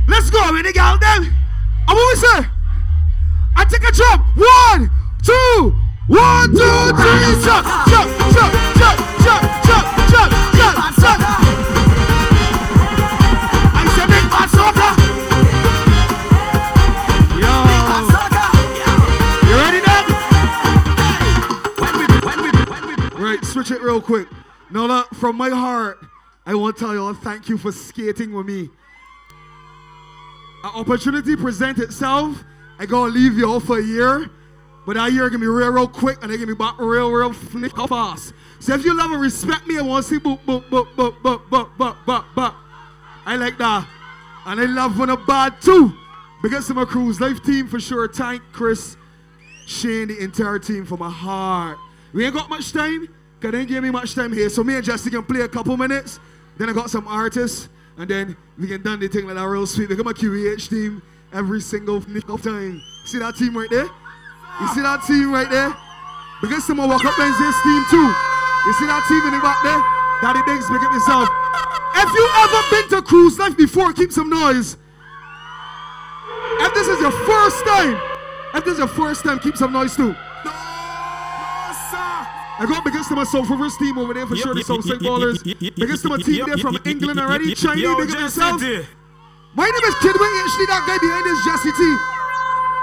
Let's 0.07 0.29
go, 0.29 0.39
they 0.61 0.77
out 0.79 0.99
them. 0.99 1.33
I 1.87 1.93
want 1.93 2.07
me 2.11 2.19
say, 2.19 2.49
I 3.55 3.63
take 3.65 3.87
a 3.87 3.91
jump. 3.91 4.25
One, 4.35 4.91
two, 5.23 5.75
one, 6.07 6.51
two, 6.51 6.81
three, 6.99 7.43
jump, 7.43 7.65
jump, 7.87 8.11
jump, 8.35 8.53
jump, 8.75 8.99
jump, 9.23 9.43
jump, 9.63 9.85
jump, 10.11 10.31
jump, 10.57 10.99
jump. 10.99 11.42
It 23.71 23.81
real 23.81 24.01
quick. 24.01 24.27
Now 24.71 25.03
from 25.13 25.37
my 25.37 25.49
heart, 25.49 25.97
I 26.45 26.53
want 26.53 26.75
to 26.75 26.83
tell 26.83 26.93
y'all 26.93 27.13
thank 27.13 27.47
you 27.47 27.57
for 27.57 27.71
skating 27.71 28.33
with 28.33 28.45
me. 28.45 28.69
An 30.63 30.71
opportunity 30.75 31.37
present 31.37 31.79
itself. 31.79 32.43
I 32.77 32.85
gotta 32.85 33.11
leave 33.11 33.37
y'all 33.37 33.61
for 33.61 33.79
a 33.79 33.81
year. 33.81 34.29
But 34.85 34.95
that 34.95 35.13
year 35.13 35.29
gonna 35.29 35.39
be 35.39 35.47
real, 35.47 35.69
real 35.71 35.87
quick, 35.87 36.21
and 36.21 36.29
they 36.29 36.35
gonna 36.35 36.47
be 36.47 36.55
back 36.55 36.77
real, 36.77 37.09
real 37.09 37.31
flick 37.31 37.73
fast. 37.87 38.33
So 38.59 38.73
if 38.73 38.83
you 38.83 38.97
love 38.97 39.11
and 39.11 39.21
respect 39.21 39.65
me, 39.65 39.77
I 39.77 39.81
want 39.81 40.05
to 40.05 40.09
see 40.09 40.19
boop, 40.19 40.39
boop, 40.45 40.67
boop, 40.69 40.93
boop, 40.95 41.15
boop, 41.21 41.47
boop, 41.49 41.69
boop, 41.77 41.95
boop, 42.05 42.25
boop. 42.35 42.55
I 43.25 43.37
like 43.37 43.57
that. 43.59 43.87
And 44.45 44.59
I 44.59 44.65
love 44.65 44.99
when 44.99 45.09
a 45.09 45.17
bad 45.17 45.61
too. 45.61 45.93
Because 46.41 46.69
of 46.69 46.75
my 46.75 46.83
Cruise 46.83 47.21
Life 47.21 47.41
team 47.43 47.69
for 47.69 47.79
sure. 47.79 48.09
Thank 48.09 48.41
Chris, 48.51 48.97
Shane, 49.67 50.09
the 50.09 50.19
entire 50.19 50.59
team 50.59 50.85
for 50.85 50.97
my 50.97 51.09
heart. 51.09 51.77
We 52.11 52.25
ain't 52.25 52.35
got 52.35 52.49
much 52.49 52.73
time, 52.73 53.07
because 53.43 53.51
they 53.51 53.59
ain't 53.59 53.67
give 53.67 53.83
me 53.83 53.91
much 53.91 54.15
time 54.15 54.31
here. 54.31 54.47
So 54.47 54.63
me 54.63 54.75
and 54.75 54.85
Jesse 54.85 55.09
can 55.09 55.21
play 55.21 55.41
a 55.41 55.49
couple 55.49 55.75
minutes. 55.75 56.17
Then 56.57 56.69
I 56.69 56.71
got 56.71 56.89
some 56.89 57.05
artists, 57.09 57.67
and 57.97 58.09
then 58.09 58.37
we 58.57 58.67
can 58.67 58.81
done 58.81 59.01
the 59.01 59.09
thing 59.09 59.27
like 59.27 59.35
that 59.35 59.45
real 59.45 59.67
sweet. 59.67 59.91
At 59.91 59.97
my 59.97 60.13
QEH 60.13 60.69
team 60.69 61.01
every 61.33 61.59
single 61.59 61.99
nick 62.07 62.29
of 62.29 62.41
time. 62.41 62.81
See 63.05 63.19
that 63.19 63.35
team 63.35 63.57
right 63.57 63.69
there? 63.69 63.83
You 63.83 64.67
see 64.69 64.79
that 64.79 65.03
team 65.03 65.33
right 65.33 65.49
there? 65.51 65.75
Because 66.39 66.65
someone 66.65 66.87
walk 66.87 67.03
up 67.03 67.19
and 67.19 67.35
this 67.35 67.57
team 67.67 67.83
too. 67.91 68.07
You 68.63 68.73
see 68.79 68.87
that 68.87 69.03
team 69.11 69.27
in 69.27 69.35
the 69.35 69.43
back 69.43 69.59
there? 69.59 69.83
Daddy 70.23 70.39
Diggs, 70.47 70.63
pick 70.71 70.79
up 70.79 70.93
yourself. 70.93 71.27
If 71.99 72.09
you 72.15 72.25
ever 72.47 72.61
been 72.71 72.89
to 72.95 73.01
cruise 73.01 73.37
life 73.37 73.57
before, 73.57 73.91
keep 73.91 74.13
some 74.13 74.29
noise. 74.29 74.77
If 76.63 76.73
this 76.73 76.87
is 76.87 77.01
your 77.01 77.11
first 77.11 77.65
time, 77.65 77.99
if 78.55 78.63
this 78.63 78.73
is 78.73 78.79
your 78.79 78.87
first 78.87 79.25
time, 79.25 79.39
keep 79.39 79.57
some 79.57 79.73
noise 79.73 79.97
too. 79.97 80.15
I 82.59 82.65
got 82.67 82.83
biggest 82.85 83.09
to 83.09 83.15
my 83.15 83.23
South 83.23 83.49
Rivers 83.49 83.75
team 83.77 83.97
over 83.97 84.13
there 84.13 84.27
for 84.27 84.35
sure, 84.35 84.53
the 84.53 84.61
Southside 84.63 84.99
Ballers. 84.99 85.41
Biggest 85.75 86.03
to 86.03 86.09
my 86.09 86.17
team 86.17 86.45
there 86.45 86.57
from 86.57 86.77
England 86.85 87.19
already. 87.19 87.55
Chinese, 87.55 87.83
big 87.97 88.11
up 88.11 88.19
yourself. 88.19 88.61
My 89.55 89.65
name 89.65 89.85
is 89.89 89.95
Kid 90.01 90.13
Wing, 90.13 90.33
actually 90.37 90.65
that 90.69 90.85
guy 90.85 90.97
behind 91.01 91.25
is 91.29 91.41
Jesse 91.45 91.73
T. 91.73 91.81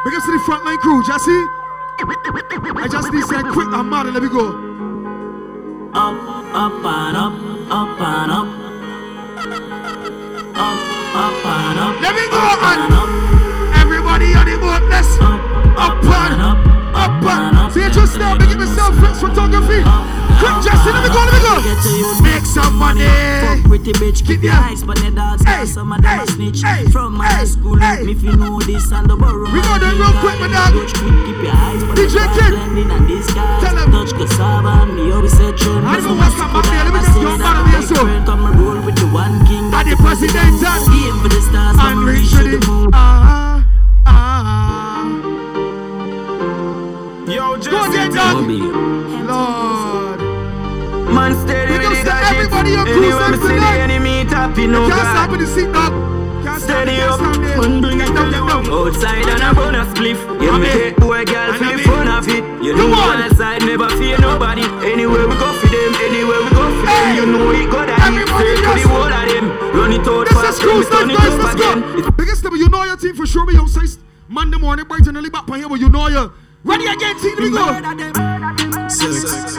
Biggest 0.04 0.26
to 0.26 0.32
the 0.34 0.42
frontline 0.42 0.78
crew, 0.82 1.02
Jesse. 1.06 1.46
I 2.02 2.88
just 2.90 3.12
need 3.12 3.22
to 3.22 3.26
say 3.26 3.42
quick, 3.52 3.68
I'm 3.70 3.90
mad, 3.90 4.06
and 4.06 4.14
let 4.14 4.22
me 4.22 4.28
go. 4.28 4.50
Up, 5.94 6.14
up 6.54 6.84
and 6.84 7.16
up, 7.16 7.34
up 7.70 8.00
and 8.00 8.30
up. 8.30 8.48
Up, 10.56 10.78
up 11.14 11.46
and 11.46 11.78
up. 11.78 11.94
Let 12.00 12.14
me 12.18 12.24
go, 12.26 12.42
man. 12.58 12.90
Everybody 13.78 14.34
on 14.34 14.46
the 14.46 14.58
boat, 14.58 14.82
let's 14.90 15.14
up 15.20 16.02
and 16.02 16.42
up, 16.42 16.69
up 17.00 17.24
up. 17.24 17.72
See, 17.72 17.88
just 17.90 18.18
now, 18.18 18.36
making 18.36 18.58
myself 18.58 18.94
Fritz 18.98 19.20
photography. 19.20 19.80
Quick, 20.40 20.56
Jesse, 20.64 20.90
let 20.92 21.04
me 21.04 21.10
go, 21.12 21.20
let 21.20 21.32
me 21.32 21.40
go. 21.44 21.54
Make 22.22 22.46
some 22.46 22.76
money. 22.76 23.04
Fuck 23.44 23.60
pretty 23.68 23.92
bitch, 23.92 24.26
keep 24.26 24.42
your 24.42 24.52
eyes 24.52 24.82
but 24.82 24.96
the 24.96 25.10
dogs 25.10 25.44
hey, 25.44 25.66
some 25.66 25.92
of 25.92 26.02
them 26.02 26.20
a 26.20 26.26
snitch. 26.26 26.62
From 26.92 27.14
my 27.14 27.44
school, 27.44 27.78
hey. 27.78 28.02
me 28.04 28.12
if 28.12 28.22
you 28.22 28.36
know 28.36 28.58
this 28.60 28.90
and 28.92 29.08
the 29.08 29.16
borough. 29.16 29.50
We 29.52 29.60
know 29.60 29.78
them 29.78 30.00
real 30.00 30.12
quick, 30.20 30.40
my 30.40 30.48
dog. 30.48 30.72
Keep 30.72 31.44
your 31.44 31.52
eyes 31.52 31.84
but 31.84 31.96
DJ 31.96 32.16
Kid. 32.36 32.50
blending 32.52 32.90
and 32.90 33.08
this 33.08 33.28
guy. 33.32 33.60
Tell 33.60 33.76
him. 33.76 33.92
Touch 33.92 34.12
cassava 34.16 34.68
and 34.82 34.96
me 34.96 35.12
always 35.12 35.32
say 35.32 35.52
trend. 35.52 35.86
I 35.86 36.00
don't 36.00 36.04
know 36.04 36.14
what's 36.16 36.34
come 36.36 36.52
back 36.52 36.64
there. 36.64 36.84
Let 36.84 36.94
me 36.94 37.00
just 37.00 37.14
go 37.20 37.38
back 37.38 37.68
here, 37.68 37.82
so. 37.82 37.94
Come 38.24 38.46
roll 38.56 38.80
with 38.80 38.96
the 38.96 39.06
one 39.12 39.44
king. 39.46 39.68
And 39.72 39.90
the 39.90 39.96
president 39.96 40.36
and 40.36 40.56
the 40.56 41.40
stars, 41.42 41.76
and 41.80 42.04
reach 42.04 42.30
to 42.30 42.38
to 42.38 42.42
the 42.44 42.58
the 42.58 42.66
moon. 42.66 42.94
Uh-huh. 42.94 43.49
Yo, 47.30 47.56
Go 47.62 47.84
again, 47.86 48.10
dog. 48.10 48.42
Lord. 49.30 50.18
Man 51.14 51.32
steady 51.46 51.78
Big 51.78 51.78
with 51.78 51.86
up 51.86 51.92
the 51.94 51.98
to 51.98 52.04
gadget. 52.04 52.36
everybody 52.36 52.74
on 52.76 52.88
Anywhere 52.88 53.12
cruise 53.14 53.30
me 53.30 53.36
see 53.38 53.54
the 53.54 53.54
tonight. 53.54 53.78
enemy 53.86 54.14
tapping, 54.26 54.72
no 54.72 54.88
can't 54.88 55.00
stop 55.00 55.14
God. 55.14 55.30
with 55.30 55.40
the 55.40 55.46
seat, 55.46 55.70
dog. 55.72 55.92
Steady 56.60 57.00
up, 57.02 57.14
stop 57.22 57.38
man, 57.38 57.80
bring 57.80 58.00
it 58.00 58.06
Get 58.10 58.14
down, 58.14 58.30
get 58.34 58.42
down. 58.50 58.66
Outside 58.66 59.28
and 59.30 59.42
a 59.46 59.54
bonus 59.54 59.88
spliff. 59.94 60.18
Yeah, 60.42 60.58
me 60.58 60.66
in. 60.66 60.72
take 60.74 60.96
boy 60.98 61.24
girl 61.24 61.50
And 61.54 61.58
for 61.58 61.70
the 61.70 61.82
fun 61.86 62.08
of 62.08 62.26
it. 62.28 62.42
You 62.64 62.74
know 62.74 62.92
on. 62.92 63.22
outside 63.22 63.62
never 63.62 63.88
fear 63.94 64.18
nobody. 64.18 64.64
Anywhere 64.90 65.26
we 65.30 65.34
go 65.38 65.48
for 65.54 65.68
them, 65.70 65.92
anywhere 66.02 66.40
we 66.42 66.50
go 66.50 66.64
for 66.66 66.86
them. 66.86 67.14
You 67.14 67.26
know 67.30 67.50
it 67.54 67.70
got 67.70 67.88
a 67.88 67.94
hit. 67.94 68.26
Everybody 68.26 68.42
Say 68.42 68.56
to 68.58 68.70
the 68.74 68.88
whole 68.90 69.06
of 69.06 69.24
them. 69.30 69.46
Run 69.78 69.92
it 69.94 70.02
out 70.06 70.26
This 70.26 70.34
is 70.34 70.42
fast, 70.42 70.60
cruise, 70.60 70.88
then 70.90 70.98
turn 70.98 71.10
it 71.10 71.16
up 71.16 71.38
let's 71.38 71.54
again. 71.54 71.78
Biggest 72.18 72.42
thing, 72.42 72.56
you 72.58 72.68
know 72.68 72.82
your 72.84 72.96
team 72.96 73.14
for 73.14 73.26
sure. 73.26 73.46
We 73.46 73.56
outside 73.56 73.88
Monday 74.28 74.58
morning, 74.58 74.86
bright 74.86 75.06
and 75.06 75.16
early 75.16 75.30
back 75.30 75.48
on 75.48 75.58
here, 75.58 75.68
but 75.68 75.78
you 75.78 75.88
know 75.88 76.08
you. 76.08 76.32
Ready 76.62 76.84
again, 76.86 77.16
team, 77.18 77.34
let 77.38 77.42
me 77.42 77.50
go. 77.50 77.64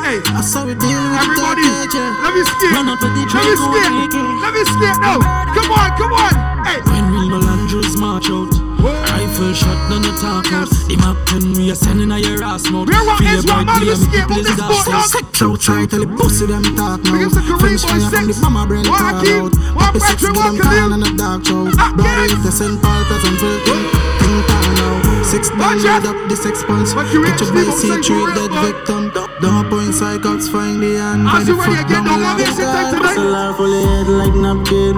Hey, 0.06 0.20
I 0.38 0.42
saw 0.46 0.68
it 0.70 0.78
deal 0.78 1.02
with 1.02 1.18
everybody, 1.18 1.66
let 1.66 2.34
me 2.36 2.44
skate. 2.46 2.74
Run 2.78 2.90
out 2.94 3.02
with 3.02 3.14
the 3.18 3.26
Let 3.26 3.42
me 3.42 3.56
drink, 3.58 3.58
skate. 3.58 4.14
oh, 4.14 4.40
Let 4.44 4.54
me 4.54 4.64
skate 4.70 5.00
now. 5.02 5.18
Come 5.50 5.72
on, 5.74 5.90
come 5.98 6.14
on. 6.14 6.34
Hey, 6.66 6.78
When 6.86 7.06
Real 7.10 7.42
Andrews 7.42 7.98
march 7.98 8.30
out 8.30 8.54
Rifle 8.82 9.54
shot, 9.54 9.78
none 9.90 10.06
of 10.06 10.14
talk 10.22 10.46
out 10.54 10.70
The 10.90 10.96
map 11.02 11.18
when 11.34 11.54
we 11.58 11.72
are 11.72 11.76
sending 11.76 12.12
a 12.12 12.18
your 12.22 12.44
ass 12.44 12.70
mouth 12.70 12.88
Where 12.90 13.02
what 13.06 13.18
Feel 13.18 13.34
is 13.34 13.46
your 13.46 13.54
what 13.56 13.66
bright 13.66 13.82
man 13.82 13.82
beer, 13.82 13.98
we 13.98 14.06
make 14.06 14.14
skate 14.14 14.28
the 14.30 14.34
on 14.34 14.44
this 14.46 14.58
boat, 14.62 14.86
south 14.86 15.06
Sex 15.10 15.42
out, 15.42 15.58
try 15.62 15.86
tell 15.86 16.06
the 16.06 16.10
pussy 16.18 16.46
them 16.46 16.64
talk 16.78 17.02
now 17.02 17.14
Big 17.18 17.26
up 17.28 17.34
to 17.34 17.42
Kareem 17.42 17.60
French 17.62 17.82
Boy 17.82 17.90
fire 17.98 18.10
from 18.14 18.26
the 18.30 18.34
Six. 18.34 18.42
mama 18.46 18.62
brain 18.70 18.86
What 18.90 18.98
call 19.02 19.14
Hakeem? 19.18 19.42
out 19.42 19.54
What 19.74 19.86
Happy 19.90 20.00
sex 20.02 20.22
Patrick? 20.22 20.34
give 20.34 20.38
What 20.38 20.54
them 20.54 20.62
call 20.62 20.70
Khalil? 20.72 20.94
and 20.94 21.04
a 21.06 21.12
dark 21.18 21.42
show 21.46 21.64
Ah, 21.78 21.90
Brother 21.98 22.26
yes. 22.30 22.42
the 22.46 22.52
St. 22.54 22.78
Paul 22.82 23.02
Pleasant 23.10 23.38
Filton 23.42 23.82
Think 24.22 24.42
time 24.50 24.71
now 24.82 25.22
Six 25.24 25.50
band 25.54 25.82
load 25.86 26.06
up 26.10 26.18
the 26.30 26.36
six 26.36 26.64
points 26.66 26.94
But 26.94 27.06
actually 27.08 27.54
by 27.54 27.64
don't 27.64 27.78
C3 27.78 28.36
dead 28.36 28.52
victim. 28.66 29.02
Don't 29.42 29.70
point 29.70 29.94
psychots 29.94 30.50
find 30.52 30.82
the 30.82 30.98
hand 30.98 31.28
As 31.28 31.46
Find 31.46 31.48
you 31.48 31.56
the 31.56 31.82
again, 31.86 32.04
down 32.04 32.06
don't 32.06 32.22
want 32.22 32.38
me 32.40 32.46
to 32.46 32.54
sit 32.54 32.66
the 32.66 32.82
tonight. 32.92 33.16
Hustle 33.16 33.34
her 33.34 33.54
fully 33.58 33.82
head 33.86 34.08
like 34.10 34.36
napkin. 34.36 34.96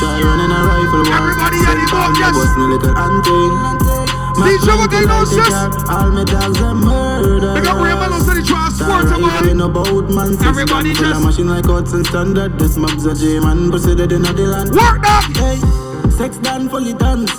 Try 0.00 0.16
running 0.24 0.52
a 0.52 0.60
rifle 0.64 1.02
war 1.04 1.18
Everybody 1.20 1.58
on 1.60 1.76
the 1.76 1.86
boat, 1.92 2.14
yes. 2.16 2.32
Bust 2.36 2.54
me 2.56 2.64
little 2.72 2.94
auntie. 2.96 4.00
DJ, 4.40 4.68
what 4.78 4.90
they 4.90 5.04
know, 5.04 5.24
sis? 5.24 5.52
All 5.90 6.08
my 6.10 6.24
dogs 6.24 6.60
are 6.62 6.74
murder 6.74 7.52
Big 7.60 7.66
up 7.66 7.76
Raymond, 7.76 8.14
I'm 8.14 8.22
steady 8.22 8.42
trying 8.42 8.70
to 8.70 8.76
Sorry, 8.76 9.04
about 9.04 9.46
ain't 9.46 9.60
about 9.60 10.08
man 10.08 10.32
Everybody 10.46 10.94
gun 10.94 10.96
full 10.96 11.06
of 11.06 11.12
just- 11.12 11.24
machine 11.26 11.48
like 11.48 11.66
Hudson 11.66 12.04
standard. 12.04 12.58
This 12.58 12.76
mob's 12.78 13.04
a 13.04 13.14
J 13.14 13.40
man 13.40 13.70
Pussy 13.70 13.94
dead 13.94 14.12
in 14.12 14.22
the 14.22 14.32
land. 14.32 14.70
Work 14.70 15.02
that. 15.02 15.28
Hey, 15.36 15.89
sex 16.18 16.36
done 16.38 16.68
fully 16.68 16.94
dance 16.94 17.30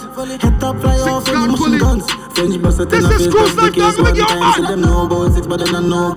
Head 0.42 0.60
top 0.60 0.78
fly 0.82 0.98
off 1.00 1.26
fully- 1.28 1.48
machine 1.52 1.78
guns 1.80 2.06
French 2.36 2.62
bust 2.62 2.80
it 2.80 2.90
This 2.90 3.04
in 3.06 3.12
a 3.12 3.16
is 3.16 3.22
face 3.26 3.34
cruise 3.34 3.52
of 3.52 3.56
the 3.64 3.72
case 3.72 3.96
one 3.98 4.04
with 4.06 4.16
your 4.18 4.28
time 4.28 4.40
man. 4.40 4.54
See 4.54 4.62
them 4.68 4.84
about 4.84 5.32
six 5.34 5.48
but 5.48 5.58
they 5.58 5.66
don't 5.72 5.90
know 5.90 6.14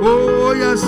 Oh, 0.00 0.52
yes. 0.56 0.80
I 0.84 0.86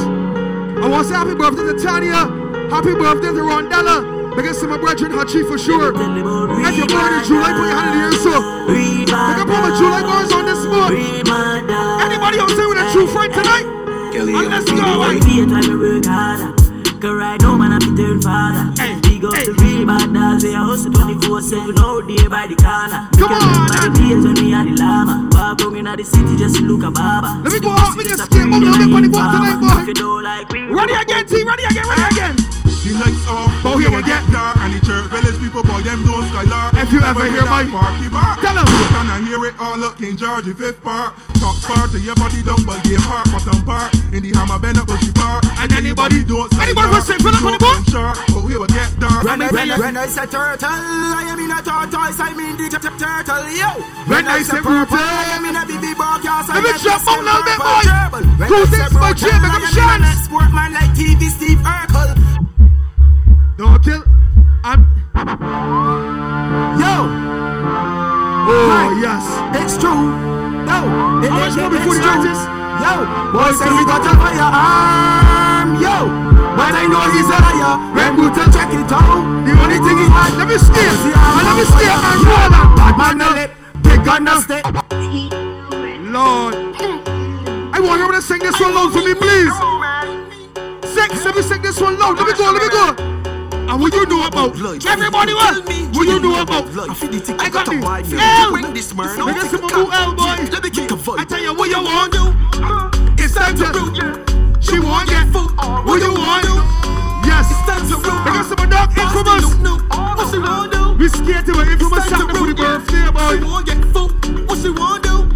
want 0.88 1.02
to 1.06 1.12
say 1.12 1.18
happy 1.18 1.34
birthday 1.34 1.64
to 1.66 1.74
Tanya. 1.82 2.30
Happy 2.70 2.94
birthday 2.94 3.32
to 3.34 3.42
Rondella. 3.42 4.04
Because 4.36 4.60
to 4.60 4.68
my 4.68 4.76
brethren, 4.78 5.10
Hachi 5.12 5.42
for 5.46 5.58
sure. 5.58 5.90
If 5.90 5.96
you're 6.78 6.86
born 6.86 7.12
in 7.18 7.24
July, 7.26 7.50
put 7.52 7.66
your 7.66 7.74
hand 7.74 7.90
in 7.90 7.98
the 7.98 8.04
air, 8.06 8.12
so. 8.22 8.30
Pick 8.70 9.10
up 9.42 9.50
all 9.50 9.62
my 9.66 9.74
July 9.76 10.02
bars 10.02 10.30
on 10.32 10.44
this 10.46 10.62
spot. 10.62 10.92
Anybody 12.06 12.38
else 12.38 12.54
there 12.54 12.68
with 12.68 12.78
a 12.78 12.86
true 12.92 13.08
friend 13.08 13.32
tonight? 13.34 13.66
And 14.14 14.48
let's 14.48 14.70
go. 14.70 15.10
Every 17.02 17.20
day 17.20 17.38
try 17.38 17.38
to 17.38 17.40
work 17.40 17.40
harder. 17.40 17.40
Cause 17.40 17.40
right 17.40 17.40
now 17.40 17.56
man 17.56 17.72
I 17.72 17.78
be 17.78 17.96
turn 17.96 18.20
father. 18.20 19.00
Big 19.02 19.24
up 19.24 19.32
the 19.32 19.52
real 19.62 19.86
bad 19.86 20.12
dogs. 20.12 20.42
They 20.42 20.54
a 20.54 20.58
hustle 20.58 20.92
24-7 20.92 21.78
all 21.78 22.02
day 22.02 22.28
by 22.28 22.46
the 22.46 22.56
corner. 22.56 23.08
Come 23.16 23.32
on, 23.32 23.68
By 23.68 23.88
the 23.88 23.90
days 23.96 24.24
when 24.24 24.34
me 24.34 24.50
had 24.50 24.66
the 24.68 24.76
llama. 24.76 25.28
Around 25.34 25.76
in 25.76 25.84
the 25.84 26.04
city 26.04 26.36
just 26.36 26.56
to 26.56 26.62
look 26.62 26.82
a 26.82 26.90
barber. 26.90 27.40
Let 27.42 27.52
me 27.52 27.60
go 27.60 27.70
out, 27.70 27.96
we 27.96 28.04
can 28.04 28.18
skip 28.18 28.30
bit 28.30 28.44
on 28.44 29.02
the 29.02 29.08
boat 29.08 29.32
tonight, 29.32 29.60
boy. 29.60 29.82
If 29.82 29.88
you 29.88 29.94
don't 29.94 30.22
like 30.22 30.52
me, 30.52 30.68
Ready 30.68 30.94
again, 30.94 31.26
T. 31.26 31.42
Ready 31.42 31.64
again, 31.64 31.88
ready 31.88 32.04
again. 32.14 32.59
The 32.80 32.96
lights 32.96 33.26
off, 33.28 33.52
Oh, 33.64 33.76
here 33.76 33.90
we 33.92 34.02
get- 34.02 34.24
dark, 34.32 34.56
and 34.64 34.72
the 34.74 34.80
church 34.80 35.04
village 35.12 35.38
people 35.38 35.62
boy 35.62 35.82
them 35.84 36.00
don't 36.04 36.24
skylark. 36.32 36.72
If 36.80 36.92
you 36.92 37.00
ever 37.04 37.24
hear 37.28 37.44
my- 37.44 37.64
party 37.68 38.08
bar, 38.08 38.36
Tell 38.40 38.56
'em. 38.56 38.66
Can 38.66 39.06
I 39.10 39.20
hear 39.20 39.44
it 39.46 39.54
all 39.60 39.84
up 39.84 39.98
King 39.98 40.16
George 40.16 40.44
the 40.46 40.54
fifth 40.54 40.82
part? 40.82 41.12
Top 41.38 41.54
part 41.62 41.92
to 41.92 41.98
your 42.00 42.14
body 42.16 42.40
down, 42.42 42.62
but 42.64 42.82
game 42.82 43.00
part, 43.04 43.30
bottom 43.30 43.60
part. 43.68 43.92
In 44.12 44.22
the 44.24 44.32
hammer 44.32 44.58
bend 44.58 44.78
up, 44.78 44.86
but 44.86 44.98
she 45.04 45.12
part. 45.12 45.44
And 45.60 45.70
anybody- 45.76 46.24
don't 46.24 46.48
anybody 46.58 46.88
will 46.88 47.02
say, 47.02 47.16
fill 47.18 47.36
up 47.36 47.44
on 47.44 47.52
the 47.52 47.58
boat? 47.58 47.84
Sharp, 47.92 48.16
but 48.32 48.42
we 48.44 48.56
will 48.56 48.66
get 48.66 48.98
dark. 48.98 49.22
When 49.24 49.42
I, 49.42 49.48
when, 49.48 49.70
I, 49.70 49.78
when 49.78 49.96
I 49.98 50.06
say 50.06 50.24
turtle, 50.26 50.68
I 50.72 51.22
am 51.28 51.38
in 51.38 51.50
a 51.52 51.60
tortoise, 51.62 52.18
I 52.18 52.32
mean 52.32 52.56
the 52.56 52.68
turtle, 52.72 53.44
yo. 53.60 53.70
When 54.08 54.26
I 54.26 54.42
say 54.42 54.56
purple, 54.60 54.96
I 54.98 55.36
am 55.36 55.44
in 55.44 55.54
a 55.54 55.64
BB 55.68 55.94
broadcast, 55.94 56.48
I 56.50 56.54
Let 56.54 56.64
me 56.64 56.70
am 56.70 56.96
up 56.96 57.06
a 57.06 57.12
little 57.20 57.42
bit, 57.44 57.58
boy. 57.60 57.82
Two 58.48 58.54
I 58.56 58.66
things, 58.66 58.92
my 58.92 59.12
purple, 59.12 59.14
jam, 59.28 59.44
I 59.44 59.48
make 59.48 59.54
am 59.54 59.62
a 59.62 59.68
in 59.68 59.74
chance. 59.74 60.20
a 60.20 60.24
sport 60.24 60.50
man 60.52 60.72
like 60.72 60.94
TV 60.96 61.28
Steve 61.28 61.58
Urkel. 61.60 62.16
Don't 63.60 63.76
kill. 63.84 64.00
I'm. 64.64 64.88
Yo, 66.80 66.92
Oh, 68.48 68.88
yes. 69.04 69.20
it's 69.60 69.76
true. 69.76 69.92
Yo, 70.64 70.76
it, 71.20 71.28
How 71.28 71.44
much 71.44 71.56
more 71.60 71.68
before 71.68 71.92
the 71.92 72.00
judges? 72.00 72.40
Yo, 72.80 73.04
boy 73.36 73.52
say 73.52 73.68
he 73.68 73.84
got 73.84 74.00
a 74.00 74.16
firearm. 74.16 75.76
Yo, 75.76 76.08
but 76.56 76.72
I 76.72 76.88
know 76.88 77.04
he's 77.12 77.28
a 77.28 77.36
liar. 77.36 77.76
When 77.92 78.16
we 78.16 78.32
to 78.32 78.44
check 78.48 78.72
it 78.72 78.88
out, 78.88 79.28
The 79.44 79.52
only 79.52 79.76
thing 79.84 79.96
he 80.00 80.08
had, 80.08 80.32
let 80.40 80.48
me. 80.48 80.56
And 80.56 81.44
let 81.44 81.56
me 81.60 81.64
stay 81.68 81.84
and 81.84 82.24
roll 82.24 82.56
on. 82.56 82.76
Bad 82.80 82.96
man 82.96 83.18
no 83.20 83.28
lip, 83.36 83.52
big 83.84 84.00
gun 84.08 84.24
no 84.24 84.40
stay. 84.40 84.62
Lord. 86.08 86.56
I 87.76 87.78
want 87.78 88.00
you 88.00 88.08
to 88.10 88.22
sing 88.22 88.38
this 88.40 88.58
one 88.58 88.72
loud 88.74 88.90
for 88.90 89.04
me, 89.04 89.12
please. 89.12 89.52
Six, 90.96 91.22
let 91.26 91.36
me 91.36 91.42
sing 91.42 91.60
this 91.60 91.78
one 91.78 91.98
loud. 91.98 92.16
Let 92.16 92.26
me 92.26 92.32
go, 92.32 92.50
let 92.56 92.62
me 92.62 92.68
go. 92.72 93.19
And 93.70 93.80
what 93.80 93.94
you 93.94 94.04
know 94.06 94.26
about? 94.26 94.58
Everybody 94.84 95.32
what? 95.32 95.64
What 95.94 96.08
you 96.08 96.18
know 96.18 96.42
about? 96.42 96.66
I 97.38 97.48
got 97.48 97.66
the 97.66 97.78
L. 98.18 98.50
Bring 98.50 98.74
this 98.74 98.92
man. 98.92 99.16
Let 99.16 99.52
me 99.52 99.58
boo 99.58 99.86
L, 99.92 100.12
boy. 100.12 100.42
Let 100.50 100.64
me 100.64 100.70
kick 100.70 100.90
a 100.90 100.98
I 101.12 101.24
tell 101.24 101.40
you 101.40 101.54
what 101.54 101.70
you 101.70 101.78
want. 101.78 102.18
It's 103.14 103.32
time 103.32 103.54
to 103.54 104.58
She 104.60 104.80
want 104.80 105.08
get 105.08 105.22
food. 105.30 105.54
What 105.86 106.02
you 106.02 106.10
want? 106.10 106.50
Yes. 107.22 107.46
It's 107.46 107.62
time 107.62 107.86
to 107.86 107.94
root. 107.94 108.24
Because 108.26 108.48
some 108.50 108.68
dog 108.68 108.90
infamous. 108.98 109.46
What's 110.18 110.32
she 110.32 110.38
wanna 110.40 110.72
do? 110.72 110.98
We 110.98 111.06
scared 111.06 111.46
to 111.46 111.62
infamous 111.62 112.08
something 112.10 112.36
for 112.36 112.46
the 112.48 112.54
birthday, 112.58 113.06
She 113.06 113.12
boy. 113.12 113.46
want 113.46 113.66
get 113.66 113.84
food. 113.94 114.48
What 114.48 114.58
she 114.58 114.70
wanna 114.70 114.98
do? 115.00 115.30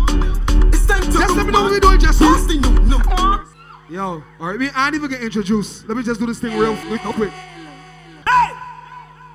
It's 0.74 0.86
time 0.86 1.02
to 1.02 1.12
Just 1.12 1.36
let 1.36 1.46
me 1.46 1.52
know 1.52 1.62
what 1.62 1.70
we 1.70 1.78
doing, 1.78 2.00
Jesse. 2.00 2.24
Nasty, 2.24 2.58
no, 2.58 2.98
no. 2.98 3.44
Yo, 3.88 4.24
alright, 4.40 4.58
me 4.58 4.70
I 4.74 4.86
ain't 4.86 4.96
even 4.96 5.08
get 5.08 5.22
introduced. 5.22 5.86
Let 5.86 5.96
me 5.96 6.02
just 6.02 6.18
do 6.18 6.26
this 6.26 6.40
thing 6.40 6.58
real 6.58 6.76
quick. 7.12 7.30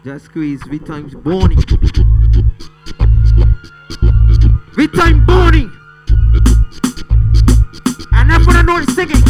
Just 0.10 0.26
squeeze 0.26 0.62
V 0.64 0.80
times 0.80 1.14
Bonnie. 1.14 1.56
V 4.74 4.88
time 4.88 5.24
Bonnie. 5.24 5.70
And 8.14 8.32
I'm 8.32 8.44
gonna 8.44 8.64
know 8.64 8.84
singing. 8.86 9.22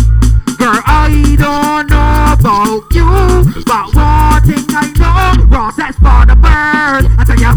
Girl, 0.58 0.80
I 0.86 1.36
don't 1.38 1.90
know 1.90 2.32
about 2.32 2.86
you, 2.94 3.44
but 3.66 3.94
one 3.94 4.42
thing 4.48 4.64
I 4.70 4.88
know, 4.96 5.34
Ross 5.48 5.76
that's 5.76 5.98
for 5.98 6.26
the 6.26 6.38
bird. 6.38 7.08
I 7.20 7.26
tell 7.28 7.38
ya, 7.38 7.56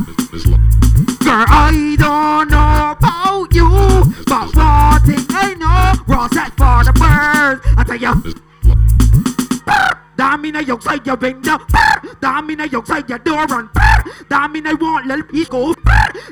Girl, 1.23 1.47
I 1.47 1.95
don't 2.01 2.51
know 2.51 2.91
about 2.99 3.55
you, 3.55 3.71
but 4.27 4.53
one 4.57 5.01
thing 5.07 5.25
I 5.31 5.55
know, 5.55 5.95
raw 6.13 6.27
set 6.27 6.57
for 6.57 6.83
the 6.83 6.93
birds. 6.99 7.63
I 7.79 7.85
tell 7.87 7.99
you. 7.99 8.21
Dami 10.23 10.55
na 10.55 10.63
yung 10.63 10.79
side 10.79 11.03
your 11.03 11.19
window 11.19 11.59
Dami 12.23 12.55
na 12.55 12.71
yung 12.71 12.87
side 12.87 13.11
your 13.11 13.19
door 13.19 13.43
run 13.51 13.67
Dami 14.31 14.63
na 14.63 14.71
want 14.79 15.07
little 15.07 15.27
piece 15.27 15.49
go. 15.49 15.75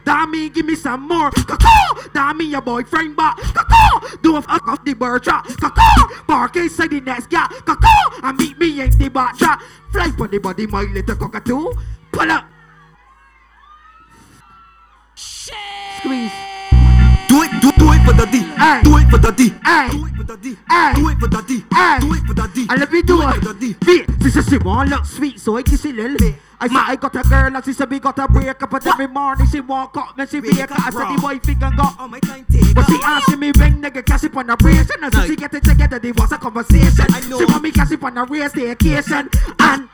Dami 0.06 0.52
give 0.54 0.64
me 0.64 0.76
some 0.76 1.08
more. 1.08 1.30
Dami 2.14 2.50
your 2.50 2.62
boyfriend 2.62 3.16
ba 3.16 3.34
Kako 3.34 4.22
Do 4.22 4.36
a 4.36 4.42
fuck 4.42 4.68
off 4.68 4.84
the 4.84 4.94
bird 4.94 5.24
trap. 5.24 5.46
Park 6.26 6.56
inside 6.56 6.90
the 6.90 7.00
next 7.00 7.28
guy. 7.28 7.50
And 8.22 8.38
meet 8.38 8.58
me 8.58 8.80
in 8.80 8.90
the 8.96 9.08
bar 9.08 9.32
trap. 9.34 9.60
Fly 9.90 10.10
for 10.16 10.28
the 10.28 10.38
body 10.38 10.66
my 10.66 10.82
little 10.82 11.16
cockatoo. 11.16 11.72
Pull 12.12 12.30
up. 12.30 12.46
Squeeze 15.16 16.49
for 18.10 18.26
the 18.26 18.32
D. 18.32 18.38
Ay. 18.56 18.82
Do 18.82 18.96
it 18.96 19.08
for 19.08 19.18
the 19.18 19.30
D. 19.30 19.54
Ay. 19.64 19.88
Do 19.90 20.06
it 20.06 20.14
for 20.16 20.24
the 20.24 20.36
D. 20.36 20.56
Ay. 20.68 20.94
Do 20.94 21.08
it 21.08 21.18
for 21.18 21.28
the 21.28 21.42
D. 21.42 21.64
Ay. 21.72 21.98
Do 22.00 22.14
it 22.14 22.22
for 22.26 22.34
the 22.34 22.48
D. 22.54 22.66
And 22.68 22.80
let 22.80 22.92
me 22.92 23.02
do 23.02 23.22
it 23.22 23.28
it. 23.28 23.34
for 23.34 23.52
the 23.52 23.54
D. 23.54 23.76
Beat. 23.86 24.22
She 24.22 24.30
says 24.30 24.46
she 24.48 24.58
want 24.58 24.90
look 24.90 25.04
sweet, 25.04 25.40
so 25.40 25.56
I 25.56 25.62
kiss 25.62 25.84
it 25.84 25.94
little 25.94 26.16
bit. 26.16 26.34
I 26.60 26.68
said 26.68 26.76
I 26.76 26.96
got 26.96 27.16
a 27.16 27.22
girl 27.22 27.56
and 27.56 27.64
she 27.64 27.72
said 27.72 27.90
we 27.90 27.98
got 28.00 28.18
a 28.18 28.28
break 28.28 28.62
up, 28.62 28.70
but 28.70 28.86
every 28.86 29.06
morning 29.06 29.46
she 29.46 29.60
walk 29.60 29.96
up 29.96 30.18
and 30.18 30.28
she 30.28 30.40
wake 30.40 30.60
up. 30.60 30.78
I 30.78 30.90
said 30.90 31.16
the 31.16 31.20
boy 31.20 31.38
figure 31.38 31.70
got. 31.74 31.96
Oh 31.98 32.08
my 32.08 32.20
time 32.20 32.44
take 32.50 32.74
But 32.74 32.84
she 32.86 32.98
asking 33.02 33.40
me 33.40 33.52
when 33.56 33.80
nigga 33.80 34.04
cash 34.04 34.24
it 34.24 34.36
on 34.36 34.50
a 34.50 34.56
brace 34.56 34.90
and 34.90 35.14
so 35.14 35.26
she 35.26 35.36
get 35.36 35.54
it 35.54 35.64
together, 35.64 35.98
they 35.98 36.12
was 36.12 36.32
a 36.32 36.38
conversation. 36.38 37.06
I 37.10 37.20
know. 37.28 37.38
She 37.38 37.44
want 37.46 37.62
me 37.62 37.70
cash 37.70 37.92
it 37.92 38.02
on 38.02 38.18
a 38.18 38.24
race, 38.24 38.52
the 38.52 38.70
occasion 38.70 39.30
and. 39.58 39.88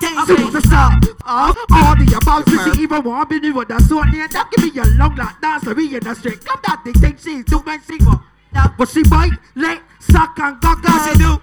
A 0.00 0.60
stop 0.62 1.02
of 1.26 1.56
all 1.70 1.96
the 1.96 2.18
above. 2.20 2.48
So 2.48 2.72
she 2.72 2.82
even 2.82 3.02
want 3.02 3.30
me 3.30 3.40
to 3.40 3.50
with 3.52 3.68
the 3.68 3.80
sword 3.80 4.08
near 4.12 4.28
that. 4.28 4.50
Give 4.50 4.64
me 4.64 4.70
your 4.70 4.86
long 4.96 5.16
like 5.16 5.40
dance, 5.40 5.64
so 5.64 5.72
we 5.74 5.94
in 5.94 6.02
the 6.02 6.14
street. 6.14 6.44
Come 6.44 6.60
that 6.66 6.82
thing, 6.84 6.94
think 6.94 7.18
she's 7.18 7.44
too 7.44 7.62
man, 7.64 7.80
she 7.86 7.98
go. 7.98 8.20
But 8.78 8.88
she 8.88 9.02
bite, 9.04 9.32
leg, 9.54 9.80
suck 10.00 10.38
and 10.38 10.60
gaga. 10.60 10.88
She 11.04 11.18
do. 11.18 11.42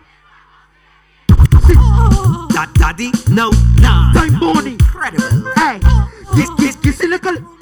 That 1.28 2.70
oh. 2.70 2.74
daddy, 2.76 3.12
no, 3.30 3.52
nah. 3.78 4.14
Time 4.14 4.40
morning. 4.40 4.74
Incredible. 4.74 5.52
Hey, 5.56 5.80
kiss, 6.36 6.50
kiss, 6.58 6.76
kiss, 6.78 7.04
little. 7.04 7.55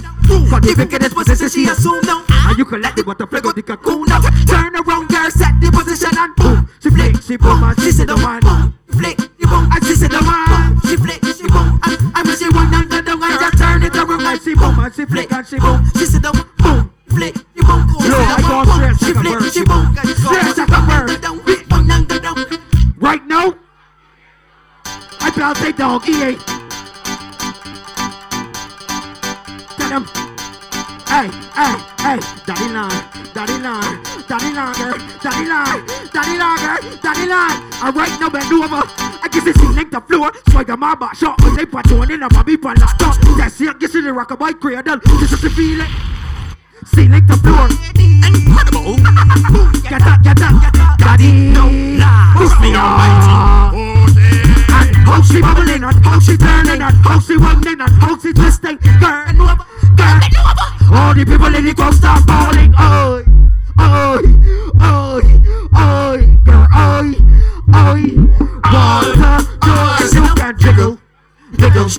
But 0.49 0.65
if 0.65 0.77
you 0.77 0.85
get 0.85 1.01
this 1.01 1.13
position, 1.13 1.49
she 1.49 1.67
assume 1.69 2.01
now. 2.05 2.23
Ah? 2.29 2.49
And 2.49 2.57
you 2.57 2.65
can 2.65 2.81
let 2.81 2.95
the 2.95 3.03
butterfly 3.03 3.39
go 3.39 3.51
the 3.51 3.63
cocoon 3.63 4.05
now. 4.05 4.21
Turn 4.45 4.75
around, 4.75 5.09
girl, 5.09 5.29
set 5.31 5.59
the 5.59 5.71
position 5.71 6.17
and 6.17 6.35
boom. 6.35 6.69
She 6.81 6.89
flick, 6.89 7.21
she 7.21 7.37
boom, 7.37 7.63
and 7.63 7.79
she 7.81 7.91
said 7.91 8.07
the 8.07 8.17
one. 8.17 8.41
Flick, 8.89 9.19
she 9.19 9.45
boom, 9.45 9.65
and 9.71 9.83
she 9.85 9.95
said 9.95 10.11
the 10.11 10.21
one. 10.21 10.79
She 10.85 10.95
flick, 10.97 11.21
she 11.35 11.47
boom, 11.49 11.79
and 11.83 11.97
and 12.13 12.27
when 12.27 12.37
she 12.37 12.49
one 12.49 12.73
and 12.73 12.89
down 12.89 13.23
and 13.23 13.39
just 13.39 13.57
turn 13.57 13.83
it 13.83 13.95
around 13.95 14.21
and 14.21 14.41
she 14.41 14.53
boom, 14.53 14.79
and 14.79 14.93
she 14.93 15.05
flick, 15.05 15.31
and 15.31 15.47
she 15.47 15.57
boom. 15.59 15.81
She 15.97 16.05
said 16.05 16.21
the 16.21 16.31
one, 16.31 16.49
boom, 16.61 16.93
flick, 17.09 17.35
she 17.35 17.61
boom. 17.65 17.81
Yo, 18.05 18.13
I 18.13 18.37
go 18.45 18.63
straight, 18.77 18.97
she 19.01 19.11
flick, 19.17 19.37
she 19.53 19.63
boom, 19.65 19.95
straight 20.21 20.53
like 20.53 20.69
a 20.69 20.81
bird. 20.85 21.09
One 21.71 21.89
and 21.91 22.07
go 22.07 22.19
down. 22.19 22.37
Right 22.97 23.25
now, 23.25 23.55
I 24.85 25.33
bounce 25.35 25.61
a 25.61 25.73
dog, 25.73 26.03
E8. 26.03 26.37
Tell 26.45 26.62
them. 29.93 30.05
Hey, 31.05 31.29
hey, 31.53 31.75
hey, 32.01 32.19
daddy 32.47 32.73
line, 32.73 32.89
daddy 33.33 33.59
line, 33.61 34.01
daddy 34.27 34.51
line, 34.53 34.73
girl, 34.73 34.97
daddy 35.21 35.45
line, 35.45 35.85
daddy 36.09 36.37
line, 36.41 36.57
girl, 36.57 36.97
daddy 36.97 37.25
line. 37.29 37.57
Alright, 37.83 38.19
now 38.19 38.29
bend 38.29 38.51
over. 38.51 38.81
I 39.21 39.29
guess 39.31 39.45
it's 39.45 39.61
link 39.61 39.91
the 39.91 40.01
floor. 40.01 40.31
Swag 40.49 40.69
a 40.69 40.77
mob 40.77 41.03
shot. 41.15 41.39
When 41.43 41.55
they 41.55 41.65
put 41.65 41.91
on 41.91 42.11
in 42.11 42.23
a 42.23 42.29
bobby 42.29 42.57
pan 42.57 42.77
like 42.77 42.97
that. 42.97 43.19
That's 43.37 43.61
it, 43.61 43.79
guess 43.79 43.93
it's 43.93 44.05
the 44.05 44.11
rockabye 44.11 44.59
cradle. 44.59 44.99
This 45.19 45.31
is 45.31 45.41
the 45.41 45.49
feeling. 45.51 45.87
See, 46.95 47.07
link 47.07 47.27
the 47.27 47.37
floor. 47.37 47.69
Incredible. 47.93 48.97
Get 49.83 50.01
up, 50.01 50.23
get 50.23 50.41
up, 50.41 50.61
get 50.61 50.79
up. 50.81 50.97
Daddy, 50.97 51.53
no 51.53 51.67
lie. 51.99 52.33
Push 52.37 52.59
me 52.61 52.73
almighty. 52.75 53.77
And 53.77 53.92
how 55.03 55.21
she 55.21 55.41
bubbling 55.41 55.83
and 55.83 56.05
how 56.05 56.19
she 56.19 56.37
turning 56.37 56.81
and 56.81 56.95
how 57.05 57.19
she 57.19 57.35
running 57.35 57.79
and 57.81 57.89
how 58.01 58.17
she 58.17 58.33
twisting. 58.33 58.77
Girl, 58.77 59.23
and 59.27 59.41
over, 59.41 59.55
girl, 59.95 60.19
and 60.21 60.35
over. 60.37 60.95
All 60.95 61.13
the 61.13 61.25
people 61.25 61.55
in 61.55 61.65
the 61.65 61.73
crowd 61.73 61.93
start 61.93 62.23
falling. 62.25 62.73
Oi, 62.75 63.23
oi, 63.79 64.23
oi, 64.81 65.25
oi, 65.75 66.19
girl, 66.43 66.67
oi, 66.75 67.09
oi. 67.73 68.01
Water, 68.73 69.37
joy, 69.63 70.07
you 70.13 70.35
can 70.35 70.57
jiggle, 70.59 70.97
jiggle, 71.57 71.89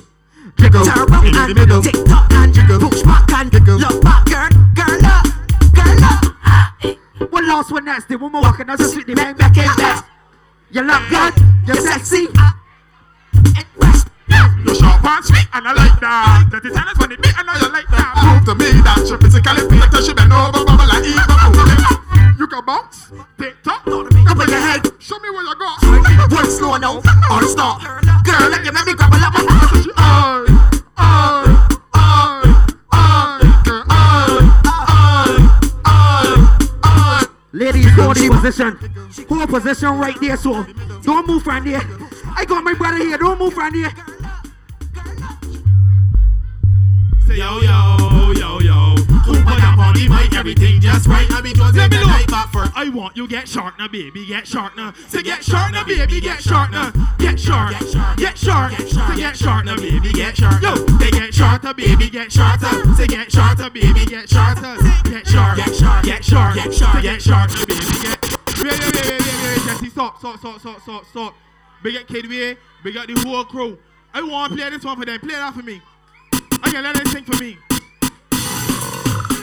jiggle. 0.57 0.85
Turn 0.85 1.07
the 1.07 1.31
and 1.35 1.55
middle. 1.55 1.81
tick 1.81 2.05
tock 2.05 2.31
and 2.33 2.53
push 2.53 3.01
back 3.03 3.31
and 3.33 3.53
look 3.79 4.01
back, 4.01 4.25
girl, 4.25 4.49
girl 4.75 5.05
up, 5.05 5.25
girl 5.73 6.03
up. 6.03 7.31
One 7.31 7.47
last 7.47 7.71
one 7.71 7.85
that's 7.85 8.05
the 8.05 8.17
one 8.17 8.31
more 8.31 8.41
walking 8.41 8.69
as 8.69 8.79
a 8.79 8.87
sweet 8.89 9.07
the 9.07 9.15
bang 9.15 9.35
back 9.35 9.57
in 9.57 9.65
back. 9.75 10.07
You 10.71 10.81
look 10.81 11.01
good, 11.09 11.33
you're 11.67 11.75
sexy. 11.77 12.27
Ah. 12.37 12.64
You 13.45 14.73
sharp 14.73 15.05
and 15.05 15.67
I 15.67 15.73
like 15.73 15.99
that. 16.01 16.49
Dirty 16.49 16.69
tennis 16.69 16.97
me 16.97 17.15
and 17.37 17.49
I 17.49 17.59
you 17.61 17.69
like 17.69 17.87
that. 17.93 18.17
Prove 18.17 18.45
to 18.49 18.53
me 18.57 18.69
that 18.81 19.05
she 19.05 19.15
physically 19.21 19.63
fit 19.69 19.93
she 20.03 20.13
bend 20.13 20.33
over 20.33 20.65
bubble 20.65 20.87
like 20.89 21.05
Eva. 21.05 21.35
You 22.37 22.47
can 22.47 22.65
bounce, 22.65 23.11
tick 23.37 23.55
tock, 23.63 23.85
up 23.87 24.11
in 24.11 24.49
your 24.49 24.59
head. 24.59 24.81
Show 24.99 25.19
me 25.19 25.29
where 25.29 25.45
you 25.45 25.55
go. 25.55 25.69
One 26.35 26.49
slow 26.49 26.77
now, 26.77 26.97
or 27.31 27.43
stop. 27.47 27.81
Girl, 28.25 28.49
let 28.49 28.65
you 28.65 28.73
make 28.73 28.85
me 28.85 28.93
grab 28.93 29.13
a 29.13 29.17
lap. 29.17 29.33
Aye, 29.97 30.81
aye, 30.97 31.44
Ladies, 37.55 37.89
hold 37.91 38.17
the 38.17 38.27
position. 38.27 39.25
Hold 39.29 39.49
position 39.49 39.97
right 39.97 40.19
there, 40.19 40.35
so 40.35 40.65
don't 41.03 41.25
move 41.25 41.41
from 41.41 41.63
there. 41.63 41.81
I 42.35 42.43
got 42.43 42.65
my 42.65 42.73
brother 42.73 42.97
here, 42.97 43.17
don't 43.17 43.39
move 43.39 43.53
from 43.53 43.71
there. 43.71 43.93
Say 47.27 47.37
yo 47.37 47.59
yo 47.59 48.31
yo 48.33 48.59
yo. 48.59 48.95
Cooper 49.25 49.57
up 49.61 49.79
on 49.79 49.93
the 49.95 50.07
mic, 50.07 50.33
everything 50.35 50.79
just 50.79 51.07
right. 51.07 51.29
I 51.31 51.41
be 51.41 51.53
let 51.53 51.91
me 51.91 51.97
know. 51.97 52.25
Back 52.27 52.51
for 52.51 52.69
I 52.75 52.89
want 52.89 53.17
you 53.17 53.27
get 53.27 53.47
short 53.47 53.77
now, 53.79 53.87
baby, 53.87 54.25
get 54.25 54.47
short 54.47 54.75
now. 54.75 54.93
Say 55.07 55.23
get 55.23 55.43
short 55.43 55.71
now, 55.71 55.83
baby, 55.83 56.21
get 56.21 56.41
short 56.41 56.71
now. 56.71 56.91
Get 57.17 57.39
short, 57.39 57.71
get 58.17 58.37
short, 58.37 58.71
say 58.73 59.15
get 59.17 59.35
short 59.35 59.65
now, 59.65 59.75
baby, 59.75 60.11
get 60.13 60.37
short. 60.37 60.61
Yo, 60.61 60.75
they 60.97 61.09
get 61.11 61.33
shorter, 61.33 61.73
baby, 61.73 62.09
get 62.09 62.31
shorter. 62.31 62.95
Say 62.95 63.07
get 63.07 63.31
shorter, 63.31 63.69
baby, 63.69 64.05
get 64.05 64.29
shorter. 64.29 64.77
Get 65.09 65.27
short, 65.27 65.57
get 65.57 65.75
short, 65.75 66.03
get 66.05 66.23
short, 66.23 66.53
get 66.53 66.73
short, 66.73 67.01
get 67.01 67.21
short, 67.21 67.49
baby, 67.67 67.75
get. 68.03 68.21
Wait, 68.61 68.71
wait, 68.71 68.95
wait, 68.95 68.95
wait, 68.95 69.21
wait, 69.21 69.41
wait, 69.43 69.65
Jesse, 69.65 69.89
stop, 69.89 70.19
stop, 70.19 70.37
stop, 70.39 70.59
stop, 70.59 70.81
stop, 70.81 71.05
stop. 71.05 71.35
Big 71.83 71.95
up 71.97 72.07
Kid 72.07 72.29
Way, 72.29 72.57
big 72.83 72.97
up 72.97 73.07
the 73.07 73.19
whole 73.27 73.43
crew. 73.45 73.77
I 74.13 74.21
want 74.21 74.53
to 74.53 74.57
play 74.57 74.69
this 74.69 74.83
one 74.83 74.97
for 74.97 75.05
them. 75.05 75.19
Play 75.19 75.35
that 75.35 75.53
for 75.53 75.63
me. 75.63 75.81
Okay, 76.67 76.81
let 76.81 76.95
them 76.95 77.05
sing 77.07 77.23
for 77.23 77.41
me. 77.43 77.57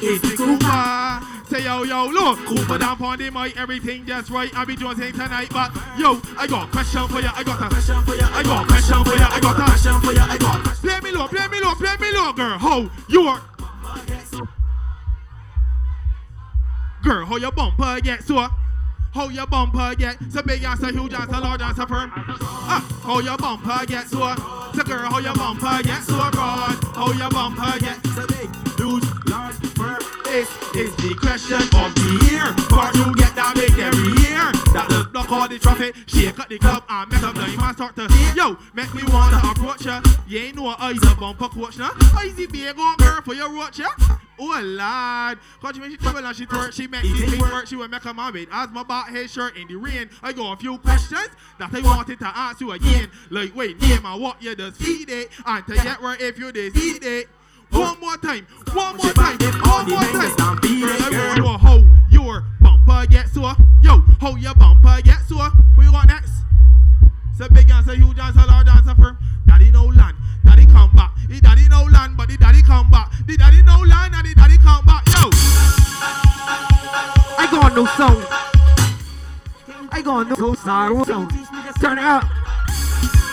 It's 0.05 0.21
the 0.23 1.33
Say 1.49 1.65
yo 1.65 1.83
yo, 1.83 2.07
look, 2.07 2.39
Cooper 2.47 2.79
down 2.79 3.03
on 3.03 3.19
the 3.19 3.31
mic, 3.31 3.57
everything 3.59 4.07
just 4.07 4.31
right. 4.31 4.51
I 4.57 4.65
be 4.65 4.75
doing 4.75 4.97
things 4.97 5.13
tonight, 5.13 5.49
but 5.51 5.71
yo, 5.99 6.21
I 6.39 6.47
got 6.47 6.71
question 6.73 7.07
for 7.09 7.21
you. 7.21 7.29
I 7.33 7.43
got 7.45 7.61
a 7.61 7.69
question 7.69 8.03
for 8.03 8.15
you. 8.15 8.25
I 8.25 8.43
got 8.43 8.67
question 8.67 9.05
for 9.05 9.15
you. 9.15 9.25
I 9.25 9.41
got 9.41 9.61
a 9.61 9.65
question 9.65 10.01
for 10.01 10.13
you. 10.13 10.21
I 10.21 10.39
got. 10.39 10.65
Play 10.65 11.01
me 11.01 11.11
low, 11.13 11.29
play 11.29 11.47
me 11.49 11.61
low, 11.61 11.75
play 11.75 11.97
me 12.01 12.13
low, 12.13 12.33
girl. 12.33 12.59
How 12.59 12.91
you 13.09 13.23
are? 13.29 13.43
Girl, 17.05 17.27
how 17.27 17.37
your 17.37 17.53
bumper 17.53 18.01
get 18.01 18.25
sore? 18.25 18.49
How 19.13 19.29
your 19.29 19.47
bumper 19.47 19.95
get 19.95 20.17
so 20.31 20.43
big 20.43 20.65
and 20.65 20.81
so 20.81 20.87
huge 20.91 21.13
and 21.13 21.31
so 21.31 21.39
large 21.39 21.61
and 21.61 21.77
so 21.77 21.85
firm? 21.85 22.11
Ah, 22.15 23.01
how 23.03 23.19
your 23.21 23.37
bumper 23.37 23.85
get 23.87 24.09
sore? 24.09 24.37
So 24.75 24.83
girl, 24.85 25.11
how 25.11 25.19
your 25.19 25.35
bumper 25.35 25.83
get 25.83 26.03
so 26.03 26.17
broad? 26.31 26.83
How 26.95 27.13
your 27.13 27.29
bumper 27.29 27.79
get 27.79 28.05
so 28.07 28.27
big, 28.27 28.49
huge, 28.79 29.05
large, 29.29 29.57
firm? 29.77 30.01
This 30.25 30.49
is 30.75 30.97
the 30.97 31.15
question 31.21 31.61
of 31.61 31.95
the 31.95 32.29
year. 32.31 32.55
Part 32.71 32.95
you 32.97 33.15
get 33.17 33.35
that 33.37 33.55
big 33.55 33.79
every 33.79 34.17
year. 34.25 34.52
That 34.73 34.89
look 34.89 35.13
block 35.13 35.31
all 35.31 35.49
the 35.49 35.59
traffic, 35.59 35.95
shake 36.07 36.39
up 36.39 36.49
the 36.49 36.59
club 36.59 36.85
and 36.89 37.13
make 37.13 37.23
up 37.23 37.35
the 37.35 37.57
man 37.59 37.75
start 37.75 37.95
to 37.97 38.09
Yo, 38.35 38.57
make 38.73 38.95
me 38.95 39.03
wanna 39.13 39.37
approach 39.45 39.85
ya. 39.85 40.01
You 40.27 40.39
ain't 40.39 40.57
know 40.57 40.69
I 40.69 40.93
is 40.93 41.03
a 41.03 41.15
bumper 41.15 41.49
coach 41.49 41.77
now. 41.77 41.91
I 42.17 42.25
is 42.27 42.37
the 42.37 42.47
big 42.47 42.79
on 42.79 42.97
girl 42.97 43.21
for 43.23 43.35
your 43.35 43.55
watch 43.55 43.79
ya. 43.79 43.89
Oh 44.41 44.61
lad, 44.63 45.39
cause 45.61 45.79
when 45.79 45.91
she 45.91 45.99
trouble 45.99 46.25
and 46.25 46.35
she 46.35 46.47
twerk, 46.47 46.73
she 46.73 46.87
make 46.87 47.05
me 47.05 47.13
think 47.21 47.43
work. 47.53 47.67
She 47.67 47.77
will 47.77 47.87
make 47.89 48.05
a 48.05 48.15
man 48.15 48.33
with 48.33 48.49
as 48.51 48.71
my 48.71 48.83
back 48.83 49.11
head 49.11 49.29
shirt 49.29 49.59
in 49.59 49.69
the 49.69 49.77
rain. 49.77 50.09
I 50.23 50.33
got 50.33 50.55
a 50.55 50.57
few 50.57 50.79
questions 50.79 51.29
that 51.59 51.75
I 51.75 51.81
wanted 51.81 52.19
to 52.21 52.27
ask 52.27 52.61
you 52.61 52.73
again. 52.73 53.11
Like 53.29 53.55
wait, 53.55 53.81
name 53.81 54.07
and 54.07 54.23
what 54.23 54.43
you 54.43 54.57
just 54.57 54.81
feed 54.81 55.11
it, 55.11 55.29
and 55.45 55.67
to 55.67 55.75
get 55.75 56.01
where 56.01 56.17
if 56.19 56.39
you 56.39 56.51
just 56.51 56.77
eat 56.77 57.05
it. 57.05 57.29
One 57.71 58.01
more 58.01 58.17
time, 58.17 58.47
one 58.73 58.97
more 58.97 59.13
time, 59.13 59.39
one 59.39 59.89
more 59.89 60.01
time. 60.01 60.59
Girl, 60.61 60.97
I 61.01 61.11
wanna 61.11 61.41
know 61.41 61.59
how 61.59 61.92
your 62.13 62.45
bumper 62.61 63.07
get 63.07 63.29
sore. 63.29 63.57
Yo, 63.83 63.99
hold 64.21 64.39
your 64.41 64.55
bumper 64.55 65.01
get 65.03 65.21
sore? 65.27 65.51
What 65.75 65.85
you 65.85 65.91
got 65.91 66.07
next? 66.07 66.43
a 67.43 67.53
big 67.53 67.71
and 67.71 67.85
say 67.85 67.97
huge 67.97 68.19
and 68.19 68.35
say 68.35 68.47
large 68.47 68.69
and 68.69 68.85
say 68.85 68.95
firm. 68.95 69.19
Daddy 69.47 69.71
no 69.73 69.87
land, 69.87 70.17
daddy 70.45 70.67
come 70.67 70.95
back. 70.95 71.11
The 71.29 71.41
daddy 71.41 71.67
no 71.69 71.83
land, 71.85 72.17
but 72.17 72.29
the 72.29 72.37
daddy 72.37 72.63
come 72.63 72.89
back. 72.91 73.11
The 73.27 73.37
daddy 73.37 73.63
no 73.63 73.83
land 73.83 74.15
and 74.15 74.25
the 74.25 74.35
daddy 74.35 74.59
come 74.59 74.85
back. 74.87 75.03
Yo, 75.09 75.27
I 77.35 77.49
got 77.51 77.75
no 77.75 77.85
song. 77.99 78.23
I 79.91 80.03
got 80.03 80.39
no 80.39 80.55
sorrow 80.55 81.05
song. 81.05 81.29
Turn 81.81 81.99
it 81.99 82.05
up. 82.05 82.25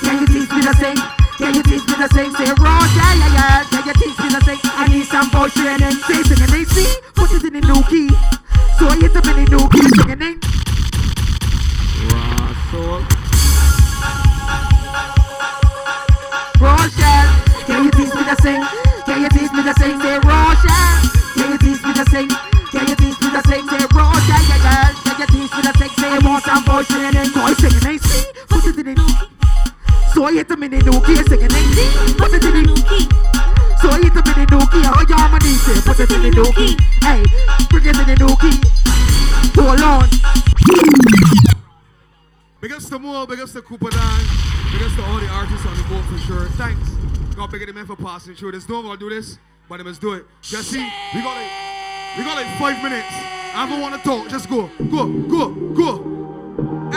Can 0.01 0.21
you 0.21 0.27
teach 0.27 0.51
me 0.51 0.61
to 0.63 0.73
sing? 0.73 0.97
Can 1.37 1.53
you 1.53 1.63
teach 1.63 1.85
me 1.85 1.95
to 2.01 2.09
sing? 2.09 2.33
Say 2.33 2.49
raw, 2.57 2.81
yeah, 2.97 3.13
yeah, 3.13 3.35
yeah. 3.37 3.63
Can 3.69 3.85
you 3.85 3.93
teach 3.93 4.17
me 4.17 4.29
to 4.33 4.41
sing? 4.41 4.59
I 4.63 4.87
need 4.89 5.05
some 5.05 5.29
voice 5.29 5.53
training. 5.53 6.01
Say 6.09 6.23
singing, 6.23 6.49
they 6.49 6.63
see. 6.65 6.89
Put 7.13 7.31
it 7.33 7.43
in 7.45 7.53
the 7.53 7.61
new 7.61 7.83
key. 7.85 8.09
So 8.79 8.87
I 8.87 8.95
hit 8.95 9.11
a 9.11 9.21
mini 9.27 9.43
new 9.51 9.67
kid 9.67 9.91
singing 9.91 10.21
can 17.67 17.83
you 17.83 17.91
teach 17.91 18.13
me 18.15 18.23
the 18.23 18.35
sing? 18.39 18.63
Can 19.03 19.21
you 19.21 19.29
teach 19.35 19.51
me 19.51 19.63
the 19.67 19.73
sing? 19.75 19.99
Say 19.99 20.15
can 21.35 21.51
you 21.51 21.57
teach 21.59 21.83
me 21.83 21.91
the 21.91 22.05
sing? 22.07 22.29
Can 22.71 22.87
you 22.87 22.95
teach 22.95 23.19
me 23.19 23.27
the 23.35 23.41
sing? 23.51 23.67
Say 23.67 23.83
Rochelle, 23.91 24.45
yeah, 24.47 24.63
girl, 24.63 24.95
can 25.03 25.15
you 25.19 25.27
teach 25.27 25.51
me 25.51 25.61
sing? 25.75 25.91
Say 25.99 26.15
singing 26.87 27.19
it. 27.19 28.01
See, 28.01 28.23
what's 28.47 28.65
it 28.65 28.79
in 28.79 28.95
it? 28.95 28.99
So 30.13 30.23
I 30.23 30.31
hit 30.35 30.51
a 30.51 30.55
mini 30.55 30.77
new 30.77 31.01
kid 31.03 31.27
singing 31.27 31.51
it 32.33 32.47
in? 32.47 33.58
So 33.81 33.89
I 33.89 33.99
eat 34.03 34.15
up 34.15 34.27
in 34.27 34.35
the 34.35 34.45
dookie. 34.45 34.83
How 34.83 35.01
y'all 35.07 35.29
man 35.31 35.39
eat 35.47 35.63
it? 35.63 35.85
Put 35.85 35.99
it 35.99 36.11
in 36.11 36.21
the 36.21 36.31
dookie. 36.31 36.75
Hey, 36.99 37.23
bring 37.69 37.85
it 37.85 37.95
in 37.95 38.07
the 38.07 38.15
dookie. 38.15 38.59
Hold 39.55 39.81
on. 39.81 40.09
Big 42.61 42.73
ups 42.73 42.89
to 42.89 42.99
Mo, 42.99 43.25
big 43.25 43.39
ups 43.39 43.53
to 43.53 43.61
Cooper 43.61 43.89
Dan, 43.89 44.19
big 44.73 44.81
ups 44.81 44.95
to 44.95 45.03
all 45.05 45.19
the 45.19 45.27
artists 45.29 45.65
on 45.65 45.77
the 45.77 45.83
boat 45.83 46.03
for 46.11 46.17
sure. 46.27 46.45
Thanks. 46.59 46.89
God 47.35 47.51
bigger 47.51 47.67
than 47.67 47.75
men 47.75 47.85
for 47.85 47.95
passing 47.95 48.35
through 48.35 48.51
this. 48.51 48.65
Don't 48.65 48.83
gonna 48.83 48.99
do 48.99 49.09
this, 49.09 49.39
but 49.69 49.77
they 49.77 49.83
must 49.83 50.01
do 50.01 50.11
it. 50.11 50.25
Jesse, 50.41 50.79
we 51.13 51.23
got 51.23 51.35
like 51.37 51.51
we 52.17 52.23
got 52.25 52.35
like 52.35 52.59
five 52.59 52.83
minutes. 52.83 53.07
I 53.55 53.65
don't 53.69 53.79
wanna 53.79 53.99
talk. 53.99 54.27
Just 54.27 54.49
go, 54.49 54.69
go, 54.91 55.07
go, 55.07 55.53
go. 55.73 56.18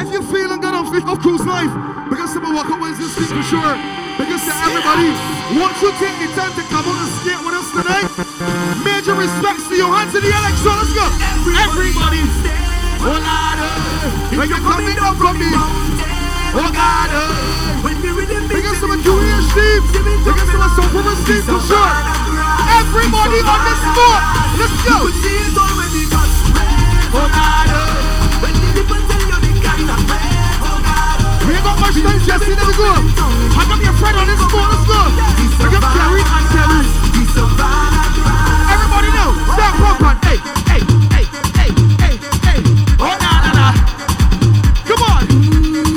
If 0.03 0.11
you're 0.11 0.27
feeling 0.35 0.59
good 0.59 0.75
on 0.75 0.91
Fish 0.91 1.07
of 1.07 1.23
Cruise 1.23 1.47
Life, 1.47 1.71
because 2.11 2.35
someone 2.35 2.59
walk 2.59 2.67
away 2.75 2.91
this 2.99 3.15
thing 3.15 3.31
for 3.31 3.39
sure. 3.47 3.75
Because 4.19 4.43
to 4.43 4.53
everybody, 4.67 5.15
once 5.55 5.79
you 5.79 5.95
take 6.03 6.19
the 6.19 6.27
time 6.35 6.51
to 6.59 6.63
come 6.75 6.91
on 6.91 6.99
and 6.99 7.13
skate 7.23 7.39
with 7.39 7.55
us 7.55 7.71
tonight, 7.71 8.11
major 8.83 9.15
respects 9.15 9.71
to 9.71 9.79
you. 9.79 9.87
Hands 9.87 10.11
in 10.11 10.27
the 10.27 10.27
air 10.27 10.43
like 10.43 10.59
so. 10.59 10.75
Let's 10.75 10.91
go. 10.91 11.07
Everybody. 11.55 12.19
Oh, 12.99 13.15
Lord. 13.15 13.59
When 14.35 14.51
you're 14.51 14.67
coming 14.67 14.91
down 14.91 15.15
from 15.15 15.39
me. 15.39 15.55
Oh, 15.55 16.67
God. 16.75 17.11
Because 17.87 18.83
someone 18.83 19.07
Julia 19.07 19.39
Steve. 19.55 19.87
Because 20.27 20.51
someone 20.51 20.73
so 20.75 20.83
from 20.83 21.15
Steve 21.23 21.47
for 21.47 21.63
sure. 21.63 21.93
Everybody 22.75 23.39
on 23.39 23.61
this 23.71 23.81
spot. 23.87 24.19
Let's 24.59 24.77
go. 24.83 24.99
Oh, 27.15 27.29
God. 27.31 27.71
When 28.43 28.51
the 28.51 28.67
people 28.75 29.12
got 31.63 31.79
much 31.79 31.95
time 31.95 32.19
go. 32.77 32.91
I 33.55 33.63
got 33.69 33.79
your 33.83 33.95
friend 33.95 34.17
on 34.19 34.27
this 34.27 34.43
phone, 34.51 34.69
let's 34.69 34.87
go. 34.87 34.99
I 34.99 35.71
got 35.71 35.83
carry 35.95 36.23
and 36.23 36.47
carry. 36.51 36.83
Everybody 38.73 39.11
know, 39.15 39.31
that 39.57 39.73
pop 39.79 39.97
hey, 40.27 40.39
hey, 40.69 40.83
hey, 41.15 41.25
hey, 41.55 41.71
hey, 42.03 42.15
hey. 42.43 42.59
Oh. 42.99 43.15
Come 44.89 45.03
on. 45.07 45.23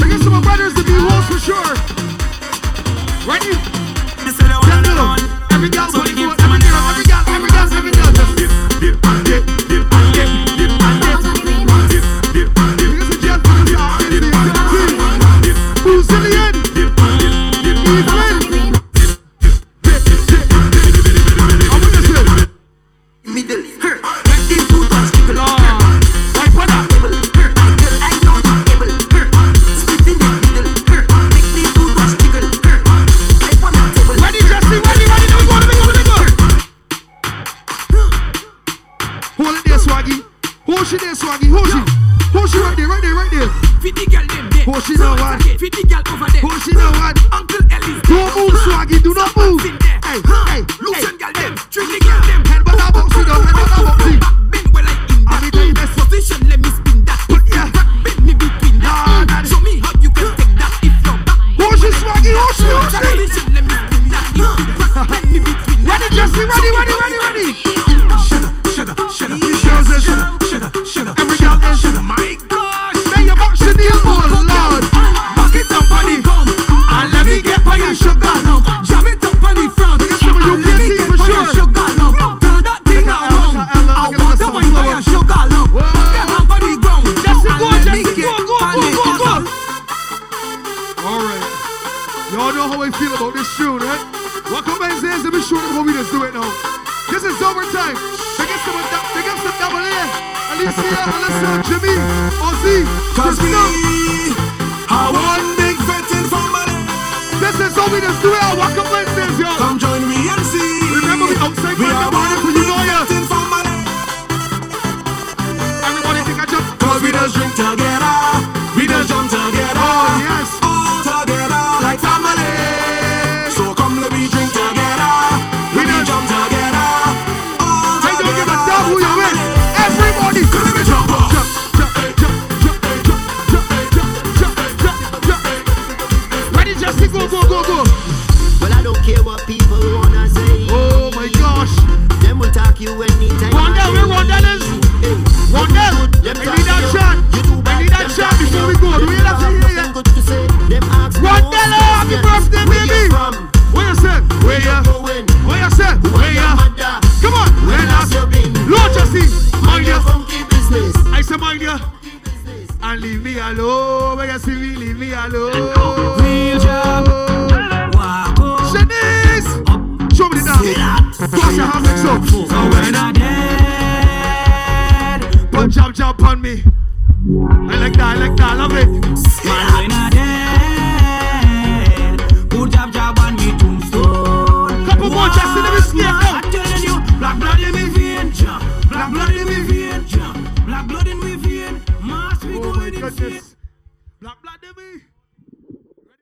I 0.01 0.05
guess 0.07 0.23
my 0.25 0.41
brothers 0.41 0.73
to 0.75 0.83
be 0.83 0.93
hoes 0.93 1.25
for 1.25 1.39
sure. 1.41 1.73
Ready? 3.25 3.57
Just 4.23 4.41
little. 4.41 5.15
Every 5.51 5.69